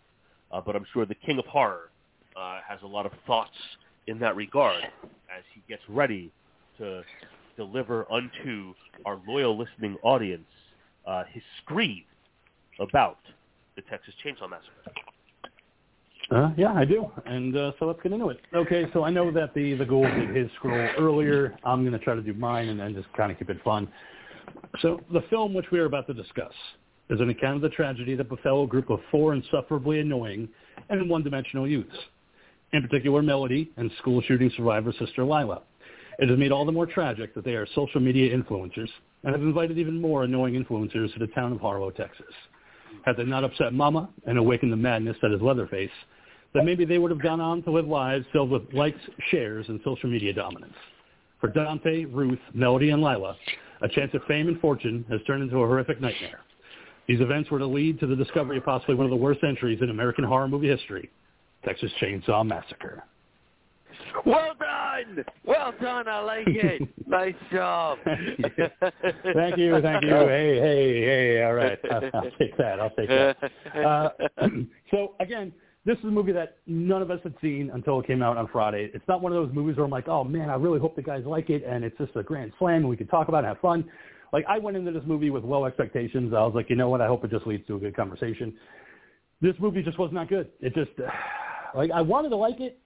Uh, 0.50 0.60
but 0.60 0.74
I'm 0.74 0.86
sure 0.92 1.04
the 1.04 1.14
King 1.14 1.38
of 1.38 1.44
Horror 1.46 1.90
uh, 2.36 2.60
has 2.66 2.80
a 2.82 2.86
lot 2.86 3.06
of 3.06 3.12
thoughts 3.26 3.50
in 4.06 4.18
that 4.20 4.34
regard 4.36 4.82
as 4.82 5.44
he 5.54 5.62
gets 5.68 5.82
ready 5.88 6.32
to 6.78 7.02
deliver 7.60 8.10
unto 8.10 8.72
our 9.04 9.20
loyal 9.28 9.58
listening 9.58 9.98
audience 10.02 10.48
uh, 11.06 11.24
his 11.30 11.42
screed 11.62 12.06
about 12.78 13.18
the 13.76 13.82
Texas 13.82 14.14
Chainsaw 14.24 14.48
Massacre. 14.48 14.92
Uh, 16.30 16.52
yeah, 16.56 16.72
I 16.72 16.86
do. 16.86 17.10
And 17.26 17.54
uh, 17.56 17.72
so 17.78 17.86
let's 17.86 18.00
get 18.02 18.12
into 18.12 18.30
it. 18.30 18.40
Okay, 18.54 18.86
so 18.94 19.04
I 19.04 19.10
know 19.10 19.30
that 19.32 19.52
the 19.52 19.74
the 19.74 19.84
Ghoul 19.84 20.04
did 20.04 20.34
his 20.34 20.48
scroll 20.56 20.88
earlier. 20.98 21.54
I'm 21.64 21.82
going 21.82 21.92
to 21.92 21.98
try 21.98 22.14
to 22.14 22.22
do 22.22 22.32
mine 22.32 22.68
and 22.68 22.80
then 22.80 22.94
just 22.94 23.12
kind 23.14 23.30
of 23.30 23.38
keep 23.38 23.50
it 23.50 23.62
fun. 23.62 23.88
So 24.80 25.00
the 25.12 25.22
film 25.28 25.52
which 25.52 25.66
we 25.70 25.78
are 25.80 25.86
about 25.86 26.06
to 26.06 26.14
discuss 26.14 26.52
is 27.10 27.20
an 27.20 27.28
account 27.28 27.56
of 27.56 27.62
the 27.62 27.68
tragedy 27.70 28.14
that 28.14 28.28
befell 28.28 28.62
a 28.62 28.66
group 28.66 28.88
of 28.88 29.00
four 29.10 29.34
insufferably 29.34 30.00
annoying 30.00 30.48
and 30.88 31.10
one-dimensional 31.10 31.68
youths, 31.68 31.98
in 32.72 32.80
particular 32.80 33.20
Melody 33.20 33.70
and 33.76 33.90
school 33.98 34.22
shooting 34.22 34.50
survivor 34.56 34.92
sister 34.98 35.24
Lila. 35.24 35.62
It 36.20 36.30
is 36.30 36.38
made 36.38 36.52
all 36.52 36.66
the 36.66 36.72
more 36.72 36.84
tragic 36.84 37.34
that 37.34 37.44
they 37.44 37.54
are 37.54 37.66
social 37.74 37.98
media 37.98 38.36
influencers 38.36 38.88
and 39.24 39.34
have 39.34 39.40
invited 39.40 39.78
even 39.78 39.98
more 39.98 40.24
annoying 40.24 40.52
influencers 40.52 41.12
to 41.14 41.18
the 41.18 41.28
town 41.28 41.50
of 41.50 41.60
Harlow, 41.60 41.90
Texas. 41.90 42.26
Had 43.06 43.16
they 43.16 43.24
not 43.24 43.42
upset 43.42 43.72
Mama 43.72 44.10
and 44.26 44.36
awakened 44.36 44.70
the 44.70 44.76
madness 44.76 45.16
that 45.22 45.32
is 45.32 45.40
Leatherface, 45.40 45.90
then 46.52 46.66
maybe 46.66 46.84
they 46.84 46.98
would 46.98 47.10
have 47.10 47.22
gone 47.22 47.40
on 47.40 47.62
to 47.62 47.70
live 47.70 47.86
lives 47.86 48.26
filled 48.32 48.50
with 48.50 48.62
likes, 48.74 48.98
shares, 49.30 49.64
and 49.68 49.80
social 49.82 50.10
media 50.10 50.34
dominance. 50.34 50.74
For 51.40 51.48
Dante, 51.48 52.04
Ruth, 52.04 52.38
Melody, 52.52 52.90
and 52.90 53.02
Lila, 53.02 53.34
a 53.80 53.88
chance 53.88 54.10
at 54.12 54.20
fame 54.28 54.48
and 54.48 54.60
fortune 54.60 55.06
has 55.08 55.20
turned 55.26 55.42
into 55.42 55.56
a 55.56 55.66
horrific 55.66 56.02
nightmare. 56.02 56.40
These 57.08 57.22
events 57.22 57.50
were 57.50 57.60
to 57.60 57.66
lead 57.66 57.98
to 58.00 58.06
the 58.06 58.16
discovery 58.16 58.58
of 58.58 58.64
possibly 58.64 58.94
one 58.94 59.06
of 59.06 59.10
the 59.10 59.16
worst 59.16 59.40
entries 59.42 59.78
in 59.80 59.88
American 59.88 60.24
horror 60.24 60.48
movie 60.48 60.68
history, 60.68 61.08
Texas 61.64 61.90
Chainsaw 61.98 62.46
Massacre. 62.46 63.04
Well 64.26 64.54
done. 65.04 65.24
Well 65.44 65.72
done. 65.80 66.08
I 66.08 66.20
like 66.20 66.46
it. 66.48 66.82
nice 67.06 67.34
job. 67.52 67.98
thank 68.04 69.56
you, 69.56 69.80
thank 69.80 70.04
you. 70.04 70.10
Hey, 70.10 70.58
hey, 70.60 71.00
hey. 71.02 71.42
All 71.44 71.54
right, 71.54 71.78
I'll, 71.90 72.10
I'll 72.14 72.30
take 72.38 72.56
that. 72.58 72.80
I'll 72.80 72.90
take 72.90 73.08
that. 73.08 73.36
Uh, 73.84 74.10
so 74.90 75.14
again, 75.20 75.52
this 75.86 75.98
is 75.98 76.04
a 76.04 76.08
movie 76.08 76.32
that 76.32 76.58
none 76.66 77.02
of 77.02 77.10
us 77.10 77.20
had 77.22 77.34
seen 77.40 77.70
until 77.72 78.00
it 78.00 78.06
came 78.06 78.22
out 78.22 78.36
on 78.36 78.48
Friday. 78.48 78.90
It's 78.92 79.06
not 79.08 79.22
one 79.22 79.32
of 79.32 79.44
those 79.44 79.54
movies 79.54 79.76
where 79.76 79.84
I'm 79.84 79.90
like, 79.90 80.08
oh 80.08 80.24
man, 80.24 80.50
I 80.50 80.54
really 80.54 80.78
hope 80.78 80.96
the 80.96 81.02
guys 81.02 81.24
like 81.24 81.50
it, 81.50 81.64
and 81.66 81.84
it's 81.84 81.96
just 81.98 82.14
a 82.16 82.22
grand 82.22 82.52
slam, 82.58 82.76
and 82.76 82.88
we 82.88 82.96
can 82.96 83.06
talk 83.06 83.28
about 83.28 83.44
it, 83.44 83.48
and 83.48 83.56
have 83.56 83.60
fun. 83.60 83.84
Like 84.32 84.44
I 84.48 84.58
went 84.58 84.76
into 84.76 84.92
this 84.92 85.02
movie 85.06 85.30
with 85.30 85.44
low 85.44 85.64
expectations. 85.64 86.32
I 86.34 86.40
was 86.44 86.52
like, 86.54 86.70
you 86.70 86.76
know 86.76 86.88
what? 86.88 87.00
I 87.00 87.06
hope 87.06 87.24
it 87.24 87.30
just 87.30 87.46
leads 87.46 87.66
to 87.66 87.76
a 87.76 87.78
good 87.78 87.96
conversation. 87.96 88.54
This 89.40 89.54
movie 89.58 89.82
just 89.82 89.98
was 89.98 90.10
not 90.12 90.28
good. 90.28 90.50
It 90.60 90.74
just, 90.74 90.90
like, 91.74 91.90
I 91.90 92.02
wanted 92.02 92.28
to 92.30 92.36
like 92.36 92.60
it. 92.60 92.78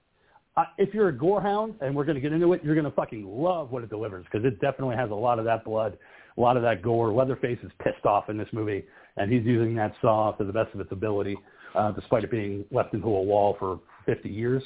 Uh, 0.57 0.65
if 0.79 0.95
you're 0.95 1.09
a 1.09 1.17
gore 1.17 1.41
hound, 1.41 1.75
and 1.81 1.95
we're 1.95 2.05
going 2.05 2.15
to 2.15 2.21
get 2.21 2.33
into 2.33 2.53
it, 2.53 2.63
you're 2.63 2.77
going 2.77 2.85
to 2.85 2.91
fucking 2.93 3.27
love 3.27 3.73
what 3.73 3.83
it 3.83 3.91
delivers 3.91 4.25
because 4.31 4.47
it 4.47 4.61
definitely 4.61 4.95
has 4.95 5.11
a 5.11 5.15
lot 5.15 5.39
of 5.39 5.45
that 5.45 5.65
blood, 5.65 5.99
a 6.37 6.41
lot 6.41 6.57
of 6.57 6.63
that 6.63 6.81
gore. 6.81 7.13
Leatherface 7.13 7.59
is 7.65 7.73
pissed 7.83 8.05
off 8.07 8.31
in 8.31 8.39
this 8.39 8.49
movie, 8.53 8.85
and 9.17 9.33
he's 9.33 9.45
using 9.45 9.75
that 9.75 9.93
saw 10.01 10.33
to 10.33 10.45
the 10.45 10.53
best 10.53 10.73
of 10.73 10.81
its 10.81 10.93
ability, 10.93 11.37
uh, 11.75 11.91
despite 11.93 12.23
it 12.23 12.31
being 12.31 12.65
left 12.71 12.95
into 12.95 13.07
a 13.07 13.23
wall 13.23 13.57
for 13.59 13.81
50 14.07 14.29
years. 14.29 14.63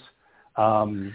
Um, 0.57 1.15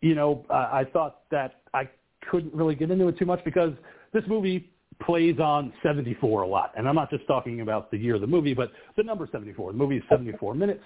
you 0.00 0.16
know, 0.16 0.44
I, 0.50 0.80
I 0.80 0.84
thought 0.92 1.20
that 1.30 1.60
I 1.72 1.88
couldn't 2.28 2.52
really 2.52 2.74
get 2.74 2.90
into 2.90 3.06
it 3.06 3.18
too 3.18 3.26
much 3.26 3.44
because 3.44 3.72
this 4.12 4.24
movie 4.26 4.68
plays 5.00 5.38
on 5.38 5.72
74 5.82 6.42
a 6.42 6.46
lot. 6.46 6.72
And 6.76 6.88
I'm 6.88 6.94
not 6.94 7.10
just 7.10 7.26
talking 7.26 7.60
about 7.60 7.90
the 7.90 7.98
year 7.98 8.16
of 8.16 8.20
the 8.20 8.26
movie, 8.26 8.54
but 8.54 8.72
the 8.96 9.02
number 9.02 9.28
74. 9.30 9.72
The 9.72 9.78
movie 9.78 9.96
is 9.96 10.02
74 10.08 10.54
minutes. 10.54 10.82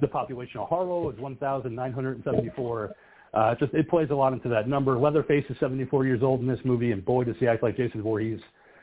The 0.00 0.08
population 0.08 0.60
of 0.60 0.68
Harlow 0.68 1.10
is 1.10 1.18
1,974. 1.18 2.94
Uh, 3.32 3.54
just 3.54 3.72
it 3.74 3.88
plays 3.88 4.08
a 4.10 4.14
lot 4.14 4.32
into 4.32 4.48
that 4.48 4.68
number. 4.68 4.98
Leatherface 4.98 5.44
is 5.48 5.56
74 5.60 6.06
years 6.06 6.22
old 6.22 6.40
in 6.40 6.46
this 6.46 6.58
movie, 6.64 6.92
and 6.92 7.04
boy, 7.04 7.24
does 7.24 7.36
he 7.38 7.46
act 7.46 7.62
like 7.62 7.76
Jason 7.76 8.02
Voorhees 8.02 8.40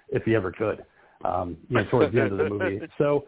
if 0.10 0.24
he 0.24 0.36
ever 0.36 0.52
could. 0.52 0.86
Um, 1.26 1.58
you 1.70 1.78
know, 1.78 1.86
towards 1.89 2.14
the 2.14 2.22
end 2.22 2.32
of 2.32 2.38
the 2.38 2.50
movie. 2.50 2.80
So 2.98 3.26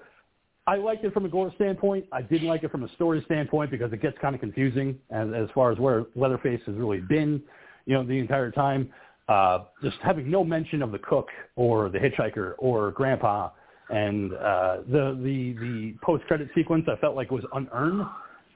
I 0.68 0.76
liked 0.76 1.04
it 1.04 1.14
from 1.14 1.26
a 1.26 1.30
gore 1.30 1.52
standpoint. 1.56 2.06
I 2.12 2.22
didn't 2.22 2.48
like 2.48 2.64
it 2.64 2.72
from 2.72 2.84
a 2.84 2.90
story 2.94 3.24
standpoint 3.26 3.72
because 3.72 3.92
it 3.92 4.02
gets 4.02 4.16
kind 4.22 4.36
of 4.36 4.42
confusing 4.42 5.00
as, 5.10 5.28
as 5.36 5.50
far 5.56 5.72
as 5.72 5.80
where 5.80 6.06
Leatherface 6.16 6.62
has 6.68 6.76
really 6.76 7.00
been, 7.00 7.42
you 7.88 7.96
know, 7.96 8.06
the 8.06 8.20
entire 8.20 8.52
time. 8.52 8.90
Uh, 9.28 9.66
just 9.84 9.98
having 10.04 10.30
no 10.30 10.44
mention 10.44 10.82
of 10.82 10.92
the 10.92 11.00
cook 11.00 11.28
or 11.56 11.90
the 11.90 11.98
hitchhiker 11.98 12.54
or 12.60 12.92
grandpa 12.92 13.50
and 13.90 14.34
uh, 14.34 14.78
the 14.88 15.20
the 15.24 15.56
the 15.60 15.96
post 16.02 16.24
credit 16.26 16.50
sequence 16.56 16.86
I 16.88 17.00
felt 17.00 17.16
like 17.16 17.32
was 17.32 17.44
unearned. 17.54 18.06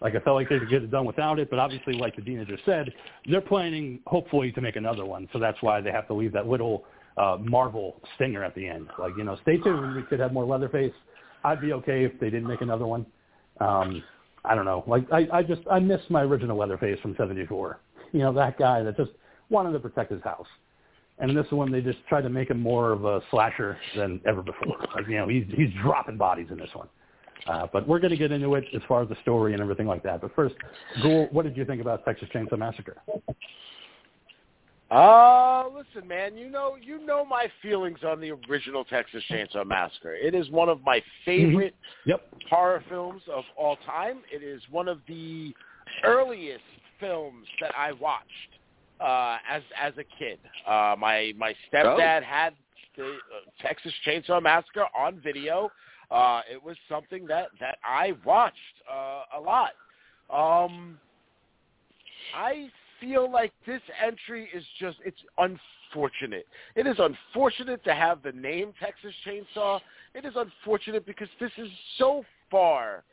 Like 0.01 0.15
I 0.15 0.19
felt 0.19 0.35
like 0.35 0.49
they 0.49 0.59
could 0.59 0.69
get 0.69 0.83
it 0.83 0.91
done 0.91 1.05
without 1.05 1.39
it, 1.39 1.49
but 1.49 1.59
obviously, 1.59 1.93
like 1.93 2.15
the 2.15 2.21
Dina 2.21 2.45
just 2.45 2.65
said, 2.65 2.91
they're 3.29 3.41
planning 3.41 3.99
hopefully 4.05 4.51
to 4.51 4.61
make 4.61 4.75
another 4.75 5.05
one, 5.05 5.29
so 5.31 5.39
that's 5.39 5.61
why 5.61 5.79
they 5.79 5.91
have 5.91 6.07
to 6.07 6.13
leave 6.13 6.33
that 6.33 6.47
little 6.47 6.83
uh, 7.17 7.37
Marvel 7.39 8.01
stinger 8.15 8.43
at 8.43 8.53
the 8.53 8.67
end. 8.67 8.89
Like 8.99 9.13
you 9.17 9.23
know, 9.23 9.37
stay 9.41 9.57
tuned. 9.57 9.95
We 9.95 10.03
could 10.03 10.19
have 10.19 10.33
more 10.33 10.45
Leatherface. 10.45 10.93
I'd 11.43 11.61
be 11.61 11.73
okay 11.73 12.03
if 12.03 12.19
they 12.19 12.29
didn't 12.29 12.47
make 12.47 12.61
another 12.61 12.85
one. 12.85 13.05
Um, 13.59 14.03
I 14.45 14.55
don't 14.55 14.65
know. 14.65 14.83
Like 14.87 15.05
I, 15.11 15.27
I 15.31 15.43
just 15.43 15.61
I 15.71 15.79
miss 15.79 16.01
my 16.09 16.21
original 16.21 16.57
Leatherface 16.57 16.99
from 17.01 17.15
'74. 17.17 17.79
You 18.11 18.19
know 18.19 18.33
that 18.33 18.59
guy 18.59 18.83
that 18.83 18.97
just 18.97 19.11
wanted 19.49 19.71
to 19.71 19.79
protect 19.79 20.11
his 20.11 20.21
house. 20.21 20.47
And 21.19 21.29
in 21.29 21.37
this 21.37 21.49
one, 21.51 21.71
they 21.71 21.81
just 21.81 21.99
tried 22.09 22.21
to 22.21 22.29
make 22.29 22.49
him 22.49 22.59
more 22.59 22.91
of 22.91 23.05
a 23.05 23.21
slasher 23.29 23.77
than 23.95 24.19
ever 24.25 24.41
before. 24.41 24.77
Like, 24.95 25.07
you 25.07 25.17
know, 25.17 25.27
he's 25.27 25.45
he's 25.55 25.69
dropping 25.81 26.17
bodies 26.17 26.47
in 26.49 26.57
this 26.57 26.69
one. 26.73 26.87
Uh, 27.47 27.67
but 27.71 27.87
we're 27.87 27.99
going 27.99 28.11
to 28.11 28.17
get 28.17 28.31
into 28.31 28.55
it 28.55 28.65
as 28.73 28.81
far 28.87 29.01
as 29.01 29.09
the 29.09 29.17
story 29.21 29.53
and 29.53 29.61
everything 29.61 29.85
like 29.85 30.01
that. 30.03 30.21
But 30.21 30.33
first, 30.35 30.55
Ghoul, 31.01 31.27
what 31.31 31.43
did 31.43 31.57
you 31.57 31.65
think 31.65 31.81
about 31.81 32.05
Texas 32.05 32.29
Chainsaw 32.33 32.57
Massacre? 32.57 32.95
Uh, 34.89 35.65
listen, 35.69 36.07
man, 36.07 36.37
you 36.37 36.49
know, 36.49 36.77
you 36.81 37.03
know 37.03 37.25
my 37.25 37.47
feelings 37.61 37.99
on 38.05 38.21
the 38.21 38.31
original 38.49 38.85
Texas 38.85 39.23
Chainsaw 39.29 39.65
Massacre. 39.65 40.13
It 40.13 40.35
is 40.35 40.49
one 40.51 40.69
of 40.69 40.81
my 40.83 41.01
favorite 41.25 41.75
Yep. 42.05 42.21
horror 42.49 42.83
films 42.89 43.23
of 43.31 43.43
all 43.57 43.77
time. 43.85 44.19
It 44.31 44.43
is 44.43 44.61
one 44.69 44.87
of 44.87 44.99
the 45.07 45.53
earliest 46.03 46.63
films 46.99 47.47
that 47.59 47.71
I 47.77 47.91
watched 47.93 48.27
uh, 49.03 49.37
as 49.49 49.61
as 49.79 49.93
a 49.97 50.03
kid. 50.17 50.39
Uh, 50.65 50.95
my 50.97 51.33
my 51.37 51.53
stepdad 51.71 52.21
Oh. 52.21 52.25
had 52.25 52.53
the 52.95 53.05
uh, 53.05 53.17
Texas 53.61 53.93
Chainsaw 54.07 54.41
Massacre 54.41 54.85
on 54.97 55.19
video. 55.19 55.69
Uh, 56.09 56.41
it 56.51 56.63
was 56.63 56.77
something 56.87 57.25
that 57.27 57.47
that 57.59 57.77
I 57.83 58.13
watched 58.25 58.57
uh, 58.91 59.23
a 59.37 59.39
lot. 59.39 59.71
Um, 60.29 60.97
I 62.35 62.69
feel 62.99 63.29
like 63.29 63.51
this 63.67 63.81
entry 64.05 64.49
is 64.53 64.63
just 64.79 64.97
it's 65.05 65.19
unfortunate. 65.37 66.47
It 66.75 66.87
is 66.87 66.95
unfortunate 66.99 67.83
to 67.83 67.93
have 67.93 68.23
the 68.23 68.31
name 68.31 68.73
Texas 68.79 69.13
Chainsaw. 69.27 69.79
It 70.15 70.25
is 70.25 70.33
unfortunate 70.35 71.05
because 71.05 71.27
this 71.39 71.51
is 71.57 71.69
so 71.97 72.23
far 72.49 73.03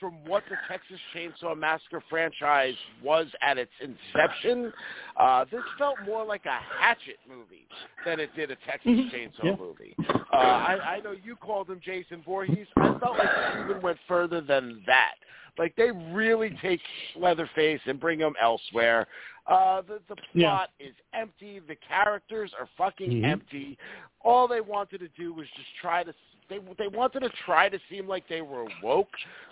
from 0.00 0.14
what 0.26 0.42
the 0.48 0.56
Texas 0.68 0.98
Chainsaw 1.14 1.56
Massacre 1.56 2.02
franchise 2.08 2.74
was 3.04 3.26
at 3.42 3.58
its 3.58 3.70
inception. 3.80 4.72
Uh, 5.16 5.44
this 5.52 5.60
felt 5.78 5.96
more 6.04 6.24
like 6.24 6.46
a 6.46 6.58
Hatchet 6.80 7.18
movie 7.28 7.66
than 8.04 8.18
it 8.18 8.34
did 8.34 8.50
a 8.50 8.56
Texas 8.66 8.92
Chainsaw 9.14 9.44
Yeah. 9.44 9.56
movie. 9.56 9.94
Uh, 10.32 10.36
I, 10.36 10.96
I 10.96 11.00
know 11.00 11.12
you 11.22 11.36
called 11.36 11.68
him 11.68 11.80
Jason 11.84 12.22
Voorhees. 12.24 12.66
I 12.76 12.98
felt 12.98 13.18
like 13.18 13.28
it 13.28 13.64
even 13.70 13.82
went 13.82 13.98
further 14.08 14.40
than 14.40 14.82
that. 14.86 15.14
Like 15.58 15.76
they 15.76 15.90
really 15.90 16.56
take 16.62 16.80
Leatherface 17.16 17.80
and 17.86 18.00
bring 18.00 18.18
him 18.18 18.34
elsewhere. 18.40 19.06
Uh, 19.46 19.82
the 19.82 20.00
the 20.08 20.16
Yeah. 20.32 20.50
plot 20.50 20.70
is 20.78 20.94
empty. 21.12 21.58
The 21.58 21.76
characters 21.88 22.52
are 22.58 22.68
fucking 22.78 23.10
Mhm. 23.10 23.24
empty. 23.24 23.78
All 24.22 24.46
they 24.46 24.60
wanted 24.60 24.98
to 25.00 25.08
do 25.08 25.34
was 25.34 25.46
just 25.56 25.68
try 25.80 26.04
to. 26.04 26.14
They 26.50 26.58
they 26.78 26.88
wanted 26.88 27.20
to 27.20 27.30
try 27.46 27.68
to 27.68 27.78
seem 27.88 28.06
like 28.06 28.28
they 28.28 28.42
were 28.42 28.66
woke. 28.82 29.08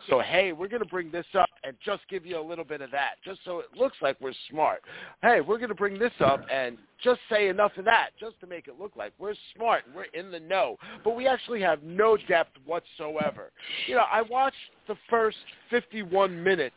So 0.08 0.20
hey, 0.20 0.52
we're 0.52 0.68
gonna 0.68 0.84
bring 0.84 1.10
this 1.10 1.26
up 1.38 1.48
and 1.64 1.76
just 1.84 2.02
give 2.10 2.26
you 2.26 2.38
a 2.38 2.42
little 2.42 2.64
bit 2.64 2.82
of 2.82 2.90
that, 2.90 3.12
just 3.24 3.40
so 3.44 3.60
it 3.60 3.66
looks 3.76 3.96
like 4.02 4.20
we're 4.20 4.34
smart. 4.50 4.82
Hey, 5.22 5.40
we're 5.40 5.58
gonna 5.58 5.74
bring 5.74 5.98
this 5.98 6.12
up 6.20 6.44
and 6.52 6.76
just 7.02 7.20
say 7.30 7.48
enough 7.48 7.72
of 7.78 7.84
that, 7.84 8.10
just 8.18 8.38
to 8.40 8.46
make 8.46 8.68
it 8.68 8.74
look 8.78 8.96
like 8.96 9.12
we're 9.18 9.34
smart 9.54 9.86
and 9.86 9.94
we're 9.94 10.04
in 10.20 10.30
the 10.30 10.40
know. 10.40 10.76
But 11.04 11.16
we 11.16 11.26
actually 11.26 11.62
have 11.62 11.82
no 11.82 12.18
depth 12.28 12.56
whatsoever. 12.66 13.52
You 13.86 13.94
know, 13.94 14.04
I 14.12 14.22
watched 14.22 14.56
the 14.88 14.96
first 15.08 15.38
51 15.70 16.42
minutes 16.42 16.74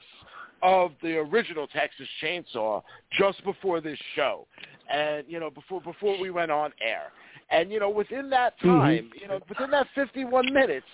of 0.64 0.92
the 1.02 1.18
original 1.18 1.68
Texas 1.68 2.08
Chainsaw 2.24 2.84
just 3.18 3.44
before 3.44 3.82
this 3.82 3.98
show, 4.16 4.46
and 4.94 5.26
you 5.28 5.40
know 5.40 5.50
before 5.50 5.82
before 5.82 6.20
we 6.20 6.30
went 6.30 6.52
on 6.52 6.72
air, 6.82 7.12
and 7.52 7.72
you 7.72 7.80
know 7.80 7.90
within 7.90 8.30
that 8.30 8.60
time, 8.60 9.10
you 9.20 9.28
know 9.28 9.40
within 9.48 9.72
that 9.72 9.88
51 9.96 10.54
minutes, 10.54 10.86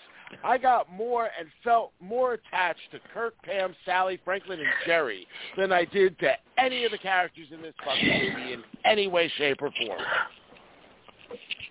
I 0.43 0.58
got 0.58 0.91
more 0.91 1.30
and 1.39 1.47
felt 1.64 1.91
more 1.99 2.34
attached 2.34 2.91
to 2.91 2.99
Kirk, 3.14 3.36
Pam, 3.43 3.76
Sally, 3.86 4.20
Franklin, 4.24 4.60
and 4.60 4.70
Jerry 4.86 5.28
than 5.58 5.72
I 5.72 5.86
did 5.86 6.18
to 6.20 6.34
any 6.58 6.86
of 6.86 6.91
the 6.91 6.97
characters 6.97 7.47
in 7.51 7.62
this 7.62 7.74
fucking 7.86 8.08
movie 8.08 8.53
in 8.53 8.64
any 8.86 9.08
way, 9.08 9.32
shape, 9.38 9.58
or 9.62 9.72
form. 9.72 10.01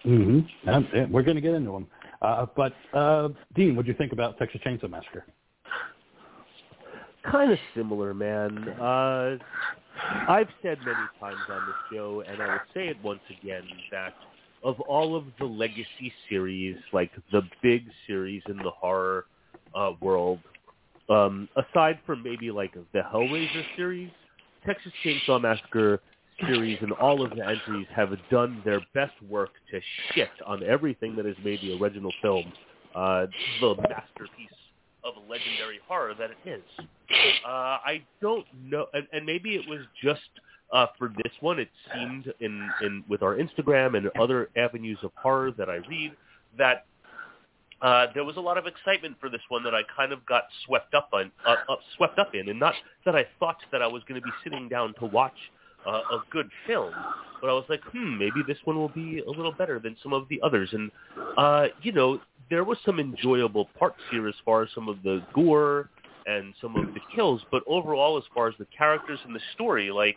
Mm-hmm. 0.04 0.96
Yeah, 0.96 1.06
we're 1.10 1.22
going 1.22 1.36
to 1.36 1.40
get 1.40 1.54
into 1.54 1.72
them. 1.72 1.86
Uh, 2.22 2.46
but 2.56 2.72
uh, 2.94 3.28
Dean, 3.54 3.76
what 3.76 3.84
do 3.84 3.90
you 3.90 3.98
think 3.98 4.12
about 4.12 4.38
Texas 4.38 4.60
Chainsaw 4.64 4.88
Massacre? 4.88 5.24
kind 7.30 7.52
of 7.52 7.58
similar, 7.74 8.14
man. 8.14 8.68
Uh, 8.80 9.36
I've 10.28 10.48
said 10.62 10.78
many 10.84 11.06
times 11.20 11.40
on 11.48 11.66
this 11.66 11.76
show, 11.92 12.22
and 12.26 12.42
I 12.42 12.46
will 12.46 12.60
say 12.74 12.88
it 12.88 12.96
once 13.02 13.20
again, 13.40 13.62
that 13.90 14.14
of 14.62 14.80
all 14.80 15.16
of 15.16 15.24
the 15.38 15.44
legacy 15.44 16.12
series, 16.28 16.76
like 16.92 17.10
the 17.32 17.42
big 17.62 17.84
series 18.06 18.42
in 18.48 18.56
the 18.56 18.70
horror 18.70 19.26
uh, 19.74 19.92
world, 20.00 20.40
um, 21.08 21.48
aside 21.56 21.98
from 22.06 22.22
maybe 22.22 22.50
like 22.50 22.74
the 22.92 23.00
Hellraiser 23.00 23.64
series, 23.76 24.10
Texas 24.64 24.92
Chainsaw 25.04 25.40
Massacre 25.40 26.00
series 26.46 26.78
and 26.82 26.92
all 26.92 27.24
of 27.24 27.30
the 27.36 27.44
entries 27.44 27.86
have 27.94 28.10
done 28.30 28.60
their 28.64 28.80
best 28.94 29.14
work 29.28 29.50
to 29.70 29.80
shit 30.12 30.28
on 30.46 30.62
everything 30.62 31.16
that 31.16 31.24
has 31.24 31.36
made 31.44 31.60
the 31.62 31.78
original 31.80 32.12
film 32.20 32.52
uh, 32.94 33.26
the 33.60 33.74
masterpiece 33.76 34.50
of 35.04 35.14
legendary 35.28 35.78
horror 35.86 36.14
that 36.18 36.30
it 36.30 36.48
is. 36.48 36.62
Uh, 37.46 37.48
I 37.48 38.02
don't 38.20 38.46
know, 38.60 38.86
and, 38.92 39.06
and 39.12 39.24
maybe 39.24 39.54
it 39.54 39.68
was 39.68 39.80
just 40.02 40.20
uh, 40.72 40.86
for 40.98 41.08
this 41.08 41.32
one. 41.40 41.58
It 41.58 41.68
seemed 41.94 42.32
in, 42.40 42.68
in 42.82 43.04
with 43.08 43.22
our 43.22 43.36
Instagram 43.36 43.96
and 43.96 44.08
other 44.20 44.50
avenues 44.56 44.98
of 45.02 45.12
horror 45.14 45.52
that 45.52 45.68
I 45.68 45.76
read 45.88 46.12
that 46.58 46.86
uh, 47.82 48.06
there 48.14 48.24
was 48.24 48.36
a 48.36 48.40
lot 48.40 48.56
of 48.56 48.66
excitement 48.66 49.16
for 49.20 49.28
this 49.28 49.40
one 49.48 49.62
that 49.62 49.74
I 49.74 49.82
kind 49.94 50.12
of 50.12 50.24
got 50.26 50.44
swept 50.64 50.94
up 50.94 51.10
on, 51.12 51.30
uh, 51.46 51.56
up, 51.70 51.80
swept 51.96 52.18
up 52.18 52.34
in, 52.34 52.48
and 52.48 52.58
not 52.58 52.74
that 53.04 53.14
I 53.14 53.26
thought 53.38 53.58
that 53.70 53.82
I 53.82 53.86
was 53.86 54.02
going 54.08 54.20
to 54.20 54.24
be 54.24 54.32
sitting 54.42 54.68
down 54.68 54.94
to 55.00 55.06
watch 55.06 55.36
uh, 55.86 56.00
a 56.10 56.22
good 56.30 56.48
film, 56.66 56.92
but 57.40 57.50
I 57.50 57.52
was 57.52 57.64
like, 57.68 57.82
hmm, 57.92 58.18
maybe 58.18 58.40
this 58.46 58.56
one 58.64 58.76
will 58.76 58.88
be 58.88 59.20
a 59.20 59.30
little 59.30 59.52
better 59.52 59.78
than 59.78 59.94
some 60.02 60.14
of 60.14 60.26
the 60.28 60.40
others, 60.42 60.70
and 60.72 60.90
uh, 61.36 61.66
you 61.82 61.92
know, 61.92 62.18
there 62.48 62.64
was 62.64 62.78
some 62.84 62.98
enjoyable 62.98 63.68
parts 63.78 64.00
here 64.10 64.26
as 64.26 64.34
far 64.44 64.62
as 64.62 64.68
some 64.74 64.88
of 64.88 65.02
the 65.02 65.22
gore 65.34 65.90
and 66.26 66.54
some 66.60 66.76
of 66.76 66.94
the 66.94 67.00
kills, 67.14 67.42
but 67.50 67.62
overall, 67.66 68.16
as 68.16 68.24
far 68.34 68.48
as 68.48 68.54
the 68.58 68.66
characters 68.76 69.18
and 69.24 69.34
the 69.34 69.40
story, 69.54 69.90
like 69.90 70.16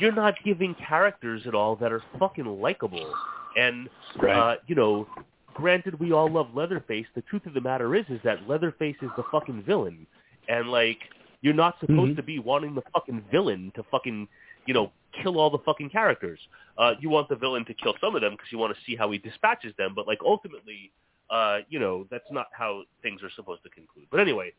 you're 0.00 0.12
not 0.12 0.34
giving 0.44 0.74
characters 0.74 1.42
at 1.46 1.54
all 1.54 1.76
that 1.76 1.92
are 1.92 2.02
fucking 2.18 2.46
likable. 2.60 3.12
And 3.56 3.88
uh, 4.28 4.56
you 4.66 4.74
know, 4.74 5.06
granted, 5.54 5.98
we 5.98 6.12
all 6.12 6.30
love 6.30 6.48
Leatherface. 6.54 7.06
The 7.14 7.22
truth 7.22 7.46
of 7.46 7.54
the 7.54 7.60
matter 7.60 7.94
is, 7.96 8.04
is 8.08 8.20
that 8.24 8.48
Leatherface 8.48 8.96
is 9.02 9.10
the 9.16 9.24
fucking 9.30 9.62
villain, 9.64 10.06
and 10.48 10.68
like 10.68 10.98
you're 11.42 11.54
not 11.54 11.78
supposed 11.80 12.12
Mhm. 12.12 12.16
to 12.16 12.22
be 12.22 12.38
wanting 12.38 12.74
the 12.74 12.82
fucking 12.92 13.22
villain 13.30 13.72
to 13.74 13.82
fucking 13.84 14.28
you 14.66 14.74
know 14.74 14.92
kill 15.22 15.40
all 15.40 15.50
the 15.50 15.58
fucking 15.58 15.90
characters. 15.90 16.38
Uh, 16.78 16.94
you 17.00 17.10
want 17.10 17.28
the 17.28 17.36
villain 17.36 17.64
to 17.64 17.74
kill 17.74 17.94
some 18.00 18.14
of 18.14 18.20
them 18.20 18.32
because 18.32 18.50
you 18.52 18.58
want 18.58 18.74
to 18.74 18.80
see 18.84 18.94
how 18.94 19.10
he 19.10 19.18
dispatches 19.18 19.74
them, 19.76 19.92
but 19.94 20.06
like 20.06 20.18
ultimately, 20.24 20.92
uh, 21.30 21.58
you 21.68 21.78
know, 21.78 22.06
that's 22.10 22.30
not 22.30 22.46
how 22.52 22.82
things 23.02 23.22
are 23.22 23.30
supposed 23.30 23.62
to 23.64 23.68
conclude. 23.70 24.06
But 24.10 24.20
anyway, 24.20 24.52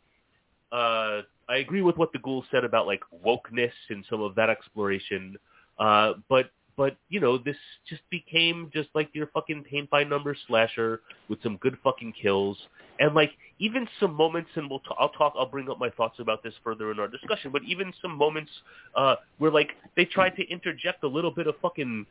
uh, 0.72 1.22
I 1.50 1.58
agree 1.58 1.82
with 1.82 1.98
what 1.98 2.14
the 2.14 2.20
ghoul 2.20 2.46
said 2.52 2.64
about 2.64 2.88
like 2.88 3.02
wokeness 3.26 3.72
and 3.90 4.06
some 4.10 4.22
of 4.22 4.36
that 4.36 4.50
exploration. 4.50 5.36
Uh, 5.80 6.14
but 6.30 6.52
but 6.78 6.98
you 7.10 7.20
know, 7.20 7.38
this 7.38 7.58
just 7.90 8.02
became 8.10 8.70
just 8.74 8.90
like 8.96 9.10
your 9.14 9.28
fucking 9.28 9.64
paint 9.70 9.90
by 9.90 10.04
number 10.04 10.36
slasher 10.48 11.02
with 11.30 11.42
some 11.44 11.58
good 11.58 11.78
fucking 11.84 12.14
kills 12.22 12.58
and 13.02 13.16
like 13.16 13.32
even 13.60 13.88
some 14.00 14.14
moments, 14.14 14.50
and 14.56 14.70
we'll 14.70 14.80
t- 14.80 14.96
I'll 14.98 15.10
talk, 15.10 15.34
I'll 15.38 15.46
bring 15.48 15.70
up 15.70 15.80
my 15.80 15.90
thoughts 15.90 16.20
about 16.20 16.44
this 16.44 16.54
further 16.64 16.92
in 16.92 17.00
our 17.00 17.08
discussion. 17.08 17.52
But 17.52 17.64
even 17.68 17.92
some 18.02 18.16
moments 18.16 18.52
uh, 18.96 19.16
where 19.40 19.52
like 19.52 19.72
they 19.96 20.06
tried 20.06 20.36
to 20.38 20.48
interject 20.50 21.04
a 21.04 21.08
little 21.08 21.32
bit 21.32 21.48
of 21.48 21.56
fucking 21.62 22.06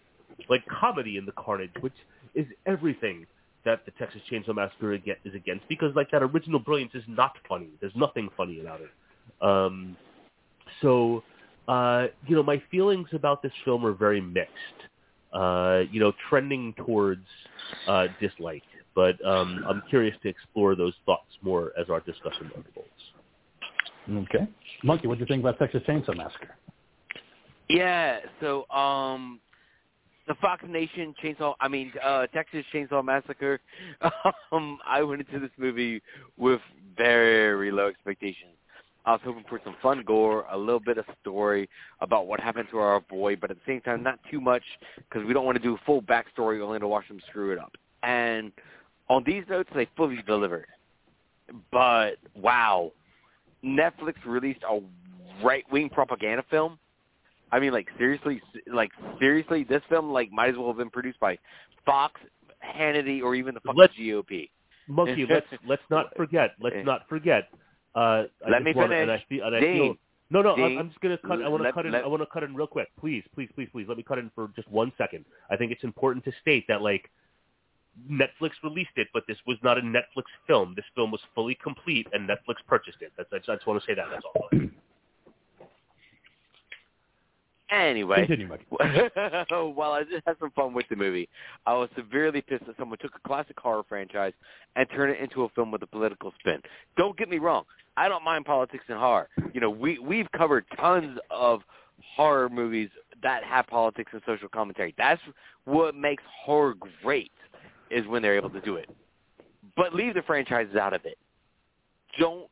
like 0.48 0.64
comedy 0.66 1.16
in 1.16 1.26
the 1.26 1.32
carnage, 1.32 1.70
which 1.80 1.94
is 2.34 2.46
everything 2.66 3.26
that 3.64 3.84
the 3.84 3.92
Texas 3.92 4.20
Chainsaw 4.30 4.54
Massacre 4.54 4.94
ag- 4.94 5.18
is 5.24 5.34
against 5.34 5.68
because 5.68 5.94
like 5.94 6.10
that 6.10 6.22
original 6.22 6.58
brilliance 6.58 6.92
is 6.94 7.04
not 7.08 7.32
funny. 7.48 7.68
There's 7.80 7.94
nothing 7.96 8.28
funny 8.36 8.60
about 8.60 8.80
it. 8.80 8.90
Um, 9.42 9.96
so 10.80 11.22
uh, 11.68 12.06
you 12.26 12.34
know, 12.34 12.42
my 12.42 12.62
feelings 12.70 13.08
about 13.12 13.42
this 13.42 13.52
film 13.64 13.84
are 13.84 13.92
very 13.92 14.20
mixed. 14.20 14.50
Uh, 15.32 15.82
you 15.92 16.00
know, 16.00 16.12
trending 16.28 16.74
towards 16.74 17.24
uh, 17.86 18.08
dislike, 18.20 18.64
but 18.96 19.24
um, 19.24 19.64
I'm 19.68 19.80
curious 19.88 20.16
to 20.24 20.28
explore 20.28 20.74
those 20.74 20.94
thoughts 21.06 21.30
more 21.40 21.72
as 21.78 21.88
our 21.88 22.00
discussion 22.00 22.50
unfolds. 22.56 22.88
Okay. 24.28 24.48
Monkey, 24.82 25.06
what 25.06 25.18
do 25.18 25.20
you 25.20 25.26
think 25.26 25.40
about 25.40 25.56
Texas 25.60 25.82
Chainsaw 25.86 26.16
Massacre? 26.16 26.56
Yeah, 27.68 28.18
so 28.40 28.68
um 28.70 29.38
the 30.30 30.36
Fox 30.36 30.62
Nation 30.68 31.12
Chainsaw 31.20 31.54
I 31.60 31.66
mean 31.66 31.92
uh 32.04 32.28
Texas 32.28 32.64
Chainsaw 32.72 33.04
Massacre 33.04 33.60
um 34.52 34.78
I 34.86 35.02
went 35.02 35.22
into 35.22 35.40
this 35.40 35.50
movie 35.58 36.00
with 36.38 36.60
very 36.96 37.72
low 37.72 37.88
expectations. 37.88 38.52
I 39.04 39.12
was 39.12 39.20
hoping 39.24 39.42
for 39.48 39.60
some 39.64 39.74
fun 39.82 40.04
gore, 40.06 40.46
a 40.52 40.56
little 40.56 40.78
bit 40.78 40.98
of 40.98 41.04
story 41.20 41.68
about 42.00 42.28
what 42.28 42.38
happened 42.38 42.68
to 42.70 42.78
our 42.78 43.00
boy, 43.00 43.34
but 43.34 43.50
at 43.50 43.56
the 43.56 43.62
same 43.66 43.80
time 43.80 44.04
not 44.04 44.20
too 44.30 44.40
much 44.40 44.62
because 44.98 45.26
we 45.26 45.34
don't 45.34 45.44
want 45.44 45.56
to 45.56 45.62
do 45.62 45.74
a 45.74 45.78
full 45.84 46.00
backstory 46.00 46.60
only 46.60 46.78
to 46.78 46.86
watch 46.86 47.08
them 47.08 47.20
screw 47.28 47.50
it 47.50 47.58
up. 47.58 47.72
And 48.04 48.52
on 49.08 49.24
these 49.26 49.42
notes 49.50 49.70
they 49.74 49.88
fully 49.96 50.22
delivered. 50.28 50.66
But 51.72 52.18
wow. 52.36 52.92
Netflix 53.64 54.14
released 54.24 54.60
a 54.70 54.78
right-wing 55.42 55.88
propaganda 55.88 56.44
film 56.48 56.78
I 57.52 57.58
mean, 57.60 57.72
like 57.72 57.88
seriously, 57.98 58.40
like 58.72 58.90
seriously, 59.18 59.64
this 59.64 59.82
film 59.88 60.10
like 60.12 60.30
might 60.32 60.50
as 60.50 60.56
well 60.56 60.68
have 60.68 60.76
been 60.76 60.90
produced 60.90 61.18
by 61.20 61.38
Fox, 61.84 62.20
Hannity, 62.64 63.22
or 63.22 63.34
even 63.34 63.54
the 63.54 63.60
fucking 63.60 63.78
Let's- 63.78 63.94
GOP. 63.94 64.50
Monkey, 64.88 65.24
let's 65.30 65.46
let's 65.68 65.82
not 65.90 66.06
forget. 66.16 66.50
Let's 66.60 66.84
not 66.84 67.08
forget. 67.08 67.48
Uh, 67.94 67.98
I 67.98 68.50
Let 68.50 68.58
just 68.58 68.64
me 68.64 68.72
wanna, 68.74 68.96
And 68.96 69.10
I 69.10 69.16
finish. 69.16 69.28
feel, 69.28 69.44
and 69.46 69.56
I 69.56 69.60
feel, 69.60 69.94
no, 70.30 70.42
no. 70.42 70.50
I'm, 70.54 70.56
Dean, 70.68 70.78
I'm 70.78 70.88
just 70.88 71.00
gonna 71.00 71.18
cut. 71.18 71.42
I 71.42 71.48
want 71.48 71.62
to 71.62 71.72
cut 71.72 71.86
in. 71.86 71.92
let- 71.92 72.04
I 72.04 72.06
want 72.08 72.22
to 72.22 72.26
cut 72.26 72.42
in 72.42 72.54
real 72.54 72.66
quick. 72.66 72.88
Please, 72.98 73.22
please, 73.34 73.48
please, 73.54 73.68
please. 73.72 73.86
Let 73.88 73.96
me 73.96 74.02
cut 74.02 74.18
in 74.18 74.30
for 74.34 74.50
just 74.56 74.68
one 74.68 74.92
second. 74.98 75.24
I 75.50 75.56
think 75.56 75.70
it's 75.72 75.84
important 75.84 76.24
to 76.24 76.32
state 76.40 76.64
that 76.68 76.82
like 76.82 77.08
Netflix 78.10 78.50
released 78.64 78.90
it, 78.96 79.08
but 79.12 79.24
this 79.28 79.36
was 79.46 79.58
not 79.62 79.78
a 79.78 79.80
Netflix 79.80 80.24
film. 80.46 80.72
This 80.76 80.84
film 80.94 81.10
was 81.10 81.20
fully 81.34 81.56
complete, 81.62 82.06
and 82.12 82.28
Netflix 82.28 82.56
purchased 82.66 82.98
it. 83.00 83.12
That's, 83.16 83.48
I 83.48 83.54
just 83.54 83.66
want 83.66 83.80
to 83.82 83.86
say 83.86 83.94
that. 83.94 84.06
That's 84.10 84.24
all. 84.34 84.48
Anyway, 87.70 88.26
while 89.74 89.92
I 89.92 90.02
just 90.02 90.26
had 90.26 90.36
some 90.40 90.50
fun 90.50 90.74
with 90.74 90.86
the 90.88 90.96
movie, 90.96 91.28
I 91.66 91.74
was 91.74 91.88
severely 91.96 92.40
pissed 92.40 92.66
that 92.66 92.76
someone 92.76 92.98
took 92.98 93.12
a 93.14 93.28
classic 93.28 93.58
horror 93.60 93.84
franchise 93.88 94.32
and 94.74 94.88
turned 94.90 95.12
it 95.12 95.20
into 95.20 95.44
a 95.44 95.48
film 95.50 95.70
with 95.70 95.82
a 95.82 95.86
political 95.86 96.32
spin. 96.40 96.60
Don't 96.96 97.16
get 97.16 97.28
me 97.28 97.38
wrong. 97.38 97.64
I 97.96 98.08
don't 98.08 98.24
mind 98.24 98.44
politics 98.44 98.84
and 98.88 98.98
horror. 98.98 99.28
You 99.52 99.60
know, 99.60 99.70
we 99.70 99.98
we've 99.98 100.30
covered 100.32 100.64
tons 100.80 101.18
of 101.30 101.60
horror 102.16 102.48
movies 102.48 102.88
that 103.22 103.44
have 103.44 103.66
politics 103.66 104.10
and 104.12 104.22
social 104.26 104.48
commentary. 104.48 104.94
That's 104.98 105.20
what 105.64 105.94
makes 105.94 106.22
horror 106.44 106.74
great 107.02 107.32
is 107.90 108.06
when 108.06 108.22
they're 108.22 108.36
able 108.36 108.50
to 108.50 108.60
do 108.62 108.76
it. 108.76 108.88
But 109.76 109.94
leave 109.94 110.14
the 110.14 110.22
franchises 110.22 110.76
out 110.76 110.92
of 110.92 111.04
it. 111.04 111.18
Don't 112.18 112.48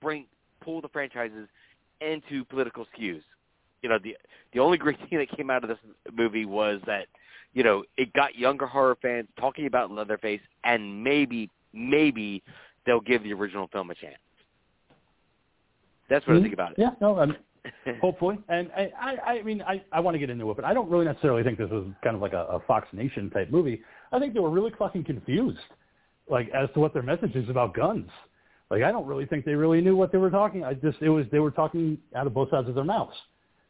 bring 0.00 0.26
pull 0.62 0.80
the 0.80 0.88
franchises 0.88 1.48
into 2.00 2.44
political 2.46 2.86
skews. 2.96 3.22
You 3.84 3.90
know, 3.90 3.98
the 4.02 4.16
the 4.54 4.60
only 4.60 4.78
great 4.78 4.98
thing 5.10 5.18
that 5.18 5.28
came 5.36 5.50
out 5.50 5.62
of 5.62 5.68
this 5.68 5.78
movie 6.10 6.46
was 6.46 6.80
that, 6.86 7.06
you 7.52 7.62
know, 7.62 7.84
it 7.98 8.12
got 8.14 8.34
younger 8.34 8.66
horror 8.66 8.96
fans 9.00 9.28
talking 9.38 9.66
about 9.66 9.90
Leatherface 9.90 10.40
and 10.64 11.04
maybe 11.04 11.50
maybe 11.74 12.42
they'll 12.86 13.00
give 13.00 13.22
the 13.22 13.32
original 13.34 13.68
film 13.68 13.90
a 13.90 13.94
chance. 13.94 14.16
That's 16.08 16.26
what 16.26 16.36
I 16.36 16.38
Mhm. 16.38 16.42
think 16.42 16.54
about 16.54 16.72
it. 16.72 16.78
Yeah, 16.78 16.92
no, 17.00 17.26
mean, 17.26 17.36
hopefully. 18.00 18.38
And 18.48 18.70
I, 18.74 18.90
I, 18.98 19.16
I 19.32 19.42
mean, 19.42 19.62
I, 19.62 19.82
I 19.92 20.00
want 20.00 20.14
to 20.14 20.18
get 20.18 20.30
into 20.30 20.50
it, 20.50 20.56
but 20.56 20.64
I 20.64 20.72
don't 20.72 20.90
really 20.90 21.04
necessarily 21.04 21.42
think 21.42 21.58
this 21.58 21.70
was 21.70 21.86
kind 22.02 22.16
of 22.16 22.22
like 22.22 22.32
a, 22.32 22.44
a 22.44 22.60
Fox 22.60 22.88
Nation 22.92 23.28
type 23.30 23.50
movie. 23.50 23.82
I 24.12 24.18
think 24.18 24.32
they 24.32 24.40
were 24.40 24.50
really 24.50 24.72
fucking 24.78 25.04
confused, 25.04 25.58
like 26.30 26.48
as 26.50 26.70
to 26.74 26.80
what 26.80 26.94
their 26.94 27.02
message 27.02 27.34
is 27.34 27.50
about 27.50 27.74
guns. 27.74 28.08
Like 28.70 28.82
I 28.82 28.90
don't 28.92 29.06
really 29.06 29.26
think 29.26 29.44
they 29.44 29.54
really 29.54 29.82
knew 29.82 29.94
what 29.94 30.10
they 30.10 30.18
were 30.18 30.30
talking. 30.30 30.64
I 30.64 30.72
just 30.72 31.02
it 31.02 31.10
was 31.10 31.26
they 31.30 31.38
were 31.38 31.50
talking 31.50 31.98
out 32.14 32.26
of 32.26 32.32
both 32.32 32.50
sides 32.50 32.68
of 32.68 32.74
their 32.74 32.84
mouths 32.84 33.16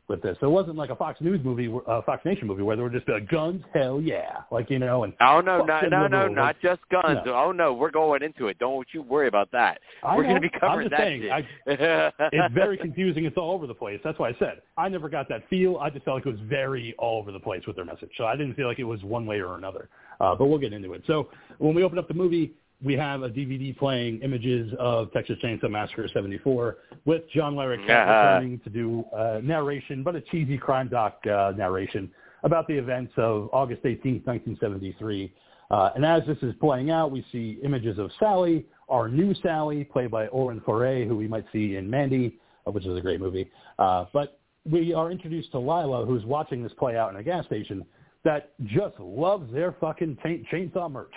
with 0.08 0.22
this. 0.22 0.36
So 0.40 0.46
it 0.46 0.50
wasn't 0.50 0.76
like 0.76 0.90
a 0.90 0.96
Fox 0.96 1.20
News 1.20 1.40
movie, 1.44 1.72
uh, 1.86 2.02
Fox 2.02 2.24
Nation 2.24 2.46
movie 2.46 2.62
where 2.62 2.76
they 2.76 2.82
were 2.82 2.90
just 2.90 3.08
like 3.08 3.28
guns, 3.28 3.62
hell 3.72 4.00
yeah, 4.00 4.42
like 4.50 4.70
you 4.70 4.78
know. 4.78 5.04
And 5.04 5.14
Oh 5.20 5.40
no, 5.40 5.64
no, 5.64 5.80
no, 5.80 6.06
no, 6.06 6.18
liberal, 6.18 6.34
not 6.34 6.56
just 6.60 6.80
guns. 6.90 7.20
No. 7.24 7.34
Oh 7.34 7.52
no, 7.52 7.72
we're 7.72 7.90
going 7.90 8.22
into 8.22 8.48
it. 8.48 8.58
Don't 8.58 8.86
you 8.92 9.02
worry 9.02 9.28
about 9.28 9.50
that. 9.52 9.80
I 10.02 10.16
we're 10.16 10.24
going 10.24 10.36
to 10.36 10.40
be 10.40 10.50
covering 10.60 10.90
that 10.90 10.98
saying. 10.98 11.30
I, 11.30 11.46
it's 11.66 12.54
very 12.54 12.76
confusing. 12.84 13.24
It's 13.24 13.36
all 13.36 13.52
over 13.52 13.66
the 13.66 13.74
place. 13.74 14.00
That's 14.04 14.18
why 14.18 14.30
I 14.30 14.36
said 14.38 14.62
I 14.76 14.88
never 14.88 15.08
got 15.08 15.28
that 15.30 15.48
feel. 15.48 15.78
I 15.78 15.90
just 15.90 16.04
felt 16.04 16.18
like 16.18 16.26
it 16.26 16.30
was 16.30 16.48
very 16.48 16.94
all 16.98 17.20
over 17.20 17.32
the 17.32 17.40
place 17.40 17.62
with 17.66 17.76
their 17.76 17.84
message. 17.84 18.10
So 18.16 18.24
I 18.24 18.36
didn't 18.36 18.54
feel 18.54 18.68
like 18.68 18.78
it 18.78 18.84
was 18.84 19.02
one 19.02 19.26
way 19.26 19.40
or 19.40 19.56
another. 19.56 19.88
Uh, 20.20 20.34
but 20.34 20.46
we'll 20.46 20.58
get 20.58 20.72
into 20.72 20.92
it. 20.92 21.02
So 21.06 21.28
when 21.58 21.74
we 21.74 21.82
open 21.82 21.98
up 21.98 22.08
the 22.08 22.14
movie, 22.14 22.54
we 22.84 22.94
have 22.94 23.22
a 23.22 23.30
DVD 23.30 23.76
playing 23.76 24.20
images 24.20 24.72
of 24.78 25.10
Texas 25.12 25.36
Chainsaw 25.42 25.70
Massacre 25.70 26.06
74 26.12 26.76
with 27.06 27.22
John 27.34 27.54
Larroquette 27.54 27.90
Uh-huh. 27.90 28.34
returning 28.36 28.60
to 28.60 28.70
do 28.70 29.04
uh, 29.16 29.40
narration, 29.42 30.02
but 30.02 30.14
a 30.14 30.20
cheesy 30.20 30.58
crime 30.58 30.88
doc 30.88 31.18
uh, 31.26 31.52
narration 31.56 32.10
about 32.42 32.66
the 32.68 32.74
events 32.74 33.12
of 33.16 33.48
August 33.52 33.82
18th, 33.84 34.26
1973. 34.26 35.32
Uh, 35.70 35.90
and 35.96 36.04
as 36.04 36.22
this 36.26 36.36
is 36.42 36.54
playing 36.60 36.90
out, 36.90 37.10
we 37.10 37.24
see 37.32 37.58
images 37.64 37.98
of 37.98 38.10
Sally, 38.20 38.66
our 38.90 39.08
new 39.08 39.34
Sally, 39.42 39.82
played 39.82 40.10
by 40.10 40.26
Olwen 40.26 40.60
Fouéré, 40.62 41.08
who 41.08 41.16
we 41.16 41.26
might 41.26 41.46
see 41.52 41.76
in 41.76 41.88
Mandy, 41.88 42.38
uh, 42.66 42.70
which 42.70 42.84
is 42.84 42.96
a 42.96 43.00
great 43.00 43.18
movie. 43.18 43.50
Uh, 43.78 44.04
but 44.12 44.38
we 44.70 44.92
are 44.92 45.10
introduced 45.10 45.50
to 45.52 45.58
Lila, 45.58 46.04
who's 46.04 46.24
watching 46.26 46.62
this 46.62 46.72
play 46.78 46.96
out 46.98 47.10
in 47.10 47.16
a 47.16 47.22
gas 47.22 47.46
station, 47.46 47.84
that 48.24 48.52
just 48.64 48.98
loves 48.98 49.52
their 49.52 49.72
fucking 49.80 50.18
chain- 50.22 50.46
chainsaw 50.52 50.90
merch. 50.90 51.12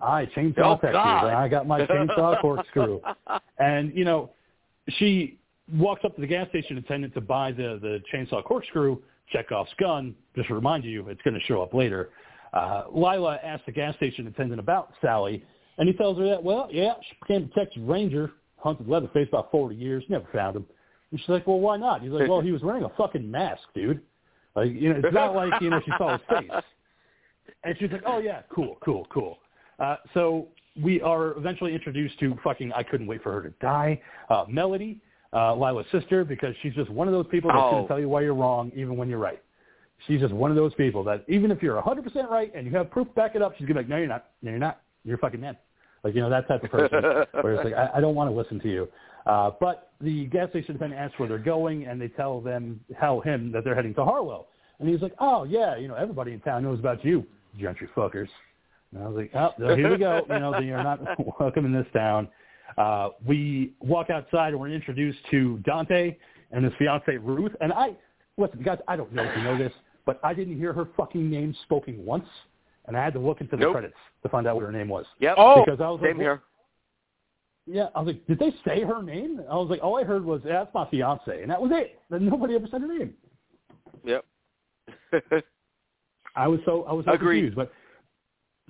I 0.00 0.26
chainsaw 0.26 0.58
Oh, 0.58 0.72
Texas, 0.74 0.92
God. 0.92 1.26
and 1.28 1.36
I 1.36 1.48
got 1.48 1.66
my 1.66 1.86
chainsaw 1.86 2.40
corkscrew. 2.42 3.00
And, 3.58 3.94
you 3.94 4.04
know, 4.04 4.30
she 4.98 5.38
walks 5.74 6.04
up 6.04 6.14
to 6.16 6.20
the 6.20 6.26
gas 6.26 6.48
station 6.48 6.76
attendant 6.78 7.14
to 7.14 7.20
buy 7.20 7.52
the, 7.52 7.78
the 7.80 8.00
chainsaw 8.12 8.44
corkscrew, 8.44 8.98
Chekhov's 9.32 9.70
gun. 9.78 10.14
Just 10.36 10.48
to 10.48 10.54
remind 10.54 10.84
you, 10.84 11.08
it's 11.08 11.22
going 11.22 11.34
to 11.34 11.40
show 11.46 11.62
up 11.62 11.72
later. 11.72 12.10
Uh, 12.52 12.84
Lila 12.92 13.38
asks 13.42 13.64
the 13.66 13.72
gas 13.72 13.94
station 13.96 14.26
attendant 14.26 14.60
about 14.60 14.92
Sally, 15.00 15.42
and 15.78 15.88
he 15.88 15.94
tells 15.94 16.18
her 16.18 16.28
that, 16.28 16.42
well, 16.42 16.68
yeah, 16.70 16.94
she 17.08 17.16
became 17.22 17.50
a 17.50 17.58
Texas 17.58 17.80
Ranger, 17.86 18.32
hunted 18.58 18.88
Leatherface 18.88 19.28
about 19.28 19.50
40 19.50 19.74
years, 19.74 20.04
never 20.10 20.26
found 20.32 20.56
him. 20.56 20.66
And 21.10 21.20
she's 21.20 21.28
like, 21.28 21.46
well, 21.46 21.60
why 21.60 21.76
not? 21.78 22.02
He's 22.02 22.10
like, 22.10 22.28
well, 22.28 22.40
he 22.40 22.52
was 22.52 22.62
wearing 22.62 22.84
a 22.84 22.90
fucking 22.90 23.30
mask, 23.30 23.62
dude. 23.74 24.00
Like, 24.54 24.72
you 24.72 24.92
know, 24.92 25.00
it's 25.02 25.14
not 25.14 25.34
like, 25.42 25.60
you 25.60 25.70
know, 25.70 25.80
she 25.84 25.92
saw 25.98 26.12
his 26.12 26.20
face. 26.28 26.50
And 27.64 27.76
she's 27.78 27.90
like, 27.90 28.02
oh, 28.06 28.18
yeah, 28.18 28.42
cool, 28.54 28.76
cool, 28.84 29.06
cool. 29.12 29.38
Uh, 29.78 29.96
so 30.14 30.48
we 30.82 31.00
are 31.00 31.36
eventually 31.38 31.74
introduced 31.74 32.18
to 32.20 32.36
fucking 32.42 32.72
I 32.72 32.82
couldn't 32.82 33.06
wait 33.06 33.22
for 33.22 33.32
her 33.32 33.42
to 33.42 33.50
die. 33.60 34.00
Uh, 34.30 34.44
Melody, 34.48 35.00
uh, 35.32 35.54
Lila's 35.54 35.86
sister, 35.92 36.24
because 36.24 36.54
she's 36.62 36.74
just 36.74 36.90
one 36.90 37.08
of 37.08 37.12
those 37.14 37.26
people 37.30 37.50
that's 37.50 37.60
going 37.60 37.74
Oh. 37.76 37.82
to 37.82 37.88
tell 37.88 38.00
you 38.00 38.08
why 38.08 38.20
you're 38.22 38.34
wrong, 38.34 38.70
even 38.74 38.96
when 38.96 39.08
you're 39.08 39.18
right. 39.18 39.42
She's 40.06 40.20
just 40.20 40.32
one 40.34 40.50
of 40.50 40.56
those 40.56 40.74
people 40.74 41.04
that 41.04 41.24
even 41.28 41.50
if 41.52 41.62
you're 41.62 41.80
100% 41.80 42.28
right 42.28 42.52
and 42.54 42.66
you 42.66 42.76
have 42.76 42.90
proof 42.90 43.06
to 43.08 43.14
back 43.14 43.36
it 43.36 43.42
up, 43.42 43.52
she's 43.56 43.66
going 43.66 43.76
to 43.76 43.82
be 43.82 43.84
like, 43.84 43.88
no, 43.88 43.96
you're 43.98 44.08
not. 44.08 44.30
No, 44.42 44.50
you're 44.50 44.58
not. 44.58 44.80
You're 45.04 45.14
a 45.16 45.18
fucking 45.18 45.40
man. 45.40 45.56
Like, 46.02 46.14
you 46.16 46.20
know, 46.20 46.28
that 46.30 46.48
type 46.48 46.64
of 46.64 46.70
person. 46.70 47.02
where 47.42 47.54
it's 47.54 47.64
like, 47.64 47.74
I, 47.74 47.98
I 47.98 48.00
don't 48.00 48.16
want 48.16 48.28
to 48.28 48.36
listen 48.36 48.58
to 48.60 48.68
you. 48.68 48.88
Uh, 49.26 49.50
but 49.60 49.92
the 50.00 50.26
gas 50.26 50.50
station 50.50 50.76
attendant 50.76 51.00
asks 51.00 51.18
where 51.18 51.28
they're 51.28 51.38
going, 51.38 51.86
and 51.86 52.00
they 52.00 52.08
tell 52.08 52.40
them, 52.40 52.80
tell 52.98 53.20
him 53.20 53.52
that 53.52 53.64
they're 53.64 53.74
heading 53.74 53.94
to 53.94 54.04
Harlow. 54.04 54.46
And 54.78 54.88
he's 54.88 55.00
like, 55.00 55.14
oh, 55.20 55.44
yeah, 55.44 55.76
you 55.76 55.86
know, 55.86 55.94
everybody 55.94 56.32
in 56.32 56.40
town 56.40 56.64
knows 56.64 56.80
about 56.80 57.04
you, 57.04 57.24
gentry 57.58 57.88
fuckers. 57.96 58.28
And 58.92 59.02
I 59.02 59.08
was 59.08 59.16
like, 59.16 59.30
oh, 59.34 59.54
so 59.58 59.76
here 59.76 59.90
we 59.90 59.96
go. 59.96 60.22
You 60.28 60.38
know, 60.38 60.58
you're 60.58 60.82
not 60.82 61.00
welcome 61.40 61.64
in 61.66 61.72
this 61.72 61.86
town. 61.92 62.28
Uh, 62.76 63.10
we 63.26 63.74
walk 63.80 64.10
outside 64.10 64.48
and 64.48 64.60
we're 64.60 64.68
introduced 64.68 65.18
to 65.30 65.58
Dante 65.58 66.16
and 66.50 66.64
his 66.64 66.72
fiancee 66.78 67.16
Ruth. 67.16 67.52
And 67.60 67.72
I, 67.72 67.94
listen, 68.36 68.62
guys, 68.62 68.78
I 68.88 68.96
don't 68.96 69.12
know 69.12 69.22
if 69.22 69.36
you 69.36 69.42
know 69.44 69.56
this, 69.56 69.72
but 70.04 70.20
I 70.22 70.34
didn't 70.34 70.56
hear 70.56 70.72
her 70.72 70.88
fucking 70.96 71.30
name 71.30 71.54
spoken 71.62 72.04
once. 72.04 72.26
And 72.86 72.96
I 72.96 73.04
had 73.04 73.12
to 73.12 73.20
look 73.20 73.40
into 73.40 73.56
the 73.56 73.62
Nope. 73.62 73.72
credits 73.74 73.94
to 74.24 74.28
find 74.28 74.46
out 74.46 74.56
what 74.56 74.64
her 74.64 74.72
name 74.72 74.88
was. 74.88 75.06
Yep. 75.20 75.34
Oh, 75.38 75.62
because 75.64 75.80
I 75.80 75.88
was 75.88 76.00
Same 76.02 76.16
like, 76.16 76.20
here. 76.20 76.42
Yeah, 77.72 77.86
I 77.94 78.00
was 78.00 78.08
like, 78.08 78.26
did 78.26 78.38
they 78.38 78.54
say 78.66 78.82
her 78.82 79.02
name? 79.02 79.40
I 79.50 79.54
was 79.56 79.70
like, 79.70 79.82
all 79.82 79.98
I 79.98 80.04
heard 80.04 80.24
was, 80.24 80.42
yeah, 80.44 80.64
that's 80.64 80.74
my 80.74 80.88
fiance, 80.90 81.40
and 81.40 81.50
that 81.50 81.60
was 81.60 81.70
it. 81.74 81.98
And 82.10 82.26
nobody 82.28 82.54
ever 82.54 82.66
said 82.70 82.82
her 82.82 82.98
name. 82.98 83.14
Yep. 84.04 84.24
I 86.36 86.48
was 86.48 86.60
so 86.64 86.84
I 86.84 86.92
was 86.92 87.04
so 87.06 87.12
Agreed. 87.12 87.52
confused. 87.52 87.56
But 87.56 87.72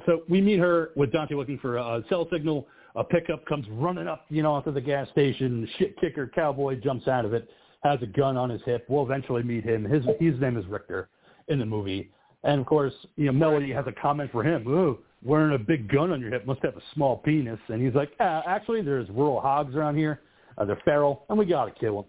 so 0.07 0.23
we 0.29 0.41
meet 0.41 0.59
her 0.59 0.91
with 0.97 1.13
Dante 1.13 1.35
looking 1.35 1.59
for 1.59 1.77
a 1.77 2.03
cell 2.09 2.29
signal. 2.33 2.67
A 2.95 3.03
pickup 3.03 3.45
comes 3.47 3.67
running 3.71 4.07
up, 4.07 4.27
you 4.29 4.43
know, 4.43 4.53
onto 4.53 4.73
the 4.73 4.81
gas 4.81 5.09
station. 5.11 5.69
Shit 5.79 5.99
kicker 6.01 6.31
cowboy 6.35 6.77
jumps 6.77 7.09
out 7.09 7.25
of 7.25 7.33
it, 7.33 7.49
has 7.83 8.01
a 8.03 8.07
gun 8.07 8.37
on 8.37 8.51
his 8.51 8.61
hip. 8.67 8.85
We'll 8.89 9.05
eventually 9.05 9.43
meet 9.43 9.65
him. 9.65 9.85
His 9.85 10.05
his 10.21 10.39
name 10.41 10.57
is 10.57 10.67
Richter 10.67 11.09
in 11.49 11.59
the 11.59 11.67
movie, 11.67 12.11
and 12.45 12.61
of 12.61 12.67
course, 12.67 12.95
you 13.17 13.27
know, 13.27 13.33
Melody 13.33 13.73
has 13.73 13.87
a 13.87 13.93
comment 13.93 14.31
for 14.31 14.45
him. 14.45 14.67
Ooh, 14.69 14.99
wearing 15.23 15.55
a 15.55 15.59
big 15.59 15.89
gun 15.89 16.11
on 16.11 16.21
your 16.21 16.31
hip 16.31 16.47
must 16.47 16.61
have 16.63 16.77
a 16.77 16.83
small 16.95 17.19
penis. 17.19 17.59
And 17.69 17.85
he's 17.85 17.95
like, 17.95 18.11
ah, 18.21 18.43
actually, 18.47 18.83
there's 18.83 19.09
rural 19.11 19.41
hogs 19.41 19.75
around 19.75 19.97
here. 19.97 20.21
Uh, 20.59 20.65
they're 20.65 20.81
feral, 20.85 21.25
and 21.29 21.39
we 21.39 21.47
gotta 21.47 21.71
kill 21.71 22.03
them. 22.03 22.05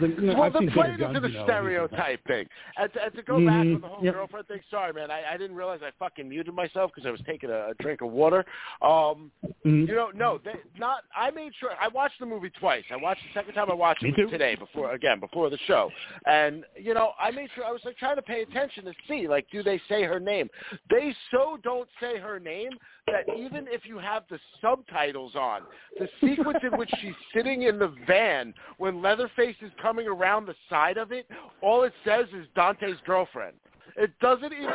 Like, 0.00 0.18
know, 0.18 0.34
Well, 0.34 0.42
I've 0.44 0.52
the 0.52 0.70
playing 0.72 1.00
into 1.00 1.20
the 1.20 1.30
stereotype 1.44 2.24
thing. 2.26 2.46
And 2.76 2.92
to, 2.92 3.04
and 3.04 3.14
to 3.14 3.22
go 3.22 3.44
back 3.44 3.64
Mhm. 3.66 3.72
with 3.74 3.82
the 3.82 3.88
whole 3.88 4.04
Yep. 4.04 4.14
girlfriend 4.14 4.48
thing, 4.48 4.60
sorry, 4.70 4.92
man, 4.92 5.10
I, 5.10 5.32
I 5.32 5.36
didn't 5.36 5.56
realize 5.56 5.80
I 5.82 5.90
fucking 5.98 6.28
muted 6.28 6.54
myself 6.54 6.90
because 6.94 7.06
I 7.06 7.10
was 7.10 7.20
taking 7.26 7.50
a, 7.50 7.70
a 7.70 7.74
drink 7.80 8.00
of 8.00 8.10
water. 8.10 8.44
Um, 8.80 9.30
Mhm. 9.64 9.88
you 9.88 9.94
know, 9.94 10.10
no, 10.14 10.38
they, 10.38 10.54
not. 10.78 11.04
I 11.16 11.30
made 11.30 11.54
sure 11.56 11.70
I 11.80 11.88
watched 11.88 12.18
the 12.18 12.26
movie 12.26 12.50
twice. 12.50 12.84
I 12.90 12.96
watched 12.96 13.22
the 13.22 13.32
second 13.32 13.54
time 13.54 13.70
I 13.70 13.74
watched 13.74 14.02
it 14.02 14.14
today 14.28 14.54
before 14.56 14.92
again 14.92 15.20
before 15.20 15.50
the 15.50 15.58
show, 15.66 15.90
and 16.26 16.64
you 16.76 16.94
know, 16.94 17.12
I 17.18 17.30
made 17.30 17.50
sure 17.54 17.64
I 17.64 17.70
was 17.72 17.84
like 17.84 17.96
trying 17.96 18.16
to 18.16 18.22
pay 18.22 18.42
attention 18.42 18.84
to 18.84 18.94
see 19.08 19.28
like, 19.28 19.48
do 19.50 19.62
they 19.62 19.78
say 19.88 20.02
her 20.04 20.20
name? 20.20 20.48
They 20.90 21.14
so 21.30 21.58
don't 21.62 21.88
say 22.00 22.18
her 22.18 22.38
name 22.38 22.72
that 23.06 23.24
even 23.36 23.66
if 23.68 23.84
you 23.84 23.98
have 23.98 24.24
the 24.30 24.38
subtitles 24.60 25.34
on, 25.34 25.62
the 25.98 26.08
sequence 26.20 26.58
in 26.62 26.76
which 26.78 26.90
she's 27.00 27.14
sitting 27.34 27.62
in 27.62 27.78
the 27.78 27.92
van 28.06 28.54
when 28.78 29.02
Leatherface 29.02 29.56
is 29.60 29.72
coming 29.80 30.06
around 30.06 30.46
the 30.46 30.54
side 30.70 30.96
of 30.96 31.12
it, 31.12 31.26
all 31.60 31.82
it 31.82 31.92
says 32.04 32.26
is 32.36 32.46
Dante's 32.54 32.98
girlfriend. 33.04 33.54
It 33.96 34.10
doesn't 34.20 34.52
even 34.52 34.70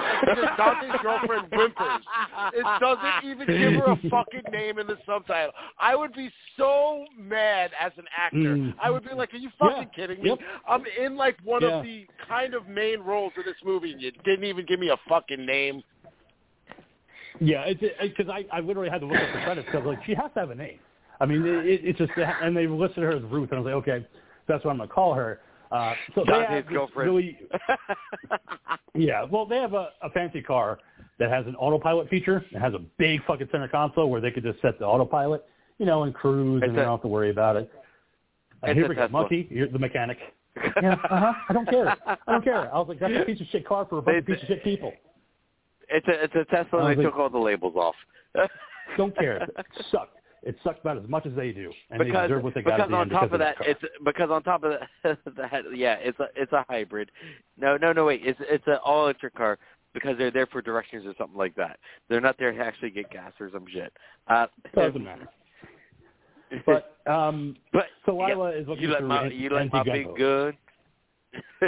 Dante's 0.58 1.00
girlfriend 1.02 1.48
whimpers. 1.52 2.02
It 2.54 2.80
doesn't 2.80 3.32
even 3.32 3.48
give 3.48 3.82
her 3.82 3.94
a 3.94 4.10
fucking 4.10 4.52
name 4.52 4.78
in 4.78 4.86
the 4.86 4.98
subtitle. 5.08 5.54
I 5.80 5.96
would 5.96 6.14
be 6.14 6.30
so 6.56 7.06
mad 7.18 7.72
as 7.80 7.94
an 7.98 8.06
actor. 8.16 8.38
Mm. 8.38 8.76
I 8.80 8.92
would 8.92 9.04
be 9.04 9.16
like, 9.16 9.34
"Are 9.34 9.38
you 9.38 9.50
fucking 9.58 9.78
Yeah. 9.78 9.96
kidding 9.96 10.22
me? 10.22 10.30
Yep. 10.30 10.40
I'm 10.68 10.86
in 10.86 11.16
like 11.16 11.40
one 11.44 11.64
Yeah. 11.64 11.78
of 11.78 11.84
the 11.84 12.06
kind 12.28 12.54
of 12.54 12.68
main 12.68 13.00
roles 13.00 13.34
of 13.38 13.46
this 13.46 13.56
movie, 13.64 13.94
and 13.94 14.02
you 14.02 14.12
didn't 14.12 14.46
even 14.46 14.66
give 14.66 14.80
me 14.80 14.90
a 14.90 14.98
fucking 15.10 15.44
name." 15.44 15.84
Yeah, 17.40 17.64
it's 17.66 17.82
because 18.02 18.32
I, 18.32 18.46
I 18.52 18.60
literally 18.62 18.90
had 18.90 19.02
to 19.02 19.08
look 19.08 19.18
up 19.18 19.34
the 19.34 19.42
credits 19.44 19.66
because 19.66 19.86
like 19.86 20.04
she 20.06 20.14
has 20.16 20.32
to 20.34 20.40
have 20.40 20.50
a 20.50 20.56
name. 20.56 20.80
I 21.20 21.26
mean, 21.26 21.46
it, 21.46 21.82
it's 21.84 21.98
just 21.98 22.12
and 22.18 22.56
they 22.56 22.68
listed 22.68 23.04
her 23.04 23.12
as 23.12 23.24
Ruth, 23.24 23.50
and 23.52 23.60
I 23.60 23.62
was 23.62 23.66
like, 23.66 23.76
okay, 23.76 24.08
that's 24.48 24.64
what 24.64 24.72
I'm 24.72 24.78
gonna 24.78 24.90
call 24.90 25.14
her. 25.14 25.40
Uh, 25.72 25.94
so 26.16 26.24
they 26.26 26.32
Dante's 26.32 26.50
have 26.50 26.66
this 26.66 26.74
girlfriend. 26.74 27.10
really, 27.10 27.38
yeah. 28.96 29.26
Well, 29.30 29.46
they 29.46 29.58
have 29.58 29.74
a, 29.74 29.90
a 30.02 30.10
fancy 30.12 30.42
car 30.42 30.80
that 31.20 31.30
has 31.30 31.46
an 31.46 31.56
autopilot 31.56 32.10
feature. 32.10 32.46
It 32.52 32.60
has 32.60 32.74
a 32.74 32.80
big 32.98 33.26
fucking 33.26 33.50
center 33.52 33.68
console 33.68 34.10
where 34.10 34.22
they 34.22 34.32
could 34.32 34.44
just 34.44 34.62
set 34.62 34.80
the 34.80 34.86
autopilot, 34.86 35.46
you 35.78 35.86
know, 35.86 36.04
and 36.04 36.14
cruise, 36.14 36.62
It's 36.62 36.70
and 36.70 36.78
they 36.78 36.84
don't 36.84 36.92
have 36.92 37.02
to 37.02 37.08
worry 37.08 37.32
about 37.32 37.58
it. 37.58 37.70
And 38.64 38.78
here 38.78 38.88
we 38.88 38.96
go, 38.96 39.08
Monkey, 39.10 39.48
you're 39.52 39.68
the 39.68 39.80
mechanic. 39.80 40.18
Yeah, 40.82 40.94
uh-huh. 40.94 41.34
I 41.50 41.54
don't 41.54 41.70
care. 41.70 41.96
I 42.06 42.32
don't 42.32 42.44
care. 42.44 42.74
I 42.74 42.80
was 42.80 42.88
like, 42.88 43.00
that's 43.00 43.14
a 43.16 43.26
piece 43.26 43.40
of 43.42 43.48
shit 43.48 43.68
car 43.68 43.86
for 43.88 44.00
a 44.00 44.02
bunch 44.02 44.18
of 44.20 44.26
piece 44.26 44.42
of 44.42 44.48
shit 44.48 44.64
people. 44.64 44.92
It's 45.90 46.08
a 46.08 46.24
it's 46.24 46.36
a 46.36 46.46
Tesla. 46.46 46.80
And 46.80 46.92
They 46.92 47.04
like- 47.04 47.12
took 47.14 47.20
all 47.20 47.30
the 47.30 47.38
labels 47.38 47.76
off. 47.76 47.96
Don't 48.98 49.16
care. 49.18 49.38
It 49.38 49.66
sucked. 49.92 50.18
It 50.44 50.56
sucked 50.64 50.82
about 50.82 50.98
as 50.98 51.10
much 51.10 51.26
as 51.26 51.34
they 51.36 51.52
do, 51.52 51.72
and 51.90 52.00
they 52.00 52.06
because 52.06 52.30
deserve 52.30 52.44
what 52.44 52.54
they 52.54 52.62
got 52.62 52.78
because 52.78 52.94
on 52.94 53.10
top 53.10 53.22
because 53.24 53.34
of 53.34 53.40
that, 53.40 53.58
car. 53.58 53.68
it's 53.68 53.82
because 54.06 54.30
on 54.30 54.44
top 54.44 54.64
of 54.64 54.74
that, 55.04 55.18
that 55.36 55.64
yeah, 55.76 55.96
it's 56.00 56.18
a 56.20 56.28
it's 56.36 56.52
a 56.54 56.64
hybrid. 56.70 57.12
No, 57.58 57.76
no, 57.76 57.92
no, 57.92 58.06
wait, 58.06 58.22
it's 58.24 58.40
it's 58.44 58.64
an 58.68 58.78
all 58.86 59.06
electric 59.06 59.36
car 59.36 59.58
because 59.94 60.18
they're 60.18 60.32
there 60.32 60.46
for 60.46 60.62
directions 60.62 61.06
or 61.06 61.14
something 61.18 61.38
like 61.38 61.56
that. 61.56 61.80
They're 62.08 62.22
not 62.22 62.38
there 62.38 62.52
to 62.54 62.60
actually 62.60 62.92
get 62.92 63.10
gas 63.10 63.34
or 63.40 63.50
some 63.52 63.66
shit. 63.74 63.92
Uh, 64.28 64.48
doesn't 64.76 65.04
matter. 65.04 65.28
But 66.66 66.96
um, 67.12 67.58
but 67.74 67.88
so 68.06 68.18
yeah, 68.22 68.36
Lila 68.36 68.52
is 68.52 68.68
looking 68.70 68.84
you 68.84 68.90
like 68.90 69.04
my 69.04 69.28
you 69.28 69.50
like 69.50 69.74
my 69.74 69.84
big 69.84 70.08
gun. 70.18 70.54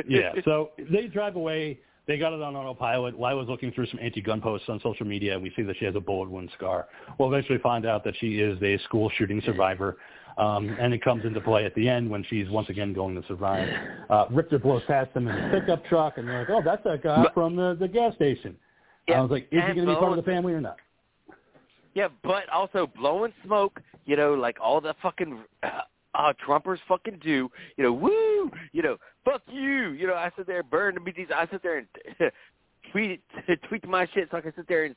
yeah. 0.08 0.32
So 0.46 0.70
they 0.90 1.08
drive 1.08 1.36
away. 1.36 1.80
They 2.10 2.18
got 2.18 2.34
it 2.34 2.42
on 2.42 2.56
autopilot. 2.56 3.16
was 3.16 3.46
looking 3.48 3.72
through 3.72 3.86
some 3.86 4.00
anti-gun 4.02 4.42
posts 4.42 4.68
on 4.68 4.80
social 4.82 5.06
media, 5.06 5.36
and 5.36 5.44
we 5.44 5.54
see 5.56 5.62
that 5.62 5.76
she 5.78 5.86
has 5.86 5.94
a 5.94 6.00
bullet 6.00 6.28
wound 6.28 6.50
scar. 6.58 6.88
We'll 7.20 7.32
eventually 7.32 7.60
find 7.60 7.86
out 7.86 8.04
that 8.04 8.16
she 8.20 8.40
is 8.40 8.58
a 8.64 8.80
school 8.86 9.12
shooting 9.16 9.44
survivor, 9.46 9.96
um, 10.40 10.76
and 10.80 10.92
it 10.92 11.04
comes 11.04 11.24
into 11.24 11.40
play 11.40 11.66
at 11.66 11.76
the 11.76 11.88
end 11.88 12.10
when 12.10 12.26
she's 12.28 12.50
once 12.50 12.68
again 12.70 12.94
going 12.94 13.14
to 13.14 13.28
survive. 13.28 13.70
Uh, 14.10 14.26
Richter 14.32 14.58
blows 14.58 14.82
past 14.88 15.14
them 15.14 15.28
in 15.28 15.38
a 15.38 15.52
pickup 15.52 15.86
truck, 15.86 16.18
and 16.18 16.28
they're 16.28 16.40
like, 16.40 16.50
"Oh, 16.50 16.64
that's 16.66 16.84
that 16.84 17.04
guy 17.04 17.26
from 17.36 17.56
the, 17.56 17.78
the 17.80 17.88
gas 17.88 18.16
station." 18.16 18.58
Yeah, 19.08 19.20
I 19.20 19.22
was 19.22 19.30
like, 19.30 19.44
"Is 19.52 19.62
he 19.68 19.76
going 19.76 19.86
to 19.86 19.94
be 19.94 20.00
part 20.00 20.18
of 20.18 20.26
the 20.26 20.32
family 20.32 20.54
or 20.54 20.62
not?" 20.62 20.78
Yeah, 21.94 22.08
but 22.24 22.50
also 22.50 22.88
blowing 22.88 23.34
smoke, 23.46 23.84
you 24.08 24.16
know, 24.16 24.34
like 24.34 24.58
all 24.60 24.82
the 24.82 24.96
fucking 25.04 25.44
uh, 26.16 26.34
Trumpers 26.46 26.80
fucking 26.88 27.20
do, 27.24 27.50
you 27.78 27.84
know, 27.84 27.94
woo, 27.94 28.52
you 28.72 28.82
know, 28.82 28.98
fuck 29.26 29.42
you, 29.48 29.92
you 29.92 30.08
know, 30.08 30.16
I 30.16 30.32
sit 30.38 30.48
there 30.48 30.64
burn 30.64 30.96
the 30.96 31.02
BTs, 31.02 31.32
I 31.32 31.48
sit 31.52 31.62
there 31.64 31.78
and 31.78 31.88
tweet 32.92 33.22
tweet 33.70 33.88
my 33.88 34.08
shit 34.14 34.28
so 34.32 34.38
I 34.38 34.42
can 34.42 34.54
sit 34.56 34.68
there 34.68 34.86
and 34.86 34.96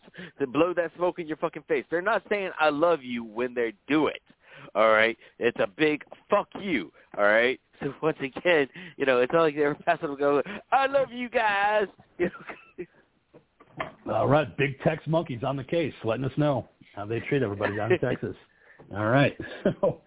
blow 0.52 0.72
that 0.74 0.92
smoke 0.96 1.18
in 1.18 1.26
your 1.26 1.36
fucking 1.36 1.64
face. 1.68 1.84
They're 1.90 2.02
not 2.02 2.22
saying 2.28 2.50
I 2.58 2.70
love 2.70 3.02
you 3.02 3.24
when 3.24 3.54
they 3.54 3.74
do 3.88 4.06
it. 4.06 4.22
All 4.74 4.90
right, 4.90 5.18
it's 5.38 5.58
a 5.58 5.66
big 5.66 6.04
fuck 6.30 6.48
you. 6.60 6.92
All 7.18 7.24
right. 7.24 7.60
So 7.82 7.92
once 8.02 8.18
again, 8.20 8.68
you 8.96 9.06
know, 9.06 9.20
it's 9.20 9.32
not 9.32 9.42
like 9.42 9.56
they're 9.56 9.74
passing 9.74 10.08
them 10.08 10.18
go, 10.18 10.42
I 10.70 10.86
love 10.86 11.08
you 11.10 11.28
guys. 11.28 11.86
You 12.18 12.30
know, 14.06 14.14
All 14.14 14.28
right, 14.28 14.56
big 14.56 14.78
Tex 14.80 15.02
monkeys 15.06 15.42
on 15.44 15.56
the 15.56 15.64
case, 15.64 15.94
letting 16.04 16.24
us 16.24 16.32
know 16.36 16.68
how 16.94 17.06
they 17.06 17.20
treat 17.20 17.42
everybody 17.42 17.76
down 17.76 17.92
in 17.92 17.98
Texas. 17.98 18.36
All 18.94 19.08
right. 19.08 19.36
So 19.64 20.00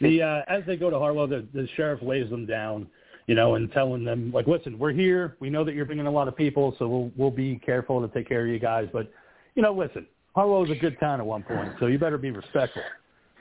the 0.00 0.22
uh, 0.22 0.42
as 0.48 0.62
they 0.66 0.76
go 0.76 0.90
to 0.90 0.98
Harlow, 0.98 1.26
the, 1.26 1.46
the 1.54 1.68
sheriff 1.76 2.00
lays 2.02 2.28
them 2.30 2.46
down, 2.46 2.86
you 3.26 3.34
know, 3.34 3.54
and 3.56 3.70
telling 3.72 4.04
them 4.04 4.30
like, 4.32 4.46
listen, 4.46 4.78
we're 4.78 4.92
here. 4.92 5.36
We 5.40 5.50
know 5.50 5.64
that 5.64 5.74
you're 5.74 5.84
bringing 5.84 6.06
a 6.06 6.10
lot 6.10 6.28
of 6.28 6.36
people, 6.36 6.74
so 6.78 6.88
we'll 6.88 7.10
we'll 7.16 7.30
be 7.30 7.56
careful 7.64 8.00
to 8.06 8.12
take 8.14 8.28
care 8.28 8.42
of 8.42 8.48
you 8.48 8.58
guys. 8.58 8.88
But 8.92 9.10
you 9.54 9.62
know, 9.62 9.72
listen, 9.72 10.06
Harlow 10.34 10.52
Harlow's 10.64 10.70
a 10.76 10.80
good 10.80 10.98
town 11.00 11.20
at 11.20 11.26
one 11.26 11.42
point, 11.42 11.72
so 11.80 11.86
you 11.86 11.98
better 11.98 12.18
be 12.18 12.30
respectful. 12.30 12.82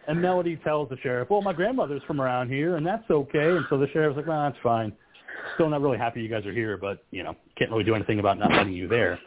And 0.08 0.22
Melody 0.22 0.56
tells 0.64 0.88
the 0.90 0.96
sheriff, 1.04 1.30
well, 1.30 1.42
my 1.42 1.52
grandmother's 1.52 2.02
from 2.08 2.22
around 2.22 2.50
here, 2.50 2.78
and 2.78 2.88
that's 2.88 3.04
okay. 3.12 3.50
And 3.58 3.66
so 3.70 3.78
the 3.78 3.90
sheriff's 3.90 4.16
like, 4.16 4.26
well, 4.26 4.42
that's 4.50 4.58
fine. 4.64 4.94
Still 5.56 5.70
not 5.70 5.82
really 5.82 5.98
happy 5.98 6.22
you 6.22 6.30
guys 6.30 6.46
are 6.46 6.54
here, 6.54 6.78
but 6.78 7.04
you 7.12 7.24
know, 7.24 7.36
can't 7.58 7.70
really 7.72 7.84
do 7.84 7.94
anything 7.94 8.20
about 8.20 8.40
not 8.40 8.52
letting 8.52 8.72
you 8.74 8.88
there. 8.88 9.20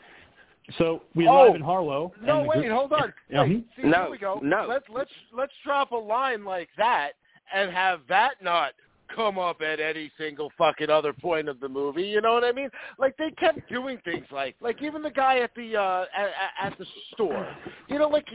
So 0.78 1.02
we 1.15 1.27
Oh, 1.28 1.44
arrive 1.47 1.57
in 1.57 1.61
Harlow. 1.62 2.12
No, 2.23 2.43
wait, 2.44 2.61
group- 2.62 2.73
hold 2.73 2.93
on. 2.93 3.12
Yeah, 3.28 3.43
Wait, 3.43 3.51
mhm. 3.51 3.65
see, 3.82 3.89
No, 3.89 4.02
here 4.05 4.11
we 4.11 4.19
go. 4.19 4.40
no. 4.43 4.66
Let's 4.69 4.85
let's 4.89 5.11
let's 5.36 5.52
drop 5.65 5.93
a 5.93 5.97
line 5.97 6.44
like 6.44 6.69
that 6.78 7.11
and 7.55 7.70
have 7.70 8.01
that 8.09 8.35
not 8.43 8.72
come 9.14 9.39
up 9.39 9.60
at 9.60 9.81
any 9.81 10.10
single 10.18 10.51
fucking 10.56 10.90
other 10.90 11.12
point 11.12 11.48
of 11.48 11.60
the 11.60 11.68
movie. 11.68 12.05
You 12.05 12.20
know 12.20 12.32
what 12.32 12.44
I 12.44 12.52
mean? 12.52 12.70
Like 12.98 13.16
they 13.16 13.31
kept 13.32 13.68
doing 13.68 13.98
things 14.05 14.27
like 14.31 14.56
like 14.60 14.82
even 14.82 15.02
the 15.02 15.10
guy 15.10 15.39
at 15.39 15.51
the 15.55 15.77
uh 15.77 16.05
at, 16.16 16.72
at- 16.72 16.78
the 16.78 16.86
store. 17.12 17.48
You 17.89 17.98
know, 17.98 18.09
like 18.09 18.27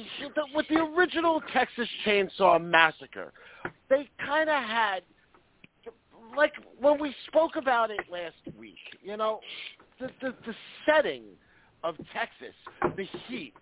with 0.53 0.67
the 0.69 0.79
original 0.79 1.41
Texas 1.53 1.87
Chainsaw 2.05 2.61
Massacre, 2.61 3.31
they 3.89 4.09
kind 4.25 4.49
of 4.49 4.61
had 4.63 5.01
like 6.35 6.53
when 6.79 6.99
we 6.99 7.15
spoke 7.27 7.55
about 7.55 7.91
it 7.91 8.01
last 8.11 8.35
week. 8.57 8.77
You 9.01 9.17
know, 9.17 9.39
the 9.99 10.09
the, 10.21 10.35
the 10.45 10.53
setting 10.85 11.23
of 11.83 11.95
Texas, 12.13 12.55
the 12.97 13.05
heat, 13.27 13.53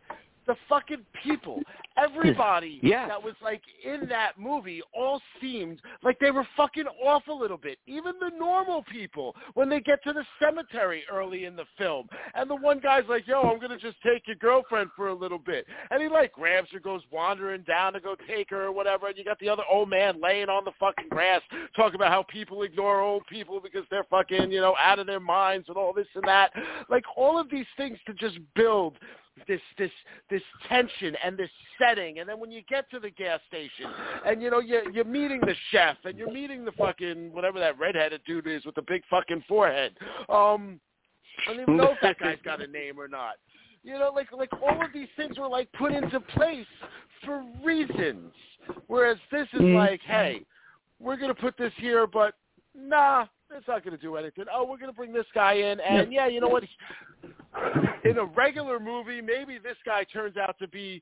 the 0.45 0.55
fucking 0.67 1.05
people, 1.23 1.61
everybody 1.97 2.79
Yeah. 2.83 3.07
that 3.07 3.21
was 3.23 3.35
like 3.41 3.61
in 3.83 4.07
that 4.09 4.37
movie 4.37 4.81
all 4.97 5.21
seemed 5.41 5.81
like 6.03 6.19
they 6.19 6.31
were 6.31 6.47
fucking 6.57 6.85
off 7.05 7.23
a 7.27 7.33
little 7.33 7.57
bit. 7.57 7.77
Even 7.87 8.13
the 8.19 8.31
normal 8.37 8.83
people 8.91 9.35
when 9.53 9.69
they 9.69 9.79
get 9.79 10.03
to 10.03 10.13
the 10.13 10.25
cemetery 10.41 11.03
early 11.11 11.45
in 11.45 11.55
the 11.55 11.65
film, 11.77 12.07
and 12.35 12.49
the 12.49 12.55
one 12.55 12.79
guy's 12.79 13.07
like, 13.07 13.27
"Yo, 13.27 13.41
I'm 13.41 13.59
gonna 13.59 13.77
just 13.77 14.01
take 14.01 14.27
your 14.27 14.35
girlfriend 14.37 14.89
for 14.95 15.07
a 15.09 15.13
little 15.13 15.37
bit," 15.39 15.65
and 15.91 16.01
he 16.01 16.09
like 16.09 16.33
grabs 16.33 16.69
her, 16.71 16.79
goes 16.79 17.01
wandering 17.11 17.61
down 17.63 17.93
to 17.93 17.99
go 17.99 18.15
take 18.27 18.49
her 18.49 18.63
or 18.63 18.71
whatever, 18.71 19.07
and 19.07 19.17
you 19.17 19.23
got 19.23 19.39
the 19.39 19.49
other 19.49 19.63
old 19.69 19.89
man 19.89 20.19
laying 20.21 20.49
on 20.49 20.63
the 20.65 20.71
fucking 20.79 21.09
grass 21.09 21.41
talking 21.75 21.95
about 21.95 22.11
how 22.11 22.23
people 22.23 22.63
ignore 22.63 23.01
old 23.01 23.25
people 23.27 23.59
because 23.61 23.83
they're 23.89 24.03
fucking 24.09 24.51
you 24.51 24.61
know 24.61 24.75
out 24.79 24.99
of 24.99 25.07
their 25.07 25.19
minds 25.19 25.67
and 25.69 25.77
all 25.77 25.93
this 25.93 26.07
and 26.15 26.23
that. 26.25 26.51
Like 26.89 27.03
all 27.15 27.39
of 27.39 27.49
these 27.49 27.65
things 27.77 27.97
to 28.07 28.13
just 28.13 28.37
build 28.55 28.97
this 29.47 29.61
this 29.77 29.91
this 30.29 30.41
tension 30.69 31.15
and 31.23 31.37
this 31.37 31.49
setting. 31.79 32.19
And 32.19 32.29
then 32.29 32.39
when 32.39 32.51
you 32.51 32.61
get 32.69 32.89
to 32.91 32.99
the 32.99 33.09
gas 33.09 33.39
station 33.47 33.87
and 34.25 34.41
you 34.41 34.49
know 34.49 34.59
you're 34.59 34.89
you're 34.91 35.05
meeting 35.05 35.41
the 35.41 35.55
chef 35.71 35.97
and 36.05 36.17
you're 36.17 36.31
meeting 36.31 36.65
the 36.65 36.71
fucking 36.73 37.33
whatever 37.33 37.59
that 37.59 37.77
redheaded 37.79 38.21
dude 38.25 38.47
is 38.47 38.65
with 38.65 38.75
the 38.75 38.83
big 38.83 39.01
fucking 39.09 39.43
forehead 39.47 39.93
um 40.29 40.79
i 41.47 41.53
don't 41.53 41.61
even 41.61 41.77
know 41.77 41.91
if 41.91 41.97
that 42.01 42.19
guy's 42.19 42.37
got 42.45 42.61
a 42.61 42.67
name 42.67 42.99
or 42.99 43.07
not. 43.07 43.35
You 43.83 43.97
know 43.99 44.11
like 44.13 44.31
like 44.31 44.51
all 44.53 44.83
of 44.83 44.93
these 44.93 45.09
things 45.17 45.37
were 45.37 45.47
like 45.47 45.71
put 45.73 45.91
into 45.91 46.19
place 46.19 46.67
for 47.25 47.43
reasons. 47.63 48.31
Whereas 48.87 49.17
this 49.31 49.47
is 49.53 49.61
like 49.61 50.01
hey 50.05 50.41
we're 50.99 51.17
going 51.17 51.33
to 51.33 51.41
put 51.41 51.57
this 51.57 51.73
here 51.77 52.07
but 52.07 52.35
nah 52.75 53.25
it's 53.55 53.67
not 53.67 53.83
going 53.83 53.95
to 53.95 54.01
do 54.01 54.15
anything 54.15 54.45
oh 54.53 54.63
we're 54.63 54.77
going 54.77 54.91
to 54.91 54.95
bring 54.95 55.13
this 55.13 55.25
guy 55.33 55.53
in 55.53 55.79
and 55.79 56.11
yeah 56.11 56.27
you 56.27 56.39
know 56.39 56.47
what 56.47 56.63
in 58.05 58.17
a 58.17 58.25
regular 58.25 58.79
movie, 58.79 59.21
maybe 59.21 59.57
this 59.57 59.77
guy 59.85 60.03
turns 60.03 60.37
out 60.37 60.57
to 60.59 60.67
be 60.67 61.01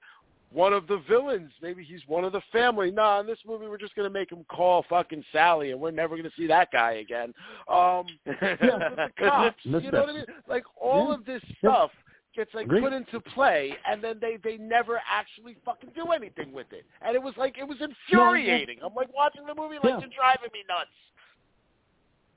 one 0.53 0.73
of 0.73 0.85
the 0.87 1.01
villains. 1.07 1.51
Maybe 1.61 1.83
he's 1.83 2.01
one 2.07 2.25
of 2.25 2.33
the 2.33 2.41
family. 2.51 2.91
Nah, 2.91 3.21
in 3.21 3.27
this 3.27 3.39
movie, 3.47 3.67
we're 3.67 3.77
just 3.77 3.95
gonna 3.95 4.09
make 4.09 4.31
him 4.31 4.45
call 4.49 4.85
fucking 4.89 5.23
Sally, 5.31 5.71
and 5.71 5.79
we're 5.79 5.91
never 5.91 6.17
gonna 6.17 6.31
see 6.37 6.47
that 6.47 6.71
guy 6.71 6.93
again. 6.93 7.33
Um, 7.69 8.05
the 8.25 9.09
cops, 9.19 9.57
you 9.63 9.91
know 9.91 10.01
what 10.01 10.09
I 10.09 10.13
mean? 10.13 10.25
Like 10.47 10.63
all 10.79 11.07
Yeah. 11.07 11.13
of 11.15 11.25
this 11.25 11.41
Yeah. 11.45 11.55
stuff 11.71 11.91
gets 12.35 12.53
like 12.53 12.67
put 12.67 12.93
into 12.93 13.19
play, 13.19 13.77
and 13.89 14.03
then 14.03 14.17
they 14.19 14.37
they 14.43 14.57
never 14.57 15.01
actually 15.09 15.55
fucking 15.65 15.91
do 15.95 16.11
anything 16.11 16.51
with 16.51 16.71
it. 16.73 16.85
And 17.01 17.15
it 17.15 17.23
was 17.23 17.35
like 17.37 17.57
it 17.57 17.67
was 17.67 17.77
infuriating. 17.79 18.79
I'm 18.83 18.93
like 18.93 19.13
watching 19.13 19.45
the 19.45 19.55
movie, 19.55 19.75
like 19.75 19.85
Yeah. 19.93 19.99
you're 19.99 20.09
driving 20.09 20.49
me 20.53 20.63
nuts. 20.67 20.91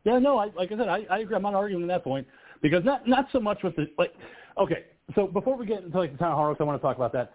Yeah, 0.04 0.18
no, 0.18 0.38
I, 0.38 0.50
like 0.54 0.70
I 0.70 0.76
said, 0.76 0.88
I, 0.88 1.06
I 1.10 1.18
agree. 1.20 1.34
I'm 1.34 1.42
not 1.42 1.54
arguing 1.54 1.82
at 1.82 1.88
that 1.88 2.04
point 2.04 2.26
because 2.62 2.84
not 2.84 3.08
not 3.08 3.26
so 3.32 3.40
much 3.40 3.62
with 3.62 3.74
the 3.76 3.88
like. 3.98 4.14
Okay, 4.58 4.84
so 5.14 5.26
before 5.26 5.56
we 5.56 5.66
get 5.66 5.82
into 5.82 5.98
like 5.98 6.12
the 6.12 6.18
town 6.18 6.32
of 6.32 6.38
horror, 6.38 6.56
I 6.58 6.62
want 6.62 6.80
to 6.80 6.86
talk 6.86 6.96
about 6.96 7.12
that. 7.14 7.32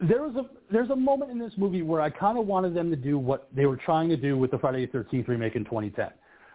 There 0.00 0.22
was 0.22 0.34
a 0.36 0.44
there's 0.72 0.90
a 0.90 0.96
moment 0.96 1.30
in 1.30 1.38
this 1.38 1.52
movie 1.56 1.82
where 1.82 2.00
I 2.00 2.10
kind 2.10 2.38
of 2.38 2.46
wanted 2.46 2.74
them 2.74 2.90
to 2.90 2.96
do 2.96 3.18
what 3.18 3.48
they 3.54 3.66
were 3.66 3.76
trying 3.76 4.08
to 4.10 4.16
do 4.16 4.36
with 4.36 4.50
the 4.50 4.58
Friday 4.58 4.86
the 4.86 4.98
13th 4.98 5.28
remake 5.28 5.56
in 5.56 5.64
2010, 5.64 6.10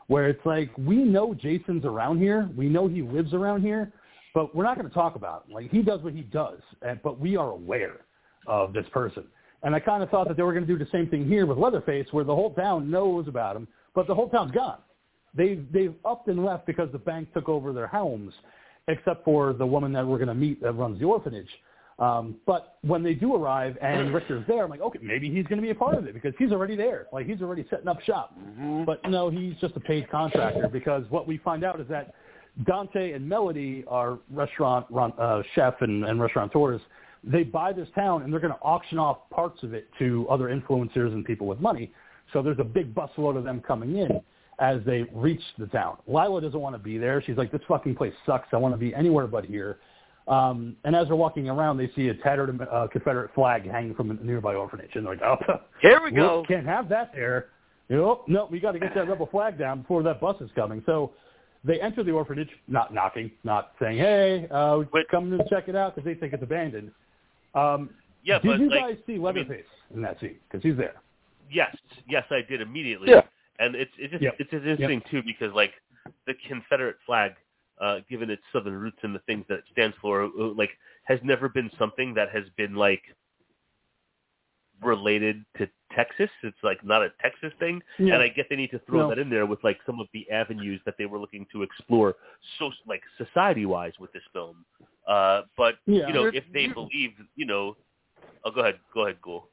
where 0.08 0.28
it's 0.28 0.44
like 0.46 0.70
we 0.78 0.98
know 0.98 1.34
Jason's 1.34 1.86
around 1.86 2.20
here, 2.20 2.50
we 2.56 2.68
know 2.68 2.88
he 2.88 3.02
lives 3.02 3.34
around 3.34 3.62
here, 3.62 3.92
but 4.34 4.56
we're 4.56 4.64
not 4.64 4.78
going 4.78 4.88
to 4.88 4.94
talk 4.94 5.16
about 5.16 5.46
him. 5.48 5.54
Like 5.54 5.72
he 5.72 5.82
does 5.82 6.02
what 6.02 6.14
he 6.14 6.22
does, 6.22 6.60
and, 6.82 7.00
but 7.04 7.20
we 7.20 7.38
are 7.38 7.52
aware 7.52 8.02
of 8.48 8.74
this 8.74 8.86
person. 8.92 9.26
And 9.62 9.76
I 9.76 9.80
kind 9.80 10.02
of 10.02 10.10
thought 10.10 10.28
that 10.28 10.38
they 10.38 10.44
were 10.44 10.54
going 10.54 10.66
to 10.66 10.72
do 10.74 10.84
the 10.84 10.90
same 10.92 11.08
thing 11.08 11.28
here 11.28 11.46
with 11.46 11.58
Leatherface, 11.58 12.08
where 12.12 12.24
the 12.24 12.34
whole 12.34 12.54
town 12.54 12.90
knows 12.90 13.28
about 13.28 13.56
him, 13.56 13.68
but 13.94 14.08
the 14.08 14.16
whole 14.16 14.30
town's 14.30 14.52
gone. 14.52 14.78
They've 15.36 15.66
they've 15.72 15.94
upped 16.06 16.28
and 16.28 16.44
left 16.44 16.66
because 16.66 16.92
the 16.92 17.00
bank 17.00 17.34
took 17.34 17.50
over 17.50 17.74
their 17.74 17.88
homes, 17.88 18.34
except 18.88 19.24
for 19.24 19.54
the 19.54 19.66
woman 19.66 19.94
that 19.94 20.06
we're 20.06 20.18
going 20.18 20.30
to 20.30 20.34
meet 20.34 20.62
that 20.62 20.74
runs 20.74 21.00
the 21.00 21.06
orphanage. 21.06 21.50
Um, 22.00 22.38
but 22.46 22.78
when 22.82 23.04
they 23.04 23.14
do 23.14 23.36
arrive 23.36 23.78
and 23.82 24.14
Richter's 24.14 24.46
there, 24.48 24.64
I'm 24.64 24.70
like, 24.70 24.80
okay, 24.80 25.00
maybe 25.02 25.30
he's 25.30 25.46
going 25.48 25.58
to 25.58 25.62
be 25.62 25.72
a 25.72 25.76
part 25.76 25.96
of 25.96 26.08
it 26.08 26.14
because 26.14 26.34
he's 26.40 26.52
already 26.52 26.78
there. 26.78 27.08
Like 27.12 27.28
he's 27.28 27.42
already 27.42 27.66
setting 27.70 27.90
up 27.90 28.02
shop. 28.02 28.34
But 28.86 29.02
no, 29.10 29.30
he's 29.30 29.54
just 29.60 29.76
a 29.76 29.82
paid 29.82 30.10
contractor 30.10 30.70
because 30.72 31.04
what 31.10 31.28
we 31.28 31.38
find 31.40 31.66
out 31.66 31.80
is 31.82 31.88
that 31.90 32.14
Dante 32.66 33.12
and 33.12 33.28
Melody 33.28 33.84
are 33.88 34.18
restaurant 34.32 34.86
run, 34.90 35.12
uh, 35.20 35.42
chef 35.56 35.76
and, 35.82 36.06
and 36.06 36.22
restaurateurs. 36.22 36.82
They 37.22 37.44
buy 37.44 37.74
this 37.74 37.90
town 37.96 38.24
and 38.24 38.32
they're 38.32 38.40
going 38.40 38.54
to 38.54 38.60
auction 38.62 38.98
off 38.98 39.30
parts 39.30 39.62
of 39.64 39.74
it 39.74 39.90
to 40.00 40.26
other 40.30 40.46
influencers 40.46 41.12
and 41.12 41.26
people 41.26 41.48
with 41.48 41.60
money. 41.60 41.92
So 42.32 42.42
there's 42.42 42.60
a 42.60 42.64
big 42.64 42.96
busload 42.96 43.38
of 43.38 43.44
them 43.44 43.62
coming 43.62 43.98
in 43.98 44.22
as 44.60 44.82
they 44.86 45.04
reach 45.14 45.42
the 45.58 45.68
town. 45.68 45.98
Lila 46.08 46.42
doesn't 46.42 46.60
want 46.60 46.76
to 46.76 46.80
be 46.80 46.98
there. 46.98 47.22
She's 47.26 47.38
like, 47.38 47.52
this 47.52 47.62
fucking 47.68 47.96
place 47.96 48.14
sucks. 48.26 48.48
I 48.52 48.58
want 48.58 48.74
to 48.74 48.78
be 48.78 48.94
anywhere 48.94 49.28
but 49.28 49.46
here. 49.46 49.78
Um, 50.28 50.76
and 50.84 50.96
as 50.96 51.08
they're 51.08 51.16
walking 51.16 51.50
around, 51.50 51.78
they 51.78 51.90
see 51.96 52.10
a 52.10 52.14
tattered 52.14 52.62
uh, 52.62 52.88
Confederate 52.92 53.34
flag 53.34 53.70
hanging 53.70 53.96
from 53.96 54.12
a 54.12 54.14
nearby 54.16 54.54
orphanage, 54.54 54.92
and 54.94 55.06
they're 55.06 55.16
like, 55.16 55.24
"Oh, 55.24 55.38
Here 55.82 56.00
we 56.04 56.12
go. 56.12 56.44
can't 56.48 56.66
have 56.68 56.88
that 56.90 57.12
there." 57.16 57.48
you 57.88 57.96
know, 57.98 58.22
no, 58.28 58.48
we 58.52 58.60
got 58.60 58.74
to 58.74 58.80
get 58.80 58.94
that 58.94 59.08
rebel 59.10 59.26
flag 59.32 59.58
down 59.58 59.82
before 59.82 60.04
that 60.04 60.22
bus 60.22 60.40
is 60.42 60.52
coming. 60.56 60.84
So 60.86 61.12
they 61.64 61.82
enter 61.82 62.04
the 62.04 62.12
orphanage, 62.12 62.50
not 62.68 62.94
knocking, 62.94 63.32
not 63.44 63.72
saying, 63.82 63.98
hey, 63.98 64.48
uh, 64.52 64.82
But- 64.92 65.08
come 65.10 65.34
and 65.34 65.42
check 65.50 65.68
it 65.68 65.76
out 65.76 65.96
because 65.96 66.06
they 66.06 66.14
think 66.14 66.34
it's 66.34 66.44
abandoned. 66.44 66.92
Um, 67.56 67.90
Yeah, 68.24 68.38
did 68.40 68.48
but 68.48 68.60
you 68.60 68.70
like, 68.70 68.80
guys 68.80 68.98
see 69.08 69.18
Leatherface 69.18 69.66
in 69.96 70.04
that 70.04 70.20
scene? 70.20 70.36
Because 70.48 70.62
he's 70.62 70.78
there. 70.78 70.94
yes, 71.52 71.76
yes, 72.08 72.26
I 72.30 72.42
did 72.48 72.62
immediately. 72.62 73.10
Yeah. 73.10 73.22
And 73.60 73.76
it's 73.76 73.92
it's 73.98 74.12
just 74.12 74.24
Yep. 74.24 74.36
it's 74.40 74.52
just 74.52 74.66
interesting 74.66 75.02
too 75.12 75.22
because 75.24 75.54
like 75.54 75.74
the 76.26 76.34
Confederate 76.48 76.98
flag, 77.06 77.34
uh, 77.80 78.00
given 78.10 78.30
its 78.30 78.42
southern 78.54 78.74
roots 78.74 78.98
and 79.04 79.14
the 79.14 79.20
things 79.20 79.46
that 79.50 79.60
it 79.60 79.64
stands 79.72 79.96
for, 80.02 80.24
uh, 80.24 80.30
like 80.56 80.72
has 81.04 81.20
never 81.24 81.50
been 81.50 81.70
something 81.78 82.14
that 82.14 82.30
has 82.30 82.46
been 82.58 82.76
like 82.76 83.02
related 84.82 85.44
to 85.58 85.68
Texas. 85.94 86.30
It's 86.44 86.58
like 86.64 86.84
not 86.86 87.02
a 87.02 87.10
Texas 87.22 87.52
thing, 87.60 87.82
Yeah. 87.98 88.14
and 88.14 88.24
I 88.24 88.30
get 88.30 88.48
they 88.50 88.56
need 88.56 88.72
to 88.72 88.80
throw 88.80 89.02
No. 89.02 89.10
that 89.10 89.20
in 89.20 89.30
there 89.30 89.46
with 89.46 89.62
like 89.64 89.80
some 89.86 90.00
of 90.00 90.08
the 90.14 90.30
avenues 90.32 90.82
that 90.86 90.96
they 90.98 91.06
were 91.06 91.20
looking 91.20 91.46
to 91.52 91.64
explore, 91.64 92.16
so 92.58 92.72
like 92.88 93.04
society 93.18 93.66
wise 93.66 93.94
with 94.00 94.12
this 94.14 94.24
film. 94.32 94.66
Uh, 95.06 95.44
but 95.58 95.80
Yeah. 95.86 96.08
you 96.08 96.14
know, 96.14 96.26
if 96.26 96.50
they 96.54 96.68
believe, 96.68 97.14
you 97.36 97.46
know, 97.46 97.76
oh, 98.46 98.52
go 98.52 98.62
ahead, 98.62 98.80
go 98.94 99.02
ahead, 99.06 99.20
Ghoul. 99.22 99.50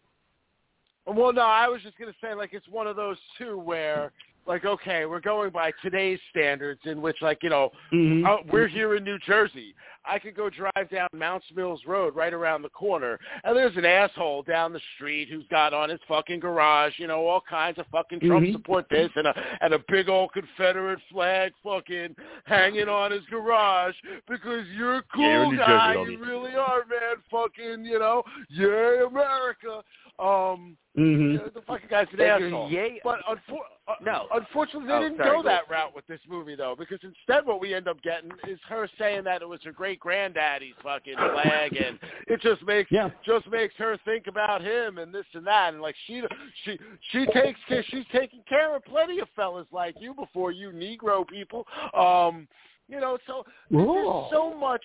Well, 1.06 1.32
no, 1.32 1.42
I 1.42 1.68
was 1.68 1.82
just 1.82 1.96
going 1.98 2.12
to 2.12 2.18
say, 2.20 2.34
like, 2.34 2.52
it's 2.52 2.68
one 2.68 2.86
of 2.86 2.96
those, 2.96 3.16
too, 3.38 3.58
where, 3.58 4.12
like, 4.46 4.64
okay, 4.64 5.06
we're 5.06 5.20
going 5.20 5.50
by 5.50 5.72
today's 5.82 6.18
standards 6.30 6.80
in 6.84 7.00
which, 7.00 7.16
like, 7.20 7.38
you 7.42 7.50
know, 7.50 7.70
Mm-hmm. 7.92 8.26
uh, 8.26 8.36
we're 8.52 8.68
here 8.68 8.96
in 8.96 9.04
New 9.04 9.18
Jersey. 9.20 9.74
I 10.08 10.20
could 10.20 10.36
go 10.36 10.48
drive 10.48 10.88
down 10.88 11.08
Mounts 11.12 11.46
Mills 11.56 11.80
Road 11.84 12.14
right 12.14 12.32
around 12.32 12.62
the 12.62 12.68
corner, 12.68 13.18
and 13.42 13.56
there's 13.56 13.76
an 13.76 13.84
asshole 13.84 14.44
down 14.44 14.72
the 14.72 14.80
street 14.94 15.28
who's 15.28 15.46
got 15.50 15.74
on 15.74 15.88
his 15.88 15.98
fucking 16.06 16.38
garage, 16.38 16.92
you 16.98 17.08
know, 17.08 17.26
all 17.26 17.40
kinds 17.40 17.76
of 17.78 17.86
fucking 17.90 18.20
Trump 18.20 18.46
Mhm. 18.46 18.52
support 18.52 18.88
this 18.88 19.10
and 19.16 19.26
a 19.26 19.34
and 19.62 19.74
a 19.74 19.80
big 19.88 20.08
old 20.08 20.32
Confederate 20.32 21.00
flag 21.10 21.52
fucking 21.64 22.14
hanging 22.44 22.88
on 22.88 23.10
his 23.10 23.24
garage 23.26 23.96
because 24.28 24.64
you're 24.68 24.98
a 24.98 25.02
cool 25.12 25.24
Yeah, 25.24 25.42
you're 25.42 25.50
New 25.50 25.56
Jersey, 25.56 25.66
guy. 25.66 25.92
you 26.04 26.24
really 26.24 26.54
are, 26.54 26.84
man. 26.84 27.16
Fucking, 27.28 27.84
you 27.84 27.98
know, 27.98 28.22
yeah, 28.48 29.06
America. 29.08 29.82
Um, 30.18 30.76
Mm-hmm. 30.97 31.32
yeah, 31.32 31.51
the 31.55 31.60
fucking 31.66 31.88
guy's 31.90 32.06
an 32.12 32.16
Thank 32.16 32.40
you, 32.40 32.47
asshole. 32.47 32.70
yay. 32.70 33.01
But 33.05 33.18
unfor- 33.28 33.59
uh, 33.86 33.97
No. 34.01 34.28
unfortunately, 34.32 34.88
they 34.88 34.94
Oh, 34.94 35.02
didn't 35.02 35.18
sorry, 35.18 35.28
go 35.28 35.43
go 35.43 35.48
that 35.51 35.68
route 35.68 35.94
with 35.94 36.06
this 36.06 36.20
movie, 36.26 36.55
though, 36.55 36.74
because 36.74 36.98
instead 37.02 37.44
what 37.44 37.60
we 37.60 37.74
end 37.74 37.86
up 37.86 38.01
getting 38.01 38.32
is 38.48 38.59
her 38.66 38.88
saying 38.98 39.24
that 39.24 39.43
it 39.43 39.44
was 39.47 39.62
her 39.64 39.72
great 39.72 40.01
granddaddy's 40.01 40.74
fucking 40.82 41.16
flag, 41.18 41.76
and 41.76 41.98
it 42.28 42.40
just 42.40 42.62
makes 42.62 42.90
Yeah. 42.90 43.10
just 43.26 43.47
makes 43.48 43.74
her 43.76 43.98
think 44.06 44.26
about 44.26 44.62
him 44.62 44.97
and 44.97 45.12
this 45.14 45.26
and 45.34 45.47
that, 45.47 45.74
and 45.74 45.82
like 45.82 45.97
she 46.06 46.22
she 46.64 46.78
she 47.10 47.26
takes 47.26 47.60
care, 47.68 47.82
she's 47.82 48.06
taking 48.10 48.43
care 48.48 48.74
of 48.74 48.82
plenty 48.86 49.18
of 49.20 49.28
fellas 49.36 49.66
like 49.72 50.01
you 50.01 50.14
before 50.14 50.51
you 50.51 50.70
Negro 50.70 51.28
people, 51.28 51.66
um, 51.93 52.48
you 52.88 53.01
know, 53.01 53.18
so 53.26 53.44
Whoa. 53.68 54.20
there's 54.22 54.30
so 54.30 54.55
much 54.59 54.84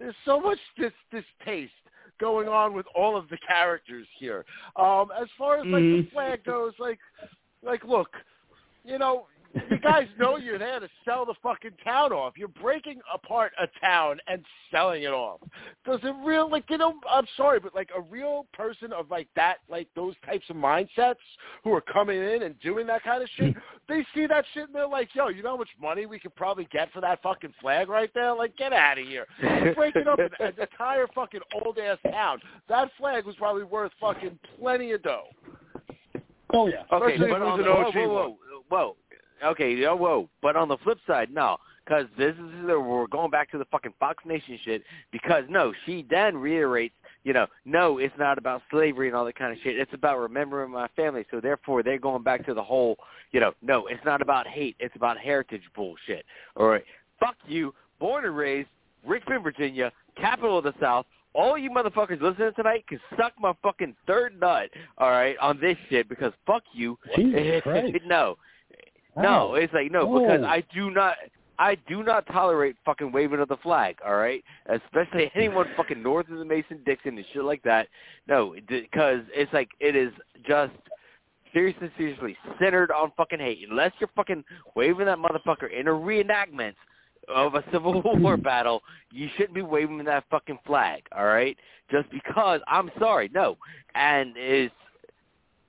there's 0.00 0.16
so 0.24 0.40
much 0.40 0.58
dis 0.76 0.90
distaste 1.12 1.70
going 2.20 2.48
on 2.48 2.74
with 2.74 2.86
all 2.94 3.16
of 3.16 3.28
the 3.28 3.38
characters 3.48 4.06
here. 4.18 4.44
Um, 4.76 5.10
as 5.20 5.28
far 5.38 5.56
as 5.56 5.66
like 5.66 5.82
the 5.82 6.02
Mhm. 6.02 6.12
flag 6.12 6.44
goes, 6.44 6.74
like 6.78 6.98
like 7.62 7.84
look, 7.84 8.16
you 8.84 8.98
know, 8.98 9.26
you 9.54 9.78
guys 9.78 10.06
know 10.18 10.36
you're 10.36 10.58
there 10.58 10.78
to 10.78 10.88
sell 11.04 11.26
the 11.26 11.34
fucking 11.42 11.72
town 11.82 12.12
off. 12.12 12.34
You're 12.36 12.48
breaking 12.48 13.00
apart 13.12 13.52
a 13.60 13.66
town 13.84 14.18
and 14.28 14.44
selling 14.70 15.02
it 15.02 15.12
off. 15.12 15.40
Does 15.84 16.00
it 16.02 16.14
real 16.24 16.48
like 16.48 16.64
you 16.68 16.78
know? 16.78 16.94
I'm 17.10 17.26
sorry, 17.36 17.58
but 17.58 17.74
like 17.74 17.90
a 17.96 18.00
real 18.00 18.46
person 18.52 18.92
of 18.92 19.10
like 19.10 19.28
that, 19.36 19.58
like 19.68 19.88
those 19.96 20.14
types 20.24 20.44
of 20.50 20.56
mindsets 20.56 21.16
who 21.64 21.72
are 21.72 21.80
coming 21.80 22.18
in 22.18 22.42
and 22.42 22.58
doing 22.60 22.86
that 22.86 23.02
kind 23.02 23.22
of 23.22 23.28
shit, 23.36 23.54
they 23.88 24.06
see 24.14 24.26
that 24.26 24.44
shit 24.54 24.64
and 24.64 24.74
they're 24.74 24.86
like, 24.86 25.08
"Yo, 25.14 25.28
you 25.28 25.42
know 25.42 25.50
how 25.50 25.56
much 25.56 25.68
money 25.80 26.06
we 26.06 26.18
could 26.18 26.34
probably 26.36 26.68
get 26.70 26.92
for 26.92 27.00
that 27.00 27.22
fucking 27.22 27.54
flag 27.60 27.88
right 27.88 28.10
there? 28.14 28.34
Like, 28.34 28.56
get 28.56 28.72
out 28.72 28.98
of 28.98 29.06
here! 29.06 29.26
You're 29.42 29.74
breaking 29.74 30.06
up 30.06 30.18
an, 30.18 30.30
an 30.38 30.52
entire 30.60 31.06
fucking 31.14 31.40
old 31.64 31.78
ass 31.78 31.98
town. 32.10 32.38
That 32.68 32.90
flag 32.98 33.24
was 33.24 33.34
probably 33.36 33.64
worth 33.64 33.92
fucking 34.00 34.38
plenty 34.58 34.92
of 34.92 35.02
dough." 35.02 35.26
Oh 36.52 36.66
yeah. 36.66 36.82
Okay, 36.92 37.14
Especially 37.14 37.32
but 37.32 37.42
on 37.42 37.60
an 37.60 37.66
the, 37.66 37.72
whoa, 37.72 37.86
OG 37.86 37.94
whoa, 37.94 38.06
whoa, 38.08 38.36
whoa. 38.68 38.96
Okay, 39.44 39.74
yeah, 39.74 39.92
whoa. 39.92 40.28
But 40.42 40.56
on 40.56 40.68
the 40.68 40.76
flip 40.78 40.98
side, 41.06 41.32
no, 41.32 41.56
because 41.84 42.06
this 42.16 42.34
is 42.34 42.64
we're 42.64 43.06
going 43.06 43.30
back 43.30 43.50
to 43.50 43.58
the 43.58 43.64
fucking 43.66 43.94
Fox 43.98 44.24
Nation 44.24 44.58
shit. 44.64 44.82
Because 45.10 45.44
no, 45.48 45.72
she 45.84 46.06
then 46.08 46.36
reiterates, 46.36 46.94
you 47.24 47.32
know, 47.32 47.46
no, 47.64 47.98
it's 47.98 48.14
not 48.18 48.38
about 48.38 48.62
slavery 48.70 49.08
and 49.08 49.16
all 49.16 49.24
that 49.24 49.36
kind 49.36 49.52
of 49.52 49.58
shit. 49.62 49.78
It's 49.78 49.92
about 49.92 50.18
remembering 50.18 50.70
my 50.70 50.88
family. 50.96 51.26
So 51.30 51.40
therefore, 51.40 51.82
they're 51.82 51.98
going 51.98 52.22
back 52.22 52.46
to 52.46 52.54
the 52.54 52.62
whole, 52.62 52.96
you 53.32 53.40
know, 53.40 53.52
no, 53.62 53.86
it's 53.86 54.04
not 54.04 54.22
about 54.22 54.46
hate. 54.46 54.76
It's 54.78 54.94
about 54.96 55.18
heritage 55.18 55.62
bullshit. 55.74 56.24
All 56.56 56.68
right, 56.68 56.84
fuck 57.18 57.36
you. 57.46 57.74
Born 57.98 58.24
and 58.24 58.36
raised, 58.36 58.68
Richmond, 59.06 59.42
Virginia, 59.42 59.92
capital 60.16 60.58
of 60.58 60.64
the 60.64 60.74
South. 60.80 61.06
All 61.32 61.56
you 61.56 61.70
motherfuckers 61.70 62.20
listening 62.20 62.52
tonight 62.56 62.86
can 62.88 62.98
suck 63.16 63.32
my 63.38 63.52
fucking 63.62 63.94
third 64.06 64.38
nut, 64.40 64.68
all 64.98 65.10
right, 65.10 65.36
on 65.38 65.60
this 65.60 65.76
shit 65.88 66.08
because 66.08 66.32
fuck 66.46 66.64
you. 66.72 66.98
Jesus 67.14 67.60
Christ. 67.62 67.98
no, 68.06 68.36
no, 69.16 69.54
it's 69.54 69.72
like 69.72 69.90
no 69.90 70.18
because. 70.18 70.42
I 70.42 70.62
do 70.74 70.90
not. 70.90 71.16
I 71.58 71.76
do 71.86 72.02
not 72.02 72.26
tolerate 72.28 72.76
fucking 72.86 73.12
waving 73.12 73.38
of 73.38 73.48
the 73.48 73.58
flag, 73.58 73.96
all 74.04 74.16
right? 74.16 74.42
Especially 74.66 75.30
anyone 75.34 75.66
fucking 75.76 76.02
north 76.02 76.30
of 76.30 76.38
the 76.38 76.44
Mason-Dixon 76.44 77.18
and 77.18 77.26
shit 77.34 77.44
like 77.44 77.62
that. 77.64 77.86
No, 78.26 78.54
because 78.66 79.20
it's 79.34 79.52
like 79.52 79.68
it 79.78 79.94
is 79.94 80.10
just 80.48 80.72
seriously, 81.52 81.90
seriously 81.98 82.36
centered 82.58 82.90
on 82.90 83.12
fucking 83.16 83.40
hate. 83.40 83.66
Unless 83.68 83.92
you're 83.98 84.08
fucking 84.16 84.42
waving 84.74 85.04
that 85.06 85.18
motherfucker 85.18 85.70
in 85.70 85.88
a 85.88 85.90
reenactment 85.90 86.74
of 87.28 87.54
a 87.54 87.64
Civil 87.72 88.00
War 88.16 88.36
battle, 88.38 88.82
you 89.10 89.28
shouldn't 89.36 89.54
be 89.54 89.62
waving 89.62 90.02
that 90.04 90.24
fucking 90.30 90.58
flag, 90.66 91.02
all 91.16 91.26
right? 91.26 91.56
Just 91.90 92.10
because 92.10 92.60
I'm 92.66 92.90
sorry, 92.98 93.30
no, 93.34 93.56
and 93.94 94.34
it's 94.36 94.74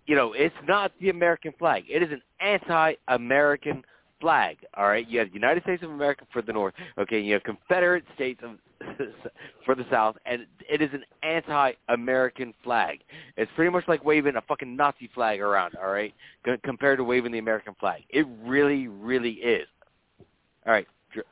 you 0.08 0.16
know, 0.16 0.34
it's 0.34 0.56
not 0.68 0.92
the 1.00 1.10
American 1.10 1.54
flag. 1.60 1.84
It 1.90 2.02
is 2.04 2.10
an 2.12 2.22
anti-American 2.40 3.84
flag. 4.20 4.58
All 4.76 4.88
right, 4.88 5.08
you 5.08 5.20
have 5.20 5.30
the 5.30 5.34
United 5.34 5.64
States 5.64 5.84
of 5.84 5.90
America 5.92 6.26
for 6.32 6.42
the 6.42 6.54
North. 6.54 6.74
Okay, 6.98 7.20
you 7.20 7.34
have 7.34 7.44
Confederate 7.44 8.04
States 8.16 8.42
of, 8.44 8.58
for 9.66 9.76
the 9.76 9.86
South, 9.92 10.16
and 10.26 10.46
it 10.70 10.82
is 10.82 10.90
an 10.94 11.04
anti-American 11.24 12.54
flag. 12.64 13.00
It's 13.38 13.52
pretty 13.56 13.72
much 13.72 13.84
like 13.88 14.04
waving 14.04 14.36
a 14.36 14.42
fucking 14.42 14.76
Nazi 14.76 15.10
flag 15.14 15.40
around. 15.40 15.76
All 15.82 15.92
right, 15.92 16.14
c- 16.46 16.56
compared 16.64 16.98
to 17.00 17.04
waving 17.04 17.32
the 17.32 17.40
American 17.40 17.76
flag, 17.80 18.02
it 18.10 18.26
really, 18.44 18.88
really 18.88 19.32
is. 19.34 19.68
All 20.66 20.74
right, 20.74 20.88
dr- 21.14 21.26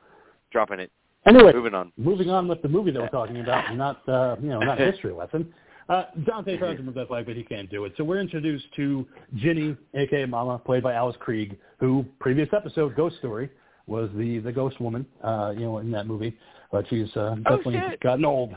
dropping 0.52 0.80
it. 0.80 0.90
Anyway, 1.26 1.52
Moving 1.52 1.74
on. 1.74 1.92
moving 1.98 2.30
on 2.30 2.48
with 2.48 2.62
the 2.62 2.68
movie 2.68 2.90
that 2.92 3.00
we're 3.00 3.08
talking 3.08 3.40
about, 3.40 3.76
not 3.76 4.08
uh, 4.08 4.36
you 4.40 4.48
know, 4.48 4.60
not 4.60 4.78
history 4.78 5.12
lesson. 5.12 5.52
Uh, 5.90 6.04
Dante 6.24 6.56
tries 6.56 6.76
to 6.76 6.84
move 6.84 6.94
that 6.94 7.08
flag, 7.08 7.26
but 7.26 7.34
he 7.34 7.42
can't 7.42 7.68
do 7.68 7.84
it. 7.84 7.92
So 7.96 8.04
we're 8.04 8.20
introduced 8.20 8.66
to 8.76 9.04
Ginny, 9.34 9.76
aka 9.94 10.24
Mama, 10.24 10.60
played 10.60 10.84
by 10.84 10.94
Alice 10.94 11.16
Krige, 11.20 11.56
who 11.80 12.04
previous 12.20 12.48
episode 12.52 12.94
Ghost 12.94 13.16
Story 13.18 13.50
was 13.88 14.08
the 14.14 14.38
the 14.38 14.52
ghost 14.52 14.80
woman, 14.80 15.04
uh, 15.24 15.52
you 15.52 15.62
know, 15.62 15.78
in 15.78 15.90
that 15.90 16.06
movie. 16.06 16.36
But 16.70 16.88
she's 16.88 17.08
uh, 17.16 17.34
definitely 17.42 17.80
shit. 17.90 18.00
gotten 18.00 18.24
old. 18.24 18.54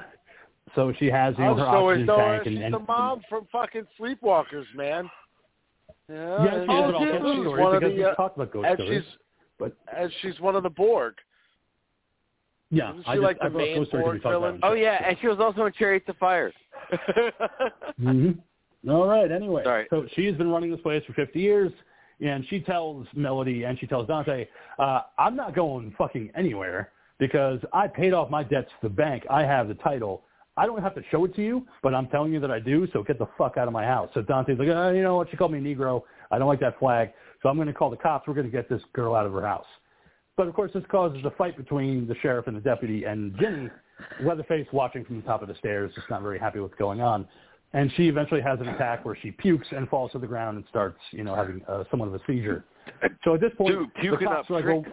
So 0.75 0.93
she 0.99 1.07
has 1.07 1.33
you 1.39 1.43
know 1.43 1.51
Oh, 1.51 1.55
her 1.55 1.63
so 1.63 1.89
oxygen 1.89 2.07
so 2.07 2.17
tank 2.17 2.43
she's 2.43 2.55
and, 2.55 2.63
and 2.65 2.73
the 2.75 2.79
mom 2.79 3.21
from 3.27 3.47
fucking 3.51 3.87
Sleepwalkers, 3.99 4.65
man. 4.75 5.09
Yeah, 6.07 6.43
yeah, 6.45 6.51
she 6.51 6.51
and 6.51 6.61
is, 6.61 6.67
but 6.67 6.75
I'll 6.75 6.99
she's 6.99 7.11
tell 7.11 7.23
the 7.23 7.41
story 7.41 7.63
one 7.63 7.75
of 7.75 7.81
the, 7.81 8.09
uh, 8.09 8.15
talked 8.15 8.37
about 8.37 8.53
ghost 8.53 8.67
and 8.67 8.77
stories. 8.77 9.03
she's 9.03 9.13
But 9.57 9.75
and 9.97 10.11
she's 10.21 10.39
one 10.39 10.55
of 10.55 10.61
the 10.61 10.69
Borg. 10.69 11.15
Yeah, 12.73 12.91
Isn't 12.91 13.07
I 13.07 13.15
just, 13.15 13.23
like 13.23 13.37
the 13.39 13.49
brought 13.49 13.57
main 13.63 13.77
ghost 13.77 13.89
story 13.89 14.03
Borg 14.03 14.15
because 14.15 14.29
we 14.29 14.31
talked 14.31 14.37
about 14.37 14.59
villain? 14.59 14.59
Oh 14.63 14.73
yeah, 14.73 15.07
and 15.07 15.17
she 15.21 15.27
was 15.27 15.39
also 15.39 15.65
in 15.65 15.73
Chariots 15.73 16.09
of 16.09 16.17
Fire. 16.17 16.51
Mm-hmm. 18.01 18.89
All 18.89 19.07
right. 19.07 19.31
Anyway, 19.31 19.63
Sorry. 19.63 19.87
so 19.89 20.05
she's 20.15 20.35
been 20.35 20.49
running 20.49 20.69
this 20.69 20.81
place 20.81 21.03
for 21.05 21.13
50 21.13 21.39
years, 21.39 21.71
and 22.19 22.45
she 22.49 22.59
tells 22.59 23.07
Melody 23.15 23.63
and 23.63 23.79
she 23.79 23.87
tells 23.87 24.07
Dante, 24.07 24.47
uh, 24.77 25.01
"I'm 25.17 25.35
not 25.35 25.55
going 25.55 25.93
fucking 25.97 26.31
anywhere 26.35 26.91
because 27.19 27.59
I 27.71 27.87
paid 27.87 28.13
off 28.13 28.29
my 28.29 28.43
debts 28.43 28.69
to 28.81 28.89
the 28.89 28.93
bank. 28.93 29.23
I 29.29 29.43
have 29.43 29.67
the 29.69 29.75
title. 29.75 30.23
I 30.57 30.65
don't 30.65 30.81
have 30.81 30.95
to 30.95 31.03
show 31.11 31.23
it 31.25 31.33
to 31.35 31.41
you, 31.41 31.65
but 31.81 31.93
I'm 31.93 32.07
telling 32.07 32.33
you 32.33 32.39
that 32.41 32.51
I 32.51 32.59
do. 32.59 32.87
So 32.91 33.03
get 33.03 33.19
the 33.19 33.27
fuck 33.37 33.55
out 33.55 33.67
of 33.67 33.73
my 33.73 33.85
house." 33.85 34.09
So 34.13 34.21
Dante's 34.21 34.59
like, 34.59 34.67
uh, 34.67 34.89
"You 34.89 35.03
know 35.03 35.15
what? 35.15 35.29
She 35.29 35.37
called 35.37 35.53
me 35.53 35.59
a 35.59 35.61
Negro. 35.61 36.01
I 36.31 36.39
don't 36.39 36.47
like 36.49 36.59
that 36.59 36.77
flag. 36.79 37.13
So 37.41 37.49
I'm 37.49 37.55
going 37.55 37.67
to 37.67 37.73
call 37.73 37.89
the 37.89 37.97
cops. 37.97 38.27
We're 38.27 38.33
going 38.33 38.47
to 38.47 38.51
get 38.51 38.67
this 38.67 38.81
girl 38.91 39.15
out 39.15 39.25
of 39.25 39.31
her 39.31 39.45
house." 39.45 39.67
But 40.35 40.47
of 40.47 40.53
course, 40.53 40.71
this 40.73 40.83
causes 40.89 41.23
a 41.25 41.31
fight 41.31 41.55
between 41.57 42.07
the 42.07 42.15
sheriff 42.15 42.47
and 42.47 42.57
the 42.57 42.61
deputy, 42.61 43.03
and 43.03 43.37
Ginny, 43.39 43.69
Leatherface, 44.21 44.67
watching 44.73 45.05
from 45.05 45.17
the 45.17 45.21
top 45.23 45.41
of 45.41 45.47
the 45.47 45.55
stairs, 45.55 45.91
just 45.93 46.09
not 46.09 46.21
very 46.21 46.39
happy 46.39 46.59
with 46.59 46.71
what's 46.71 46.79
going 46.79 47.01
on. 47.01 47.27
And 47.73 47.91
she 47.95 48.07
eventually 48.07 48.41
has 48.41 48.59
an 48.59 48.67
attack 48.69 49.03
where 49.05 49.17
she 49.19 49.31
pukes 49.31 49.67
and 49.71 49.89
falls 49.89 50.11
to 50.11 50.19
the 50.19 50.27
ground 50.27 50.57
and 50.57 50.65
starts, 50.69 50.99
you 51.11 51.23
know, 51.23 51.35
having 51.35 51.61
uh, 51.67 51.83
somewhat 51.89 52.07
of 52.07 52.15
a 52.15 52.19
seizure. 52.27 52.65
So 53.23 53.35
at 53.35 53.41
this 53.41 53.51
point, 53.57 53.75
Dude, 54.01 54.19
the 54.19 54.25
cops 54.25 54.49
are 54.49 54.53
like, 54.53 54.65
well, 54.65 54.85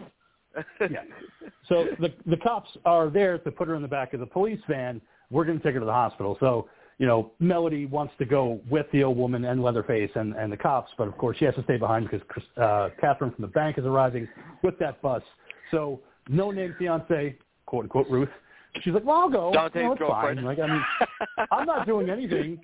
yeah. 0.81 1.01
So 1.69 1.87
the 1.99 2.13
the 2.25 2.37
cops 2.37 2.69
are 2.85 3.09
there 3.09 3.37
to 3.37 3.51
put 3.51 3.67
her 3.67 3.75
in 3.75 3.81
the 3.81 3.87
back 3.87 4.13
of 4.13 4.19
the 4.19 4.25
police 4.25 4.59
van. 4.67 4.99
We're 5.29 5.45
going 5.45 5.57
to 5.57 5.63
take 5.63 5.75
her 5.75 5.79
to 5.79 5.85
the 5.85 5.93
hospital. 5.93 6.37
So 6.39 6.67
you 7.01 7.07
know, 7.07 7.31
Melody 7.39 7.87
wants 7.87 8.13
to 8.19 8.25
go 8.25 8.61
with 8.69 8.85
the 8.91 9.03
old 9.03 9.17
woman 9.17 9.45
and 9.45 9.63
Leatherface 9.63 10.11
and, 10.13 10.35
and 10.35 10.53
the 10.53 10.55
cops, 10.55 10.91
but 10.99 11.07
of 11.07 11.17
course 11.17 11.35
she 11.35 11.45
has 11.45 11.55
to 11.55 11.63
stay 11.63 11.77
behind 11.77 12.07
because 12.07 12.43
uh, 12.57 12.89
Catherine 13.01 13.31
from 13.31 13.41
the 13.41 13.47
bank 13.47 13.79
is 13.79 13.85
arriving 13.85 14.27
with 14.61 14.77
that 14.77 15.01
bus. 15.01 15.23
So 15.71 15.99
no 16.29 16.51
name 16.51 16.75
fiance, 16.77 17.35
quote 17.65 17.85
unquote 17.85 18.07
Ruth. 18.07 18.29
She's 18.81 18.93
like, 18.93 19.03
well, 19.03 19.17
I'll 19.17 19.29
go. 19.29 19.51
Dante's 19.51 19.81
no, 19.81 19.91
it's 19.93 19.99
girlfriend. 19.99 20.37
fine. 20.37 20.45
Like, 20.45 20.59
I 20.59 20.67
mean, 20.67 20.83
I'm 21.51 21.65
not 21.65 21.87
doing 21.87 22.07
anything. 22.11 22.61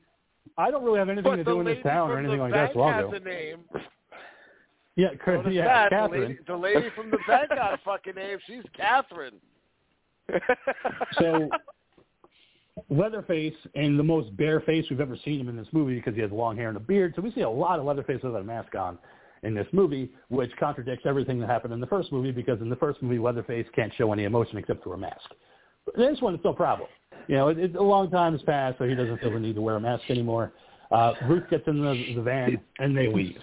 I 0.56 0.70
don't 0.70 0.84
really 0.84 1.00
have 1.00 1.10
anything 1.10 1.32
But 1.32 1.38
to 1.38 1.44
do 1.44 1.60
in 1.60 1.66
this 1.66 1.82
town 1.82 2.12
or 2.12 2.20
anything 2.20 2.40
like 2.40 2.54
that, 2.54 2.74
so 2.76 2.82
I'll 2.82 3.10
go. 3.10 3.18
a 3.18 3.20
name. 3.20 3.62
Yeah, 4.96 5.16
Chris, 5.20 5.38
Notice 5.38 5.54
yeah, 5.54 5.66
that. 5.66 5.90
The 5.90 5.96
Catherine. 5.96 6.22
lady, 6.22 6.40
the 6.46 6.56
lady 6.56 6.90
from 6.96 7.10
the 7.10 7.18
bank 7.28 7.50
got 7.50 7.74
a 7.74 7.80
fucking 7.84 8.14
name. 8.14 8.38
She's 8.46 8.64
Catherine. 8.76 9.42
So 11.20 11.50
Leatherface 12.90 13.56
and 13.76 13.98
the 13.98 14.04
most 14.04 14.36
bare 14.38 14.60
face 14.62 14.86
we've 14.90 15.02
ever 15.02 15.18
seen 15.26 15.40
him 15.40 15.50
in 15.50 15.56
this 15.56 15.68
movie 15.72 15.96
because 15.96 16.16
he 16.16 16.22
has 16.22 16.32
long 16.32 16.56
hair 16.56 16.68
and 16.68 16.78
a 16.78 16.82
beard. 16.82 17.14
So 17.16 17.22
we 17.22 17.32
see 17.32 17.42
a 17.42 17.50
lot 17.50 17.80
of 17.80 17.86
Leatherface 17.86 18.22
without 18.24 18.42
a 18.42 18.44
mask 18.44 18.76
on 18.76 18.98
in 19.44 19.54
this 19.54 19.68
movie, 19.72 20.12
which 20.30 20.52
contradicts 20.60 21.06
everything 21.06 21.40
that 21.40 21.48
happened 21.48 21.74
in 21.74 21.80
the 21.80 21.88
first 21.88 22.12
movie 22.12 22.32
because 22.32 22.62
in 22.62 22.70
the 22.70 22.76
first 22.76 23.02
movie 23.02 23.20
Leatherface 23.20 23.66
can't 23.76 23.94
show 23.98 24.12
any 24.14 24.24
emotion 24.24 24.58
except 24.58 24.84
through 24.84 24.94
a 24.94 24.98
mask. 24.98 25.30
This 25.96 26.20
one, 26.22 26.36
it's 26.36 26.44
no 26.44 26.54
problem. 26.54 26.90
You 27.28 27.36
know, 27.36 27.48
it, 27.50 27.58
it, 27.58 27.76
a 27.76 27.84
long 27.84 28.10
time 28.10 28.34
has 28.34 28.42
passed, 28.44 28.78
so 28.78 28.86
he 28.86 28.96
doesn't 28.96 29.20
feel 29.20 29.32
the 29.32 29.40
need 29.40 29.56
to 29.56 29.62
wear 29.62 29.76
a 29.76 29.80
mask 29.80 30.04
anymore. 30.10 30.54
Uh, 30.92 31.14
Ruth 31.28 31.44
gets 31.50 31.68
in 31.68 31.82
the, 31.82 32.14
the 32.16 32.22
van 32.22 32.60
and 32.80 32.96
they 32.96 33.08
leave. 33.12 33.38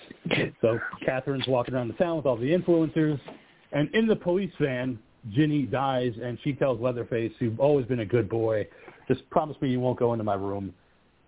So 0.63 0.79
Catherine's 1.05 1.47
walking 1.47 1.75
around 1.75 1.89
the 1.89 1.95
town 1.95 2.17
with 2.17 2.25
all 2.25 2.37
the 2.37 2.51
influencers, 2.51 3.21
and 3.73 3.95
in 3.95 4.07
the 4.07 4.17
police 4.17 4.53
van, 4.59 4.99
Ginny 5.31 5.63
dies, 5.63 6.13
and 6.23 6.39
she 6.43 6.55
tells 6.55 6.81
Leatherface, 6.81 7.33
"You've 7.39 7.61
always 7.61 7.87
been 7.87 8.01
a 8.01 8.07
good 8.07 8.29
boy. 8.29 8.67
Just 9.09 9.29
promise 9.31 9.57
me 9.61 9.71
you 9.71 9.81
won't 9.81 9.99
go 9.99 10.13
into 10.13 10.25
my 10.25 10.35
room." 10.35 10.75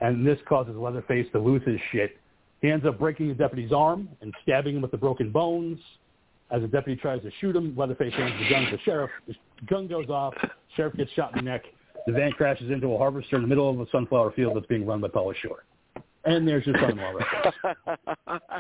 And 0.01 0.27
this 0.27 0.39
causes 0.49 0.77
Leatherface 0.77 1.27
to 1.33 1.39
lose 1.39 1.63
his 1.65 1.81
shit. 1.91 2.19
He 2.61 2.71
ends 2.71 2.85
up 2.87 2.99
breaking 2.99 3.29
the 3.29 3.35
deputy's 3.35 3.73
arm 3.73 4.09
and 4.21 4.35
stabbing 4.43 4.77
him 4.77 4.83
with 4.83 4.91
the 4.91 4.97
broken 4.97 5.31
bones. 5.31 5.79
As 6.51 6.63
the 6.63 6.69
deputy 6.69 7.01
tries 7.01 7.23
to 7.23 7.31
shoot 7.41 7.57
him, 7.57 7.75
Leatherface 7.77 8.15
hands 8.15 8.35
the 8.39 8.49
gun 8.49 8.65
to 8.67 8.77
the 8.77 8.83
sheriff. 8.83 9.11
The 9.27 9.35
gun 9.67 9.87
goes 9.87 10.09
off. 10.09 10.35
Sheriff 10.77 10.95
gets 10.97 11.11
shot 11.13 11.33
in 11.33 11.45
the 11.45 11.51
neck. 11.51 11.65
The 12.07 12.13
van 12.13 12.33
crashes 12.33 12.71
into 12.71 12.93
a 12.93 12.99
harvester 12.99 13.37
in 13.37 13.43
the 13.43 13.49
middle 13.49 13.69
of 13.69 13.81
a 13.81 13.91
sunflower 13.91 14.33
field 14.33 14.57
that's 14.57 14.67
being 14.67 14.87
run 14.87 15.01
by 15.01 15.09
Paula 15.09 15.35
Shore. 15.43 15.65
And 16.27 16.47
there's 16.47 16.67
your 16.67 16.77
son-in-law 16.81 17.11
right 17.13 17.27
there. 18.27 18.41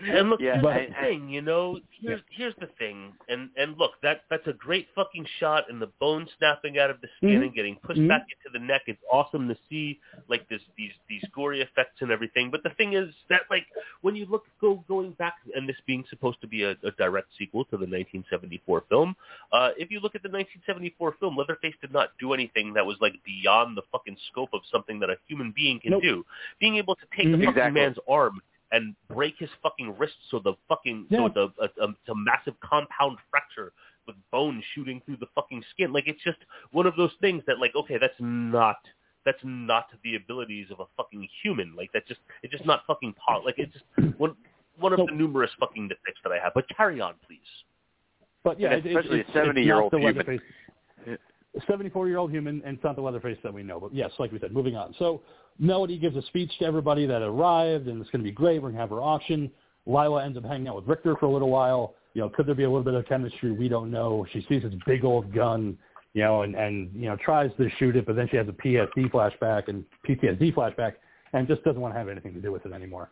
And 0.00 0.30
look, 0.30 0.40
Yeah, 0.40 0.60
that's 0.62 0.66
I- 0.66 0.86
the 0.86 0.94
thing, 1.08 1.28
you 1.28 1.42
know. 1.42 1.78
Here's 2.00 2.20
here's 2.30 2.54
the 2.60 2.68
thing, 2.78 3.12
and 3.28 3.50
and 3.56 3.76
look, 3.76 3.92
that 4.02 4.22
that's 4.30 4.46
a 4.46 4.52
great 4.52 4.86
fucking 4.94 5.26
shot, 5.40 5.64
and 5.68 5.82
the 5.82 5.88
bone 5.98 6.28
snapping 6.38 6.78
out 6.78 6.88
of 6.90 7.00
the 7.00 7.08
skin 7.16 7.40
Mhm. 7.40 7.42
and 7.46 7.54
getting 7.54 7.74
pushed 7.76 7.98
Mhm. 8.00 8.06
back 8.08 8.22
into 8.30 8.56
the 8.56 8.64
neck. 8.64 8.82
It's 8.86 9.02
awesome 9.10 9.48
to 9.48 9.56
see, 9.68 9.98
like 10.28 10.48
this 10.48 10.62
these 10.76 10.92
these 11.08 11.24
gory 11.32 11.62
effects 11.62 12.00
and 12.00 12.12
everything. 12.12 12.50
But 12.52 12.62
the 12.62 12.70
thing 12.70 12.92
is 12.92 13.12
that 13.28 13.42
like 13.50 13.66
when 14.02 14.14
you 14.14 14.26
look 14.26 14.46
go 14.60 14.76
going 14.86 15.12
back, 15.12 15.34
and 15.56 15.68
this 15.68 15.80
being 15.84 16.04
supposed 16.08 16.40
to 16.42 16.46
be 16.46 16.62
a, 16.62 16.76
a 16.84 16.92
direct 16.92 17.34
sequel 17.36 17.64
to 17.66 17.76
the 17.76 17.86
1974 17.86 18.82
film, 18.88 19.16
uh, 19.52 19.70
if 19.76 19.90
you 19.90 19.98
look 19.98 20.14
at 20.14 20.22
the 20.22 20.28
1974 20.28 21.12
film, 21.18 21.36
Leatherface 21.36 21.74
did 21.80 21.92
not 21.92 22.16
do 22.20 22.32
anything 22.34 22.72
that 22.74 22.86
was 22.86 22.96
like 23.00 23.14
beyond 23.24 23.76
the 23.76 23.82
fucking 23.90 24.16
scope 24.30 24.50
of 24.54 24.60
something 24.70 25.00
that 25.00 25.10
a 25.10 25.16
human 25.26 25.50
being 25.50 25.80
can 25.80 25.90
Nope. 25.90 26.02
do. 26.02 26.24
Being 26.60 26.76
able 26.76 26.87
to 26.96 27.06
take 27.16 27.26
Mhm. 27.26 27.32
the 27.32 27.36
fucking 27.38 27.48
Exactly. 27.50 27.80
man's 27.80 27.98
arm 28.08 28.40
and 28.72 28.94
break 29.08 29.36
his 29.38 29.50
fucking 29.62 29.96
wrist 29.98 30.16
so 30.30 30.38
the 30.38 30.54
fucking 30.68 31.06
Yeah. 31.10 31.18
so 31.18 31.28
the 31.28 31.52
a, 31.62 31.84
a, 31.84 31.88
it's 31.90 32.08
a 32.08 32.14
massive 32.14 32.58
compound 32.60 33.18
fracture 33.30 33.72
with 34.06 34.16
bone 34.30 34.62
shooting 34.74 35.00
through 35.02 35.16
the 35.16 35.26
fucking 35.34 35.62
skin. 35.70 35.92
Like 35.92 36.06
it's 36.08 36.22
just 36.22 36.38
one 36.72 36.86
of 36.86 36.94
those 36.96 37.12
things 37.20 37.42
that 37.46 37.58
like 37.58 37.74
okay, 37.74 37.98
that's 37.98 38.18
not 38.20 38.76
that's 39.24 39.42
not 39.44 39.88
the 40.02 40.16
abilities 40.16 40.70
of 40.70 40.80
a 40.80 40.86
fucking 40.96 41.28
human. 41.42 41.74
Like 41.76 41.90
that's 41.92 42.06
just 42.08 42.20
it's 42.42 42.52
just 42.52 42.64
not 42.66 42.84
fucking 42.86 43.14
po- 43.14 43.40
like 43.44 43.58
it's 43.58 43.72
just 43.72 44.18
one 44.18 44.36
one 44.78 44.92
of 44.92 44.98
Nope. 44.98 45.08
the 45.10 45.14
numerous 45.16 45.50
fucking 45.58 45.88
defects 45.88 46.20
that 46.22 46.32
I 46.32 46.38
have. 46.38 46.54
But 46.54 46.68
carry 46.68 47.00
on, 47.00 47.14
please. 47.26 47.40
But 48.44 48.60
yeah, 48.60 48.72
And 48.74 48.86
it- 48.86 48.92
it- 48.92 48.96
especially 48.96 49.18
a 49.18 49.20
it's, 49.22 49.28
it's 49.30 49.34
not 49.36 49.46
70-year-old 49.46 49.92
the 49.92 49.98
human. 49.98 50.16
Leatherface. 50.16 50.40
A 51.56 51.60
74-year-old 51.62 52.30
human, 52.30 52.62
and 52.64 52.76
it's 52.76 52.84
not 52.84 52.94
the 52.94 53.02
Leatherface 53.02 53.38
that 53.42 53.52
we 53.52 53.62
know. 53.62 53.80
But 53.80 53.92
yes, 53.94 54.12
like 54.18 54.30
we 54.30 54.38
said, 54.38 54.52
moving 54.52 54.76
on. 54.76 54.94
So 54.98 55.22
Melody 55.58 55.98
gives 55.98 56.16
a 56.16 56.22
speech 56.22 56.50
to 56.60 56.64
everybody 56.64 57.06
that 57.06 57.22
arrived, 57.22 57.88
and 57.88 58.00
it's 58.00 58.10
going 58.10 58.22
to 58.22 58.28
be 58.28 58.34
great. 58.34 58.62
We're 58.62 58.68
going 58.68 58.74
to 58.76 58.80
have 58.80 58.90
her 58.90 59.00
auction. 59.00 59.50
Lila 59.86 60.24
ends 60.24 60.36
up 60.38 60.44
hanging 60.44 60.68
out 60.68 60.76
with 60.76 60.86
Richter 60.86 61.16
for 61.18 61.26
a 61.26 61.30
little 61.30 61.50
while. 61.50 61.94
You 62.14 62.22
know, 62.22 62.28
could 62.28 62.46
there 62.46 62.54
be 62.54 62.64
a 62.64 62.68
little 62.68 62.84
bit 62.84 62.94
of 62.94 63.06
chemistry? 63.06 63.52
We 63.52 63.68
don't 63.68 63.90
know. 63.90 64.26
She 64.32 64.44
sees 64.48 64.62
this 64.62 64.72
big 64.86 65.04
old 65.04 65.32
gun, 65.34 65.76
you 66.14 66.22
know, 66.22 66.42
and 66.42 66.54
and 66.54 66.90
you 66.94 67.08
know 67.08 67.16
tries 67.16 67.50
to 67.58 67.68
shoot 67.78 67.96
it, 67.96 68.06
but 68.06 68.16
then 68.16 68.28
she 68.30 68.36
has 68.36 68.46
a 68.48 68.52
PSD 68.52 69.10
flashback 69.10 69.68
and 69.68 69.84
PTSD 70.08 70.54
flashback, 70.54 70.94
and 71.32 71.46
just 71.48 71.62
doesn't 71.64 71.80
want 71.80 71.94
to 71.94 71.98
have 71.98 72.08
anything 72.08 72.34
to 72.34 72.40
do 72.40 72.52
with 72.52 72.64
it 72.66 72.72
anymore. 72.72 73.10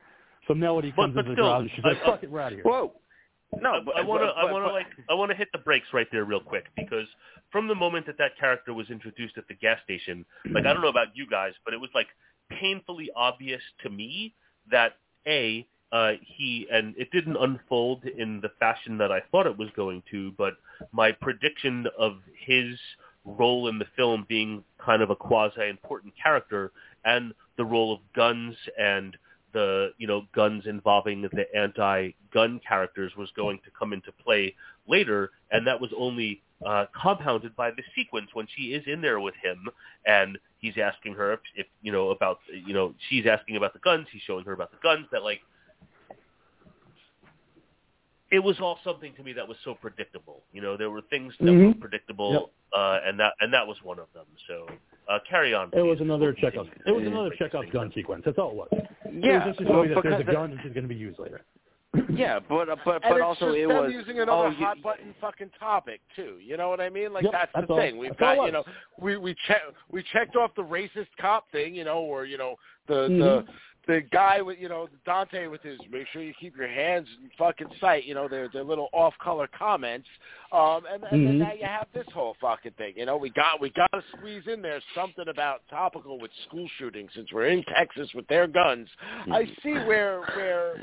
So 0.48 0.54
Melody 0.54 0.92
comes 0.92 1.14
but 1.14 1.20
into 1.20 1.30
the 1.30 1.34
still, 1.36 1.44
garage 1.46 1.60
and 1.62 1.70
she's 1.74 1.84
like, 1.84 1.96
I- 1.98 2.02
I- 2.02 2.10
"Fuck 2.10 2.22
it, 2.22 2.30
we're 2.30 2.40
out 2.40 2.52
of 2.52 2.58
here." 2.58 2.64
Whoa. 2.64 2.92
No, 3.60 3.80
but 3.84 3.96
I 3.96 4.02
want 4.02 4.22
to 4.22 4.28
I 4.28 4.50
want 4.50 4.66
to 4.66 4.72
like 4.72 4.86
I 5.08 5.14
want 5.14 5.30
to 5.30 5.36
hit 5.36 5.48
the 5.52 5.58
brakes 5.58 5.86
right 5.92 6.08
there 6.10 6.24
real 6.24 6.40
quick 6.40 6.64
because 6.76 7.06
from 7.52 7.68
the 7.68 7.74
moment 7.74 8.06
that 8.06 8.18
that 8.18 8.32
character 8.38 8.74
was 8.74 8.90
introduced 8.90 9.38
at 9.38 9.46
the 9.48 9.54
gas 9.54 9.78
station, 9.84 10.26
like 10.52 10.66
I 10.66 10.72
don't 10.72 10.82
know 10.82 10.88
about 10.88 11.08
you 11.14 11.26
guys, 11.30 11.52
but 11.64 11.72
it 11.72 11.80
was 11.80 11.90
like 11.94 12.08
painfully 12.50 13.10
obvious 13.14 13.62
to 13.82 13.90
me 13.90 14.34
that 14.70 14.96
a 15.26 15.66
uh, 15.92 16.12
he 16.20 16.66
and 16.70 16.94
it 16.98 17.10
didn't 17.12 17.36
unfold 17.36 18.04
in 18.04 18.40
the 18.40 18.50
fashion 18.58 18.98
that 18.98 19.12
I 19.12 19.20
thought 19.30 19.46
it 19.46 19.56
was 19.56 19.68
going 19.76 20.02
to, 20.10 20.32
but 20.36 20.54
my 20.92 21.12
prediction 21.12 21.86
of 21.98 22.16
his 22.44 22.78
role 23.24 23.68
in 23.68 23.78
the 23.78 23.86
film 23.96 24.26
being 24.28 24.64
kind 24.84 25.02
of 25.02 25.10
a 25.10 25.16
quasi 25.16 25.68
important 25.68 26.14
character 26.20 26.72
and 27.04 27.32
the 27.56 27.64
role 27.64 27.92
of 27.94 28.00
guns 28.14 28.54
and 28.78 29.16
the 29.52 29.90
you 29.96 30.06
know 30.06 30.26
guns 30.34 30.64
involving 30.66 31.22
the 31.22 31.56
anti-gun 31.56 32.60
characters 32.66 33.12
was 33.16 33.30
going 33.36 33.58
to 33.64 33.70
come 33.78 33.92
into 33.92 34.12
play 34.12 34.54
later, 34.88 35.30
and 35.50 35.66
that 35.66 35.80
was 35.80 35.90
only 35.96 36.42
uh, 36.64 36.86
compounded 37.00 37.54
by 37.56 37.70
the 37.70 37.82
sequence 37.94 38.30
when 38.32 38.46
she 38.56 38.72
is 38.72 38.82
in 38.86 39.00
there 39.00 39.20
with 39.20 39.34
him, 39.42 39.68
and 40.06 40.38
he's 40.58 40.74
asking 40.78 41.14
her 41.14 41.34
if, 41.34 41.40
if 41.54 41.66
you 41.82 41.92
know 41.92 42.10
about 42.10 42.38
you 42.66 42.72
know 42.72 42.94
she's 43.08 43.26
asking 43.26 43.56
about 43.56 43.72
the 43.72 43.78
guns, 43.80 44.06
he's 44.12 44.22
showing 44.22 44.44
her 44.44 44.52
about 44.52 44.70
the 44.70 44.78
guns. 44.82 45.06
That 45.12 45.22
like 45.22 45.40
it 48.30 48.40
was 48.40 48.56
all 48.60 48.78
something 48.82 49.12
to 49.14 49.22
me 49.22 49.32
that 49.34 49.46
was 49.46 49.56
so 49.64 49.74
predictable. 49.74 50.42
You 50.52 50.60
know, 50.60 50.76
there 50.76 50.90
were 50.90 51.02
things 51.02 51.32
that 51.40 51.46
were 51.52 51.52
Mhm. 51.52 51.80
predictable, 51.80 52.32
Yep. 52.32 52.50
uh, 52.72 53.00
and 53.04 53.20
that 53.20 53.34
and 53.40 53.52
that 53.52 53.66
was 53.66 53.80
one 53.82 53.98
of 53.98 54.12
them. 54.12 54.26
So 54.48 54.66
uh, 55.08 55.20
carry 55.28 55.54
on. 55.54 55.70
It 55.72 55.82
was 55.82 56.00
another 56.00 56.26
We'll 56.26 56.34
Chekhov. 56.34 56.68
It 56.86 56.90
was 56.92 57.06
another 57.06 57.28
Break 57.28 57.52
this 57.52 57.70
gun 57.70 57.92
sequence. 57.92 58.24
That's 58.24 58.38
all 58.38 58.50
it 58.50 58.56
was. 58.56 58.68
It 58.72 59.24
Yeah, 59.24 59.46
was 59.46 59.56
just 59.56 59.58
to 59.60 59.64
show 59.66 59.82
you 59.82 59.94
that 59.94 60.02
there's 60.02 60.20
a 60.20 60.24
gun 60.24 60.50
which 60.50 60.64
is 60.64 60.72
going 60.72 60.84
to 60.84 60.88
be 60.88 60.96
used 60.96 61.18
later. 61.18 61.42
Yeah, 62.10 62.38
but 62.48 62.68
uh, 62.68 62.76
but 62.84 63.04
And 63.04 63.14
but 63.14 63.20
also 63.20 63.52
it 63.52 63.66
was 63.66 63.90
using 63.92 64.16
another 64.20 64.48
oh, 64.48 64.50
you- 64.50 64.64
hot 64.64 64.82
button 64.82 65.14
fucking 65.20 65.50
topic 65.58 66.00
too. 66.14 66.38
You 66.42 66.56
know 66.56 66.68
what 66.68 66.80
I 66.80 66.88
mean? 66.88 67.12
Like 67.12 67.24
Yep, 67.24 67.32
that's, 67.32 67.52
that's 67.54 67.66
the 67.66 67.72
all. 67.72 67.78
thing. 67.78 67.98
We've 67.98 68.10
That's 68.10 68.20
got 68.20 68.44
you 68.46 68.52
know 68.52 68.64
we 69.00 69.16
we 69.16 69.34
check 69.46 69.62
we 69.90 70.02
checked 70.12 70.36
off 70.36 70.50
the 70.56 70.62
racist 70.62 71.08
cop 71.20 71.50
thing. 71.52 71.74
You 71.74 71.84
know, 71.84 71.98
or 72.00 72.24
you 72.24 72.38
know 72.38 72.56
the 72.88 73.08
Mhm. 73.08 73.18
the 73.18 73.44
the 73.86 74.02
guy 74.12 74.42
with 74.42 74.58
you 74.58 74.68
know 74.68 74.88
Dante 75.04 75.46
with 75.46 75.62
his 75.62 75.78
make 75.90 76.06
sure 76.12 76.22
you 76.22 76.34
keep 76.40 76.56
your 76.56 76.68
hands 76.68 77.06
in 77.22 77.30
fucking 77.38 77.68
sight. 77.80 78.04
You 78.04 78.14
know 78.14 78.28
their 78.28 78.48
their 78.48 78.64
little 78.64 78.88
off 78.92 79.14
color 79.22 79.48
comments. 79.56 80.08
Um, 80.52 80.84
and, 80.92 81.02
and 81.04 81.22
Mhm. 81.22 81.24
then 81.26 81.38
now 81.38 81.52
you 81.52 81.64
have 81.64 81.88
this 81.92 82.06
whole 82.12 82.36
fucking 82.40 82.72
thing. 82.72 82.94
You 82.96 83.06
know 83.06 83.16
we 83.16 83.30
got 83.30 83.60
we 83.60 83.70
got 83.70 83.90
to 83.92 84.02
squeeze 84.16 84.46
in 84.46 84.62
there 84.62 84.80
something 84.94 85.28
about 85.28 85.62
topical 85.70 86.18
with 86.18 86.30
school 86.46 86.68
shootings 86.78 87.10
since 87.14 87.32
we're 87.32 87.46
in 87.46 87.62
Texas 87.64 88.12
with 88.14 88.26
their 88.28 88.46
guns. 88.46 88.88
I 89.32 89.44
see 89.62 89.74
where 89.74 90.22
where 90.36 90.74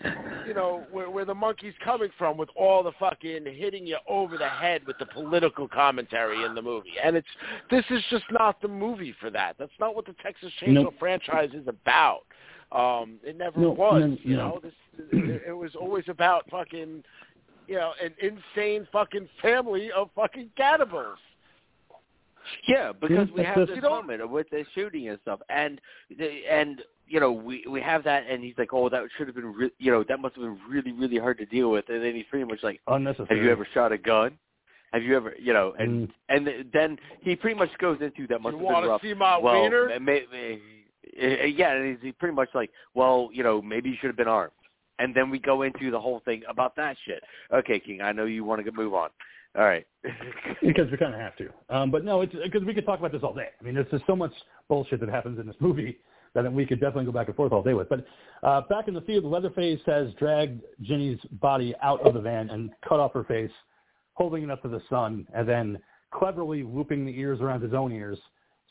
you 0.46 0.54
know 0.54 0.86
where 0.92 1.10
where 1.10 1.26
the 1.26 1.36
monkey's 1.36 1.74
coming 1.84 2.10
from 2.18 2.38
with 2.38 2.50
all 2.56 2.84
the 2.84 2.92
fucking 3.00 3.46
hitting 3.46 3.86
you 3.86 3.98
over 4.08 4.38
the 4.38 4.48
head 4.50 4.86
with 4.86 4.98
the 4.98 5.06
political 5.08 5.68
commentary 5.68 6.44
in 6.44 6.56
the 6.56 6.62
movie, 6.62 6.94
and 7.04 7.16
it's 7.16 7.28
this 7.70 7.86
is 7.90 8.04
just 8.10 8.26
not 8.32 8.62
the 8.62 8.68
movie 8.68 9.14
for 9.20 9.30
that. 9.30 9.56
That's 9.58 9.72
not 9.80 9.96
what 9.96 10.06
the 10.06 10.16
Texas 10.24 10.52
Chainsaw 10.62 10.84
Nope. 10.84 10.96
franchise 11.00 11.50
is 11.54 11.68
about. 11.68 12.22
Um, 12.74 13.20
it 13.24 13.38
never 13.38 13.60
No, 13.60 13.70
was. 13.72 14.02
no, 14.02 14.18
you 14.24 14.36
no. 14.36 14.48
know, 14.50 14.60
this 14.64 14.74
it, 15.12 15.44
it 15.50 15.54
was 15.54 15.76
always 15.76 16.06
about 16.08 16.50
fucking 16.50 17.04
you 17.68 17.76
know 17.76 17.94
an 18.04 18.14
insane 18.20 18.88
fucking 18.92 19.30
family 19.42 19.92
of 19.92 20.10
fucking 20.16 20.50
cannibals. 20.58 21.20
Yeah, 22.68 22.92
because 23.00 23.30
we 23.32 23.44
have 23.44 23.56
this 23.68 23.70
You 23.76 23.82
don't- 23.82 23.92
moment 24.08 24.30
with 24.30 24.50
the 24.50 24.66
shooting 24.76 25.08
and 25.08 25.20
stuff, 25.22 25.40
and 25.50 25.80
the, 26.18 26.46
and 26.50 26.82
you 27.08 27.20
know 27.22 27.32
we 27.32 27.64
we 27.70 27.80
have 27.80 28.04
that, 28.04 28.24
and 28.30 28.44
he's 28.44 28.56
like, 28.58 28.74
oh, 28.74 28.90
that 28.90 29.04
should 29.18 29.28
have 29.28 29.36
been, 29.36 29.54
re- 29.54 29.72
you 29.80 29.92
know, 29.92 30.04
that 30.04 30.20
must 30.20 30.36
have 30.36 30.44
been 30.44 30.60
really 30.70 30.92
really 30.92 31.18
hard 31.18 31.38
to 31.38 31.46
deal 31.46 31.72
with, 31.72 31.86
and 31.90 32.04
then 32.04 32.16
he's 32.16 32.26
pretty 32.30 32.46
much 32.46 32.60
like, 32.62 32.82
Unnecessary. 32.88 33.38
have 33.38 33.46
you 33.46 33.52
ever 33.52 33.66
shot 33.74 33.92
a 33.94 33.98
gun? 33.98 34.38
Have 34.92 35.04
you 35.04 35.16
ever, 35.16 35.34
you 35.40 35.54
know, 35.54 35.74
and 35.80 36.10
Mm. 36.10 36.14
and 36.30 36.66
then 36.74 37.00
he 37.22 37.36
pretty 37.36 37.58
much 37.58 37.70
goes 37.78 38.00
into 38.02 38.28
that 38.28 38.42
must 38.42 38.54
You 38.58 38.60
have 38.60 38.66
been 38.68 38.74
want 38.74 38.88
rough. 38.88 39.02
to 39.02 39.08
see 39.08 39.14
my 39.14 39.38
well, 39.38 39.62
wiener? 39.62 39.88
ma- 39.88 40.00
ma- 40.00 40.20
ma- 40.32 40.38
uh, 40.38 40.58
yeah, 41.18 41.74
and 41.74 41.98
he's 42.02 42.14
pretty 42.20 42.36
much 42.36 42.50
like, 42.54 42.72
well, 42.94 43.30
you 43.32 43.44
know, 43.44 43.62
maybe 43.62 43.90
you 43.90 43.96
should 44.00 44.08
have 44.08 44.18
been 44.18 44.28
armed. 44.28 44.52
And 45.00 45.16
then 45.16 45.30
we 45.30 45.40
go 45.40 45.64
into 45.64 45.92
the 45.92 46.00
whole 46.00 46.22
thing 46.24 46.44
about 46.48 46.76
that 46.76 46.96
shit. 47.06 47.24
Okay, 47.52 47.80
King, 47.80 48.02
I 48.02 48.12
know 48.12 48.26
you 48.26 48.44
want 48.44 48.64
to 48.64 48.72
move 48.72 48.94
on. 48.94 49.10
All 49.56 49.64
right. 49.64 49.86
because 50.62 50.90
we 50.92 50.98
kind 50.98 51.14
of 51.14 51.20
have 51.20 51.36
to. 51.38 51.50
Um, 51.70 51.92
but 51.92 52.04
no, 52.04 52.22
it's 52.22 52.34
because 52.34 52.64
we 52.64 52.74
could 52.74 52.86
talk 52.86 53.00
about 53.00 53.12
this 53.12 53.22
all 53.24 53.34
day. 53.34 53.50
I 53.60 53.64
mean, 53.64 53.76
there's 53.76 53.90
just 53.92 54.06
so 54.08 54.16
much 54.16 54.34
bullshit 54.68 55.00
that 55.00 55.10
happens 55.10 55.40
in 55.40 55.48
this 55.48 55.56
movie 55.60 55.98
that 56.34 56.52
we 56.52 56.66
could 56.66 56.80
definitely 56.80 57.06
go 57.06 57.12
back 57.12 57.28
and 57.28 57.36
forth 57.36 57.52
all 57.52 57.62
day 57.62 57.74
with. 57.74 57.90
But 57.90 58.06
uh, 58.42 58.62
back 58.70 58.88
in 58.88 58.94
the 58.94 59.02
field, 59.02 59.26
Leatherface 59.26 59.80
has 59.86 60.08
dragged 60.18 60.62
Ginny's 60.82 61.20
body 61.34 61.76
out 61.82 62.06
of 62.06 62.16
the 62.16 62.22
van 62.22 62.50
and 62.50 62.72
cut 62.88 63.00
off 63.00 63.14
her 63.14 63.24
face, 63.24 63.52
holding 64.14 64.44
it 64.44 64.50
up 64.50 64.62
to 64.64 64.68
the 64.68 64.82
sun, 64.90 65.28
and 65.36 65.48
then 65.48 65.78
cleverly 66.12 66.64
looping 66.64 67.06
the 67.06 67.18
ears 67.20 67.40
around 67.40 67.62
his 67.62 67.74
own 67.74 67.92
ears. 67.92 68.18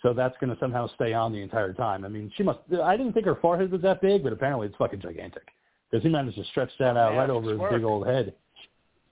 So 0.03 0.13
that's 0.13 0.35
going 0.41 0.53
to 0.53 0.59
somehow 0.59 0.89
stay 0.97 1.13
on 1.13 1.33
the 1.33 1.41
entire 1.41 1.73
time. 1.73 2.05
I 2.05 2.09
mean, 2.09 2.31
she 2.37 2.43
must. 2.43 2.59
I 2.83 2.97
didn't 2.97 3.13
think 3.13 3.25
her 3.27 3.37
forehead 3.37 3.71
was 3.71 3.83
that 3.83 4.03
big, 4.03 4.25
but 4.25 4.33
apparently 4.33 4.67
it's 4.67 4.77
fucking 4.77 5.01
gigantic 5.01 5.49
because 5.91 6.03
he 6.03 6.09
managed 6.09 6.37
to 6.39 6.45
stretch 6.47 6.71
that 6.81 6.97
out 6.97 7.13
Yeah, 7.13 7.21
right 7.21 7.31
over 7.31 7.53
his 7.53 7.61
it's 7.61 7.73
big 7.73 7.85
old 7.85 8.07
head. 8.07 8.35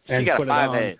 She 0.06 0.14
and 0.14 0.26
got 0.26 0.38
put 0.38 0.48
a 0.48 0.50
it 0.50 0.98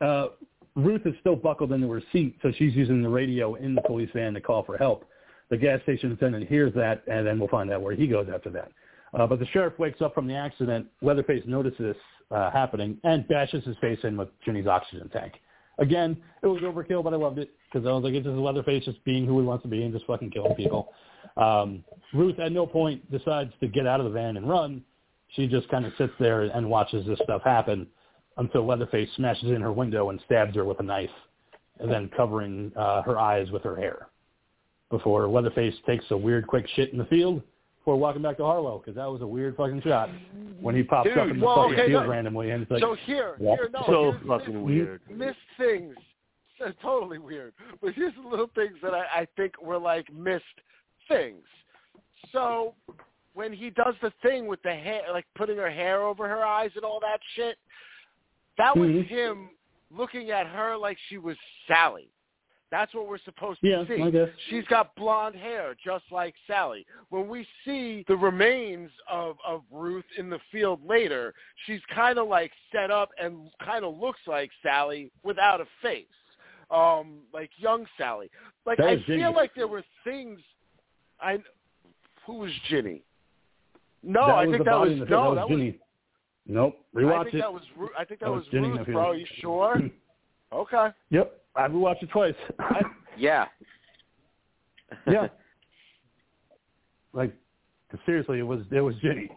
on. 0.00 0.06
Uh, 0.06 0.28
Ruth 0.76 1.02
is 1.06 1.14
still 1.20 1.36
buckled 1.36 1.72
into 1.72 1.90
her 1.90 2.02
seat, 2.12 2.36
so 2.42 2.52
she's 2.56 2.74
using 2.74 3.02
the 3.02 3.08
radio 3.08 3.54
in 3.54 3.74
the 3.74 3.82
police 3.82 4.10
van 4.14 4.34
to 4.34 4.40
call 4.40 4.62
for 4.62 4.76
help. 4.76 5.04
The 5.48 5.56
gas 5.56 5.82
station 5.82 6.12
attendant 6.12 6.48
hears 6.48 6.72
that, 6.74 7.02
and 7.10 7.26
then 7.26 7.38
we'll 7.38 7.48
find 7.48 7.72
out 7.72 7.82
where 7.82 7.94
he 7.94 8.06
goes 8.06 8.28
after 8.32 8.50
that. 8.50 8.70
Uh, 9.18 9.26
but 9.26 9.40
the 9.40 9.46
sheriff 9.46 9.78
wakes 9.78 10.00
up 10.00 10.14
from 10.14 10.28
the 10.28 10.34
accident. 10.34 10.86
Leatherface 11.02 11.42
notices 11.46 11.78
this 11.78 11.96
uh, 12.30 12.50
happening 12.50 12.98
and 13.02 13.26
bashes 13.26 13.64
his 13.64 13.76
face 13.78 13.98
in 14.04 14.16
with 14.16 14.28
Ginny's 14.44 14.66
oxygen 14.66 15.08
tank. 15.08 15.34
Again, 15.78 16.16
it 16.42 16.46
was 16.46 16.60
overkill, 16.62 17.02
but 17.02 17.12
I 17.12 17.16
loved 17.16 17.38
it 17.38 17.50
because 17.70 17.86
I 17.86 17.92
was 17.92 18.02
like, 18.02 18.14
it's 18.14 18.26
just 18.26 18.36
Leatherface 18.36 18.84
just 18.84 19.02
being 19.04 19.26
who 19.26 19.38
he 19.40 19.46
wants 19.46 19.62
to 19.62 19.68
be 19.68 19.82
and 19.82 19.92
just 19.92 20.06
fucking 20.06 20.30
killing 20.30 20.54
people. 20.54 20.92
Um, 21.36 21.84
Ruth 22.12 22.38
at 22.38 22.52
no 22.52 22.66
point 22.66 23.08
decides 23.10 23.52
to 23.60 23.68
get 23.68 23.86
out 23.86 24.00
of 24.00 24.04
the 24.04 24.12
van 24.12 24.36
and 24.36 24.48
run. 24.48 24.82
She 25.36 25.46
just 25.46 25.68
kind 25.68 25.86
of 25.86 25.92
sits 25.96 26.12
there 26.18 26.42
and 26.42 26.68
watches 26.68 27.06
this 27.06 27.20
stuff 27.22 27.42
happen 27.44 27.86
until 28.36 28.66
Leatherface 28.66 29.08
smashes 29.16 29.50
in 29.50 29.60
her 29.60 29.72
window 29.72 30.10
and 30.10 30.20
stabs 30.26 30.56
her 30.56 30.64
with 30.64 30.80
a 30.80 30.82
knife, 30.82 31.10
and 31.78 31.90
then 31.90 32.10
covering 32.16 32.72
uh, 32.76 33.02
her 33.02 33.18
eyes 33.18 33.50
with 33.50 33.62
her 33.62 33.76
hair. 33.76 34.08
Before 34.90 35.28
Leatherface 35.28 35.74
takes 35.86 36.04
a 36.10 36.16
weird 36.16 36.46
quick 36.46 36.66
shit 36.74 36.90
in 36.92 36.98
the 36.98 37.04
field 37.04 37.42
before 37.78 37.96
walking 37.96 38.22
back 38.22 38.36
to 38.36 38.44
Harlow, 38.44 38.78
because 38.78 38.96
that 38.96 39.06
was 39.06 39.22
a 39.22 39.26
weird 39.26 39.56
fucking 39.56 39.82
shot 39.82 40.10
when 40.60 40.74
he 40.74 40.82
pops 40.82 41.08
up 41.16 41.28
in 41.28 41.38
the 41.38 41.46
well, 41.46 41.62
fucking 41.62 41.78
okay, 41.78 41.88
field 41.88 42.04
no. 42.04 42.10
randomly 42.10 42.50
and 42.50 42.62
it's 42.62 42.70
like, 42.70 42.82
so 42.82 42.94
here, 43.06 43.36
Yep. 43.40 43.58
here, 43.58 43.70
no, 43.72 43.82
so 43.86 44.12
here's 44.12 44.26
fucking 44.26 44.54
missed, 44.54 44.66
weird. 44.66 45.00
missed 45.08 45.38
things. 45.56 45.94
So 46.60 46.72
totally 46.82 47.18
weird. 47.18 47.54
But 47.82 47.94
here's 47.94 48.14
the 48.22 48.28
little 48.28 48.50
things 48.54 48.76
that 48.82 48.94
I, 48.94 49.22
I 49.22 49.26
think 49.36 49.60
were 49.60 49.78
like 49.78 50.12
missed 50.12 50.44
things. 51.08 51.42
So 52.32 52.74
when 53.34 53.52
he 53.52 53.70
does 53.70 53.94
the 54.02 54.12
thing 54.22 54.46
with 54.46 54.62
the 54.62 54.74
hair, 54.74 55.02
like 55.10 55.24
putting 55.34 55.56
her 55.56 55.70
hair 55.70 56.02
over 56.02 56.28
her 56.28 56.44
eyes 56.44 56.70
and 56.76 56.84
all 56.84 57.00
that 57.00 57.20
shit, 57.34 57.56
that 58.58 58.76
was 58.76 58.90
Mhm. 58.90 59.06
him 59.08 59.50
looking 59.90 60.30
at 60.30 60.46
her 60.46 60.76
like 60.76 60.98
she 61.08 61.18
was 61.18 61.36
Sally. 61.66 62.10
That's 62.70 62.94
what 62.94 63.08
we're 63.08 63.18
supposed 63.18 63.60
to 63.62 63.66
yeah, 63.66 63.84
see. 63.88 64.00
I 64.00 64.10
guess. 64.10 64.28
She's 64.48 64.64
got 64.66 64.94
blonde 64.94 65.34
hair, 65.34 65.74
just 65.82 66.04
like 66.12 66.34
Sally. 66.46 66.86
When 67.08 67.26
we 67.26 67.44
see 67.64 68.04
the 68.06 68.16
remains 68.16 68.90
of, 69.10 69.38
of 69.44 69.62
Ruth 69.72 70.04
in 70.18 70.30
the 70.30 70.38
field 70.52 70.80
later, 70.86 71.34
she's 71.66 71.80
kind 71.92 72.16
of 72.18 72.28
like 72.28 72.52
set 72.70 72.92
up 72.92 73.10
and 73.20 73.50
kind 73.64 73.84
of 73.84 73.96
looks 73.98 74.20
like 74.28 74.52
Sally 74.62 75.10
without 75.24 75.60
a 75.60 75.66
face, 75.82 76.06
um, 76.70 77.18
like 77.32 77.50
young 77.58 77.86
Sally. 77.98 78.30
Like 78.66 78.80
I 78.80 78.96
Ginny. 78.96 79.18
feel 79.18 79.34
like 79.34 79.54
there 79.54 79.68
were 79.68 79.82
things. 80.04 80.40
I 81.20 81.38
who 82.26 82.34
was 82.38 82.52
Ginny? 82.68 83.02
No, 84.02 84.26
that 84.26 84.32
I 84.34 84.46
was 84.46 84.54
think 84.54 84.64
that 84.64 84.78
was 84.80 84.92
in 84.92 84.98
the 85.00 85.06
field. 85.06 85.10
no, 85.10 85.34
that 85.34 85.48
was 85.48 85.48
that 85.48 85.48
was. 85.48 85.58
Ginny. 85.58 85.78
Nope. 86.46 86.78
I 86.96 86.98
Rewatch 86.98 87.22
think 87.24 87.34
it. 87.34 87.38
that 87.38 87.52
was. 87.52 87.62
I 87.98 88.04
think 88.04 88.20
that, 88.20 88.26
That 88.26 88.32
was, 88.32 88.40
was 88.44 88.48
Ginny 88.50 88.64
in 88.68 88.76
Ruth, 88.76 88.86
the 88.86 88.92
bro. 88.92 89.12
field. 89.12 89.20
You 89.20 89.26
sure? 89.40 89.80
okay. 90.52 90.88
Yep. 91.10 91.40
I 91.56 91.68
rewatched 91.68 92.02
it 92.02 92.10
twice. 92.10 92.34
Yeah. 93.16 93.46
yeah. 95.06 95.28
Like 97.12 97.34
seriously, 98.06 98.38
it 98.38 98.44
was 98.44 98.60
it 98.70 98.80
was 98.80 98.94
Ginny 99.02 99.28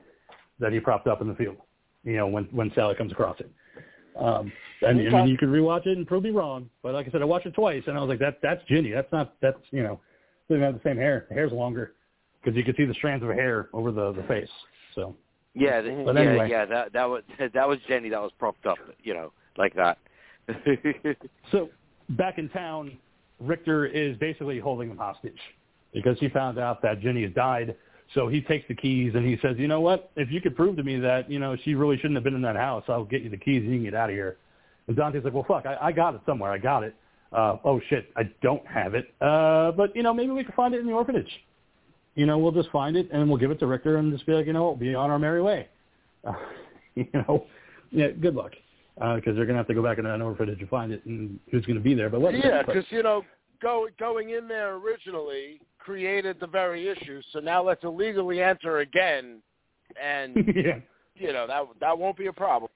that 0.59 0.71
he 0.71 0.79
propped 0.79 1.07
up 1.07 1.21
in 1.21 1.27
the 1.27 1.33
field. 1.33 1.55
You 2.03 2.17
know, 2.17 2.27
when 2.27 2.43
when 2.51 2.71
Sally 2.75 2.93
comes 2.93 3.11
across 3.11 3.39
it. 3.39 3.49
Um, 4.19 4.51
and 4.81 4.99
I 4.99 5.21
mean, 5.21 5.27
you 5.27 5.37
could 5.37 5.49
rewatch 5.49 5.87
it 5.87 5.97
and 5.97 6.07
prove 6.07 6.23
me 6.23 6.29
wrong, 6.29 6.69
but 6.81 6.93
like 6.93 7.07
I 7.07 7.11
said, 7.11 7.21
I 7.21 7.25
watched 7.25 7.45
it 7.45 7.53
twice, 7.53 7.83
and 7.87 7.97
I 7.97 8.01
was 8.01 8.09
like, 8.09 8.19
that 8.19 8.39
that's 8.43 8.61
Ginny. 8.67 8.91
That's 8.91 9.11
not 9.11 9.35
that's 9.41 9.57
you 9.71 9.83
know, 9.83 9.99
they 10.49 10.59
have 10.59 10.73
the 10.73 10.81
same 10.83 10.97
hair. 10.97 11.25
The 11.29 11.35
hair's 11.35 11.51
longer 11.51 11.93
because 12.41 12.55
you 12.57 12.63
could 12.63 12.75
see 12.75 12.85
the 12.85 12.93
strands 12.93 13.23
of 13.23 13.29
hair 13.31 13.69
over 13.73 13.91
the 13.91 14.11
the 14.13 14.23
face. 14.23 14.49
So 14.95 15.15
Yeah, 15.53 15.81
But 15.81 16.15
yeah, 16.15 16.21
anyway. 16.21 16.49
yeah. 16.49 16.65
That 16.65 16.93
that 16.93 17.09
was 17.09 17.23
that 17.53 17.67
was 17.67 17.79
Ginny. 17.87 18.09
That 18.09 18.21
was 18.21 18.31
propped 18.37 18.65
up, 18.65 18.77
you 19.03 19.13
know, 19.13 19.31
like 19.57 19.73
that. 19.75 19.97
So 21.51 21.69
back 22.09 22.37
in 22.37 22.49
town, 22.49 22.97
Richter 23.39 23.85
is 23.85 24.17
basically 24.17 24.59
holding 24.59 24.89
him 24.89 24.97
hostage 24.97 25.39
because 25.93 26.19
he 26.19 26.29
found 26.29 26.59
out 26.59 26.81
that 26.81 26.99
Ginny 26.99 27.23
has 27.23 27.33
died. 27.33 27.75
So 28.13 28.27
he 28.27 28.41
takes 28.41 28.67
the 28.67 28.75
keys 28.75 29.13
and 29.15 29.25
he 29.25 29.37
says, 29.41 29.55
you 29.57 29.67
know 29.67 29.81
what? 29.81 30.11
If 30.15 30.31
you 30.31 30.41
could 30.41 30.55
prove 30.55 30.75
to 30.77 30.83
me 30.83 30.99
that, 30.99 31.29
you 31.29 31.39
know, 31.39 31.55
she 31.63 31.73
really 31.73 31.97
shouldn't 31.97 32.15
have 32.15 32.23
been 32.23 32.35
in 32.35 32.41
that 32.43 32.55
house, 32.55 32.83
I'll 32.87 33.05
get 33.05 33.21
you 33.21 33.29
the 33.29 33.37
keys 33.37 33.63
and 33.63 33.71
you 33.71 33.77
can 33.77 33.83
get 33.85 33.95
out 33.95 34.09
of 34.09 34.15
here. 34.15 34.37
And 34.87 34.95
Dante's 34.95 35.23
like, 35.23 35.33
well, 35.33 35.45
fuck, 35.47 35.65
I, 35.65 35.77
I 35.81 35.91
got 35.91 36.13
it 36.15 36.21
somewhere. 36.25 36.51
I 36.51 36.57
got 36.57 36.83
it. 36.83 36.95
Uh, 37.31 37.57
oh, 37.63 37.81
shit, 37.89 38.09
I 38.15 38.23
don't 38.41 38.65
have 38.67 38.93
it. 38.93 39.13
Uh, 39.19 39.71
but, 39.71 39.95
you 39.95 40.03
know, 40.03 40.13
maybe 40.13 40.31
we 40.31 40.43
can 40.43 40.53
find 40.53 40.73
it 40.73 40.81
in 40.81 40.85
the 40.85 40.93
orphanage. 40.93 41.29
You 42.15 42.27
know, 42.27 42.37
we'll 42.37 42.51
just 42.51 42.69
find 42.69 42.95
it 42.95 43.09
and 43.11 43.27
we'll 43.27 43.39
give 43.39 43.49
it 43.49 43.59
to 43.59 43.67
Richter 43.67 43.97
and 43.97 44.13
just 44.13 44.25
be 44.27 44.33
like, 44.33 44.45
you 44.45 44.53
know, 44.53 44.63
we'll 44.63 44.75
be 44.75 44.93
on 44.93 45.09
our 45.09 45.17
merry 45.17 45.41
way. 45.41 45.67
Uh, 46.23 46.33
you 46.95 47.07
know, 47.13 47.45
yeah, 47.91 48.09
good 48.09 48.35
luck 48.35 48.51
because 48.95 49.35
they're 49.35 49.45
going 49.45 49.49
to 49.49 49.55
have 49.55 49.67
to 49.67 49.73
go 49.73 49.81
back 49.81 49.97
into 49.97 50.09
that 50.09 50.21
orphanage 50.21 50.59
and 50.59 50.69
find 50.69 50.91
it 50.91 51.03
and 51.05 51.39
who's 51.49 51.65
going 51.65 51.77
to 51.77 51.83
be 51.83 51.95
there. 51.95 52.09
But 52.09 52.21
let 52.21 52.35
Yeah, 52.35 52.61
because 52.63 52.85
you 52.89 53.01
know, 53.01 53.23
go, 53.61 53.87
going 53.99 54.31
in 54.31 54.47
there 54.47 54.75
originally 54.75 55.59
created 55.79 56.37
the 56.39 56.47
very 56.47 56.87
issue. 56.87 57.21
So 57.31 57.39
now 57.39 57.63
let's 57.63 57.83
illegally 57.83 58.41
enter 58.41 58.79
again, 58.79 59.41
and 60.01 60.35
yeah. 60.55 60.79
you 61.15 61.33
know 61.33 61.47
that 61.47 61.63
that 61.79 61.97
won't 61.97 62.17
be 62.17 62.27
a 62.27 62.33
problem. 62.33 62.71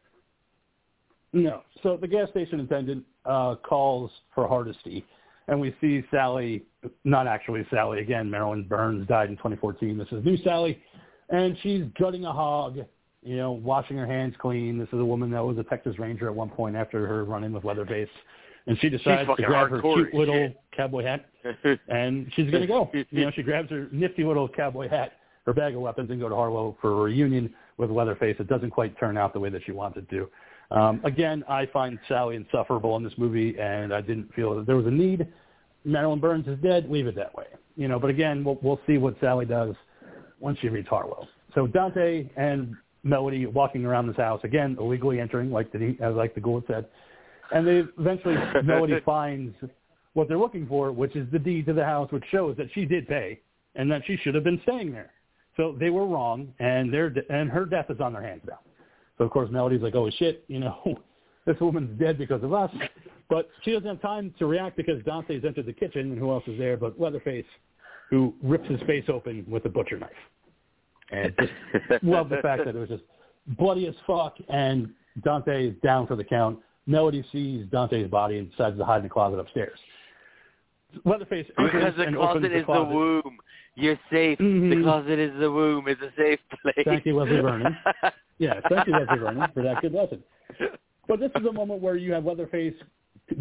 No. 1.33 1.61
So 1.83 1.97
the 1.97 2.07
gas 2.07 2.29
station 2.29 2.59
attendant 2.59 3.05
uh, 3.25 3.55
calls 3.55 4.11
for 4.33 4.47
Hardesty, 4.47 5.05
and 5.47 5.59
we 5.59 5.75
see 5.81 6.03
Sally, 6.11 6.63
not 7.03 7.27
actually 7.27 7.65
Sally 7.69 7.99
again. 7.99 8.29
Marilyn 8.29 8.63
Burns 8.63 9.07
died 9.07 9.29
in 9.29 9.37
2014. 9.37 9.97
This 9.97 10.07
is 10.11 10.23
new 10.25 10.37
Sally, 10.37 10.81
and 11.29 11.57
she's 11.61 11.83
gutting 11.99 12.25
a 12.25 12.31
hog. 12.31 12.79
You 13.23 13.35
know, 13.35 13.51
washing 13.51 13.97
her 13.97 14.05
hands 14.05 14.35
clean. 14.39 14.77
This 14.77 14.87
is 14.89 14.99
a 14.99 15.05
woman 15.05 15.31
that 15.31 15.43
was 15.43 15.57
a 15.57 15.63
Texas 15.63 15.99
Ranger 15.99 16.27
at 16.27 16.35
one 16.35 16.49
point 16.49 16.75
after 16.75 17.05
her 17.07 17.25
run-in 17.25 17.51
with 17.51 17.65
Leatherface, 17.65 18.09
and 18.67 18.79
she 18.79 18.89
decides 18.89 19.23
to 19.23 19.27
fucking 19.27 19.45
grab 19.45 19.69
her 19.69 19.81
cute 19.81 20.13
little 20.13 20.35
shit. 20.35 20.57
Cowboy 20.77 21.03
hat 21.03 21.25
and 21.89 22.31
she's 22.35 22.49
going 22.49 22.61
to 22.61 22.67
go. 22.67 22.89
you 23.09 23.25
know, 23.25 23.31
she 23.35 23.43
grabs 23.43 23.69
her 23.69 23.87
nifty 23.91 24.23
little 24.23 24.47
cowboy 24.47 24.87
hat, 24.87 25.13
her 25.45 25.53
bag 25.53 25.75
of 25.75 25.81
weapons, 25.81 26.09
and 26.09 26.19
go 26.19 26.29
to 26.29 26.35
Harlow 26.35 26.77
for 26.81 26.91
a 26.91 26.95
reunion 26.95 27.53
with 27.77 27.89
Leatherface. 27.89 28.35
It 28.39 28.47
doesn't 28.47 28.71
quite 28.71 28.97
turn 28.99 29.17
out 29.17 29.33
the 29.33 29.39
way 29.39 29.49
that 29.49 29.61
she 29.65 29.71
wants 29.71 29.97
it 29.97 30.09
to. 30.09 30.29
Um, 30.69 31.01
again, 31.03 31.43
I 31.47 31.65
find 31.67 31.97
Sally 32.07 32.35
insufferable 32.35 32.95
in 32.97 33.03
this 33.03 33.13
movie, 33.17 33.57
and 33.59 33.93
I 33.93 34.01
didn't 34.01 34.33
feel 34.33 34.55
that 34.55 34.65
there 34.65 34.75
was 34.75 34.85
a 34.85 34.91
need. 34.91 35.27
Marilyn 35.85 36.19
Burns 36.19 36.47
is 36.47 36.59
dead. 36.61 36.89
Leave 36.89 37.07
it 37.07 37.15
that 37.15 37.33
way. 37.33 37.45
You 37.75 37.87
know, 37.87 37.99
but 37.99 38.09
again, 38.09 38.43
we'll, 38.43 38.59
we'll 38.61 38.79
see 38.85 38.97
what 38.97 39.15
Sally 39.21 39.45
does 39.45 39.75
once 40.39 40.59
she 40.59 40.69
meets 40.69 40.89
Harlow. 40.89 41.27
So 41.55 41.67
Dante 41.67 42.29
and 42.35 42.75
Melody 43.03 43.45
walking 43.45 43.85
around 43.85 44.07
this 44.07 44.17
house 44.17 44.41
again, 44.43 44.75
illegally 44.79 45.19
entering, 45.19 45.51
like 45.51 45.71
the 45.71 45.95
like 46.13 46.35
the 46.35 46.41
ghoul 46.41 46.63
said, 46.67 46.87
and 47.51 47.65
they 47.65 47.83
eventually 47.97 48.35
Melody 48.63 48.99
finds 49.05 49.55
what 50.17 50.27
they're 50.27 50.39
looking 50.39 50.65
for, 50.65 50.91
which 50.91 51.15
is 51.15 51.27
the 51.31 51.37
deed 51.37 51.67
to 51.67 51.73
the 51.73 51.85
house, 51.85 52.11
which 52.11 52.23
shows 52.31 52.57
that 52.57 52.67
she 52.73 52.85
did 52.85 53.07
pay 53.07 53.39
and 53.75 53.89
that 53.91 54.01
she 54.07 54.17
should 54.17 54.33
have 54.33 54.43
been 54.43 54.59
staying 54.63 54.91
there. 54.91 55.11
So 55.55 55.75
they 55.79 55.91
were 55.91 56.07
wrong, 56.07 56.51
and 56.57 56.91
their 56.91 57.13
and 57.29 57.51
her 57.51 57.65
death 57.65 57.85
is 57.89 57.99
on 57.99 58.13
their 58.13 58.23
hands 58.23 58.41
now. 58.47 58.59
So 59.19 59.25
of 59.25 59.31
course 59.31 59.51
Melody's 59.51 59.81
like, 59.81 59.93
oh 59.93 60.09
shit, 60.09 60.43
you 60.47 60.59
know, 60.59 60.97
this 61.45 61.55
woman's 61.61 61.99
dead 61.99 62.17
because 62.17 62.43
of 62.43 62.51
us. 62.51 62.71
But 63.29 63.47
she 63.63 63.73
doesn't 63.73 63.87
have 63.87 64.01
time 64.01 64.33
to 64.39 64.47
react 64.47 64.75
because 64.75 65.03
Dante's 65.03 65.45
entered 65.45 65.67
the 65.67 65.73
kitchen, 65.73 66.11
and 66.11 66.17
who 66.17 66.31
else 66.31 66.43
is 66.47 66.57
there 66.57 66.77
but 66.77 66.99
Leatherface, 66.99 67.45
who 68.09 68.33
rips 68.41 68.67
his 68.67 68.81
face 68.87 69.05
open 69.09 69.45
with 69.47 69.65
a 69.65 69.69
butcher 69.69 69.99
knife. 69.99 70.09
And 71.11 71.31
just 71.39 72.03
love 72.03 72.29
the 72.29 72.37
fact 72.37 72.65
that 72.65 72.75
it 72.75 72.79
was 72.79 72.89
just 72.89 73.03
bloody 73.59 73.85
as 73.85 73.95
fuck, 74.07 74.35
and 74.49 74.89
Dante 75.23 75.67
is 75.67 75.75
down 75.83 76.07
for 76.07 76.15
the 76.15 76.23
count. 76.23 76.57
Melody 76.87 77.23
sees 77.31 77.67
Dante's 77.71 78.09
body 78.09 78.39
and 78.39 78.49
decides 78.49 78.77
to 78.79 78.85
hide 78.85 78.97
in 78.97 79.03
the 79.03 79.09
closet 79.09 79.37
upstairs. 79.37 79.77
Leatherface 81.05 81.45
because 81.57 81.93
the 81.97 82.11
closet 82.13 82.45
is 82.45 82.61
the 82.61 82.63
closet. 82.65 82.89
the 82.89 82.95
womb. 82.95 83.37
You're 83.75 83.99
safe. 84.11 84.37
The 84.39 84.43
Mhm. 84.43 84.83
closet 84.83 85.19
is 85.19 85.37
the 85.39 85.51
womb. 85.51 85.87
It's 85.87 86.01
a 86.01 86.11
safe 86.17 86.39
place. 86.61 86.85
Thank 86.85 87.05
you, 87.05 87.15
Leslie 87.15 87.41
Vernon. 87.41 87.77
Yeah, 88.39 88.59
thank 88.69 88.87
you, 88.87 88.93
Leslie 88.93 89.17
Vernon, 89.19 89.49
for 89.53 89.63
that 89.63 89.81
good 89.81 89.93
lesson. 89.93 90.23
But 91.07 91.19
this 91.19 91.31
is 91.35 91.45
a 91.45 91.51
moment 91.51 91.81
where 91.81 91.95
you 91.95 92.13
have 92.13 92.25
Leatherface 92.25 92.73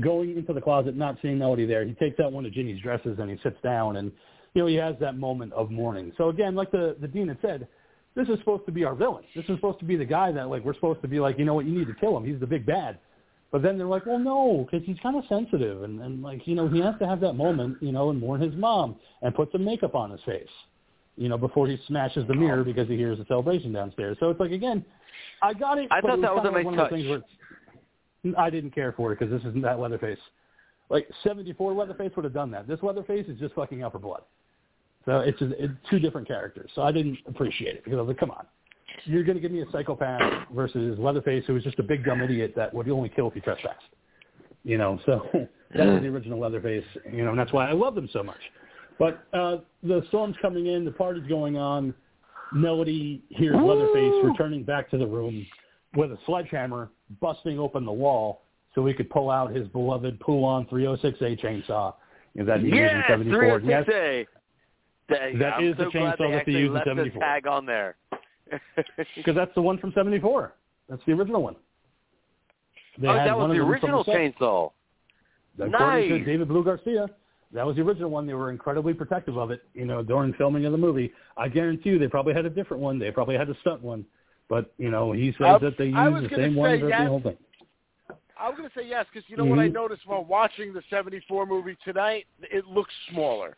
going 0.01 0.36
into 0.36 0.52
the 0.52 0.60
closet, 0.60 0.97
not 0.97 1.16
seeing 1.23 1.39
Melody 1.39 1.66
there. 1.66 1.85
He 1.85 1.94
takes 1.94 2.18
out 2.20 2.32
one 2.32 2.44
of 2.47 2.52
Ginny's 2.52 2.81
dresses 2.81 3.18
and 3.18 3.31
he 3.31 3.36
sits 3.39 3.60
down, 3.62 3.97
and 3.97 4.12
you 4.55 4.62
know 4.62 4.66
he 4.66 4.74
has 4.77 4.97
that 4.98 5.16
moment 5.16 5.52
of 5.52 5.70
mourning. 5.70 6.12
So 6.16 6.28
again, 6.28 6.55
like 6.55 6.70
the 6.70 6.97
the 7.01 7.09
dean 7.09 7.28
had 7.28 7.39
said, 7.40 7.68
this 8.14 8.28
is 8.28 8.39
supposed 8.40 8.66
to 8.66 8.73
be 8.73 8.85
our 8.85 8.94
villain. 8.94 9.24
This 9.35 9.44
is 9.48 9.56
supposed 9.56 9.78
to 9.78 9.85
be 9.85 9.97
the 9.97 10.05
guy 10.05 10.32
that 10.32 10.48
like 10.48 10.64
we're 10.64 10.74
supposed 10.74 11.02
to 11.02 11.09
be 11.09 11.20
like, 11.20 11.39
you 11.39 11.44
know 11.44 11.55
what, 11.55 11.66
you 11.66 11.78
need 11.78 11.86
to 11.86 11.94
kill 11.94 12.16
him. 12.16 12.24
He's 12.24 12.40
the 12.40 12.47
big 12.47 12.66
bad. 12.66 12.98
But 13.52 13.62
then 13.62 13.78
they're 13.78 13.86
like, 13.86 14.06
well, 14.06 14.18
no, 14.18 14.66
because 14.68 14.86
he's 14.86 14.98
kind 15.02 15.16
of 15.16 15.24
sensitive, 15.28 15.82
and 15.82 16.01
and 16.02 16.23
like 16.23 16.47
you 16.47 16.55
know 16.55 16.68
he 16.68 16.81
has 16.81 16.94
to 16.98 17.06
have 17.06 17.20
that 17.20 17.35
moment, 17.35 17.78
you 17.81 17.93
know, 17.93 18.10
and 18.10 18.20
mourn 18.20 18.40
his 18.40 18.55
mom 18.55 18.97
and 19.23 19.35
put 19.35 19.52
some 19.52 19.64
makeup 19.64 19.94
on 19.94 20.10
his 20.10 20.20
face. 20.27 20.48
you 21.16 21.28
know, 21.28 21.39
before 21.39 21.66
he 21.66 21.78
smashes 21.86 22.27
the 22.27 22.35
mirror 22.35 22.60
oh. 22.60 22.64
because 22.64 22.89
he 22.89 22.97
hears 22.97 23.18
the 23.18 23.24
celebration 23.27 23.73
downstairs. 23.73 24.16
So 24.20 24.31
it's 24.31 24.40
like 24.40 24.51
again, 24.51 24.85
I 25.43 25.55
got 25.55 25.78
it. 25.78 25.89
I 25.90 26.01
thought 26.01 26.18
it 26.18 26.23
that 26.23 26.35
was 26.35 26.44
a 26.47 26.51
nice 26.51 26.64
one 26.64 26.74
of 26.74 26.81
touch. 26.81 26.90
things 26.90 27.09
where 27.09 27.23
I 28.39 28.51
didn't 28.51 28.73
care 28.73 28.93
for 28.93 29.12
it 29.12 29.18
because 29.18 29.32
this 29.32 29.48
isn't 29.48 29.62
that 29.62 29.78
Leatherface. 29.78 30.18
Like 30.90 31.09
'74 31.23 31.73
Leatherface 31.73 32.12
would 32.16 32.24
have 32.24 32.35
done 32.35 32.51
that. 32.51 32.66
This 32.66 32.81
Leatherface 32.82 33.27
is 33.28 33.39
just 33.39 33.55
fucking 33.55 33.82
out 33.82 33.93
for 33.93 33.98
blood. 33.98 34.23
So 35.05 35.20
it's 35.20 35.39
just 35.39 35.55
it's 35.59 35.73
two 35.89 36.01
different 36.01 36.27
characters. 36.27 36.70
So 36.74 36.82
I 36.82 36.93
didn't 36.93 37.18
appreciate 37.27 37.77
it 37.77 37.85
because 37.85 37.98
I 37.98 38.01
was 38.02 38.09
like, 38.09 38.18
come 38.18 38.32
on, 38.32 38.47
you're 39.05 39.24
going 39.24 39.36
to 39.36 39.40
give 39.40 39.52
me 39.52 39.60
a 39.60 39.70
psychopath 39.70 40.48
versus 40.55 40.98
Leatherface 40.98 41.44
who 41.47 41.55
was 41.55 41.62
just 41.62 41.78
a 41.78 41.82
big 41.82 42.05
dumb 42.05 42.20
idiot 42.23 42.52
that 42.56 42.73
would 42.73 42.89
only 42.89 43.09
kill 43.09 43.28
if 43.28 43.35
you 43.35 43.43
trespassed. 43.43 43.85
You 44.64 44.78
know, 44.78 44.98
so 45.06 45.27
that 45.32 45.86
was 45.86 46.02
the 46.02 46.09
original 46.09 46.40
Leatherface. 46.40 46.85
You 47.12 47.24
know, 47.24 47.31
and 47.31 47.39
that's 47.39 47.52
why 47.52 47.68
I 47.68 47.73
love 47.73 47.94
them 47.94 48.09
so 48.12 48.23
much. 48.23 48.40
But 48.98 49.27
uh, 49.32 49.59
the 49.82 50.02
storm's 50.09 50.36
coming 50.40 50.66
in, 50.66 50.85
the 50.85 50.90
party's 50.90 51.27
going 51.28 51.56
on. 51.56 51.94
Melody 52.52 53.23
hears 53.28 53.56
Leatherface 53.56 54.24
returning 54.24 54.62
back 54.62 54.90
to 54.90 54.98
the 54.98 55.06
room 55.06 55.47
with 55.94 56.12
a 56.12 56.18
sledgehammer, 56.27 56.90
busting 57.20 57.59
open 57.59 57.85
the 57.85 57.93
wall 57.93 58.43
so 58.74 58.85
he 58.86 58.94
could 58.94 59.10
pull 59.10 59.31
out 59.31 59.55
his 59.55 59.66
beloved 59.68 60.20
Poulan 60.20 60.68
306A 60.68 61.40
chainsaw 61.40 61.94
you 62.35 62.44
know, 62.44 62.47
that 62.47 62.60
he 62.60 62.66
used 62.66 62.77
in 62.77 63.02
74. 63.09 63.60
Yes, 63.64 63.85
306A. 63.86 64.27
That, 65.09 65.39
That 65.39 65.52
I'm 65.55 65.64
is 65.64 65.77
the 65.77 65.85
so 65.85 65.90
glad 65.90 66.18
chainsaw 66.18 66.32
that 66.32 66.47
they 66.47 66.52
used 66.52 66.74
in 66.74 66.82
74. 66.85 67.20
tag 67.20 67.47
on 67.47 67.66
there. 67.66 67.97
Because 69.16 69.35
that's 69.35 69.55
the 69.55 69.62
one 69.62 69.78
from 69.78 69.93
74. 69.93 70.52
That's 70.89 71.02
the 71.06 71.12
original 71.12 71.43
one. 71.43 71.56
They 72.98 73.09
oh, 73.09 73.14
that 73.14 73.36
was 73.36 73.51
the 73.51 73.62
original 73.62 74.05
chainsaw. 74.05 74.70
According 75.59 76.09
to 76.09 76.18
Nice. 76.18 76.27
David 76.27 76.48
Blue 76.48 76.64
Garcia, 76.64 77.09
that 77.52 77.66
was 77.66 77.77
the 77.77 77.82
original 77.82 78.10
one. 78.10 78.27
They 78.27 78.35
were 78.35 78.51
incredibly 78.51 78.94
protective 78.94 79.36
of 79.36 79.51
it, 79.51 79.62
you 79.74 79.85
know, 79.85 80.02
during 80.02 80.32
filming 80.35 80.64
of 80.66 80.73
the 80.73 80.78
movie. 80.78 81.12
I 81.36 81.48
guarantee 81.48 81.90
you 81.90 81.98
they 81.98 82.09
probably 82.09 82.35
had 82.35 82.44
a 82.47 82.51
different 82.51 82.82
one. 82.82 82.98
They 82.98 83.10
probably 83.10 83.36
had 83.36 83.48
a 83.48 83.56
stunt 83.60 83.82
one. 83.82 84.05
But, 84.48 84.73
you 84.78 84.90
know, 84.90 85.12
he 85.12 85.32
says 85.32 85.47
I- 85.47 85.59
that 85.59 85.78
they 85.78 85.86
used 85.86 86.31
the 86.31 86.36
same 86.36 86.55
one 86.55 86.78
yes. 86.78 87.01
the 87.01 87.09
whole 87.09 87.20
thing. 87.20 87.36
I 88.39 88.48
was 88.51 88.59
going 88.59 88.68
to 88.68 88.78
say 88.78 88.86
yes 88.86 89.06
because 89.12 89.28
you 89.31 89.36
know 89.36 89.47
what 89.47 89.59
I 89.59 89.68
Mhm. 89.68 89.73
noticed 89.73 90.06
while 90.06 90.23
watching 90.23 90.74
the 90.74 90.82
'74 90.90 91.47
movie 91.47 91.74
tonight? 91.85 92.27
It 92.43 92.66
looks 92.66 92.93
smaller 93.10 93.56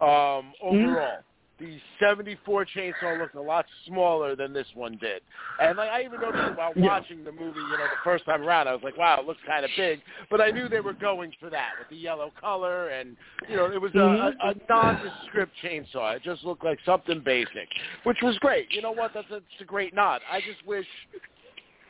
um, 0.00 0.54
overall. 0.62 1.18
The 1.60 1.78
'74 2.00 2.66
chainsaw 2.66 3.18
looked 3.18 3.36
a 3.36 3.40
lot 3.40 3.64
smaller 3.86 4.34
than 4.34 4.52
this 4.52 4.66
one 4.74 4.98
did, 5.00 5.22
and 5.60 5.78
like 5.78 5.88
I 5.88 6.02
even 6.02 6.20
noticed 6.20 6.56
while 6.56 6.72
Yeah. 6.74 6.86
watching 6.86 7.22
the 7.22 7.30
movie. 7.30 7.60
You 7.60 7.78
know, 7.78 7.86
the 7.86 8.02
first 8.02 8.24
time 8.24 8.42
around, 8.42 8.66
I 8.66 8.72
was 8.72 8.82
like, 8.82 8.96
"Wow, 8.96 9.20
it 9.20 9.26
looks 9.26 9.40
kind 9.46 9.64
of 9.64 9.70
big," 9.76 10.00
but 10.30 10.40
I 10.40 10.50
knew 10.50 10.68
they 10.68 10.80
were 10.80 10.94
going 10.94 11.32
for 11.38 11.50
that 11.50 11.78
with 11.78 11.88
the 11.90 11.96
yellow 11.96 12.32
color, 12.40 12.88
and 12.88 13.16
you 13.48 13.54
know, 13.54 13.70
it 13.70 13.80
was 13.80 13.94
a, 13.94 13.98
a, 13.98 14.02
mm-hmm. 14.02 14.48
a 14.48 14.54
nondescript 14.68 15.52
chainsaw. 15.62 16.16
It 16.16 16.22
just 16.24 16.42
looked 16.42 16.64
like 16.64 16.80
something 16.84 17.20
basic, 17.20 17.68
which 18.02 18.18
was 18.20 18.36
great. 18.38 18.72
You 18.72 18.82
know 18.82 18.92
what? 18.92 19.12
That's 19.14 19.30
a, 19.30 19.36
it's 19.36 19.60
a 19.60 19.64
great 19.64 19.94
nod. 19.94 20.22
I 20.30 20.40
just 20.40 20.66
wish 20.66 20.86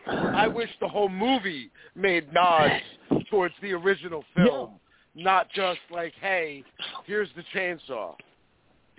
I 0.07 0.47
wish 0.47 0.69
the 0.81 0.89
whole 0.89 1.09
movie 1.09 1.71
made 1.95 2.33
nods 2.33 2.83
towards 3.31 3.55
the 3.63 3.73
original 3.73 4.25
film, 4.37 4.73
not 5.15 5.51
just 5.51 5.81
like, 5.91 6.13
hey, 6.21 6.65
here's 7.07 7.29
the 7.37 7.43
chainsaw. 7.55 8.15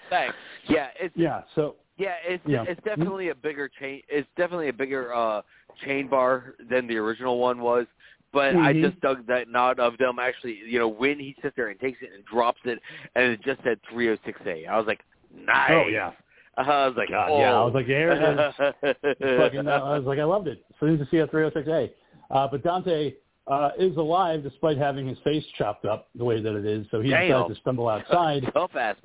Thanks. 0.09 0.35
Yeah, 0.67 0.87
it's 0.99 1.15
Yeah, 1.15 1.41
so 1.55 1.75
yeah, 1.97 2.15
it's 2.25 2.45
Yeah. 2.45 2.63
it's 2.67 2.81
definitely 2.83 3.29
a 3.29 3.35
bigger 3.35 3.69
chain. 3.69 4.01
It's 4.09 4.27
definitely 4.37 4.69
a 4.69 4.73
bigger 4.73 5.13
uh 5.13 5.41
chain 5.83 6.07
bar 6.07 6.55
than 6.69 6.87
the 6.87 6.97
original 6.97 7.39
one 7.39 7.59
was. 7.61 7.85
But 8.31 8.55
I 8.55 8.73
Mhm. 8.73 8.81
just 8.81 8.99
dug 8.99 9.25
that 9.27 9.47
nod 9.47 9.79
of 9.79 9.97
them 9.97 10.19
actually, 10.19 10.55
you 10.65 10.77
know, 10.77 10.89
when 10.89 11.19
he 11.19 11.35
sits 11.41 11.55
there 11.55 11.69
and 11.69 11.79
takes 11.79 12.01
it 12.01 12.11
and 12.13 12.25
drops 12.25 12.59
it, 12.65 12.81
and 13.15 13.31
it 13.31 13.41
just 13.41 13.63
said 13.63 13.79
306A. 13.83 14.67
I 14.67 14.77
was 14.77 14.87
like, 14.87 14.99
nice. 15.33 15.71
Oh, 15.71 15.87
yeah. 15.87 16.11
Uh, 16.57 16.61
I 16.67 16.87
was 16.87 16.97
like, 16.97 17.09
God, 17.09 17.29
oh. 17.31 17.39
yeah, 17.39 17.53
I 17.53 17.63
was 17.63 17.73
like, 17.73 17.87
there 17.87 18.11
it 18.11 18.39
is. 18.39 18.55
fucking, 19.37 19.67
uh, 19.67 19.71
I 19.71 19.97
was 19.97 20.03
like, 20.05 20.19
I 20.19 20.25
loved 20.25 20.47
it. 20.49 20.65
So 20.79 20.85
soon 20.85 20.95
as 20.95 20.99
you 20.99 21.05
see 21.11 21.17
a 21.19 21.27
306A. 21.27 21.91
Uh, 22.29 22.47
but 22.49 22.61
Dante 22.61 23.13
uh, 23.47 23.69
is 23.77 23.95
alive 23.97 24.43
despite 24.43 24.77
having 24.77 25.07
his 25.07 25.17
face 25.23 25.43
chopped 25.57 25.85
up 25.85 26.07
the 26.15 26.23
way 26.25 26.41
that 26.41 26.55
it 26.55 26.65
is. 26.65 26.87
So 26.89 27.01
he 27.01 27.09
Damn. 27.09 27.27
decides 27.27 27.55
to 27.55 27.61
stumble 27.61 27.87
outside. 27.89 28.43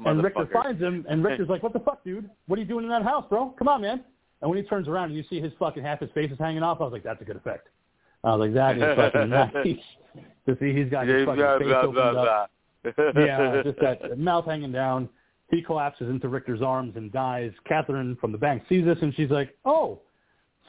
And 0.07 0.23
Richter 0.25 0.49
finds 0.53 0.81
him, 0.81 1.05
and 1.09 1.23
Richter's 1.25 1.49
like, 1.49 1.63
"What 1.63 1.73
the 1.73 1.81
fuck, 1.81 2.03
dude? 2.05 2.29
What 2.47 2.59
are 2.59 2.63
you 2.63 2.69
doing 2.69 2.85
in 2.85 2.91
that 2.91 3.03
house, 3.03 3.25
bro? 3.29 3.55
Come 3.59 3.69
on, 3.69 3.83
man!" 3.83 4.03
And 4.41 4.51
when 4.51 4.59
he 4.63 4.65
turns 4.69 4.89
around 4.89 5.11
and 5.11 5.17
you 5.17 5.25
see 5.29 5.41
his 5.41 5.53
fucking 5.59 5.83
half 5.83 6.01
his 6.01 6.11
face 6.13 6.31
is 6.33 6.39
hanging 6.39 6.63
off, 6.63 6.81
I 6.81 6.85
was 6.85 6.93
like, 6.93 7.03
"That's 7.03 7.21
a 7.21 7.25
good 7.25 7.37
effect." 7.37 7.69
I 8.25 8.35
was 8.35 8.47
like, 8.49 8.55
"That 8.55 8.79
is 8.79 8.97
fucking 8.97 9.29
nice." 9.31 9.53
to 10.47 10.57
see 10.59 10.73
he's 10.75 10.91
got 10.91 11.07
his 11.07 11.27
fucking 11.27 11.43
face 11.59 11.75
opened 11.83 11.99
up. 11.99 12.51
yeah, 13.17 13.63
just 13.63 13.79
that 13.81 14.19
mouth 14.19 14.47
hanging 14.47 14.73
down. 14.73 15.09
He 15.51 15.61
collapses 15.63 16.09
into 16.09 16.29
Richter's 16.29 16.63
arms 16.63 16.95
and 16.97 17.11
dies. 17.13 17.51
Catherine 17.67 18.17
from 18.21 18.33
the 18.33 18.39
bank 18.39 18.63
sees 18.69 18.85
this, 18.85 18.99
and 19.03 19.15
she's 19.15 19.31
like, 19.31 19.57
"Oh, 19.65 20.01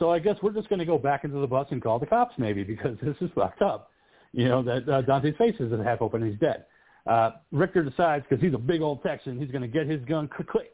so 0.01 0.09
I 0.09 0.17
guess 0.17 0.35
we're 0.41 0.51
just 0.51 0.67
going 0.67 0.79
to 0.79 0.85
go 0.85 0.97
back 0.97 1.25
into 1.25 1.39
the 1.39 1.45
bus 1.45 1.67
and 1.69 1.81
call 1.81 1.99
the 1.99 2.07
cops, 2.07 2.33
maybe, 2.39 2.63
because 2.63 2.97
this 3.03 3.15
is 3.21 3.29
fucked 3.35 3.61
up." 3.61 3.91
You 4.33 4.49
know 4.49 4.63
that 4.63 4.89
uh, 4.89 5.01
Dante's 5.03 5.37
face 5.37 5.55
is 5.59 5.71
half 5.83 6.01
open 6.01 6.23
and 6.23 6.31
he's 6.31 6.39
dead. 6.39 6.65
Uh, 7.05 7.31
Richter 7.51 7.83
decides 7.83 8.25
because 8.27 8.43
he's 8.43 8.53
a 8.53 8.57
big 8.57 8.81
old 8.81 9.03
Texan, 9.03 9.39
he's 9.39 9.51
going 9.51 9.61
to 9.61 9.67
get 9.67 9.87
his 9.87 10.03
gun. 10.05 10.27
Click, 10.27 10.47
click. 10.47 10.73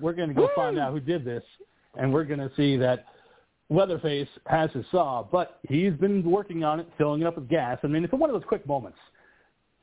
We're 0.00 0.12
going 0.12 0.28
to 0.28 0.34
go 0.34 0.48
find 0.54 0.78
out 0.78 0.92
who 0.92 1.00
did 1.00 1.24
this, 1.24 1.42
and 1.96 2.12
we're 2.12 2.24
going 2.24 2.40
to 2.40 2.50
see 2.56 2.76
that 2.78 3.06
Leatherface 3.70 4.28
has 4.46 4.70
his 4.72 4.84
saw, 4.90 5.22
but 5.22 5.58
he's 5.68 5.94
been 5.94 6.22
working 6.28 6.64
on 6.64 6.80
it, 6.80 6.88
filling 6.98 7.22
it 7.22 7.26
up 7.26 7.36
with 7.36 7.48
gas. 7.48 7.78
I 7.82 7.86
mean, 7.86 8.04
it's 8.04 8.12
one 8.12 8.30
of 8.30 8.34
those 8.34 8.46
quick 8.46 8.66
moments 8.66 8.98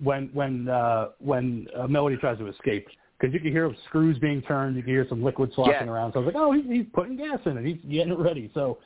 when 0.02 0.30
when 0.34 0.70
uh, 0.70 1.10
when 1.20 1.68
uh, 1.78 1.88
Melody 1.88 2.18
tries 2.18 2.38
to 2.38 2.48
escape 2.48 2.88
because 3.20 3.34
you 3.34 3.40
can 3.40 3.52
hear 3.52 3.74
screws 3.88 4.18
being 4.20 4.41
turned, 4.44 4.76
you 4.78 4.82
can 4.84 4.94
hear 4.94 5.06
some 5.10 5.22
liquid 5.24 5.52
sloshing 5.56 5.74
Yeah. 5.88 5.91
around. 5.91 6.14
So 6.14 6.20
I 6.22 6.24
was 6.26 6.34
like, 6.34 6.41
oh, 6.41 6.52
he's, 6.54 6.66
he's 6.66 6.86
putting 6.94 7.18
gas 7.18 7.40
in 7.46 7.58
it, 7.58 7.66
he's 7.66 7.82
getting 7.91 8.14
it 8.14 8.20
ready. 8.20 8.50
So 8.54 8.78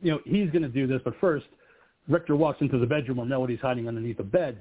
you 0.00 0.12
know, 0.12 0.20
he's 0.24 0.50
going 0.50 0.62
to 0.62 0.68
do 0.68 0.86
this, 0.86 1.00
but 1.04 1.14
first, 1.20 1.46
Richter 2.08 2.36
walks 2.36 2.60
into 2.60 2.78
the 2.78 2.86
bedroom 2.86 3.16
where 3.18 3.26
Melody's 3.26 3.60
hiding 3.60 3.88
underneath 3.88 4.18
the 4.18 4.22
bed, 4.22 4.58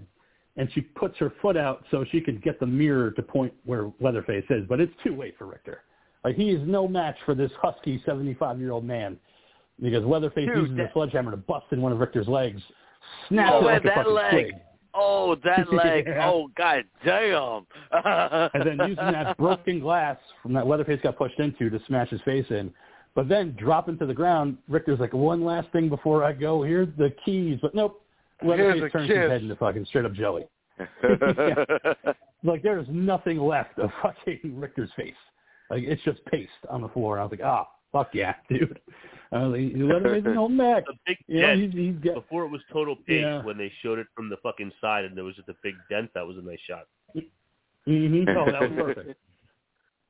and 0.56 0.70
she 0.74 0.80
puts 0.82 1.18
her 1.18 1.34
foot 1.42 1.58
out 1.58 1.84
so 1.92 2.06
she 2.12 2.22
can 2.22 2.38
get 2.40 2.60
the 2.60 2.66
mirror 2.66 3.12
to 3.12 3.22
point 3.22 3.54
where 3.66 3.92
Leatherface 4.00 4.46
is. 4.50 4.66
But 4.70 4.80
it's 4.80 4.94
too 5.04 5.18
late 5.18 5.36
for 5.38 5.46
Richter. 5.48 5.82
Like 6.24 6.36
he 6.36 6.52
is 6.52 6.62
no 6.66 6.88
match 6.88 7.18
for 7.26 7.36
this 7.36 7.52
husky 7.62 8.02
seventy-five-year-old 8.06 8.86
man 8.86 9.18
because 9.82 10.06
Leatherface 10.06 10.48
Dude, 10.48 10.58
uses 10.58 10.78
that- 10.78 10.90
a 10.90 10.94
sledgehammer 10.94 11.32
to 11.32 11.38
bust 11.38 11.66
in 11.72 11.82
one 11.82 11.92
of 11.92 12.00
Richter's 12.00 12.28
legs, 12.30 12.62
snaps 13.28 13.52
Oh, 13.56 13.60
it 13.60 13.66
like 13.66 13.84
that 13.84 13.96
fucking 13.96 14.14
leg. 14.14 14.32
twig. 14.32 14.54
Oh, 14.94 15.36
that 15.44 15.72
leg. 15.74 16.06
Yeah. 16.08 16.30
Oh, 16.30 16.50
god 16.56 16.84
damn. 17.06 17.66
and 18.54 18.68
then 18.68 18.88
using 18.90 19.12
that 19.12 19.38
broken 19.40 19.80
glass 19.80 20.18
from 20.42 20.54
that 20.54 20.68
Leatherface 20.68 21.00
got 21.02 21.18
pushed 21.18 21.40
into 21.40 21.70
to 21.70 21.80
smash 21.88 22.10
his 22.10 22.22
face 22.22 22.46
in. 22.50 22.74
But 23.16 23.30
then 23.30 23.56
dropping 23.60 24.00
to 24.00 24.06
the 24.06 24.14
ground, 24.14 24.58
Richter's 24.68 25.00
like, 25.00 25.14
one 25.14 25.44
last 25.44 25.72
thing 25.72 25.88
before 25.88 26.24
I 26.24 26.34
go. 26.34 26.64
Here's 26.64 26.90
the 26.98 27.14
keys. 27.24 27.60
But 27.62 27.76
nope. 27.76 28.02
Leatherface 28.44 28.92
turns 28.92 29.10
his 29.10 29.18
head 29.18 29.44
into 29.44 29.56
fucking 29.56 29.86
straight 29.86 30.06
up 30.06 30.14
jelly. 30.14 30.46
Like 32.44 32.62
there's 32.62 32.88
nothing 32.90 33.40
left 33.40 33.80
of 33.80 33.90
fucking 34.02 34.60
Richter's 34.60 34.90
face. 34.98 35.14
Like 35.70 35.84
it's 35.84 36.04
just 36.04 36.24
paste 36.26 36.50
on 36.70 36.82
the 36.82 36.90
floor. 36.90 37.20
I 37.20 37.24
was 37.24 37.32
like, 37.32 37.42
ah, 37.44 37.68
fuck 37.92 38.10
yeah, 38.14 38.36
dude. 38.50 38.80
I 39.34 39.48
was 39.48 39.60
like, 39.60 39.72
Leatherface 39.76 40.26
is 40.30 40.36
holding 40.36 40.58
back. 40.58 40.84
A 40.88 40.94
big 41.08 41.18
You 41.28 41.42
know, 41.42 41.48
dent 41.48 41.62
he's, 41.62 41.74
he's 41.74 41.96
got, 42.04 42.16
before 42.16 42.44
it 42.46 42.50
was 42.50 42.62
total 42.72 42.96
paste 42.96 43.22
Yeah. 43.24 43.44
when 43.44 43.58
they 43.58 43.72
showed 43.82 44.00
it 44.00 44.08
from 44.16 44.30
the 44.30 44.38
fucking 44.44 44.72
side 44.80 45.06
and 45.06 45.18
there 45.18 45.24
was 45.24 45.36
just 45.36 45.50
a 45.50 45.56
big 45.64 45.76
dent. 45.90 46.12
That 46.14 46.26
was 46.28 46.38
a 46.38 46.42
nice 46.42 46.60
shot. 46.68 46.88
hmm 47.14 47.22
Oh, 48.30 48.46
that 48.52 48.62
was 48.62 48.72
perfect. 48.76 49.20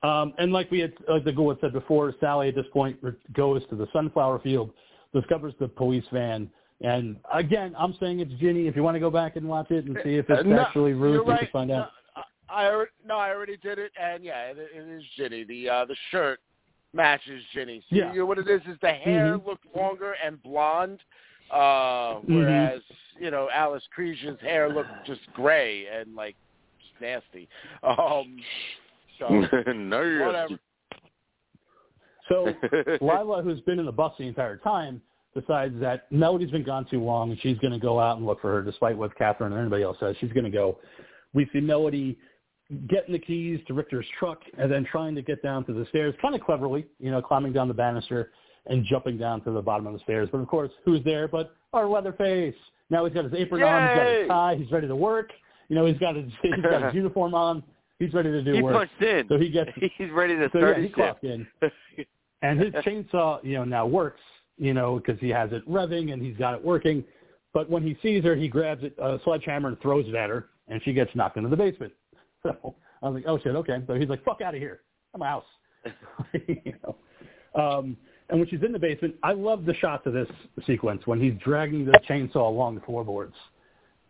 Um, 0.03 0.33
and 0.37 0.51
like 0.51 0.69
we 0.69 0.79
had, 0.81 0.91
like 1.07 1.23
the 1.23 1.31
Ghoul 1.31 1.51
had 1.51 1.61
said 1.61 1.71
before, 1.71 2.13
Sally 2.19 2.49
at 2.49 2.55
this 2.55 2.65
point 2.73 2.99
goes 3.31 3.61
to 3.69 3.77
the 3.77 3.87
sunflower 3.93 4.39
field, 4.39 4.71
discovers 5.13 5.53
the 5.61 5.69
police 5.69 6.03
van, 6.11 6.49
and 6.81 7.15
again, 7.33 7.73
I'm 7.79 7.95
saying 8.01 8.19
it's 8.19 8.33
Ginny. 8.33 8.67
If 8.67 8.75
you 8.75 8.83
want 8.83 8.95
to 8.95 8.99
go 8.99 9.09
back 9.09 9.37
and 9.37 9.47
watch 9.47 9.71
it 9.71 9.85
and 9.85 9.97
see 10.03 10.15
if 10.15 10.29
it's 10.29 10.41
Uh, 10.41 10.43
no, 10.43 10.59
actually 10.59 10.89
you're 10.91 10.99
Ruth, 10.99 11.21
you 11.25 11.31
right. 11.31 11.39
can 11.39 11.49
find 11.53 11.71
out. 11.71 11.91
No, 12.17 12.23
I, 12.49 12.67
I 12.67 12.85
no, 13.07 13.15
I 13.17 13.29
already 13.29 13.55
did 13.55 13.79
it, 13.79 13.93
and 13.97 14.25
yeah, 14.25 14.47
it, 14.47 14.57
it 14.57 14.89
is 14.89 15.03
Ginny. 15.15 15.45
The 15.45 15.69
uh, 15.69 15.85
the 15.85 15.95
shirt 16.11 16.41
matches 16.93 17.43
Ginny. 17.53 17.81
See, 17.89 17.97
Yeah. 17.97 18.13
you 18.13 18.19
know 18.19 18.25
what 18.25 18.37
it 18.37 18.47
is 18.47 18.61
is 18.67 18.77
the 18.81 18.91
hair 18.91 19.37
Mhm. 19.37 19.45
looked 19.45 19.65
longer 19.75 20.13
and 20.23 20.41
blonde, 20.43 21.01
uh, 21.51 22.15
Mhm. 22.15 22.23
whereas 22.35 22.81
you 23.19 23.31
know 23.31 23.49
Alice 23.51 23.85
Krige's 23.87 24.39
hair 24.41 24.69
looked 24.69 24.91
just 25.05 25.21
gray 25.33 25.87
and 25.87 26.15
like 26.15 26.35
just 26.79 27.01
nasty. 27.01 27.49
Um, 27.83 28.37
so 29.19 29.27
no, 29.73 30.25
whatever. 30.25 30.59
So 32.29 32.53
Lila, 33.01 33.41
who's 33.41 33.61
been 33.61 33.79
in 33.79 33.85
the 33.85 33.91
bus 33.91 34.13
the 34.17 34.27
entire 34.27 34.57
time, 34.57 35.01
decides 35.35 35.77
that 35.79 36.11
Melody's 36.11 36.51
been 36.51 36.63
gone 36.63 36.85
too 36.85 37.03
long, 37.03 37.31
and 37.31 37.39
she's 37.41 37.57
going 37.59 37.73
to 37.73 37.79
go 37.79 37.99
out 37.99 38.17
and 38.17 38.25
look 38.25 38.39
for 38.39 38.51
her, 38.51 38.61
despite 38.61 38.95
what 38.95 39.15
Catherine 39.15 39.51
and 39.51 39.59
anybody 39.59 39.83
else 39.83 39.97
says. 39.99 40.15
She's 40.19 40.31
going 40.31 40.45
to 40.45 40.51
go. 40.51 40.79
We 41.33 41.49
see 41.51 41.59
Melody 41.59 42.17
getting 42.87 43.13
the 43.13 43.19
keys 43.19 43.59
to 43.67 43.73
Richter's 43.73 44.05
truck 44.19 44.39
and 44.57 44.71
then 44.71 44.85
trying 44.85 45.15
to 45.15 45.21
get 45.21 45.41
down 45.41 45.65
to 45.65 45.73
the 45.73 45.85
stairs, 45.89 46.13
kind 46.21 46.35
of 46.35 46.41
cleverly, 46.41 46.85
you 46.99 47.11
know, 47.11 47.21
climbing 47.21 47.53
down 47.53 47.67
the 47.67 47.73
banister 47.73 48.31
and 48.67 48.85
jumping 48.85 49.17
down 49.17 49.41
to 49.41 49.51
the 49.51 49.61
bottom 49.61 49.87
of 49.87 49.93
the 49.93 49.99
stairs. 49.99 50.29
But 50.31 50.39
of 50.39 50.47
course, 50.47 50.71
who's 50.85 51.03
there 51.03 51.27
but 51.27 51.55
our 51.73 51.87
Leatherface? 51.87 52.55
Now 52.89 53.05
he's 53.05 53.13
got 53.13 53.25
his 53.25 53.33
apron 53.33 53.63
on, 53.63 53.89
he's 53.89 53.97
got 53.97 54.07
his 54.07 54.27
tie, 54.27 54.55
he's 54.55 54.71
ready 54.71 54.87
to 54.87 54.95
work. 54.95 55.31
You 55.69 55.75
know, 55.75 55.85
he's 55.85 55.97
got 55.97 56.15
his 56.15 56.31
he's 56.41 56.53
got 56.61 56.83
his 56.83 56.93
uniform 56.93 57.33
on. 57.33 57.63
He's 57.99 58.13
ready 58.13 58.31
to 58.31 58.43
do 58.43 58.53
he 58.53 58.61
work. 58.61 58.75
punched 58.75 59.01
in. 59.01 59.27
So 59.29 59.37
he 59.37 59.49
gets 59.49 59.71
He's 59.97 60.11
ready 60.11 60.35
to 60.35 60.49
so 60.51 60.59
start 60.59 60.77
yeah, 60.77 60.81
he 60.81 60.87
his 60.87 60.95
clocked 60.95 61.23
in, 61.23 61.47
and 62.41 62.59
his 62.59 62.73
chainsaw, 62.85 63.43
you 63.43 63.53
know, 63.53 63.63
now 63.63 63.85
works, 63.85 64.21
you 64.57 64.73
know, 64.73 64.97
because 64.99 65.19
he 65.19 65.29
has 65.29 65.51
it 65.51 65.67
revving 65.69 66.11
and 66.11 66.21
he's 66.21 66.37
got 66.37 66.53
it 66.53 66.63
working. 66.63 67.03
But 67.53 67.69
when 67.69 67.83
he 67.83 67.97
sees 68.01 68.23
her, 68.23 68.35
he 68.35 68.47
grabs 68.47 68.83
it, 68.83 68.95
a 68.97 69.19
sledgehammer 69.23 69.69
and 69.69 69.79
throws 69.79 70.07
it 70.07 70.15
at 70.15 70.29
her, 70.29 70.49
and 70.67 70.81
she 70.83 70.91
gets 70.91 71.11
knocked 71.15 71.37
into 71.37 71.49
the 71.49 71.55
basement. 71.55 71.93
So 72.61 72.75
I 73.01 73.09
was 73.09 73.15
like, 73.15 73.25
oh 73.27 73.37
shit, 73.39 73.55
okay. 73.55 73.81
So 73.87 73.95
he's 73.95 74.09
like, 74.09 74.23
fuck 74.23 74.41
out 74.41 74.53
of 74.53 74.61
here, 74.61 74.81
my 75.17 75.27
house. 75.27 75.45
you 76.47 76.73
know. 76.83 76.95
Um, 77.55 77.97
and 78.29 78.39
when 78.39 78.49
she's 78.49 78.63
in 78.63 78.71
the 78.71 78.79
basement, 78.79 79.15
I 79.23 79.33
love 79.33 79.65
the 79.65 79.73
shots 79.75 80.07
of 80.07 80.13
this 80.13 80.27
sequence 80.65 81.05
when 81.05 81.21
he's 81.21 81.33
dragging 81.43 81.85
the 81.85 81.99
chainsaw 82.09 82.47
along 82.47 82.75
the 82.75 82.81
floorboards. 82.81 83.35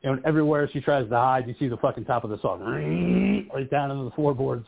And 0.03 0.23
everywhere 0.25 0.69
she 0.71 0.81
tries 0.81 1.09
to 1.09 1.15
hide, 1.15 1.47
you 1.47 1.55
see 1.57 1.67
the 1.67 1.77
fucking 1.77 2.05
top 2.05 2.23
of 2.23 2.29
the 2.29 2.39
saw 2.39 2.55
right 2.55 3.69
down 3.69 3.91
into 3.91 4.03
the 4.03 4.11
floorboards. 4.11 4.65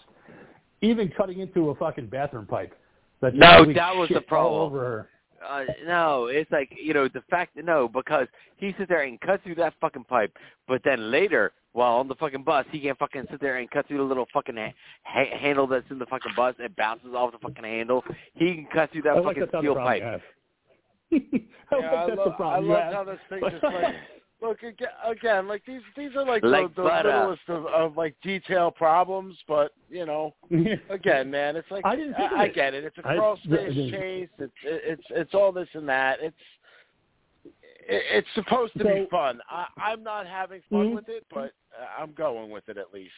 Even 0.81 1.09
cutting 1.09 1.39
into 1.39 1.69
a 1.69 1.75
fucking 1.75 2.07
bathroom 2.07 2.45
pipe. 2.45 2.73
That 3.21 3.35
No, 3.35 3.65
that 3.73 3.95
was 3.95 4.09
the 4.09 4.15
all 4.15 4.21
problem. 4.21 4.61
over 4.61 4.79
her. 4.79 5.09
Uh, 5.47 5.65
no, 5.85 6.25
it's 6.25 6.49
like 6.51 6.73
you 6.81 6.93
know 6.93 7.07
the 7.07 7.21
fact 7.29 7.55
that 7.55 7.65
no, 7.65 7.87
because 7.87 8.27
he 8.57 8.73
sits 8.77 8.89
there 8.89 9.03
and 9.03 9.19
cuts 9.21 9.43
through 9.43 9.55
that 9.55 9.73
fucking 9.79 10.05
pipe, 10.05 10.35
but 10.67 10.81
then 10.83 11.11
later, 11.11 11.53
while 11.75 11.95
on 11.97 12.07
the 12.07 12.15
fucking 12.15 12.43
bus, 12.43 12.65
he 12.71 12.79
can't 12.79 12.97
fucking 12.97 13.25
sit 13.29 13.41
there 13.41 13.57
and 13.57 13.69
cut 13.69 13.85
through 13.87 13.97
the 13.97 14.03
little 14.03 14.25
fucking 14.33 14.55
ha- 14.55 14.73
ha- 15.03 15.37
handle 15.37 15.67
that's 15.67 15.85
in 15.91 15.99
the 15.99 16.05
fucking 16.05 16.31
bus 16.35 16.55
and 16.59 16.73
bounces 16.77 17.13
off 17.13 17.33
the 17.33 17.37
fucking 17.39 17.63
handle. 17.65 18.01
He 18.33 18.55
can 18.55 18.67
cut 18.73 18.91
through 18.91 19.01
that 19.03 19.09
I 19.09 19.19
like 19.19 19.25
fucking 19.25 19.39
that's 19.41 19.51
the 19.51 19.59
steel 19.59 19.73
problem 19.75 20.01
pipe. 20.01 20.21
I 21.11 21.77
Yeah, 21.77 21.91
I 21.91 22.07
that's 22.07 22.09
the 22.11 22.15
love, 22.15 22.33
I 22.33 22.35
problem 22.37 22.65
you 22.65 22.71
love 22.71 22.93
how 22.93 23.03
this 23.03 23.19
thing 23.29 23.41
just 23.51 23.63
like 23.63 23.95
look 24.41 24.63
again, 24.63 24.87
again 25.05 25.47
like 25.47 25.63
these 25.65 25.81
these 25.97 26.11
are 26.15 26.25
like, 26.25 26.43
Like 26.43 26.73
the, 26.75 26.81
the 26.83 26.87
butter. 26.87 27.09
littlest 27.19 27.41
of, 27.49 27.65
of 27.67 27.97
like 27.97 28.15
detail 28.23 28.71
problems, 28.71 29.35
but 29.47 29.71
you 29.89 30.05
know, 30.05 30.33
again, 30.89 31.29
man, 31.29 31.57
it's 31.57 31.69
like 31.69 31.85
I 31.85 31.95
didn't 31.97 32.15
think 32.15 32.31
of 32.31 32.37
I, 32.37 32.47
get 32.47 32.73
it. 32.73 32.83
It's 32.85 32.97
a 32.97 33.01
crawl 33.01 33.37
yeah, 33.43 33.55
space 33.57 33.69
it 33.71 33.77
is. 33.79 33.91
chase. 33.91 34.29
It's 34.39 34.53
it's 34.63 35.03
it's 35.09 35.33
all 35.33 35.51
this 35.51 35.67
and 35.73 35.87
that. 35.89 36.19
It's 36.21 36.35
it, 36.35 36.37
it's 37.87 38.27
supposed 38.35 38.73
to 38.77 38.83
be 38.83 39.07
fun. 39.11 39.39
I, 39.49 39.65
I'm 39.77 40.03
not 40.03 40.25
having 40.27 40.61
fun 40.69 40.87
Mhm. 40.91 40.95
with 40.95 41.09
it, 41.09 41.25
but 41.33 41.53
uh, 41.79 42.01
I'm 42.01 42.13
going 42.13 42.49
with 42.51 42.67
it 42.69 42.77
at 42.77 42.93
least. 42.93 43.11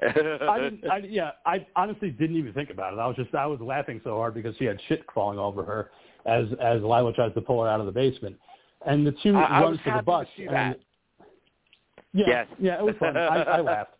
I 0.00 0.58
didn't, 0.60 0.84
I, 0.90 0.98
yeah, 0.98 1.32
I 1.44 1.66
honestly 1.76 2.10
didn't 2.10 2.36
even 2.36 2.52
think 2.52 2.70
about 2.70 2.94
it. 2.94 2.98
I 2.98 3.06
was 3.06 3.16
just, 3.16 3.34
I 3.34 3.46
was 3.46 3.60
laughing 3.60 4.00
so 4.04 4.16
hard 4.16 4.34
because 4.34 4.56
she 4.56 4.64
had 4.64 4.78
shit 4.88 5.04
falling 5.14 5.38
over 5.38 5.64
her 5.64 5.90
as 6.26 6.46
as 6.60 6.80
Lila 6.82 7.12
tries 7.12 7.34
to 7.34 7.40
pull 7.40 7.62
her 7.62 7.68
out 7.68 7.80
of 7.80 7.86
the 7.86 7.92
basement, 7.92 8.36
and 8.86 9.06
the 9.06 9.12
two 9.22 9.36
I- 9.36 9.42
I 9.44 9.60
run 9.62 9.70
was 9.72 9.78
to 9.78 9.84
the 9.84 9.90
happy 9.90 10.00
to 10.00 10.04
bus. 10.06 10.26
see 10.36 10.44
and, 10.44 10.54
that. 10.54 10.80
Yeah, 12.14 12.24
Yes. 12.28 12.46
yeah, 12.58 12.78
it 12.78 12.84
was 12.84 12.94
fun. 13.00 13.16
I, 13.16 13.26
I 13.42 13.60
laughed. 13.62 13.94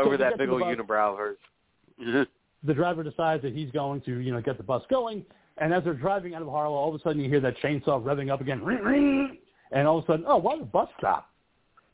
Over 0.00 0.10
we 0.10 0.16
that 0.18 0.38
big 0.38 0.48
old 0.48 0.60
bus. 0.62 0.76
unibrow 0.76 1.12
of 1.12 1.18
hers. 1.18 2.26
The 2.64 2.72
driver 2.74 3.02
decides 3.02 3.42
that 3.42 3.52
he's 3.52 3.72
going 3.72 4.02
to, 4.02 4.18
you 4.18 4.30
know, 4.32 4.40
get 4.40 4.56
the 4.56 4.62
bus 4.62 4.84
going, 4.88 5.24
and 5.58 5.72
as 5.72 5.84
they're 5.84 5.94
driving 5.94 6.34
out 6.34 6.42
of 6.42 6.48
Harlow, 6.48 6.74
all 6.76 6.94
of 6.94 7.00
a 7.00 7.02
sudden 7.02 7.20
you 7.22 7.28
hear 7.28 7.40
that 7.40 7.56
chainsaw 7.62 8.02
revving 8.02 8.30
up 8.30 8.40
again, 8.40 8.62
ring, 8.64 8.82
ring, 8.82 9.38
and 9.72 9.86
all 9.86 9.98
of 9.98 10.04
a 10.04 10.06
sudden, 10.06 10.24
oh, 10.28 10.36
why 10.36 10.56
the 10.58 10.64
bus 10.64 10.88
stop? 10.98 11.28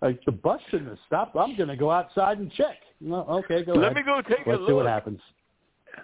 Like 0.01 0.25
the 0.25 0.33
bus 0.33 0.61
shouldn't 0.71 0.91
have 0.91 0.99
stopped. 1.07 1.37
I'm 1.37 1.57
going 1.57 1.69
to 1.69 1.77
go 1.77 1.91
outside 1.91 2.39
and 2.39 2.53
check. 2.53 2.77
Well, 3.01 3.27
okay, 3.29 3.65
go 3.65 3.73
Let 3.73 3.93
ahead. 3.93 3.97
me 3.97 4.03
go 4.05 4.21
take 4.23 4.47
Let's 4.47 4.63
a 4.63 4.67
see 4.67 4.73
what 4.73 4.87
happens. 4.87 5.21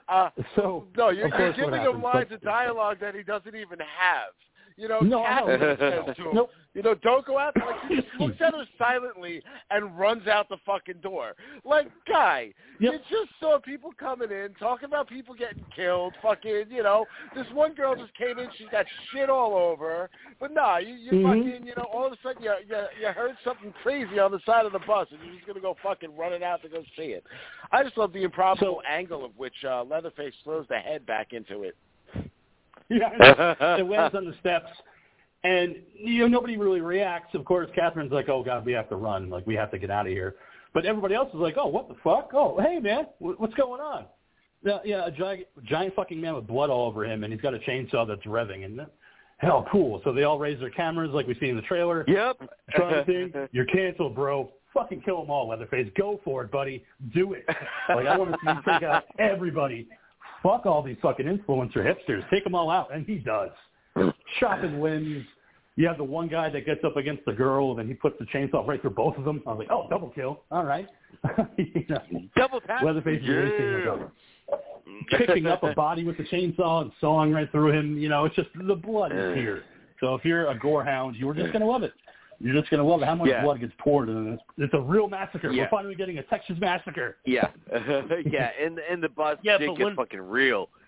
Uh, 0.08 0.30
So 0.56 0.86
no, 0.96 1.10
you're, 1.10 1.28
you're 1.38 1.52
giving 1.52 1.80
him 1.80 2.02
lines 2.02 2.26
but- 2.28 2.36
of 2.36 2.42
dialogue 2.42 2.98
that 3.00 3.14
he 3.14 3.22
doesn't 3.22 3.54
even 3.54 3.78
have. 3.78 4.32
You 4.76 4.88
know, 4.88 4.98
No. 5.00 5.22
Catherine 5.22 5.76
says 5.78 6.16
to 6.16 6.22
him, 6.30 6.34
Nope. 6.34 6.50
you 6.74 6.82
know, 6.82 6.94
don't 6.96 7.24
go 7.24 7.38
out. 7.38 7.54
Like 7.56 7.76
he 7.88 7.94
just 7.96 8.08
looks 8.18 8.40
at 8.40 8.52
her 8.54 8.64
silently 8.76 9.40
and 9.70 9.96
runs 9.96 10.26
out 10.26 10.48
the 10.48 10.56
fucking 10.66 10.96
door. 11.00 11.34
Like, 11.64 11.92
guy, 12.10 12.52
Yep. 12.80 12.92
you 12.92 12.98
just 13.08 13.30
saw 13.38 13.60
people 13.60 13.92
coming 13.96 14.32
in 14.32 14.52
talking 14.58 14.86
about 14.86 15.08
people 15.08 15.32
getting 15.32 15.64
killed. 15.76 16.14
Fucking, 16.20 16.64
you 16.70 16.82
know, 16.82 17.06
this 17.36 17.46
one 17.52 17.74
girl 17.74 17.94
just 17.94 18.12
came 18.16 18.36
in. 18.40 18.48
She's 18.58 18.66
got 18.72 18.84
shit 19.12 19.30
all 19.30 19.54
over 19.54 19.84
her. 19.88 20.10
But 20.40 20.52
nah, 20.52 20.78
you, 20.78 20.94
you 20.94 21.12
Mhm. 21.12 21.22
fucking, 21.22 21.66
you 21.68 21.74
know, 21.76 21.84
all 21.92 22.06
of 22.06 22.12
a 22.12 22.16
sudden 22.20 22.42
you, 22.42 22.52
you 22.68 22.76
you 23.00 23.06
heard 23.12 23.36
something 23.44 23.72
crazy 23.84 24.18
on 24.18 24.32
the 24.32 24.40
side 24.44 24.66
of 24.66 24.72
the 24.72 24.80
bus, 24.80 25.06
and 25.12 25.20
you're 25.22 25.34
just 25.36 25.46
gonna 25.46 25.60
go 25.60 25.76
fucking 25.84 26.16
running 26.16 26.42
out 26.42 26.62
to 26.62 26.68
go 26.68 26.82
see 26.96 27.12
it. 27.12 27.24
I 27.70 27.84
just 27.84 27.96
love 27.96 28.12
the 28.12 28.24
improbable 28.24 28.82
angle 28.88 29.24
of 29.24 29.30
which 29.38 29.54
uh, 29.64 29.84
Leatherface 29.84 30.34
throws 30.42 30.66
the 30.68 30.78
head 30.78 31.06
back 31.06 31.32
into 31.32 31.62
it. 31.62 31.76
Yeah, 32.90 33.78
it 33.78 33.88
lands 33.88 34.14
on 34.14 34.26
the 34.26 34.34
steps, 34.40 34.70
and 35.42 35.76
you 35.94 36.20
know 36.20 36.28
nobody 36.28 36.56
really 36.58 36.82
reacts. 36.82 37.34
Of 37.34 37.44
course, 37.44 37.70
Catherine's 37.74 38.12
like, 38.12 38.28
"Oh 38.28 38.42
God, 38.44 38.66
we 38.66 38.72
have 38.72 38.88
to 38.90 38.96
run. 38.96 39.30
Like 39.30 39.46
we 39.46 39.54
have 39.54 39.70
to 39.70 39.78
get 39.78 39.90
out 39.90 40.06
of 40.06 40.12
here." 40.12 40.36
But 40.74 40.84
everybody 40.84 41.14
else 41.14 41.28
is 41.28 41.40
like, 41.40 41.54
"Oh, 41.56 41.66
what 41.66 41.88
the 41.88 41.94
fuck? 42.04 42.30
Oh, 42.34 42.60
hey 42.60 42.80
man, 42.80 43.06
wh- 43.18 43.40
what's 43.40 43.54
going 43.54 43.80
on?" 43.80 44.04
Yeah, 44.64 44.78
yeah, 44.84 45.06
a 45.06 45.10
giant, 45.10 45.46
giant 45.64 45.94
fucking 45.94 46.20
man 46.20 46.34
with 46.34 46.46
blood 46.46 46.70
all 46.70 46.86
over 46.86 47.04
him, 47.04 47.24
and 47.24 47.32
he's 47.32 47.42
got 47.42 47.54
a 47.54 47.58
chainsaw 47.58 48.06
that's 48.06 48.24
revving, 48.24 48.64
and 48.64 48.80
hell, 49.38 49.66
cool. 49.70 50.00
So 50.04 50.12
they 50.12 50.24
all 50.24 50.38
raise 50.38 50.58
their 50.58 50.70
cameras 50.70 51.10
like 51.12 51.26
we 51.26 51.34
see 51.38 51.48
in 51.48 51.56
the 51.56 51.62
trailer. 51.62 52.04
Yep. 52.08 52.40
Think, 53.06 53.34
you're 53.52 53.66
canceled, 53.66 54.14
bro. 54.14 54.50
Fucking 54.72 55.02
kill 55.02 55.20
them 55.20 55.30
all, 55.30 55.48
Leatherface. 55.48 55.88
Go 55.96 56.20
for 56.24 56.42
it, 56.44 56.50
buddy. 56.50 56.84
Do 57.14 57.34
it. 57.34 57.44
Like 57.88 58.06
I 58.06 58.16
want 58.16 58.32
to 58.32 58.38
see 58.42 58.50
you 58.50 58.72
take 58.72 58.82
out 58.82 59.04
everybody. 59.18 59.86
Fuck 60.44 60.66
all 60.66 60.82
these 60.82 60.98
fucking 61.00 61.24
influencer 61.24 61.76
hipsters. 61.78 62.28
Take 62.28 62.44
them 62.44 62.54
all 62.54 62.70
out, 62.70 62.94
and 62.94 63.06
he 63.06 63.16
does. 63.16 63.48
Chopping 64.38 64.78
wins. 64.78 65.24
You 65.76 65.88
have 65.88 65.96
the 65.96 66.04
one 66.04 66.28
guy 66.28 66.50
that 66.50 66.66
gets 66.66 66.84
up 66.84 66.98
against 66.98 67.24
the 67.24 67.32
girl, 67.32 67.70
and 67.70 67.78
then 67.78 67.88
he 67.88 67.94
puts 67.94 68.16
the 68.20 68.26
chainsaw 68.26 68.64
right 68.64 68.80
through 68.80 68.90
both 68.90 69.16
of 69.16 69.24
them. 69.24 69.42
I 69.46 69.50
was 69.50 69.58
like, 69.60 69.70
oh, 69.70 69.88
double 69.88 70.10
kill. 70.10 70.42
All 70.50 70.64
right. 70.64 70.86
you 71.56 71.86
know, 71.88 71.98
Double 72.36 72.60
tap. 72.60 72.82
Leatherface 72.82 73.22
is 73.22 73.28
racing 73.28 73.84
Yeah. 73.86 75.16
Picking 75.18 75.46
up 75.46 75.62
a 75.62 75.72
body 75.72 76.04
with 76.04 76.18
the 76.18 76.24
chainsaw 76.24 76.82
and 76.82 76.92
sawing 77.00 77.32
right 77.32 77.50
through 77.50 77.72
him. 77.72 77.96
You 77.96 78.10
know, 78.10 78.26
it's 78.26 78.36
just 78.36 78.50
the 78.54 78.76
blood 78.76 79.12
is 79.12 79.34
here. 79.34 79.62
So 80.00 80.14
if 80.14 80.24
you're 80.26 80.48
a 80.48 80.58
gore 80.58 80.84
hound, 80.84 81.16
you're 81.16 81.32
just 81.32 81.52
gonna 81.52 81.64
love 81.64 81.82
it. 81.82 81.92
You're 82.44 82.54
just 82.60 82.70
gonna 82.70 82.84
love 82.84 83.00
it. 83.02 83.06
How 83.06 83.14
much 83.14 83.28
Yeah. 83.30 83.42
blood 83.42 83.60
gets 83.60 83.72
poured 83.78 84.08
in 84.10 84.32
this? 84.32 84.40
It's 84.58 84.74
a 84.74 84.80
real 84.80 85.08
massacre. 85.08 85.50
Yeah. 85.50 85.62
We're 85.64 85.68
finally 85.70 85.94
getting 85.94 86.18
a 86.18 86.22
Texas 86.24 86.56
massacre. 86.60 87.16
Yeah, 87.24 87.48
yeah, 88.26 88.50
and 88.62 88.78
and 88.78 89.02
the 89.02 89.08
bus 89.08 89.38
Yeah, 89.42 89.56
did 89.58 89.76
get 89.76 89.84
when- 89.84 89.96
fucking 89.96 90.20
real. 90.20 90.68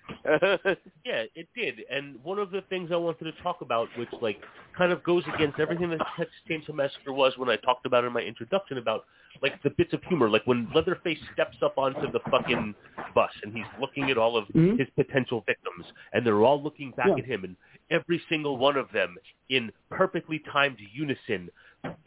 Yeah, 1.04 1.22
it 1.34 1.48
did. 1.56 1.80
And 1.90 2.22
one 2.22 2.38
of 2.38 2.50
the 2.50 2.60
things 2.68 2.90
I 2.92 2.96
wanted 2.96 3.24
to 3.24 3.32
talk 3.42 3.60
about, 3.60 3.88
which 3.96 4.08
like 4.20 4.40
kind 4.76 4.92
of 4.92 5.02
goes 5.02 5.22
against 5.34 5.58
everything 5.58 5.90
that 5.90 6.00
Texas 6.16 6.34
Chainsaw 6.48 6.74
Massacre 6.74 7.12
was 7.12 7.32
when 7.38 7.48
I 7.48 7.56
talked 7.56 7.86
about 7.86 8.04
it 8.04 8.08
in 8.08 8.12
my 8.12 8.20
introduction 8.20 8.78
about 8.78 9.04
like 9.42 9.60
the 9.62 9.70
bits 9.70 9.92
of 9.92 10.02
humor, 10.04 10.28
like 10.28 10.42
when 10.46 10.68
Leatherface 10.74 11.18
steps 11.32 11.56
up 11.62 11.76
onto 11.78 12.10
the 12.10 12.20
fucking 12.30 12.74
bus 13.14 13.30
and 13.42 13.52
he's 13.54 13.66
looking 13.80 14.10
at 14.10 14.16
all 14.18 14.36
of 14.36 14.46
Mhm. 14.48 14.78
his 14.78 14.88
potential 14.96 15.42
victims, 15.46 15.84
and 16.12 16.24
they're 16.26 16.42
all 16.42 16.60
looking 16.62 16.90
back 16.92 17.08
Yeah. 17.08 17.16
at 17.18 17.24
him, 17.24 17.44
and 17.44 17.56
every 17.90 18.20
single 18.28 18.56
one 18.56 18.76
of 18.76 18.90
them, 18.92 19.16
in 19.50 19.70
perfectly 19.90 20.42
timed 20.52 20.78
unison, 20.92 21.48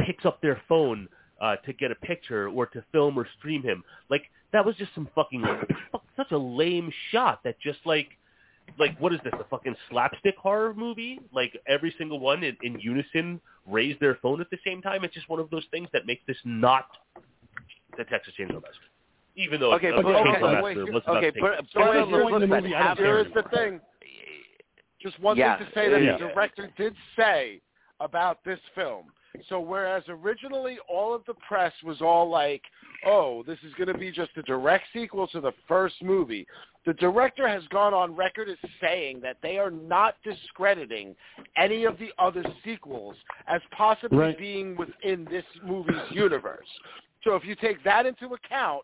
picks 0.05 0.25
up 0.25 0.41
their 0.41 0.61
phone 0.67 1.07
uh, 1.41 1.55
to 1.65 1.73
get 1.73 1.91
a 1.91 1.95
picture 1.95 2.49
or 2.49 2.65
to 2.67 2.83
film 2.91 3.17
or 3.17 3.27
stream 3.37 3.63
him. 3.63 3.83
Like 4.09 4.23
that 4.51 4.65
was 4.65 4.75
just 4.75 4.93
some 4.95 5.07
fucking 5.15 5.43
such 6.17 6.31
a 6.31 6.37
lame 6.37 6.91
shot 7.11 7.41
that 7.43 7.59
just 7.59 7.79
like 7.85 8.09
like 8.77 8.97
what 8.99 9.13
is 9.13 9.19
this 9.23 9.33
a 9.39 9.43
fucking 9.45 9.75
slapstick 9.89 10.35
horror 10.37 10.73
movie? 10.73 11.19
Like 11.33 11.57
every 11.67 11.93
single 11.97 12.19
one 12.19 12.43
in, 12.43 12.55
in 12.61 12.79
unison 12.79 13.39
raise 13.65 13.95
their 13.99 14.15
phone 14.21 14.41
at 14.41 14.49
the 14.49 14.57
same 14.65 14.81
time? 14.81 15.03
It's 15.03 15.13
just 15.13 15.29
one 15.29 15.39
of 15.39 15.49
those 15.49 15.65
things 15.71 15.87
that 15.93 16.05
makes 16.05 16.21
this 16.27 16.37
not 16.43 16.85
the 17.97 18.03
texas 18.05 18.33
chainsaw 18.39 18.53
massacre. 18.61 18.85
Even 19.35 19.59
though 19.61 19.73
Okay, 19.75 19.87
it's, 19.87 19.95
but 20.03 20.05
uh, 20.13 20.19
okay, 20.19 20.29
Chainsaw 20.29 20.41
but 20.41 20.51
Massacre 20.51 20.63
wait, 20.63 20.77
okay, 21.07 21.27
taking- 21.31 21.41
but 21.41 21.57
So 21.73 21.79
but 21.79 21.95
at 21.95 22.07
wait, 22.07 22.11
this 22.11 22.21
point 22.23 22.35
in 22.43 22.49
the 22.49 22.55
movie, 22.61 22.75
I 22.75 22.79
don't 22.79 22.87
after- 22.89 23.03
care 23.03 23.23
Here's 23.23 23.33
the 23.33 23.43
thing. 23.49 23.79
Just 24.99 25.19
one 25.19 25.37
Yeah. 25.37 25.57
thing 25.57 25.67
to 25.67 25.73
say 25.73 25.89
that 25.89 26.01
Yeah. 26.01 26.17
the 26.17 26.27
director 26.29 26.67
did 26.75 26.95
say 27.15 27.61
about 27.99 28.43
this 28.43 28.59
film. 28.75 29.11
So 29.47 29.59
whereas 29.59 30.03
originally 30.09 30.79
all 30.87 31.13
of 31.13 31.23
the 31.25 31.35
press 31.35 31.73
was 31.83 32.01
all 32.01 32.29
like, 32.29 32.63
"Oh, 33.05 33.43
this 33.43 33.63
is 33.63 33.73
going 33.75 33.87
to 33.87 33.97
be 33.97 34.11
just 34.11 34.35
a 34.37 34.41
direct 34.43 34.91
sequel 34.91 35.27
to 35.27 35.39
the 35.39 35.51
first 35.67 36.01
movie," 36.01 36.47
the 36.85 36.93
director 36.95 37.47
has 37.47 37.65
gone 37.67 37.93
on 37.93 38.15
record 38.15 38.49
as 38.49 38.57
saying 38.81 39.19
that 39.21 39.39
they 39.41 39.59
are 39.59 39.69
not 39.69 40.21
discrediting 40.23 41.15
any 41.55 41.83
of 41.83 41.99
the 41.99 42.11
other 42.17 42.43
sequels 42.63 43.15
as 43.47 43.61
possibly 43.71 44.17
Right. 44.17 44.37
being 44.37 44.75
within 44.75 45.25
this 45.25 45.45
movie's 45.61 46.11
universe. 46.11 46.79
So 47.21 47.35
if 47.35 47.45
you 47.45 47.53
take 47.55 47.83
that 47.83 48.05
into 48.07 48.33
account 48.33 48.83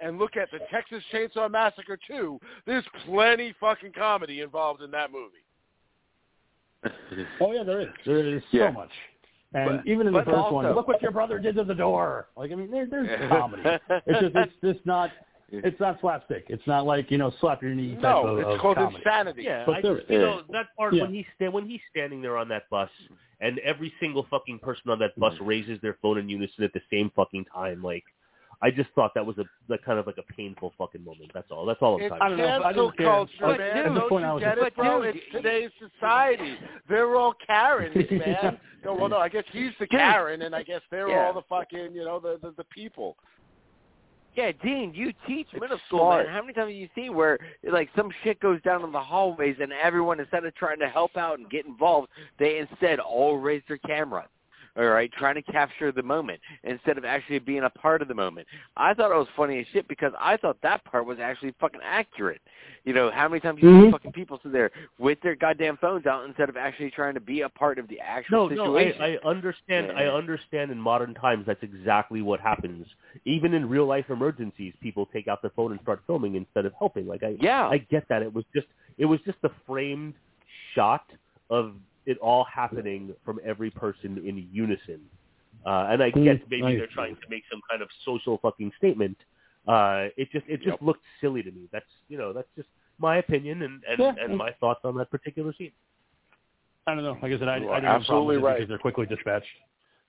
and 0.00 0.18
look 0.18 0.36
at 0.36 0.50
the 0.50 0.58
Texas 0.70 1.04
Chainsaw 1.12 1.48
Massacre 1.48 1.96
2, 1.96 2.40
there's 2.64 2.86
plenty 3.04 3.52
fucking 3.52 3.92
comedy 3.92 4.40
involved 4.40 4.82
in 4.82 4.90
that 4.90 5.12
movie. 5.12 5.44
Oh 7.40 7.52
yeah, 7.52 7.62
there 7.62 7.80
is. 7.80 7.88
There 8.04 8.18
is 8.36 8.42
Yeah. 8.50 8.68
so 8.68 8.72
much. 8.72 8.90
And 9.54 9.78
But- 9.78 9.86
even 9.86 10.06
in 10.06 10.12
the 10.12 10.20
but 10.20 10.26
first 10.26 10.52
one, 10.52 10.74
look 10.74 10.88
what 10.88 11.00
your 11.00 11.12
brother 11.12 11.38
did 11.38 11.54
to 11.56 11.64
the 11.64 11.74
door. 11.74 12.28
Like 12.36 12.52
I 12.52 12.54
mean, 12.54 12.70
there, 12.70 12.86
there's 12.86 13.28
comedy. 13.28 13.62
It's 13.64 14.20
just 14.20 14.34
it's 14.36 14.52
just 14.62 14.86
not 14.86 15.10
it's 15.52 15.78
not 15.78 16.00
slapstick. 16.00 16.46
It's 16.48 16.66
not 16.66 16.84
like 16.86 17.10
you 17.10 17.18
know 17.18 17.32
slap 17.40 17.62
your 17.62 17.74
knee 17.74 17.94
type 17.94 18.02
No, 18.02 18.26
of, 18.26 18.38
it's 18.38 18.48
of 18.48 18.60
called 18.60 18.76
comedy. 18.76 18.96
insanity. 18.96 19.42
Yeah, 19.44 19.64
But 19.64 19.76
I 19.76 19.80
there- 19.82 19.98
just, 19.98 20.10
you 20.10 20.18
know 20.18 20.42
that 20.50 20.66
part 20.76 20.94
Yeah. 20.94 21.02
when 21.02 21.14
he's 21.14 21.26
sta- 21.36 21.50
when 21.50 21.66
he's 21.68 21.80
standing 21.90 22.20
there 22.20 22.36
on 22.36 22.48
that 22.48 22.68
bus, 22.70 22.90
and 23.40 23.58
every 23.60 23.92
single 24.00 24.26
fucking 24.30 24.58
person 24.58 24.90
on 24.90 24.98
that 24.98 25.18
bus 25.18 25.34
mm-hmm. 25.34 25.46
raises 25.46 25.80
their 25.80 25.96
phone 26.02 26.18
in 26.18 26.28
unison 26.28 26.64
at 26.64 26.72
the 26.72 26.82
same 26.90 27.10
fucking 27.14 27.44
time. 27.46 27.82
Like, 27.82 28.04
I 28.62 28.70
just 28.70 28.88
thought 28.94 29.12
that 29.14 29.24
was 29.26 29.36
a 29.38 29.44
like 29.68 29.84
kind 29.84 29.98
of 29.98 30.06
like 30.06 30.16
a 30.18 30.32
painful 30.32 30.72
fucking 30.78 31.04
moment. 31.04 31.30
That's 31.34 31.50
all. 31.50 31.66
That's 31.66 31.80
all 31.82 31.96
I'm 31.96 32.02
It's 32.02 32.14
trying 32.16 32.36
to 32.36 32.42
say. 32.42 32.48
I 32.50 32.62
cancel 32.62 32.86
didn't 32.90 32.96
care. 32.98 33.06
culture, 33.06 33.32
But 33.40 33.58
man. 33.58 33.76
at 33.76 33.84
this 33.90 33.98
Don't 33.98 34.08
point, 34.08 34.24
I 34.24 34.28
you 34.28 34.34
was 34.34 34.42
get 34.42 34.54
just- 34.56 34.66
it, 34.66 34.76
bro? 34.76 34.98
But 35.00 35.08
It's 35.08 35.18
today's 35.32 35.70
society. 35.78 36.54
They're 36.88 37.16
all 37.16 37.34
Karens, 37.46 38.10
man. 38.10 38.58
no, 38.84 38.94
well, 38.94 39.08
no, 39.08 39.18
I 39.18 39.28
guess 39.28 39.44
he's 39.52 39.72
the 39.78 39.86
Karen, 39.86 40.42
and 40.42 40.54
I 40.54 40.62
guess 40.62 40.80
they're 40.90 41.08
Yeah. 41.10 41.26
all 41.26 41.32
the 41.34 41.42
fucking, 41.48 41.92
you 41.94 42.04
know, 42.04 42.18
the 42.18 42.38
the, 42.42 42.52
the 42.56 42.64
people. 42.64 43.16
Yeah, 44.34 44.52
Dean, 44.62 44.92
you 44.94 45.12
teach 45.26 45.46
It's 45.52 45.60
middle 45.60 45.78
school, 45.86 46.00
smart. 46.00 46.26
man. 46.26 46.34
How 46.34 46.42
many 46.42 46.52
times 46.52 46.68
have 46.68 46.76
you 46.76 46.88
seen 46.94 47.14
where 47.14 47.38
like 47.70 47.88
some 47.96 48.10
shit 48.22 48.38
goes 48.40 48.60
down 48.62 48.84
in 48.84 48.92
the 48.92 49.00
hallways 49.00 49.56
and 49.60 49.72
everyone 49.72 50.20
instead 50.20 50.44
of 50.44 50.54
trying 50.54 50.78
to 50.80 50.88
help 50.88 51.16
out 51.16 51.38
and 51.38 51.48
get 51.48 51.64
involved, 51.64 52.08
they 52.38 52.58
instead 52.58 53.00
all 53.00 53.38
raise 53.38 53.62
their 53.66 53.78
camera. 53.78 54.26
All 54.76 54.84
right, 54.84 55.10
trying 55.12 55.36
to 55.36 55.42
capture 55.42 55.90
the 55.90 56.02
moment 56.02 56.38
instead 56.62 56.98
of 56.98 57.04
actually 57.06 57.38
being 57.38 57.62
a 57.64 57.70
part 57.70 58.02
of 58.02 58.08
the 58.08 58.14
moment. 58.14 58.46
I 58.76 58.92
thought 58.92 59.10
it 59.10 59.16
was 59.16 59.28
funny 59.34 59.58
as 59.60 59.66
shit 59.72 59.88
because 59.88 60.12
I 60.20 60.36
thought 60.36 60.58
that 60.62 60.84
part 60.84 61.06
was 61.06 61.18
actually 61.18 61.54
fucking 61.58 61.80
accurate. 61.82 62.42
You 62.84 62.92
know, 62.92 63.10
how 63.10 63.26
many 63.26 63.40
times 63.40 63.62
you 63.62 63.68
see 63.68 63.86
Mhm. 63.86 63.90
fucking 63.90 64.12
people 64.12 64.38
sit 64.42 64.52
there 64.52 64.70
with 64.98 65.18
their 65.22 65.34
goddamn 65.34 65.78
phones 65.78 66.06
out 66.06 66.26
instead 66.26 66.50
of 66.50 66.58
actually 66.58 66.90
trying 66.90 67.14
to 67.14 67.20
be 67.20 67.40
a 67.40 67.48
part 67.48 67.78
of 67.78 67.88
the 67.88 67.96
No, 67.96 68.02
actual 68.04 68.50
no, 68.50 68.76
I, 68.76 68.84
situation? 68.84 69.02
I 69.02 69.28
understand. 69.28 69.92
I 69.92 70.06
understand. 70.06 70.70
In 70.70 70.78
modern 70.78 71.14
times, 71.14 71.46
that's 71.46 71.62
exactly 71.62 72.20
what 72.20 72.38
happens. 72.40 72.86
Even 73.24 73.54
in 73.54 73.68
real 73.68 73.86
life 73.86 74.10
emergencies, 74.10 74.74
people 74.82 75.06
take 75.06 75.26
out 75.26 75.40
their 75.40 75.52
phone 75.52 75.72
and 75.72 75.80
start 75.80 76.02
filming 76.06 76.34
instead 76.34 76.66
of 76.66 76.74
helping. 76.74 77.06
Like 77.06 77.22
I, 77.22 77.36
yeah. 77.40 77.66
I 77.66 77.78
get 77.78 78.06
that. 78.08 78.22
It 78.22 78.32
was 78.32 78.44
just, 78.54 78.66
it 78.98 79.06
was 79.06 79.20
just 79.22 79.40
the 79.40 79.50
framed 79.66 80.14
shot 80.74 81.10
of 81.48 81.74
it 82.06 82.18
all 82.18 82.44
happening 82.44 83.14
from 83.24 83.40
every 83.44 83.70
person 83.70 84.18
in 84.24 84.48
unison. 84.52 85.00
Uh, 85.66 85.88
and 85.90 86.02
I 86.02 86.10
guess 86.10 86.36
Mm, 86.36 86.50
maybe 86.50 86.76
they're 86.76 86.86
trying 86.94 87.16
to 87.16 87.22
make 87.28 87.42
some 87.50 87.60
kind 87.68 87.82
of 87.82 87.88
social 88.04 88.38
fucking 88.38 88.72
statement. 88.78 89.16
Uh, 89.66 90.08
it 90.16 90.30
just, 90.30 90.46
it 90.48 90.58
just 90.58 90.68
Yep. 90.68 90.82
looked 90.82 91.04
silly 91.20 91.42
to 91.42 91.50
me. 91.50 91.68
That's, 91.72 91.90
you 92.08 92.16
know, 92.18 92.32
that's 92.32 92.48
just 92.54 92.68
my 92.98 93.16
opinion 93.18 93.62
and 93.62 93.82
and, 93.88 93.98
Yeah. 93.98 94.14
and 94.24 94.36
my 94.36 94.52
thoughts 94.60 94.80
on 94.84 94.96
that 94.96 95.10
particular 95.10 95.52
scene. 95.54 95.72
I 96.86 96.94
don't 96.94 97.02
know. 97.02 97.18
Like 97.20 97.32
I 97.32 97.38
said, 97.38 97.48
I, 97.48 97.56
You 97.56 97.68
I 97.68 97.72
are 97.72 97.80
didn't 97.80 97.90
have 97.90 98.02
a 98.02 98.04
problem 98.04 98.26
with 98.28 98.36
absolutely 98.36 98.36
right. 98.36 98.54
because 98.58 98.68
they're 98.68 98.78
quickly 98.78 99.06
dispatched. 99.06 99.46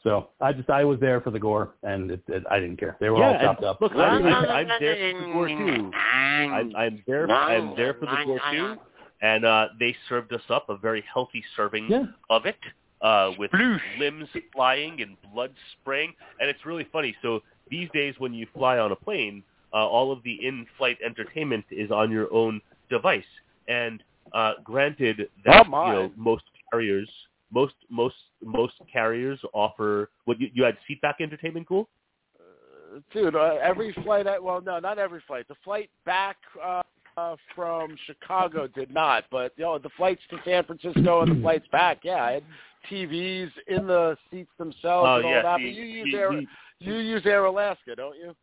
So 0.03 0.29
I 0.39 0.53
just 0.53 0.69
I 0.69 0.83
was 0.85 0.99
there 0.99 1.19
for 1.21 1.31
the 1.31 1.39
gore, 1.39 1.73
and 1.81 2.11
it, 2.11 2.21
it, 2.27 2.43
I 2.51 2.59
didn't 2.59 2.77
care. 2.77 2.95
They 2.99 3.09
were 3.09 3.23
all 3.23 3.33
chopped 3.39 3.63
up. 3.63 3.81
look, 3.81 3.93
I'm, 3.93 4.23
I'm, 4.25 4.45
I'm 4.45 4.67
there 4.79 5.11
for 5.11 5.19
the 5.25 5.33
gore 5.33 5.47
too. 5.47 5.91
I'm, 6.53 6.75
I'm 6.75 7.03
there. 7.07 7.29
I'm 7.31 7.75
there 7.75 7.93
for 7.95 8.05
the 8.05 8.17
gore 8.23 8.39
too. 8.51 8.77
And 9.21 9.45
uh, 9.45 9.69
they 9.79 9.95
served 10.09 10.31
us 10.33 10.41
up 10.49 10.69
a 10.69 10.77
very 10.77 11.03
healthy 11.11 11.43
serving 11.55 11.89
Yeah. 11.89 12.03
of 12.29 12.45
it, 12.45 12.57
uh, 13.01 13.33
with 13.37 13.51
limbs 13.99 14.29
flying 14.53 15.01
and 15.01 15.17
blood 15.33 15.53
spraying. 15.73 16.13
And 16.39 16.49
it's 16.49 16.65
really 16.65 16.87
funny. 16.91 17.15
So 17.21 17.41
these 17.69 17.89
days, 17.93 18.15
when 18.19 18.33
you 18.33 18.47
fly 18.53 18.77
on 18.77 18.91
a 18.91 18.95
plane, 18.95 19.43
uh, 19.73 19.87
all 19.87 20.11
of 20.11 20.23
the 20.23 20.45
in-flight 20.45 20.97
entertainment 21.03 21.65
is 21.71 21.91
on 21.91 22.11
your 22.11 22.31
own 22.33 22.61
device. 22.89 23.25
And 23.67 24.03
uh, 24.33 24.53
granted 24.63 25.29
that 25.45 25.67
Not 25.69 25.87
you 25.87 25.93
know 25.93 26.11
most 26.15 26.43
carriers, 26.71 27.09
most 27.51 27.75
most 27.89 28.15
most 28.41 28.73
carriers 28.91 29.39
offer 29.53 30.09
what 30.25 30.39
you, 30.39 30.49
you 30.53 30.63
had 30.63 30.77
seatback 30.89 31.15
entertainment, 31.21 31.67
cool. 31.67 31.89
Dude, 33.13 33.35
uh, 33.35 33.57
every 33.61 33.93
flight, 34.03 34.27
I, 34.27 34.39
well, 34.39 34.61
no, 34.61 34.79
not 34.79 34.97
every 34.97 35.21
flight. 35.27 35.47
The 35.47 35.55
flight 35.63 35.89
back 36.05 36.37
uh, 36.63 36.81
uh, 37.17 37.35
from 37.55 37.95
Chicago 38.05 38.67
did 38.67 38.93
not, 38.93 39.25
but 39.31 39.51
you 39.57 39.63
know, 39.65 39.77
the 39.79 39.89
flights 39.97 40.21
to 40.29 40.37
San 40.45 40.63
Francisco 40.63 41.21
and 41.21 41.35
the 41.37 41.41
flights 41.41 41.65
back, 41.71 41.99
yeah, 42.03 42.23
I 42.23 42.31
had 42.33 42.43
TVs 42.89 43.49
in 43.67 43.87
the 43.87 44.15
seats 44.31 44.51
themselves 44.57 45.07
Oh 45.09 45.15
and 45.17 45.25
all 45.25 45.31
yeah, 45.31 45.41
that. 45.41 45.57
see, 45.57 45.63
but 45.65 45.73
you 45.73 45.83
use 45.85 46.07
you- 46.11 46.19
Air, 46.19 46.33
you- 46.33 46.47
you 46.79 46.93
use 46.97 47.23
Air 47.25 47.45
Alaska, 47.45 47.95
don't 47.95 48.15
you? 48.15 48.35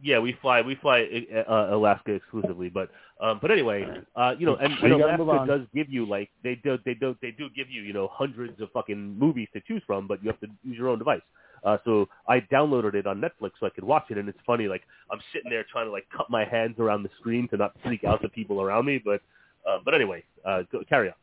Yeah, 0.00 0.20
we 0.20 0.36
fly 0.40 0.60
we 0.62 0.76
fly 0.76 1.08
uh, 1.48 1.68
Alaska 1.74 2.12
exclusively, 2.12 2.68
but 2.68 2.88
um, 3.20 3.38
but 3.42 3.50
anyway, 3.50 3.84
uh, 4.14 4.32
you 4.38 4.46
know, 4.46 4.54
and, 4.56 4.72
and 4.80 4.92
Alaska 4.92 5.44
does 5.46 5.60
give 5.74 5.88
you 5.90 6.06
like 6.06 6.30
they 6.44 6.54
do 6.62 6.78
they 6.84 6.94
do 6.94 7.16
they 7.20 7.32
do 7.32 7.48
give 7.56 7.68
you 7.68 7.82
you 7.82 7.92
know 7.92 8.08
hundreds 8.12 8.60
of 8.60 8.70
fucking 8.70 9.18
movies 9.18 9.48
to 9.54 9.60
choose 9.66 9.82
from, 9.88 10.06
but 10.06 10.22
you 10.22 10.28
have 10.30 10.38
to 10.40 10.46
use 10.62 10.76
your 10.76 10.88
own 10.88 10.98
device. 10.98 11.20
Uh, 11.64 11.78
so 11.84 12.08
I 12.28 12.40
downloaded 12.40 12.94
it 12.94 13.06
on 13.06 13.20
Netflix 13.20 13.52
so 13.60 13.66
I 13.66 13.70
could 13.70 13.84
watch 13.84 14.06
it, 14.10 14.18
and 14.18 14.28
it's 14.28 14.38
funny 14.46 14.68
like 14.68 14.82
I'm 15.10 15.20
sitting 15.32 15.50
there 15.50 15.64
trying 15.70 15.86
to 15.86 15.92
like 15.92 16.06
cut 16.16 16.30
my 16.30 16.44
hands 16.44 16.76
around 16.78 17.02
the 17.02 17.10
screen 17.18 17.48
to 17.48 17.56
not 17.56 17.74
freak 17.82 18.04
out 18.04 18.22
the 18.22 18.28
people 18.28 18.60
around 18.60 18.86
me, 18.86 19.00
but 19.04 19.20
uh, 19.68 19.78
but 19.84 19.94
anyway, 19.94 20.22
uh, 20.44 20.62
go, 20.72 20.82
carry 20.88 21.08
on. 21.08 21.14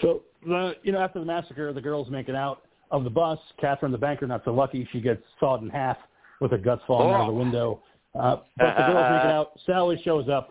So, 0.00 0.22
the, 0.46 0.74
you 0.82 0.92
know, 0.92 1.00
after 1.00 1.18
the 1.18 1.24
massacre, 1.24 1.72
the 1.72 1.80
girls 1.80 2.08
making 2.10 2.36
out 2.36 2.62
of 2.90 3.04
the 3.04 3.10
bus. 3.10 3.38
Catherine, 3.60 3.92
the 3.92 3.98
banker, 3.98 4.26
not 4.26 4.42
so 4.44 4.52
lucky. 4.52 4.88
She 4.92 5.00
gets 5.00 5.22
sawed 5.40 5.62
in 5.62 5.70
half 5.70 5.96
with 6.40 6.50
her 6.50 6.58
guts 6.58 6.82
falling 6.86 7.14
out 7.14 7.22
of 7.22 7.26
the 7.28 7.32
window. 7.32 7.80
Uh, 8.14 8.36
but 8.56 8.76
the 8.76 8.92
girls 8.92 9.10
making 9.10 9.30
out. 9.30 9.52
Sally 9.66 10.00
shows 10.04 10.28
up, 10.28 10.50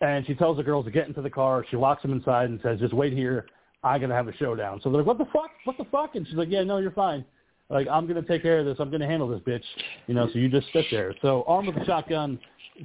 and 0.00 0.26
she 0.26 0.34
tells 0.34 0.56
the 0.56 0.62
girls 0.62 0.84
to 0.84 0.90
get 0.90 1.08
into 1.08 1.22
the 1.22 1.30
car. 1.30 1.64
She 1.70 1.76
locks 1.76 2.02
them 2.02 2.12
inside 2.12 2.50
and 2.50 2.60
says, 2.62 2.78
just 2.78 2.94
wait 2.94 3.12
here. 3.12 3.46
I'm 3.82 3.98
going 3.98 4.10
to 4.10 4.16
have 4.16 4.28
a 4.28 4.36
showdown. 4.36 4.80
So 4.82 4.90
they're 4.90 5.00
like, 5.00 5.06
what 5.06 5.18
the 5.18 5.30
fuck? 5.32 5.50
What 5.64 5.76
the 5.78 5.86
fuck? 5.90 6.14
And 6.14 6.26
she's 6.26 6.36
like, 6.36 6.48
yeah, 6.50 6.62
no, 6.62 6.78
you're 6.78 6.90
fine. 6.90 7.24
Like, 7.70 7.86
I'm 7.88 8.06
going 8.06 8.20
to 8.20 8.28
take 8.28 8.42
care 8.42 8.58
of 8.58 8.66
this. 8.66 8.76
I'm 8.80 8.90
going 8.90 9.00
to 9.00 9.06
handle 9.06 9.28
this, 9.28 9.40
bitch. 9.40 9.62
You 10.06 10.14
know, 10.14 10.28
so 10.32 10.38
you 10.38 10.48
just 10.48 10.66
sit 10.72 10.86
there. 10.90 11.14
So 11.22 11.44
armed 11.46 11.68
with 11.68 11.76
a 11.76 11.84
shotgun, 11.84 12.38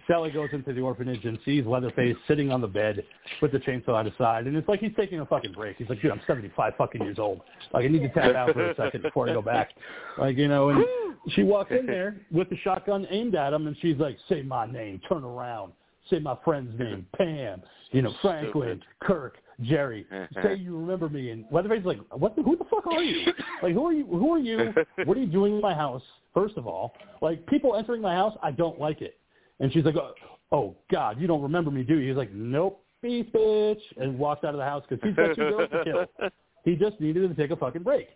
Sally 0.07 0.29
goes 0.29 0.49
into 0.51 0.73
the 0.73 0.81
orphanage 0.81 1.25
and 1.25 1.39
sees 1.43 1.65
Leatherface 1.65 2.15
sitting 2.27 2.51
on 2.51 2.61
the 2.61 2.67
bed 2.67 3.03
with 3.41 3.51
the 3.51 3.59
chainsaw 3.59 3.99
at 3.99 4.05
his 4.05 4.15
side. 4.17 4.45
And 4.45 4.55
it's 4.55 4.67
like 4.67 4.79
he's 4.79 4.91
taking 4.95 5.19
a 5.21 5.25
fucking 5.25 5.53
break. 5.53 5.77
He's 5.77 5.89
like, 5.89 6.01
dude, 6.01 6.11
I'm 6.11 6.21
75 6.27 6.73
fucking 6.77 7.01
years 7.01 7.17
old. 7.17 7.41
Like, 7.73 7.85
I 7.85 7.87
need 7.87 8.01
to 8.01 8.09
tap 8.09 8.35
out 8.35 8.53
for 8.53 8.69
a 8.69 8.75
second 8.75 9.01
before 9.01 9.29
I 9.29 9.33
go 9.33 9.41
back. 9.41 9.71
Like, 10.17 10.37
you 10.37 10.47
know, 10.47 10.69
and 10.69 10.85
she 11.29 11.43
walks 11.43 11.71
in 11.71 11.85
there 11.85 12.17
with 12.31 12.49
the 12.49 12.57
shotgun 12.57 13.07
aimed 13.09 13.35
at 13.35 13.53
him, 13.53 13.67
and 13.67 13.75
she's 13.81 13.97
like, 13.97 14.17
say 14.29 14.43
my 14.43 14.65
name, 14.69 15.01
turn 15.09 15.23
around. 15.23 15.73
Say 16.09 16.19
my 16.19 16.37
friend's 16.45 16.77
name, 16.79 17.07
Pam, 17.17 17.63
you 17.89 18.03
know, 18.03 18.13
Franklin, 18.21 18.79
Kirk, 19.01 19.37
Jerry. 19.61 20.05
Say 20.43 20.55
you 20.55 20.77
remember 20.77 21.09
me. 21.09 21.31
And 21.31 21.45
Leatherface 21.51 21.81
is 21.81 21.85
like, 21.85 21.99
what? 22.11 22.35
The, 22.35 22.43
who 22.43 22.57
the 22.57 22.65
fuck 22.65 22.87
are 22.87 23.03
you? 23.03 23.31
Like, 23.63 23.73
who 23.73 23.85
are 23.85 23.93
you? 23.93 24.05
Who 24.05 24.33
are 24.33 24.39
you? 24.39 24.73
What 25.05 25.17
are 25.17 25.19
you 25.19 25.27
doing 25.27 25.55
in 25.55 25.61
my 25.61 25.73
house? 25.73 26.01
First 26.33 26.57
of 26.57 26.67
all, 26.67 26.93
like 27.21 27.45
people 27.47 27.75
entering 27.75 28.01
my 28.01 28.13
house, 28.13 28.37
I 28.43 28.51
don't 28.51 28.79
like 28.79 29.01
it. 29.01 29.17
And 29.59 29.71
she's 29.71 29.85
like, 29.85 29.95
oh, 29.95 30.13
oh 30.51 30.75
God, 30.91 31.19
you 31.19 31.27
don't 31.27 31.41
remember 31.41 31.71
me, 31.71 31.83
do 31.83 31.97
you? 31.97 32.09
He's 32.09 32.17
like, 32.17 32.33
nope, 32.33 32.83
peace, 33.01 33.25
bitch, 33.33 33.79
and 33.97 34.19
walks 34.19 34.43
out 34.43 34.53
of 34.53 34.57
the 34.57 34.65
house 34.65 34.83
because 34.87 35.03
he's 35.07 35.15
got 35.15 35.35
two 35.35 35.49
girls 35.49 35.69
to 35.71 35.83
kill. 35.83 36.29
He 36.65 36.75
just 36.75 36.99
needed 36.99 37.29
to 37.29 37.35
take 37.35 37.51
a 37.51 37.55
fucking 37.55 37.83
break. 37.83 38.09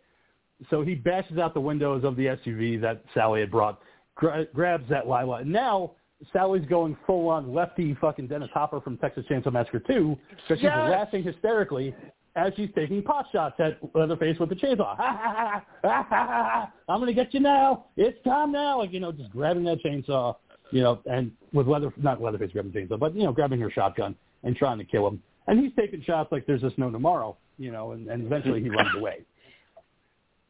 So 0.70 0.82
he 0.82 0.96
bashes 0.96 1.38
out 1.38 1.54
the 1.54 1.62
windows 1.62 2.04
of 2.04 2.18
the 2.18 2.26
SUV 2.26 2.82
that 2.82 3.04
Sally 3.14 3.40
had 3.40 3.52
brought, 3.52 3.80
gra- 4.16 4.48
grabs 4.54 4.90
that 4.90 5.08
Lila, 5.08 5.38
and 5.38 5.52
now 5.52 5.92
Sally's 6.34 6.66
going 6.68 6.98
full 7.08 7.30
on 7.30 7.54
lefty 7.54 7.96
fucking 8.02 8.28
Dennis 8.28 8.50
Hopper 8.54 8.82
from 8.82 8.98
Texas 8.98 9.26
Chainsaw 9.30 9.54
Massacre 9.54 9.80
2 9.80 10.18
because 10.30 10.58
she's 10.58 10.64
Yes! 10.64 10.90
laughing 10.92 11.24
hysterically 11.24 11.96
as 12.36 12.54
she's 12.56 12.70
taking 12.76 13.02
pot 13.02 13.26
shots 13.32 13.56
at 13.60 13.80
Leatherface 13.96 14.38
with 14.40 14.50
the 14.50 14.56
chainsaw. 14.56 14.96
Ha, 14.98 15.64
ha, 15.84 16.08
ha. 16.10 16.72
I'm 16.88 17.00
gonna 17.00 17.14
get 17.14 17.34
you 17.34 17.40
now. 17.40 17.86
It's 17.98 18.22
time 18.24 18.52
now. 18.52 18.80
Like 18.80 18.92
you 18.92 19.00
know, 19.00 19.12
just 19.12 19.30
grabbing 19.32 19.64
that 19.66 19.80
chainsaw, 19.84 20.36
you 20.72 20.82
know, 20.82 21.00
and 21.06 21.32
with 21.54 21.68
Leather 21.68 21.92
not 21.98 22.22
Leatherface 22.22 22.52
grabbing 22.52 22.72
the 22.72 22.80
chainsaw, 22.80 23.00
but 23.00 23.16
you 23.16 23.24
know, 23.24 23.32
grabbing 23.32 23.60
her 23.62 23.72
shotgun 23.72 24.16
and 24.44 24.56
trying 24.56 24.78
to 24.78 24.84
kill 24.84 25.08
him. 25.08 25.22
And 25.48 25.60
he's 25.60 25.72
taking 25.78 26.04
shots 26.04 26.32
like 26.32 26.46
there's 26.46 26.62
just 26.62 26.78
no 26.78 26.92
tomorrow, 26.92 27.36
you 27.58 27.72
know, 27.72 27.92
and, 27.94 28.08
and 28.08 28.26
eventually 28.26 28.62
he 28.62 28.70
runs 28.70 28.96
away. 28.96 29.22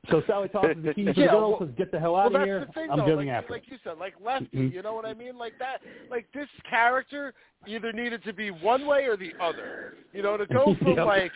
So 0.10 0.24
Sally 0.26 0.48
tosses 0.50 0.78
the 0.84 0.94
keys 0.94 1.08
to 1.08 1.14
the 1.14 1.22
Yeah, 1.22 1.28
girls, 1.32 1.60
well- 1.60 1.68
says, 1.68 1.76
"Get 1.78 1.92
the 1.92 2.00
hell 2.00 2.16
out 2.16 2.32
well, 2.32 2.42
of 2.42 2.48
here! 2.48 2.66
thing, 2.74 2.90
I'm 2.90 3.00
though. 3.00 3.16
like, 3.16 3.28
after." 3.28 3.54
like 3.54 3.68
you 3.70 3.78
said, 3.84 3.98
like 3.98 4.14
Lefty. 4.24 4.58
Mhm. 4.58 4.74
You 4.74 4.82
know 4.82 4.94
what 4.94 5.06
I 5.06 5.14
mean? 5.14 5.38
Like 5.38 5.58
that. 5.60 5.82
Like 6.10 6.32
this 6.32 6.48
character 6.70 7.34
either 7.68 7.92
needed 7.92 8.24
to 8.24 8.34
be 8.34 8.50
one 8.50 8.86
way 8.86 9.06
or 9.06 9.18
the 9.18 9.34
other. 9.42 9.98
You 10.14 10.24
know, 10.24 10.38
to 10.38 10.46
go 10.46 10.74
from 10.80 10.96
Yep. 10.96 11.06
like. 11.06 11.32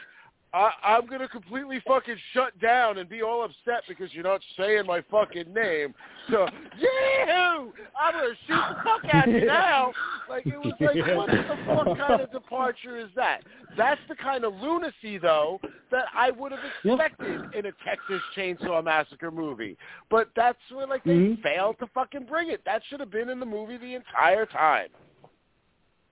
I, 0.53 0.69
I'm 0.83 1.07
gonna 1.07 1.27
completely 1.27 1.81
fucking 1.87 2.15
shut 2.31 2.57
down 2.59 2.99
and 2.99 3.09
be 3.09 3.23
all 3.23 3.43
upset 3.43 3.83
because 3.87 4.13
you're 4.13 4.23
not 4.23 4.41
saying 4.55 4.85
my 4.85 5.01
fucking 5.09 5.51
name. 5.51 5.95
So, 6.29 6.47
yeah, 6.79 7.57
I'm 7.99 8.13
gonna 8.13 8.33
shoot 8.45 8.61
the 8.69 8.75
fuck 8.83 9.13
at 9.13 9.27
you 9.29 9.45
now. 9.45 9.93
Like 10.29 10.45
it 10.45 10.57
was 10.57 10.73
like, 10.79 10.95
what 11.17 11.29
the 11.31 11.57
fuck 11.65 11.97
kind 12.07 12.21
of 12.21 12.31
departure 12.31 12.97
is 12.97 13.09
that? 13.15 13.41
That's 13.75 13.99
the 14.07 14.15
kind 14.15 14.45
of 14.45 14.53
lunacy, 14.53 15.17
though, 15.17 15.59
that 15.89 16.05
I 16.15 16.29
would 16.29 16.51
have 16.51 16.61
expected 16.83 17.41
in 17.55 17.65
a 17.65 17.71
Texas 17.83 18.21
Chainsaw 18.37 18.83
Massacre 18.83 19.31
movie. 19.31 19.75
But 20.11 20.29
that's 20.35 20.59
where 20.71 20.85
like 20.85 21.03
they 21.03 21.13
Mhm. 21.13 21.41
failed 21.41 21.77
to 21.79 21.87
fucking 21.87 22.25
bring 22.25 22.49
it. 22.49 22.61
That 22.65 22.83
should 22.89 22.99
have 22.99 23.11
been 23.11 23.29
in 23.29 23.39
the 23.39 23.45
movie 23.45 23.77
the 23.77 23.95
entire 23.95 24.45
time. 24.45 24.89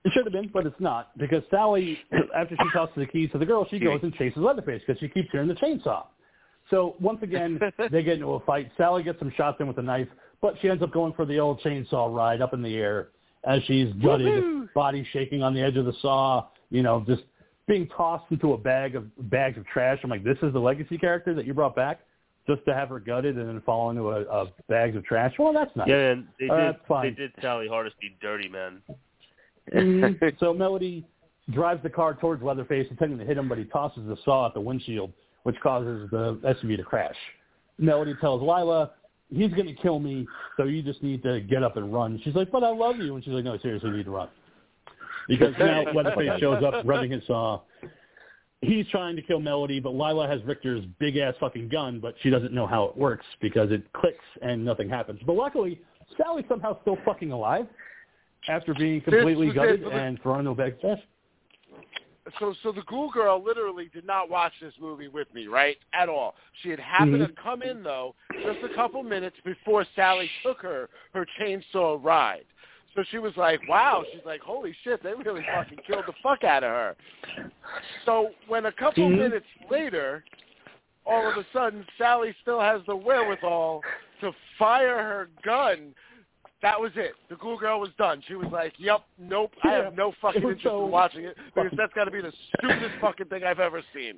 It 0.04 0.12
should 0.12 0.24
have 0.24 0.32
been, 0.32 0.50
but 0.52 0.66
it's 0.66 0.80
not 0.80 1.16
because 1.16 1.42
Sally, 1.50 1.98
after 2.34 2.56
she 2.60 2.70
tosses 2.72 2.94
the 2.96 3.06
keys 3.06 3.30
to 3.32 3.38
the 3.38 3.46
girl, 3.46 3.66
she 3.70 3.78
goes 3.78 4.00
and 4.02 4.12
chases 4.14 4.38
Leatherface 4.42 4.82
because 4.86 4.98
she 5.00 5.08
keeps 5.08 5.28
hearing 5.30 5.46
the 5.48 5.54
chainsaw. 5.54 6.06
So 6.70 6.96
once 7.00 7.20
again, 7.22 7.60
they 7.90 8.02
get 8.02 8.14
into 8.14 8.32
a 8.32 8.40
fight. 8.40 8.70
Sally 8.76 9.02
gets 9.04 9.18
some 9.20 9.32
shots 9.36 9.58
in 9.60 9.68
with 9.68 9.78
a 9.78 9.82
knife, 9.82 10.08
but 10.40 10.54
she 10.60 10.68
ends 10.68 10.82
up 10.82 10.92
going 10.92 11.12
for 11.12 11.24
the 11.24 11.38
old 11.38 11.60
chainsaw 11.60 12.12
ride 12.12 12.40
up 12.40 12.52
in 12.52 12.62
the 12.62 12.74
air 12.76 13.08
as 13.44 13.62
she's 13.64 13.92
gutted, 13.94 14.42
Woohoo! 14.42 14.72
body 14.74 15.06
shaking 15.12 15.42
on 15.42 15.54
the 15.54 15.60
edge 15.60 15.76
of 15.76 15.84
the 15.84 15.92
saw. 16.02 16.46
You 16.70 16.82
know, 16.82 17.04
just 17.06 17.22
being 17.68 17.86
tossed 17.88 18.24
into 18.30 18.54
a 18.54 18.58
bag 18.58 18.96
of 18.96 19.04
bags 19.30 19.56
of 19.56 19.64
trash. 19.66 20.00
I'm 20.02 20.10
like, 20.10 20.24
this 20.24 20.38
is 20.42 20.52
the 20.52 20.58
legacy 20.60 20.98
character 20.98 21.32
that 21.34 21.44
you 21.46 21.54
brought 21.54 21.76
back. 21.76 22.00
just 22.48 22.64
to 22.64 22.74
have 22.74 22.88
her 22.88 22.98
gutted 22.98 23.36
and 23.38 23.48
then 23.48 23.60
fall 23.64 23.90
into 23.90 24.08
a, 24.10 24.22
a 24.22 24.46
bags 24.68 24.96
of 24.96 25.04
trash. 25.04 25.32
Well, 25.38 25.52
that's 25.52 25.70
nice. 25.76 25.86
Yeah, 25.88 26.10
and 26.10 26.26
they 26.40 26.48
Uh, 26.48 26.56
did. 26.56 26.74
that's 26.74 26.86
fine. 26.88 27.04
They 27.04 27.10
did 27.14 27.32
Sally 27.40 27.68
Hardesty 27.68 28.16
dirty, 28.20 28.48
man. 28.48 28.82
Mhm. 29.72 30.38
so 30.40 30.52
Melody 30.52 31.04
drives 31.50 31.82
the 31.82 31.90
car 31.90 32.14
towards 32.14 32.42
Leatherface, 32.42 32.86
intending 32.90 33.18
to 33.18 33.24
hit 33.24 33.36
him, 33.36 33.48
but 33.48 33.58
he 33.58 33.64
tosses 33.64 34.06
the 34.06 34.16
saw 34.24 34.46
at 34.46 34.54
the 34.54 34.60
windshield, 34.60 35.12
which 35.42 35.56
causes 35.62 36.08
the 36.10 36.38
SUV 36.44 36.76
to 36.76 36.82
crash. 36.82 37.16
Melody 37.78 38.14
tells 38.20 38.40
Lila, 38.40 38.92
he's 39.30 39.52
going 39.52 39.66
to 39.66 39.74
kill 39.74 39.98
me, 39.98 40.26
so 40.56 40.64
you 40.64 40.82
just 40.82 41.02
need 41.02 41.22
to 41.22 41.40
get 41.40 41.62
up 41.62 41.76
and 41.76 41.92
run. 41.92 42.20
She's 42.22 42.34
like, 42.34 42.50
but 42.50 42.62
I 42.62 42.70
love 42.70 42.98
you. 42.98 43.14
And 43.14 43.24
she's 43.24 43.32
like, 43.32 43.44
no, 43.44 43.58
seriously, 43.58 43.90
you 43.90 43.96
need 43.96 44.04
to 44.04 44.10
run. 44.10 44.28
Because 45.28 45.54
now 45.58 45.84
Leatherface 45.94 46.38
shows 46.40 46.62
up, 46.62 46.84
rubbing 46.84 47.10
his 47.10 47.22
saw. 47.26 47.60
He's 48.60 48.86
trying 48.88 49.16
to 49.16 49.22
kill 49.22 49.40
Melody, 49.40 49.80
but 49.80 49.90
Lila 49.90 50.28
has 50.28 50.40
Richter's 50.44 50.84
big-ass 51.00 51.34
fucking 51.40 51.68
gun, 51.68 51.98
but 51.98 52.14
she 52.22 52.30
doesn't 52.30 52.52
know 52.52 52.66
how 52.66 52.84
it 52.84 52.96
works 52.96 53.26
because 53.40 53.72
it 53.72 53.92
clicks 53.92 54.22
and 54.40 54.64
nothing 54.64 54.88
happens. 54.88 55.18
But 55.26 55.34
luckily, 55.34 55.80
Sally's 56.16 56.44
somehow 56.48 56.80
still 56.82 56.96
fucking 57.04 57.32
alive 57.32 57.66
after 58.48 58.74
being 58.74 59.00
completely 59.00 59.48
it, 59.48 59.54
gutted 59.54 59.82
the- 59.82 59.90
and 59.90 60.20
thrown 60.22 60.52
bag 60.54 60.74
of 60.74 60.80
trash. 60.80 60.98
so 62.38 62.54
so 62.62 62.72
the 62.72 62.82
Ghoul 62.82 63.10
Girl 63.10 63.42
literally 63.42 63.88
did 63.92 64.04
not 64.06 64.30
watch 64.30 64.52
this 64.60 64.74
movie 64.80 65.08
with 65.08 65.32
me, 65.34 65.46
right? 65.46 65.76
At 65.92 66.08
all. 66.08 66.34
She 66.62 66.68
had 66.70 66.78
happened 66.80 67.14
Mm-hmm. 67.22 67.34
to 67.34 67.42
come 67.42 67.62
in 67.62 67.82
though 67.82 68.14
just 68.42 68.58
a 68.62 68.74
couple 68.74 69.02
minutes 69.02 69.36
before 69.44 69.84
Sally 69.96 70.30
took 70.44 70.60
her 70.62 70.88
her 71.14 71.26
chainsaw 71.40 72.02
ride. 72.02 72.44
So 72.94 73.02
she 73.10 73.18
was 73.18 73.32
like, 73.38 73.60
"Wow!" 73.68 74.04
She's 74.12 74.24
like, 74.26 74.40
"Holy 74.42 74.74
shit! 74.84 75.02
They 75.02 75.14
really 75.14 75.42
fucking 75.54 75.78
killed 75.86 76.04
the 76.06 76.12
fuck 76.22 76.44
out 76.44 76.62
of 76.62 76.70
her." 76.70 76.96
So 78.04 78.30
when 78.48 78.66
a 78.66 78.72
couple 78.72 79.08
Mhm. 79.08 79.16
minutes 79.18 79.46
later, 79.70 80.24
all 81.06 81.26
of 81.26 81.36
a 81.38 81.44
sudden 81.52 81.86
Sally 81.96 82.34
still 82.42 82.60
has 82.60 82.84
the 82.86 82.94
wherewithal 82.94 83.82
to 84.20 84.32
fire 84.58 84.98
her 85.02 85.30
gun. 85.42 85.94
That 86.62 86.80
was 86.80 86.92
it. 86.94 87.12
The 87.28 87.36
Ghoul 87.36 87.58
Girl 87.58 87.80
was 87.80 87.90
done. 87.98 88.22
She 88.28 88.34
was 88.34 88.48
like, 88.52 88.72
"Yep, 88.78 89.02
nope, 89.18 89.52
I 89.64 89.72
have 89.72 89.96
no 89.96 90.12
fucking 90.22 90.42
interest 90.42 90.62
so 90.62 90.84
in 90.84 90.90
watching 90.92 91.24
it 91.24 91.36
because 91.54 91.72
that's 91.76 91.92
got 91.92 92.04
to 92.04 92.10
be 92.10 92.20
the 92.20 92.32
stupidest 92.58 92.94
fucking 93.00 93.26
thing 93.26 93.42
I've 93.44 93.60
ever 93.60 93.82
seen." 93.92 94.14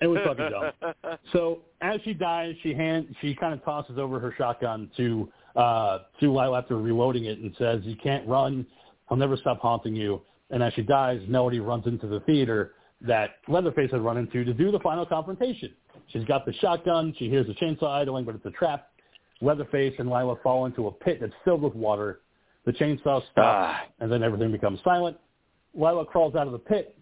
It 0.00 0.06
was 0.06 0.20
fucking 0.24 0.50
dumb. 0.50 1.18
So 1.32 1.60
as 1.82 2.00
she 2.04 2.14
dies, 2.14 2.54
she 2.62 2.72
hand 2.72 3.14
she 3.20 3.34
kind 3.34 3.52
of 3.52 3.62
tosses 3.64 3.98
over 3.98 4.18
her 4.18 4.34
shotgun 4.38 4.90
to 4.96 5.30
uh, 5.56 5.98
to 6.20 6.32
Lila 6.32 6.58
after 6.58 6.78
reloading 6.78 7.26
it 7.26 7.38
and 7.38 7.54
says, 7.58 7.80
"You 7.84 7.96
can't 7.96 8.26
run. 8.26 8.66
I'll 9.10 9.16
never 9.16 9.36
stop 9.36 9.60
haunting 9.60 9.94
you." 9.94 10.22
And 10.50 10.62
as 10.62 10.72
she 10.72 10.82
dies, 10.82 11.20
Melody 11.28 11.60
runs 11.60 11.86
into 11.86 12.06
the 12.06 12.20
theater 12.20 12.72
that 13.02 13.36
Leatherface 13.48 13.90
had 13.90 14.00
run 14.00 14.16
into 14.16 14.44
to 14.44 14.54
do 14.54 14.70
the 14.70 14.80
final 14.80 15.04
confrontation. 15.04 15.72
She's 16.08 16.24
got 16.24 16.46
the 16.46 16.54
shotgun. 16.54 17.14
She 17.18 17.28
hears 17.28 17.46
the 17.46 17.54
chainsaw 17.54 17.88
idling, 17.88 18.24
but 18.24 18.34
it's 18.34 18.46
a 18.46 18.50
trap. 18.50 18.88
Leatherface 19.40 19.94
and 19.98 20.08
Lila 20.10 20.36
fall 20.42 20.66
into 20.66 20.86
a 20.88 20.92
pit 20.92 21.18
that's 21.20 21.32
filled 21.44 21.62
with 21.62 21.74
water. 21.74 22.20
The 22.64 22.72
chainsaw 22.72 23.22
stops, 23.30 23.30
Ah. 23.38 23.84
and 24.00 24.10
then 24.10 24.22
everything 24.22 24.50
becomes 24.52 24.80
silent. 24.82 25.16
Lila 25.74 26.04
crawls 26.04 26.34
out 26.34 26.46
of 26.46 26.52
the 26.52 26.58
pit 26.58 26.96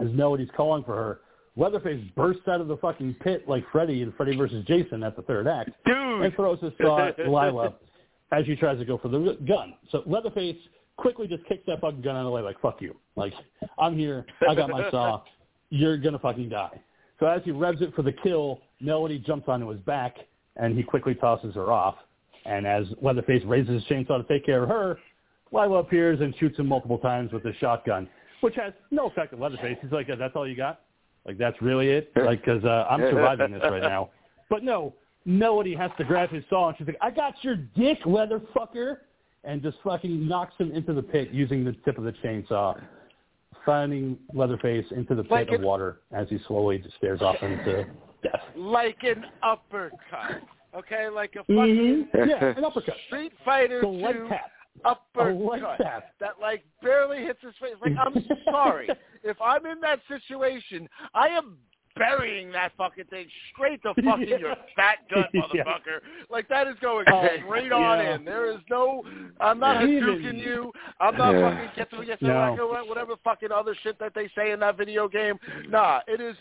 as 0.00 0.08
Melody's 0.12 0.50
calling 0.56 0.84
for 0.84 0.94
her. 0.94 1.20
Leatherface 1.56 2.02
bursts 2.16 2.46
out 2.48 2.60
of 2.60 2.68
the 2.68 2.76
fucking 2.78 3.14
pit 3.20 3.46
like 3.48 3.64
Freddy 3.72 4.02
in 4.02 4.12
Freddy 4.12 4.36
versus 4.36 4.64
Jason 4.66 5.02
at 5.02 5.16
the 5.16 5.22
third 5.22 5.46
act 5.46 5.70
and 5.86 6.34
throws 6.34 6.60
his 6.60 6.72
saw 6.80 7.08
at 7.08 7.18
Lila 7.28 7.74
as 8.32 8.46
she 8.46 8.56
tries 8.56 8.78
to 8.78 8.84
go 8.84 8.96
for 8.98 9.08
the 9.08 9.36
gun. 9.46 9.74
So 9.90 10.02
Leatherface 10.06 10.56
quickly 10.96 11.26
just 11.28 11.44
kicks 11.46 11.64
that 11.66 11.80
fucking 11.80 12.00
gun 12.02 12.16
out 12.16 12.20
of 12.20 12.24
the 12.26 12.30
way 12.30 12.40
like, 12.42 12.60
fuck 12.60 12.80
you. 12.80 12.96
Like, 13.16 13.34
I'm 13.78 13.96
here. 13.96 14.24
I 14.48 14.54
got 14.54 14.70
my 14.70 14.90
saw. 14.90 15.22
You're 15.70 15.96
going 15.98 16.14
to 16.14 16.18
fucking 16.18 16.48
die. 16.48 16.80
So 17.20 17.26
as 17.26 17.42
he 17.44 17.50
revs 17.50 17.82
it 17.82 17.94
for 17.94 18.02
the 18.02 18.12
kill, 18.12 18.60
Melody 18.80 19.18
jumps 19.18 19.46
onto 19.48 19.68
his 19.68 19.80
back, 19.80 20.16
and 20.56 20.76
he 20.76 20.82
quickly 20.82 21.14
tosses 21.14 21.54
her 21.54 21.70
off. 21.70 21.96
And 22.44 22.66
as 22.66 22.86
Leatherface 23.00 23.42
raises 23.44 23.74
his 23.74 23.84
chainsaw 23.84 24.18
to 24.20 24.24
take 24.28 24.44
care 24.44 24.64
of 24.64 24.68
her, 24.68 24.98
Lila 25.52 25.78
appears 25.78 26.20
and 26.20 26.34
shoots 26.38 26.58
him 26.58 26.66
multiple 26.66 26.98
times 26.98 27.32
with 27.32 27.44
his 27.44 27.54
shotgun, 27.56 28.08
which 28.40 28.54
has 28.56 28.72
no 28.90 29.06
effect 29.06 29.32
on 29.32 29.40
Leatherface. 29.40 29.76
He's 29.80 29.92
like, 29.92 30.08
that's 30.08 30.34
all 30.34 30.48
you 30.48 30.56
got? 30.56 30.80
Like, 31.26 31.38
that's 31.38 31.60
really 31.62 31.90
it? 31.90 32.10
Like, 32.16 32.40
because 32.44 32.64
uh, 32.64 32.86
I'm 32.90 33.00
surviving 33.00 33.52
this 33.52 33.62
right 33.62 33.82
now. 33.82 34.10
But 34.50 34.64
no, 34.64 34.94
Melody 35.24 35.74
has 35.74 35.90
to 35.98 36.04
grab 36.04 36.30
his 36.30 36.42
saw, 36.50 36.68
and 36.68 36.78
she's 36.78 36.86
like, 36.86 36.98
I 37.00 37.10
got 37.10 37.34
your 37.42 37.56
dick, 37.56 38.02
leatherfucker, 38.04 38.98
and 39.44 39.62
just 39.62 39.76
fucking 39.84 40.26
knocks 40.26 40.54
him 40.58 40.72
into 40.72 40.92
the 40.92 41.02
pit 41.02 41.30
using 41.30 41.64
the 41.64 41.72
tip 41.84 41.98
of 41.98 42.04
the 42.04 42.12
chainsaw, 42.24 42.80
finding 43.64 44.18
Leatherface 44.34 44.86
into 44.90 45.14
the 45.14 45.22
pit 45.22 45.30
Like 45.30 45.50
of 45.50 45.60
water 45.60 46.00
as 46.12 46.28
he 46.28 46.38
slowly 46.48 46.82
stares 46.98 47.22
off 47.22 47.36
into 47.42 47.86
death. 48.22 48.40
like 48.56 48.98
an 49.02 49.24
uppercut. 49.42 50.42
Okay, 50.74 51.08
like 51.08 51.34
a 51.34 51.40
fucking 51.40 52.08
mm-hmm. 52.14 52.28
Yeah, 52.28 52.54
an 52.56 52.64
uppercut. 52.64 52.94
Street 53.06 53.32
Fighter 53.44 53.80
So 53.82 53.90
light 53.90 54.14
2 54.16 54.28
tap. 54.28 54.50
uppercut 54.84 55.78
tap. 55.80 56.04
that 56.20 56.34
like 56.40 56.64
barely 56.82 57.18
hits 57.24 57.40
his 57.42 57.54
face. 57.60 57.74
Like 57.80 57.92
I'm 57.98 58.14
sorry, 58.44 58.88
if 59.22 59.36
I'm 59.40 59.66
in 59.66 59.80
that 59.80 60.00
situation, 60.08 60.88
I 61.14 61.28
am 61.28 61.56
burying 61.94 62.50
that 62.52 62.72
fucking 62.78 63.04
thing 63.10 63.26
straight 63.52 63.82
to 63.82 63.92
fucking 64.02 64.26
Yeah. 64.28 64.38
your 64.38 64.54
fat 64.74 65.00
gut, 65.14 65.28
Yeah. 65.34 65.42
motherfucker. 65.64 66.00
Like 66.30 66.48
that 66.48 66.66
is 66.66 66.76
going 66.80 67.04
Oh, 67.12 67.28
straight 67.44 67.70
on 67.70 67.98
yeah. 67.98 68.14
in. 68.14 68.24
There 68.24 68.50
is 68.50 68.58
no, 68.70 69.02
I'm 69.40 69.58
not 69.58 69.82
Even- 69.82 70.02
Hadouken 70.02 70.38
you. 70.42 70.72
I'm 71.00 71.18
not 71.18 71.32
Yeah. 71.34 71.50
fucking 71.50 71.70
get 71.76 71.90
to 71.90 72.02
yes, 72.06 72.16
No. 72.22 72.84
whatever 72.88 73.16
fucking 73.22 73.52
other 73.52 73.74
shit 73.82 73.98
that 73.98 74.14
they 74.14 74.28
say 74.34 74.52
in 74.52 74.60
that 74.60 74.78
video 74.78 75.06
game. 75.06 75.38
Nah, 75.68 76.00
it 76.08 76.18
is 76.22 76.34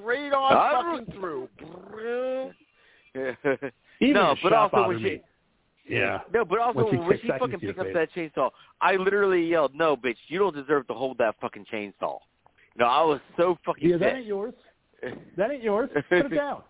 straight 0.00 0.32
on 0.32 0.52
I 0.52 0.98
fucking 0.98 1.14
through. 1.14 1.48
Even 4.00 4.14
no, 4.14 4.34
the 4.34 4.40
but 4.42 4.52
also 4.52 4.88
when 4.88 4.98
she, 4.98 5.04
me. 5.04 5.20
Yeah. 5.88 6.20
no, 6.32 6.44
but 6.44 6.58
also 6.58 6.84
When 6.84 6.90
she 6.90 6.96
when 6.98 7.20
she 7.20 7.28
fucking 7.28 7.52
into 7.54 7.66
picked 7.68 7.78
up 7.78 7.86
face. 7.86 7.94
that 7.94 8.08
chainsaw, 8.14 8.50
I 8.80 8.96
literally 8.96 9.46
yelled, 9.46 9.74
"No, 9.74 9.96
bitch, 9.96 10.16
you 10.28 10.38
don't 10.38 10.54
deserve 10.54 10.86
to 10.88 10.94
hold 10.94 11.18
that 11.18 11.36
fucking 11.40 11.66
chainsaw." 11.72 12.18
No, 12.78 12.84
I 12.84 13.02
was 13.02 13.20
so 13.36 13.56
fucking 13.64 13.88
Yeah, 13.88 13.96
that 13.96 14.04
pissed. 14.06 14.16
ain't 14.18 14.26
yours. 14.26 14.54
That 15.36 15.50
ain't 15.50 15.62
yours. 15.62 15.88
Put 16.08 16.26
it 16.26 16.28
down. 16.34 16.62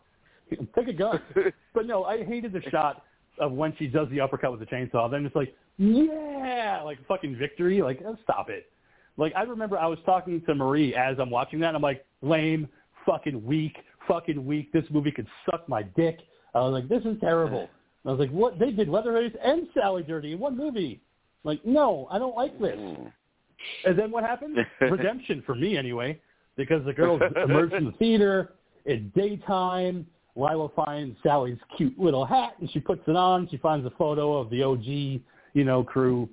Take 0.77 0.89
a 0.89 0.93
gun. 0.93 1.21
But 1.75 1.87
no, 1.87 2.05
I 2.05 2.25
hated 2.25 2.53
the 2.53 2.63
shot 2.71 3.03
of 3.39 3.53
when 3.53 3.75
she 3.77 3.87
does 3.87 4.09
the 4.11 4.21
uppercut 4.21 4.51
with 4.51 4.61
the 4.61 4.67
chainsaw. 4.67 5.11
Then 5.11 5.27
it's 5.27 5.37
like, 5.37 5.55
yeah, 5.79 6.81
like 6.85 6.99
fucking 7.07 7.37
victory. 7.37 7.83
Like, 7.83 8.01
stop 8.23 8.49
it. 8.49 8.67
Like 9.17 9.33
I 9.35 9.43
remember 9.43 9.79
I 9.79 9.87
was 9.87 9.99
talking 10.07 10.41
to 10.47 10.55
Marie 10.55 10.95
as 10.95 11.19
I'm 11.19 11.31
watching 11.31 11.59
that. 11.61 11.69
And 11.69 11.77
I'm 11.77 11.83
like, 11.83 12.05
lame, 12.23 12.69
fucking 13.07 13.45
weak, 13.45 13.77
fucking 14.07 14.45
weak. 14.45 14.73
This 14.73 14.85
movie 14.91 15.13
could 15.13 15.27
suck 15.51 15.69
my 15.69 15.83
dick. 15.83 16.19
I 16.55 16.61
was 16.61 16.73
like, 16.73 16.89
this 16.89 17.05
is 17.05 17.19
terrible. 17.21 17.69
I 18.05 18.11
was 18.11 18.19
like, 18.19 18.31
what? 18.31 18.59
They 18.59 18.71
did 18.71 18.89
Leatherface 18.89 19.33
and 19.43 19.67
Sally 19.75 20.03
dirty 20.03 20.33
in 20.33 20.39
one 20.39 20.57
movie. 20.57 21.01
Like, 21.45 21.65
no, 21.65 22.09
I 22.11 22.19
don't 22.19 22.37
like 22.37 22.59
this. 22.61 22.77
Mm. 22.77 23.13
And 23.85 23.99
then 23.99 24.11
what 24.11 24.25
happened? 24.25 24.59
Redemption 24.81 25.43
for 25.47 25.55
me 25.55 25.77
anyway, 25.77 26.21
because 26.57 26.85
the 26.85 26.93
girls 26.93 27.21
emerge 27.45 27.71
from 27.71 27.87
the 27.87 27.93
theater. 27.93 28.55
It's 28.85 29.03
daytime. 29.15 30.07
Lila 30.37 30.69
finds 30.77 31.17
Sally's 31.23 31.59
cute 31.77 31.99
little 31.99 32.25
hat 32.25 32.55
and 32.61 32.71
she 32.71 32.79
puts 32.79 33.01
it 33.07 33.17
on. 33.17 33.49
She 33.49 33.57
finds 33.57 33.87
a 33.87 33.91
photo 33.91 34.39
of 34.39 34.51
the 34.51 34.63
OG, 34.63 34.85
you 34.85 35.65
know, 35.65 35.83
crew. 35.83 36.29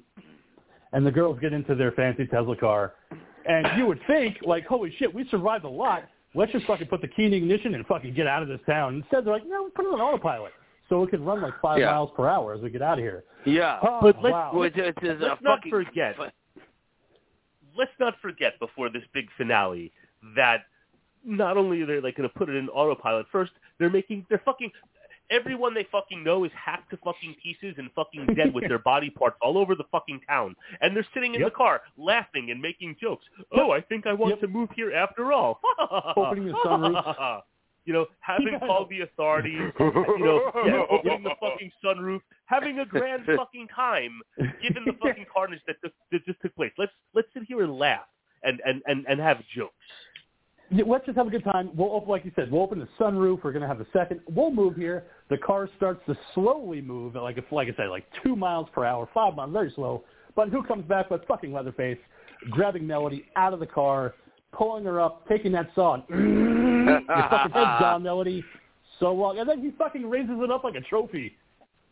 And 0.91 1.05
the 1.05 1.11
girls 1.11 1.39
get 1.39 1.53
into 1.53 1.73
their 1.73 1.91
fancy 1.93 2.27
Tesla 2.27 2.55
car. 2.55 2.93
And 3.45 3.67
you 3.77 3.85
would 3.87 3.99
think, 4.05 4.37
like, 4.45 4.65
holy 4.65 4.93
shit, 4.99 5.13
we 5.13 5.27
survived 5.29 5.65
a 5.65 5.69
lot. 5.69 6.03
Let's 6.35 6.51
just 6.51 6.65
fucking 6.65 6.88
put 6.88 7.01
the 7.01 7.07
key 7.07 7.26
in 7.26 7.31
the 7.31 7.38
ignition 7.38 7.76
and 7.76 7.85
fucking 7.85 8.14
get 8.15 8.26
out 8.27 8.41
of 8.41 8.47
this 8.49 8.60
town. 8.65 8.95
Instead, 8.95 9.26
they're 9.26 9.34
like, 9.34 9.45
no, 9.47 9.69
put 9.76 9.85
it 9.85 9.89
on 9.93 10.01
autopilot. 10.01 10.51
So 10.89 11.03
it 11.03 11.10
can 11.10 11.23
run 11.23 11.41
like 11.41 11.53
five 11.61 11.80
Yeah. 11.80 11.91
miles 11.91 12.10
per 12.15 12.27
hour 12.27 12.53
as 12.53 12.61
we 12.61 12.69
get 12.69 12.81
out 12.81 12.97
of 12.97 13.03
here. 13.03 13.23
Yeah, 13.45 13.80
Oh, 13.81 13.99
But 14.01 14.22
let's- 14.22 14.34
wow. 14.34 14.51
Well, 14.53 14.64
it's, 14.64 14.76
it's, 14.77 14.97
it's 15.01 15.22
Let's 15.22 15.41
not 15.41 15.60
fucking, 15.60 15.72
forget. 15.72 16.15
let's 17.77 17.91
not 17.99 18.15
forget 18.22 18.60
before 18.60 18.89
this 18.89 19.03
big 19.14 19.27
finale 19.38 19.91
that 20.35 20.65
not 21.23 21.57
only 21.57 21.81
are 21.81 21.85
they 21.85 21.99
like 21.99 22.15
going 22.15 22.27
to 22.30 22.35
put 22.35 22.49
it 22.49 22.55
in 22.55 22.69
autopilot 22.69 23.26
first, 23.31 23.51
they're 23.80 23.89
making 23.89 24.26
they're 24.30 24.41
fucking 24.43 24.72
everyone 25.34 25.73
they 25.73 25.88
fucking 25.91 26.23
know 26.23 26.43
is 26.45 26.51
hacked 26.53 26.91
to 26.91 26.97
fucking 26.97 27.35
pieces 27.43 27.76
and 27.77 27.89
fucking 27.93 28.35
dead 28.35 28.53
with 28.53 28.68
their 28.68 28.80
body 28.93 29.10
parts 29.10 29.35
all 29.41 29.57
over 29.57 29.76
the 29.76 29.84
fucking 29.91 30.22
town, 30.27 30.55
and 30.81 30.95
they're 30.95 31.07
sitting 31.14 31.34
in 31.34 31.41
Yep. 31.41 31.51
the 31.51 31.55
car 31.55 31.81
laughing 31.97 32.51
and 32.51 32.61
making 32.61 32.95
jokes. 33.01 33.26
Oh, 33.51 33.72
I 33.72 33.81
think 33.81 34.05
I 34.07 34.14
want 34.14 34.31
Yep. 34.31 34.39
to 34.41 34.47
move 34.47 34.69
here 34.76 34.91
after 34.93 35.34
all. 35.34 35.60
Opening 36.15 36.45
the 36.47 36.53
sunroof. 36.65 37.41
You 37.85 37.91
know, 37.91 38.05
having 38.22 38.57
called 38.60 38.88
the 38.89 39.01
authorities, 39.01 39.60
you 39.77 40.19
know, 40.23 40.39
yeah, 40.65 40.85
opening 40.89 41.22
the 41.23 41.35
fucking 41.41 41.69
sunroof, 41.84 42.22
having 42.45 42.80
a 42.80 42.85
grand 42.85 43.26
fucking 43.26 43.68
time, 43.76 44.22
given 44.61 44.85
the 44.85 44.93
fucking 45.01 45.26
carnage 45.34 45.60
that 45.68 45.76
just, 45.84 45.93
that 46.14 46.23
just 46.26 46.39
took 46.41 46.55
place. 46.55 46.72
Let's 46.77 46.93
let's 47.14 47.27
sit 47.34 47.43
here 47.45 47.61
and 47.61 47.77
laugh 47.77 48.05
and 48.43 48.61
and 48.65 48.81
and, 48.88 49.05
and 49.10 49.19
have 49.19 49.39
jokes. 49.53 49.73
Yeah, 50.73 50.85
let's 50.87 51.05
just 51.05 51.17
have 51.17 51.27
a 51.27 51.29
good 51.29 51.43
time. 51.43 51.69
We'll 51.75 51.91
open, 51.91 52.09
like 52.09 52.25
you 52.25 52.31
said, 52.35 52.51
we'll 52.51 52.63
open 52.63 52.79
the 52.79 52.87
sunroof. 52.99 53.43
We're 53.43 53.51
gonna 53.51 53.67
have 53.67 53.79
a 53.79 53.85
second. 53.93 54.21
We'll 54.33 54.51
move 54.51 54.75
here. 54.75 55.03
The 55.29 55.37
car 55.37 55.69
starts 55.77 56.01
to 56.07 56.17
slowly 56.33 56.81
move, 56.81 57.15
at 57.15 57.21
like 57.21 57.37
if, 57.37 57.45
like 57.51 57.67
I 57.67 57.75
said, 57.75 57.89
like 57.89 58.05
two 58.23 58.35
miles 58.35 58.67
per 58.73 58.83
hour, 58.83 59.07
five 59.13 59.35
miles, 59.35 59.51
very 59.53 59.71
slow. 59.75 60.03
But 60.35 60.49
who 60.49 60.63
comes 60.63 60.83
back 60.85 61.09
but 61.09 61.27
fucking 61.27 61.53
Leatherface, 61.53 61.99
grabbing 62.49 62.87
Melody 62.87 63.25
out 63.35 63.53
of 63.53 63.59
the 63.59 63.67
car, 63.67 64.15
pulling 64.51 64.83
her 64.85 64.99
up, 64.99 65.27
taking 65.27 65.51
that 65.51 65.69
saw, 65.75 65.95
and 66.09 66.87
your 66.89 67.01
fucking 67.07 67.51
head's 67.51 67.79
gone, 67.79 68.01
Melody. 68.09 68.43
so 68.99 69.13
long, 69.13 69.37
and 69.37 69.47
then 69.47 69.61
he 69.61 69.71
fucking 69.77 70.09
raises 70.09 70.35
it 70.41 70.49
up 70.51 70.63
like 70.63 70.75
a 70.75 70.81
trophy. 70.81 71.35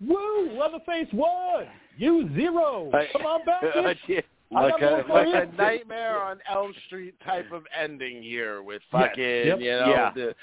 Woo! 0.05 0.57
Leatherface 0.59 1.07
won. 1.13 1.67
You 1.97 2.29
zero. 2.35 2.89
Come 3.11 3.25
on 3.27 3.45
back, 3.45 3.61
bitch. 3.75 4.23
Like 4.51 4.81
a, 4.81 5.03
like 5.09 5.27
a 5.27 5.55
Nightmare 5.55 6.19
on 6.21 6.39
Elm 6.49 6.73
Street 6.87 7.15
type 7.25 7.51
of 7.53 7.63
ending 7.79 8.21
here 8.21 8.61
with 8.61 8.81
fucking, 8.91 9.17
Yep. 9.47 9.59
you 9.61 9.71
know, 9.71 9.89
Yeah. 9.89 10.11
the 10.13 10.35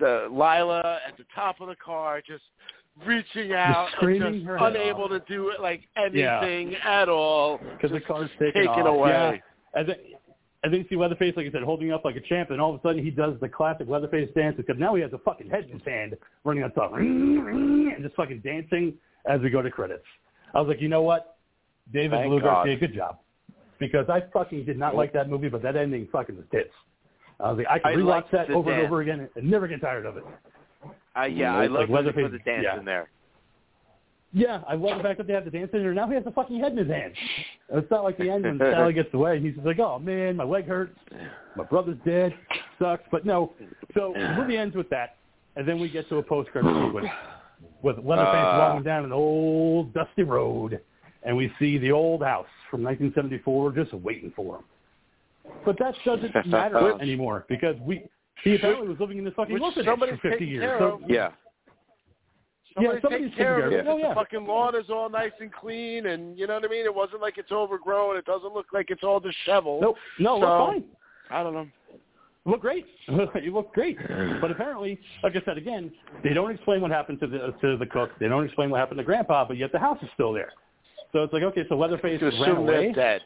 the 0.00 0.28
Lila 0.30 0.98
at 1.06 1.16
the 1.16 1.24
top 1.34 1.60
of 1.60 1.68
the 1.68 1.76
car 1.76 2.20
just 2.26 2.42
reaching 3.06 3.52
out 3.52 3.88
screaming 3.92 4.34
just 4.34 4.46
her 4.46 4.56
unable 4.56 5.04
off. 5.04 5.10
to 5.10 5.20
do 5.28 5.50
it 5.50 5.60
like 5.60 5.82
anything 5.96 6.74
at 6.76 7.08
all. 7.08 7.58
because 7.58 7.90
the 7.92 8.00
car's 8.00 8.30
taken, 8.38 8.66
taken 8.66 8.86
away. 8.86 9.10
Yeah. 9.10 9.80
And 9.80 9.88
then, 9.88 9.96
and 10.64 10.72
then 10.72 10.80
you 10.80 10.86
see 10.88 10.96
Leatherface, 10.96 11.34
like 11.36 11.46
I 11.46 11.50
said, 11.52 11.62
holding 11.62 11.92
up 11.92 12.04
like 12.04 12.16
a 12.16 12.20
champ, 12.20 12.50
and 12.50 12.60
all 12.60 12.74
of 12.74 12.80
a 12.80 12.82
sudden 12.82 13.04
he 13.04 13.10
does 13.10 13.38
the 13.40 13.48
classic 13.48 13.86
Leatherface 13.88 14.30
dance, 14.34 14.56
except 14.58 14.78
now 14.78 14.94
he 14.94 15.02
has 15.02 15.12
a 15.12 15.18
fucking 15.18 15.48
head 15.50 15.64
in 15.64 15.78
his 15.78 15.82
hand, 15.86 16.16
running 16.44 16.64
on 16.64 16.72
top, 16.72 16.94
and 16.94 18.02
just 18.02 18.16
fucking 18.16 18.40
dancing 18.40 18.94
as 19.26 19.40
we 19.40 19.50
go 19.50 19.62
to 19.62 19.70
credits. 19.70 20.04
I 20.54 20.60
was 20.60 20.68
like, 20.68 20.80
you 20.80 20.88
know 20.88 21.02
what, 21.02 21.36
David 21.92 22.12
Thank 22.18 22.32
God. 22.32 22.42
Garcia, 22.42 22.76
good 22.76 22.94
job, 22.94 23.18
because 23.78 24.06
I 24.08 24.22
fucking 24.32 24.64
did 24.64 24.78
not 24.78 24.94
like 24.94 25.12
that 25.12 25.28
movie, 25.28 25.48
but 25.48 25.62
that 25.62 25.76
ending 25.76 26.08
fucking 26.12 26.36
was 26.36 26.44
tits. 26.50 26.70
I 27.40 27.50
was 27.52 27.58
like, 27.58 27.66
I 27.68 27.78
could 27.78 27.98
rewatch 27.98 28.30
that 28.32 28.50
over 28.50 28.72
and 28.72 28.86
over 28.86 29.00
again 29.02 29.28
and 29.36 29.50
never 29.50 29.68
get 29.68 29.80
tired 29.80 30.06
of 30.06 30.16
it. 30.16 30.24
Uh, 31.18 31.22
yeah, 31.24 31.56
Like 31.56 31.70
I 31.70 31.72
love 31.72 31.90
Leatherface- 31.90 32.24
put 32.24 32.32
the 32.32 32.38
dance 32.50 32.64
yeah. 32.64 32.78
in 32.78 32.84
there. 32.84 33.08
Yeah, 34.32 34.60
I 34.68 34.74
love 34.74 34.98
the 34.98 35.02
fact 35.02 35.16
that 35.18 35.26
they 35.26 35.32
have 35.32 35.44
the 35.46 35.50
dance 35.50 35.70
in 35.72 35.80
there. 35.80 35.94
Now 35.94 36.08
he 36.08 36.14
has 36.14 36.24
the 36.24 36.30
fucking 36.32 36.60
head 36.60 36.72
in 36.72 36.78
his 36.78 36.88
hand. 36.88 37.14
It's 37.70 37.90
not 37.90 38.04
like 38.04 38.18
the 38.18 38.28
end 38.28 38.44
when 38.44 38.58
Sally 38.58 38.92
gets 38.92 39.12
away. 39.14 39.40
He's 39.40 39.54
just 39.54 39.64
like, 39.66 39.78
oh 39.78 39.98
man, 39.98 40.36
my 40.36 40.44
leg 40.44 40.66
hurts. 40.66 40.98
My 41.56 41.64
brother's 41.64 41.96
dead. 42.04 42.34
Sucks. 42.78 43.04
But 43.10 43.24
no. 43.24 43.54
So 43.94 44.12
the 44.14 44.34
movie 44.36 44.58
ends 44.58 44.76
with 44.76 44.90
that, 44.90 45.16
and 45.56 45.66
then 45.66 45.78
we 45.80 45.88
get 45.88 46.08
to 46.10 46.16
a 46.18 46.22
post 46.22 46.50
credit 46.50 46.68
sequence 46.68 47.08
with 47.82 47.96
Leatherface 47.98 48.34
Uh. 48.34 48.56
walking 48.60 48.82
down 48.82 49.04
an 49.04 49.12
old 49.12 49.94
dusty 49.94 50.22
road, 50.24 50.80
and 51.22 51.34
we 51.34 51.50
see 51.58 51.78
the 51.78 51.92
old 51.92 52.22
house 52.22 52.46
from 52.70 52.82
1974 52.82 53.72
just 53.72 53.92
waiting 53.94 54.32
for 54.34 54.56
him. 54.56 54.64
But 55.64 55.78
that 55.78 55.94
doesn't 56.04 56.46
matter 56.46 56.76
uh, 56.76 56.98
anymore 56.98 57.44
because 57.48 57.76
we 57.80 58.04
he 58.44 58.56
apparently 58.56 58.88
was 58.88 58.98
living 59.00 59.18
in 59.18 59.24
this 59.24 59.32
fucking 59.34 59.54
Which 59.54 59.62
orphanage 59.62 60.20
for 60.20 60.30
50 60.30 60.44
years. 60.46 60.62
care 60.62 60.78
So 60.78 60.84
of. 61.02 61.10
Yeah. 61.10 61.30
Somebody's 62.74 63.00
somebody's 63.02 63.30
taking 63.30 63.36
care 63.38 63.66
of 63.66 63.72
it. 63.72 63.84
care. 63.84 63.92
Oh, 63.92 63.96
yeah. 63.96 64.08
The 64.10 64.14
fucking 64.16 64.46
lawn 64.46 64.76
is 64.76 64.90
all 64.90 65.08
nice 65.08 65.32
and 65.40 65.50
clean, 65.52 66.06
and 66.06 66.36
you 66.38 66.46
know 66.46 66.54
what 66.56 66.64
I 66.64 66.68
mean. 66.68 66.84
It 66.84 66.94
wasn't 66.94 67.22
like 67.22 67.38
it's 67.38 67.50
overgrown. 67.50 68.18
It 68.18 68.26
doesn't 68.26 68.52
look 68.52 68.66
like 68.74 68.90
it's 68.90 69.02
all 69.02 69.18
disheveled. 69.20 69.80
Nope. 69.82 69.96
No, 70.18 70.40
So- 70.40 70.66
fine. 70.72 70.84
I 71.30 71.42
don't 71.42 71.54
know. 71.54 71.66
You 72.44 72.52
look 72.52 72.60
great. 72.60 72.86
you 73.08 73.52
look 73.52 73.72
great. 73.72 73.98
But 74.40 74.50
apparently, 74.52 75.00
like 75.24 75.34
I 75.34 75.42
said 75.44 75.56
again, 75.58 75.90
they 76.22 76.32
don't 76.34 76.52
explain 76.52 76.80
what 76.80 76.92
happened 76.92 77.18
to 77.20 77.26
the 77.26 77.52
to 77.60 77.76
the 77.76 77.86
cook. 77.86 78.10
They 78.20 78.28
don't 78.28 78.44
explain 78.44 78.70
what 78.70 78.78
happened 78.78 78.98
to 78.98 79.04
Grandpa, 79.04 79.44
but 79.48 79.56
yet 79.56 79.72
the 79.72 79.78
house 79.80 79.98
is 80.02 80.08
still 80.14 80.32
there. 80.32 80.52
So 81.12 81.22
it's 81.22 81.32
like, 81.32 81.42
okay, 81.42 81.64
so 81.68 81.76
Leatherface 81.76 82.20
To 82.20 82.30
ran 82.40 82.56
away. 82.56 82.92
dead. 82.92 83.22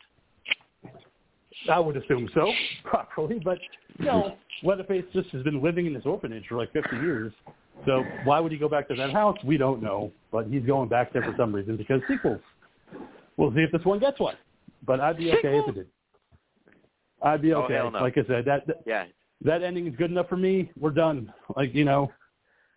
I 1.71 1.79
would 1.79 1.97
assume 1.97 2.29
so, 2.35 2.53
properly. 2.85 3.39
But 3.39 3.59
no, 3.99 4.37
Leatherface 4.63 5.05
just 5.13 5.29
has 5.31 5.43
been 5.43 5.63
living 5.63 5.87
in 5.87 5.95
this 5.95 6.07
orphanage 6.07 6.45
for 6.49 6.57
like 6.57 6.73
50 6.73 6.97
years. 6.97 7.33
So 7.87 8.03
why 8.25 8.41
would 8.41 8.53
he 8.53 8.59
go 8.59 8.69
back 8.69 8.89
to 8.89 8.95
that 8.97 9.11
house? 9.13 9.39
We 9.45 9.57
don't 9.57 9.83
know. 9.83 10.13
But 10.33 10.47
he's 10.47 10.65
going 10.65 10.89
back 10.89 11.13
there 11.13 11.23
for 11.23 11.35
some 11.37 11.55
reason 11.55 11.77
because 11.77 12.01
sequels. 12.09 12.41
We'll 13.37 13.53
see 13.55 13.61
if 13.61 13.73
this 13.73 13.85
one 13.85 13.99
gets 13.99 14.21
one. 14.21 14.37
But 14.87 15.01
I'd 15.01 15.17
be 15.19 15.31
okay 15.33 15.59
if 15.59 15.69
it 15.69 15.75
did. 15.75 15.87
I'd 17.23 17.43
be 17.43 17.53
Oh, 17.53 17.63
okay. 17.63 17.75
hell 17.75 17.91
no. 17.91 18.01
Like 18.01 18.17
I 18.19 18.25
said, 18.27 18.45
that, 18.47 18.67
that 18.67 18.83
Yeah. 18.87 19.07
that 19.43 19.63
ending 19.63 19.87
is 19.87 19.97
good 19.97 20.11
enough 20.11 20.29
for 20.29 20.37
me. 20.37 20.71
We're 20.79 20.91
done. 20.91 21.33
Like 21.57 21.75
you 21.75 21.85
know, 21.85 22.13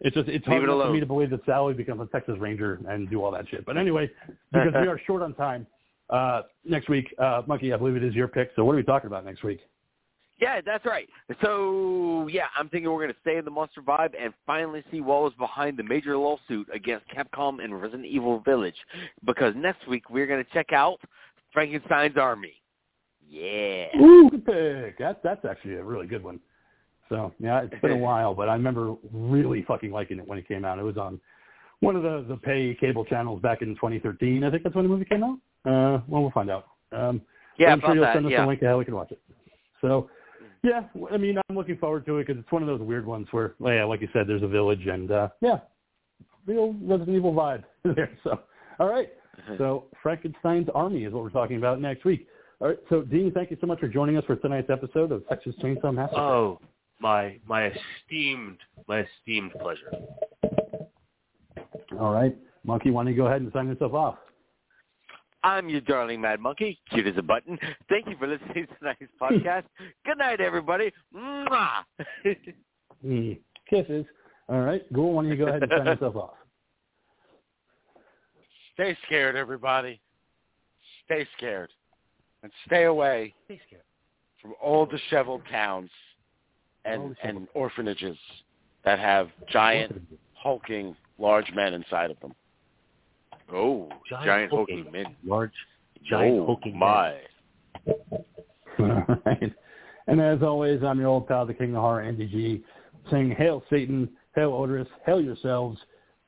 it's 0.03 0.15
just 0.15 0.29
it's 0.29 0.45
hard 0.45 0.63
it 0.63 0.67
for 0.67 0.91
me 0.91 0.99
to 0.99 1.05
believe 1.05 1.29
that 1.31 1.45
Sally 1.45 1.73
becomes 1.73 2.01
a 2.01 2.05
Texas 2.05 2.35
Ranger 2.39 2.79
and 2.87 3.09
do 3.09 3.23
all 3.23 3.31
that 3.31 3.47
shit. 3.49 3.65
But 3.65 3.77
anyway, 3.77 4.11
because 4.51 4.73
we 4.73 4.87
are 4.87 4.99
short 5.07 5.21
on 5.21 5.33
time, 5.33 5.65
uh, 6.09 6.41
next 6.65 6.89
week, 6.89 7.13
uh, 7.17 7.41
Monkey, 7.47 7.73
I 7.73 7.77
believe 7.77 7.95
it 7.95 8.03
is 8.03 8.13
your 8.13 8.27
pick. 8.27 8.51
So 8.55 8.63
what 8.65 8.73
are 8.73 8.75
we 8.75 8.83
talking 8.83 9.07
about 9.07 9.25
next 9.25 9.43
week? 9.43 9.61
Yeah, 10.39 10.59
that's 10.65 10.85
right. 10.85 11.07
So, 11.41 12.27
yeah, 12.29 12.47
I'm 12.57 12.67
thinking 12.67 12.91
we're 12.91 13.01
going 13.01 13.13
to 13.13 13.19
stay 13.21 13.37
in 13.37 13.45
the 13.45 13.51
monster 13.51 13.81
vibe 13.81 14.11
and 14.19 14.33
finally 14.45 14.83
see 14.91 14.99
what 14.99 15.21
was 15.21 15.33
behind 15.39 15.77
the 15.77 15.83
major 15.83 16.17
lawsuit 16.17 16.67
against 16.73 17.05
Capcom 17.07 17.63
and 17.63 17.79
Resident 17.79 18.05
Evil 18.05 18.41
Village. 18.41 18.75
Because 19.25 19.53
next 19.55 19.87
week 19.87 20.09
we're 20.09 20.27
going 20.27 20.43
to 20.43 20.51
check 20.51 20.73
out 20.73 20.99
Frankenstein's 21.53 22.17
Army. 22.17 22.55
Yeah. 23.29 23.85
Ooh, 24.01 24.29
good 24.29 24.45
pick. 24.45 24.97
That's 24.99 25.19
that's 25.23 25.45
actually 25.45 25.75
a 25.75 25.83
really 25.83 26.07
good 26.07 26.23
one. 26.23 26.39
So 27.09 27.33
yeah, 27.39 27.61
it's 27.61 27.81
been 27.81 27.91
a 27.91 27.97
while, 28.09 28.33
but 28.33 28.49
I 28.49 28.53
remember 28.53 28.95
really 29.11 29.63
fucking 29.67 29.91
liking 29.91 30.19
it 30.19 30.27
when 30.27 30.37
it 30.37 30.47
came 30.47 30.65
out. 30.65 30.79
It 30.79 30.83
was 30.83 30.97
on 30.97 31.19
one 31.79 31.95
of 31.95 32.03
the 32.03 32.25
the 32.27 32.37
pay 32.37 32.75
cable 32.79 33.05
channels 33.05 33.41
back 33.41 33.61
in 33.61 33.75
2013. 33.75 34.43
I 34.43 34.51
think 34.51 34.63
that's 34.63 34.75
when 34.75 34.85
the 34.85 34.89
movie 34.89 35.05
came 35.05 35.23
out. 35.23 35.37
Uh, 35.65 36.01
well, 36.07 36.21
we'll 36.21 36.31
find 36.31 36.49
out. 36.49 36.67
Um, 36.91 37.21
Yeah, 37.57 37.71
I'm 37.71 37.81
sure 37.81 37.93
you'll 37.93 38.03
that, 38.03 38.15
send 38.15 38.25
us 38.25 38.31
yeah. 38.31 38.45
a 38.45 38.47
link 38.47 38.59
to 38.61 38.67
how 38.67 38.77
we 38.77 38.85
can 38.85 38.95
watch 38.95 39.11
it. 39.11 39.21
So, 39.81 40.09
yeah, 40.63 40.83
I 41.11 41.17
mean, 41.17 41.37
I'm 41.49 41.55
looking 41.55 41.77
forward 41.77 42.05
to 42.05 42.17
it 42.17 42.27
because 42.27 42.39
it's 42.41 42.51
one 42.51 42.61
of 42.61 42.67
those 42.67 42.81
weird 42.81 43.05
ones 43.05 43.27
where, 43.31 43.53
yeah, 43.63 43.83
like 43.83 44.01
you 44.01 44.07
said, 44.13 44.27
there's 44.27 44.43
a 44.43 44.47
village 44.47 44.85
and, 44.87 45.11
uh, 45.11 45.27
yeah, 45.41 45.59
real 46.45 46.75
Resident 46.81 47.15
Evil 47.15 47.33
vibe 47.33 47.63
there. 47.95 48.11
So, 48.23 48.39
all 48.79 48.89
right. 48.89 49.09
So, 49.57 49.85
Frankenstein's 50.01 50.69
Army 50.73 51.05
is 51.05 51.13
what 51.13 51.23
we're 51.23 51.29
talking 51.29 51.57
about 51.57 51.81
next 51.81 52.05
week. 52.05 52.27
All 52.59 52.69
right. 52.69 52.79
So, 52.89 53.01
Dean, 53.01 53.31
thank 53.33 53.51
you 53.51 53.57
so 53.59 53.67
much 53.67 53.79
for 53.79 53.87
joining 53.87 54.15
us 54.15 54.23
for 54.25 54.35
tonight's 54.37 54.69
episode 54.69 55.11
of 55.11 55.27
Texas 55.27 55.55
Chainsaw 55.61 55.93
Massacre. 55.93 56.19
Oh, 56.19 56.61
my 57.03 57.37
my 57.45 57.65
esteemed 57.67 58.57
my 58.87 59.05
esteemed 59.05 59.51
pleasure. 59.61 59.91
all 61.99 62.11
right. 62.13 62.35
Monkey, 62.65 62.91
why 62.91 63.03
don't 63.03 63.11
you 63.11 63.17
go 63.17 63.27
ahead 63.27 63.41
and 63.41 63.51
sign 63.51 63.67
yourself 63.67 63.93
off? 63.93 64.15
I'm 65.43 65.67
your 65.67 65.81
darling 65.81 66.21
Mad 66.21 66.39
Monkey, 66.39 66.79
cute 66.89 67.05
as 67.05 67.15
a 67.17 67.21
button. 67.21 67.59
Thank 67.89 68.07
you 68.07 68.15
for 68.17 68.27
listening 68.27 68.65
to 68.67 68.75
tonight's 68.79 69.11
podcast. 69.21 69.63
Good 70.05 70.17
night, 70.17 70.39
everybody. 70.39 70.91
Mwah. 71.13 71.83
Mm, 73.05 73.37
kisses. 73.69 74.05
All 74.47 74.61
right. 74.61 74.81
Go. 74.93 75.01
Why 75.03 75.23
don't 75.23 75.31
you 75.31 75.37
go 75.37 75.47
ahead 75.47 75.61
and 75.63 75.71
sign 75.75 75.85
yourself 75.85 76.15
off? 76.15 76.33
Stay 78.75 78.97
scared, 79.05 79.35
everybody. 79.35 79.99
Stay 81.05 81.27
scared. 81.37 81.69
And 82.43 82.51
stay 82.65 82.83
away 82.85 83.33
Stay 83.45 83.59
scared. 83.67 83.83
from 84.41 84.53
all 84.61 84.85
disheveled 84.85 85.41
towns 85.51 85.89
All 85.89 86.12
and, 86.85 87.15
disheveled. 87.15 87.37
and 87.37 87.47
orphanages 87.53 88.17
that 88.85 88.99
have 88.99 89.29
giant, 89.49 90.01
hulking, 90.33 90.95
large 91.17 91.51
men 91.53 91.73
inside 91.73 92.11
of 92.11 92.19
them. 92.19 92.33
Oh, 93.51 93.89
Giant 94.09 94.25
giant, 94.25 94.51
hulking 94.51 94.77
hulking 94.83 94.91
men. 94.91 95.15
Large, 95.25 95.51
giant 96.09 96.39
oh, 96.39 96.45
hulking 96.45 96.77
my. 96.77 97.17
All 97.87 98.25
right. 99.25 99.53
And 100.07 100.19
as 100.19 100.41
always, 100.41 100.83
I'm 100.83 100.99
your 100.99 101.07
old 101.09 101.27
pal, 101.27 101.45
the 101.45 101.53
King 101.53 101.75
of 101.75 101.81
Horror, 101.81 102.01
Andy 102.01 102.27
G, 102.27 102.63
saying, 103.09 103.35
Hail 103.37 103.63
Satan, 103.69 104.09
Hail 104.35 104.53
Odorous, 104.53 104.87
Hail 105.05 105.21
yourselves, 105.21 105.79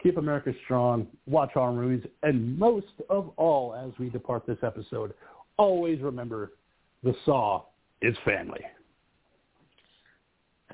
keep 0.01 0.17
America 0.17 0.53
strong, 0.63 1.07
watch 1.25 1.51
horror 1.53 1.73
movies, 1.73 2.05
and 2.23 2.57
most 2.57 2.85
of 3.09 3.31
all, 3.37 3.73
as 3.73 3.97
we 3.99 4.09
depart 4.09 4.45
this 4.45 4.59
episode, 4.63 5.13
always 5.57 5.99
remember 5.99 6.53
the 7.03 7.15
Saw 7.25 7.63
is 8.01 8.15
family. 8.23 8.61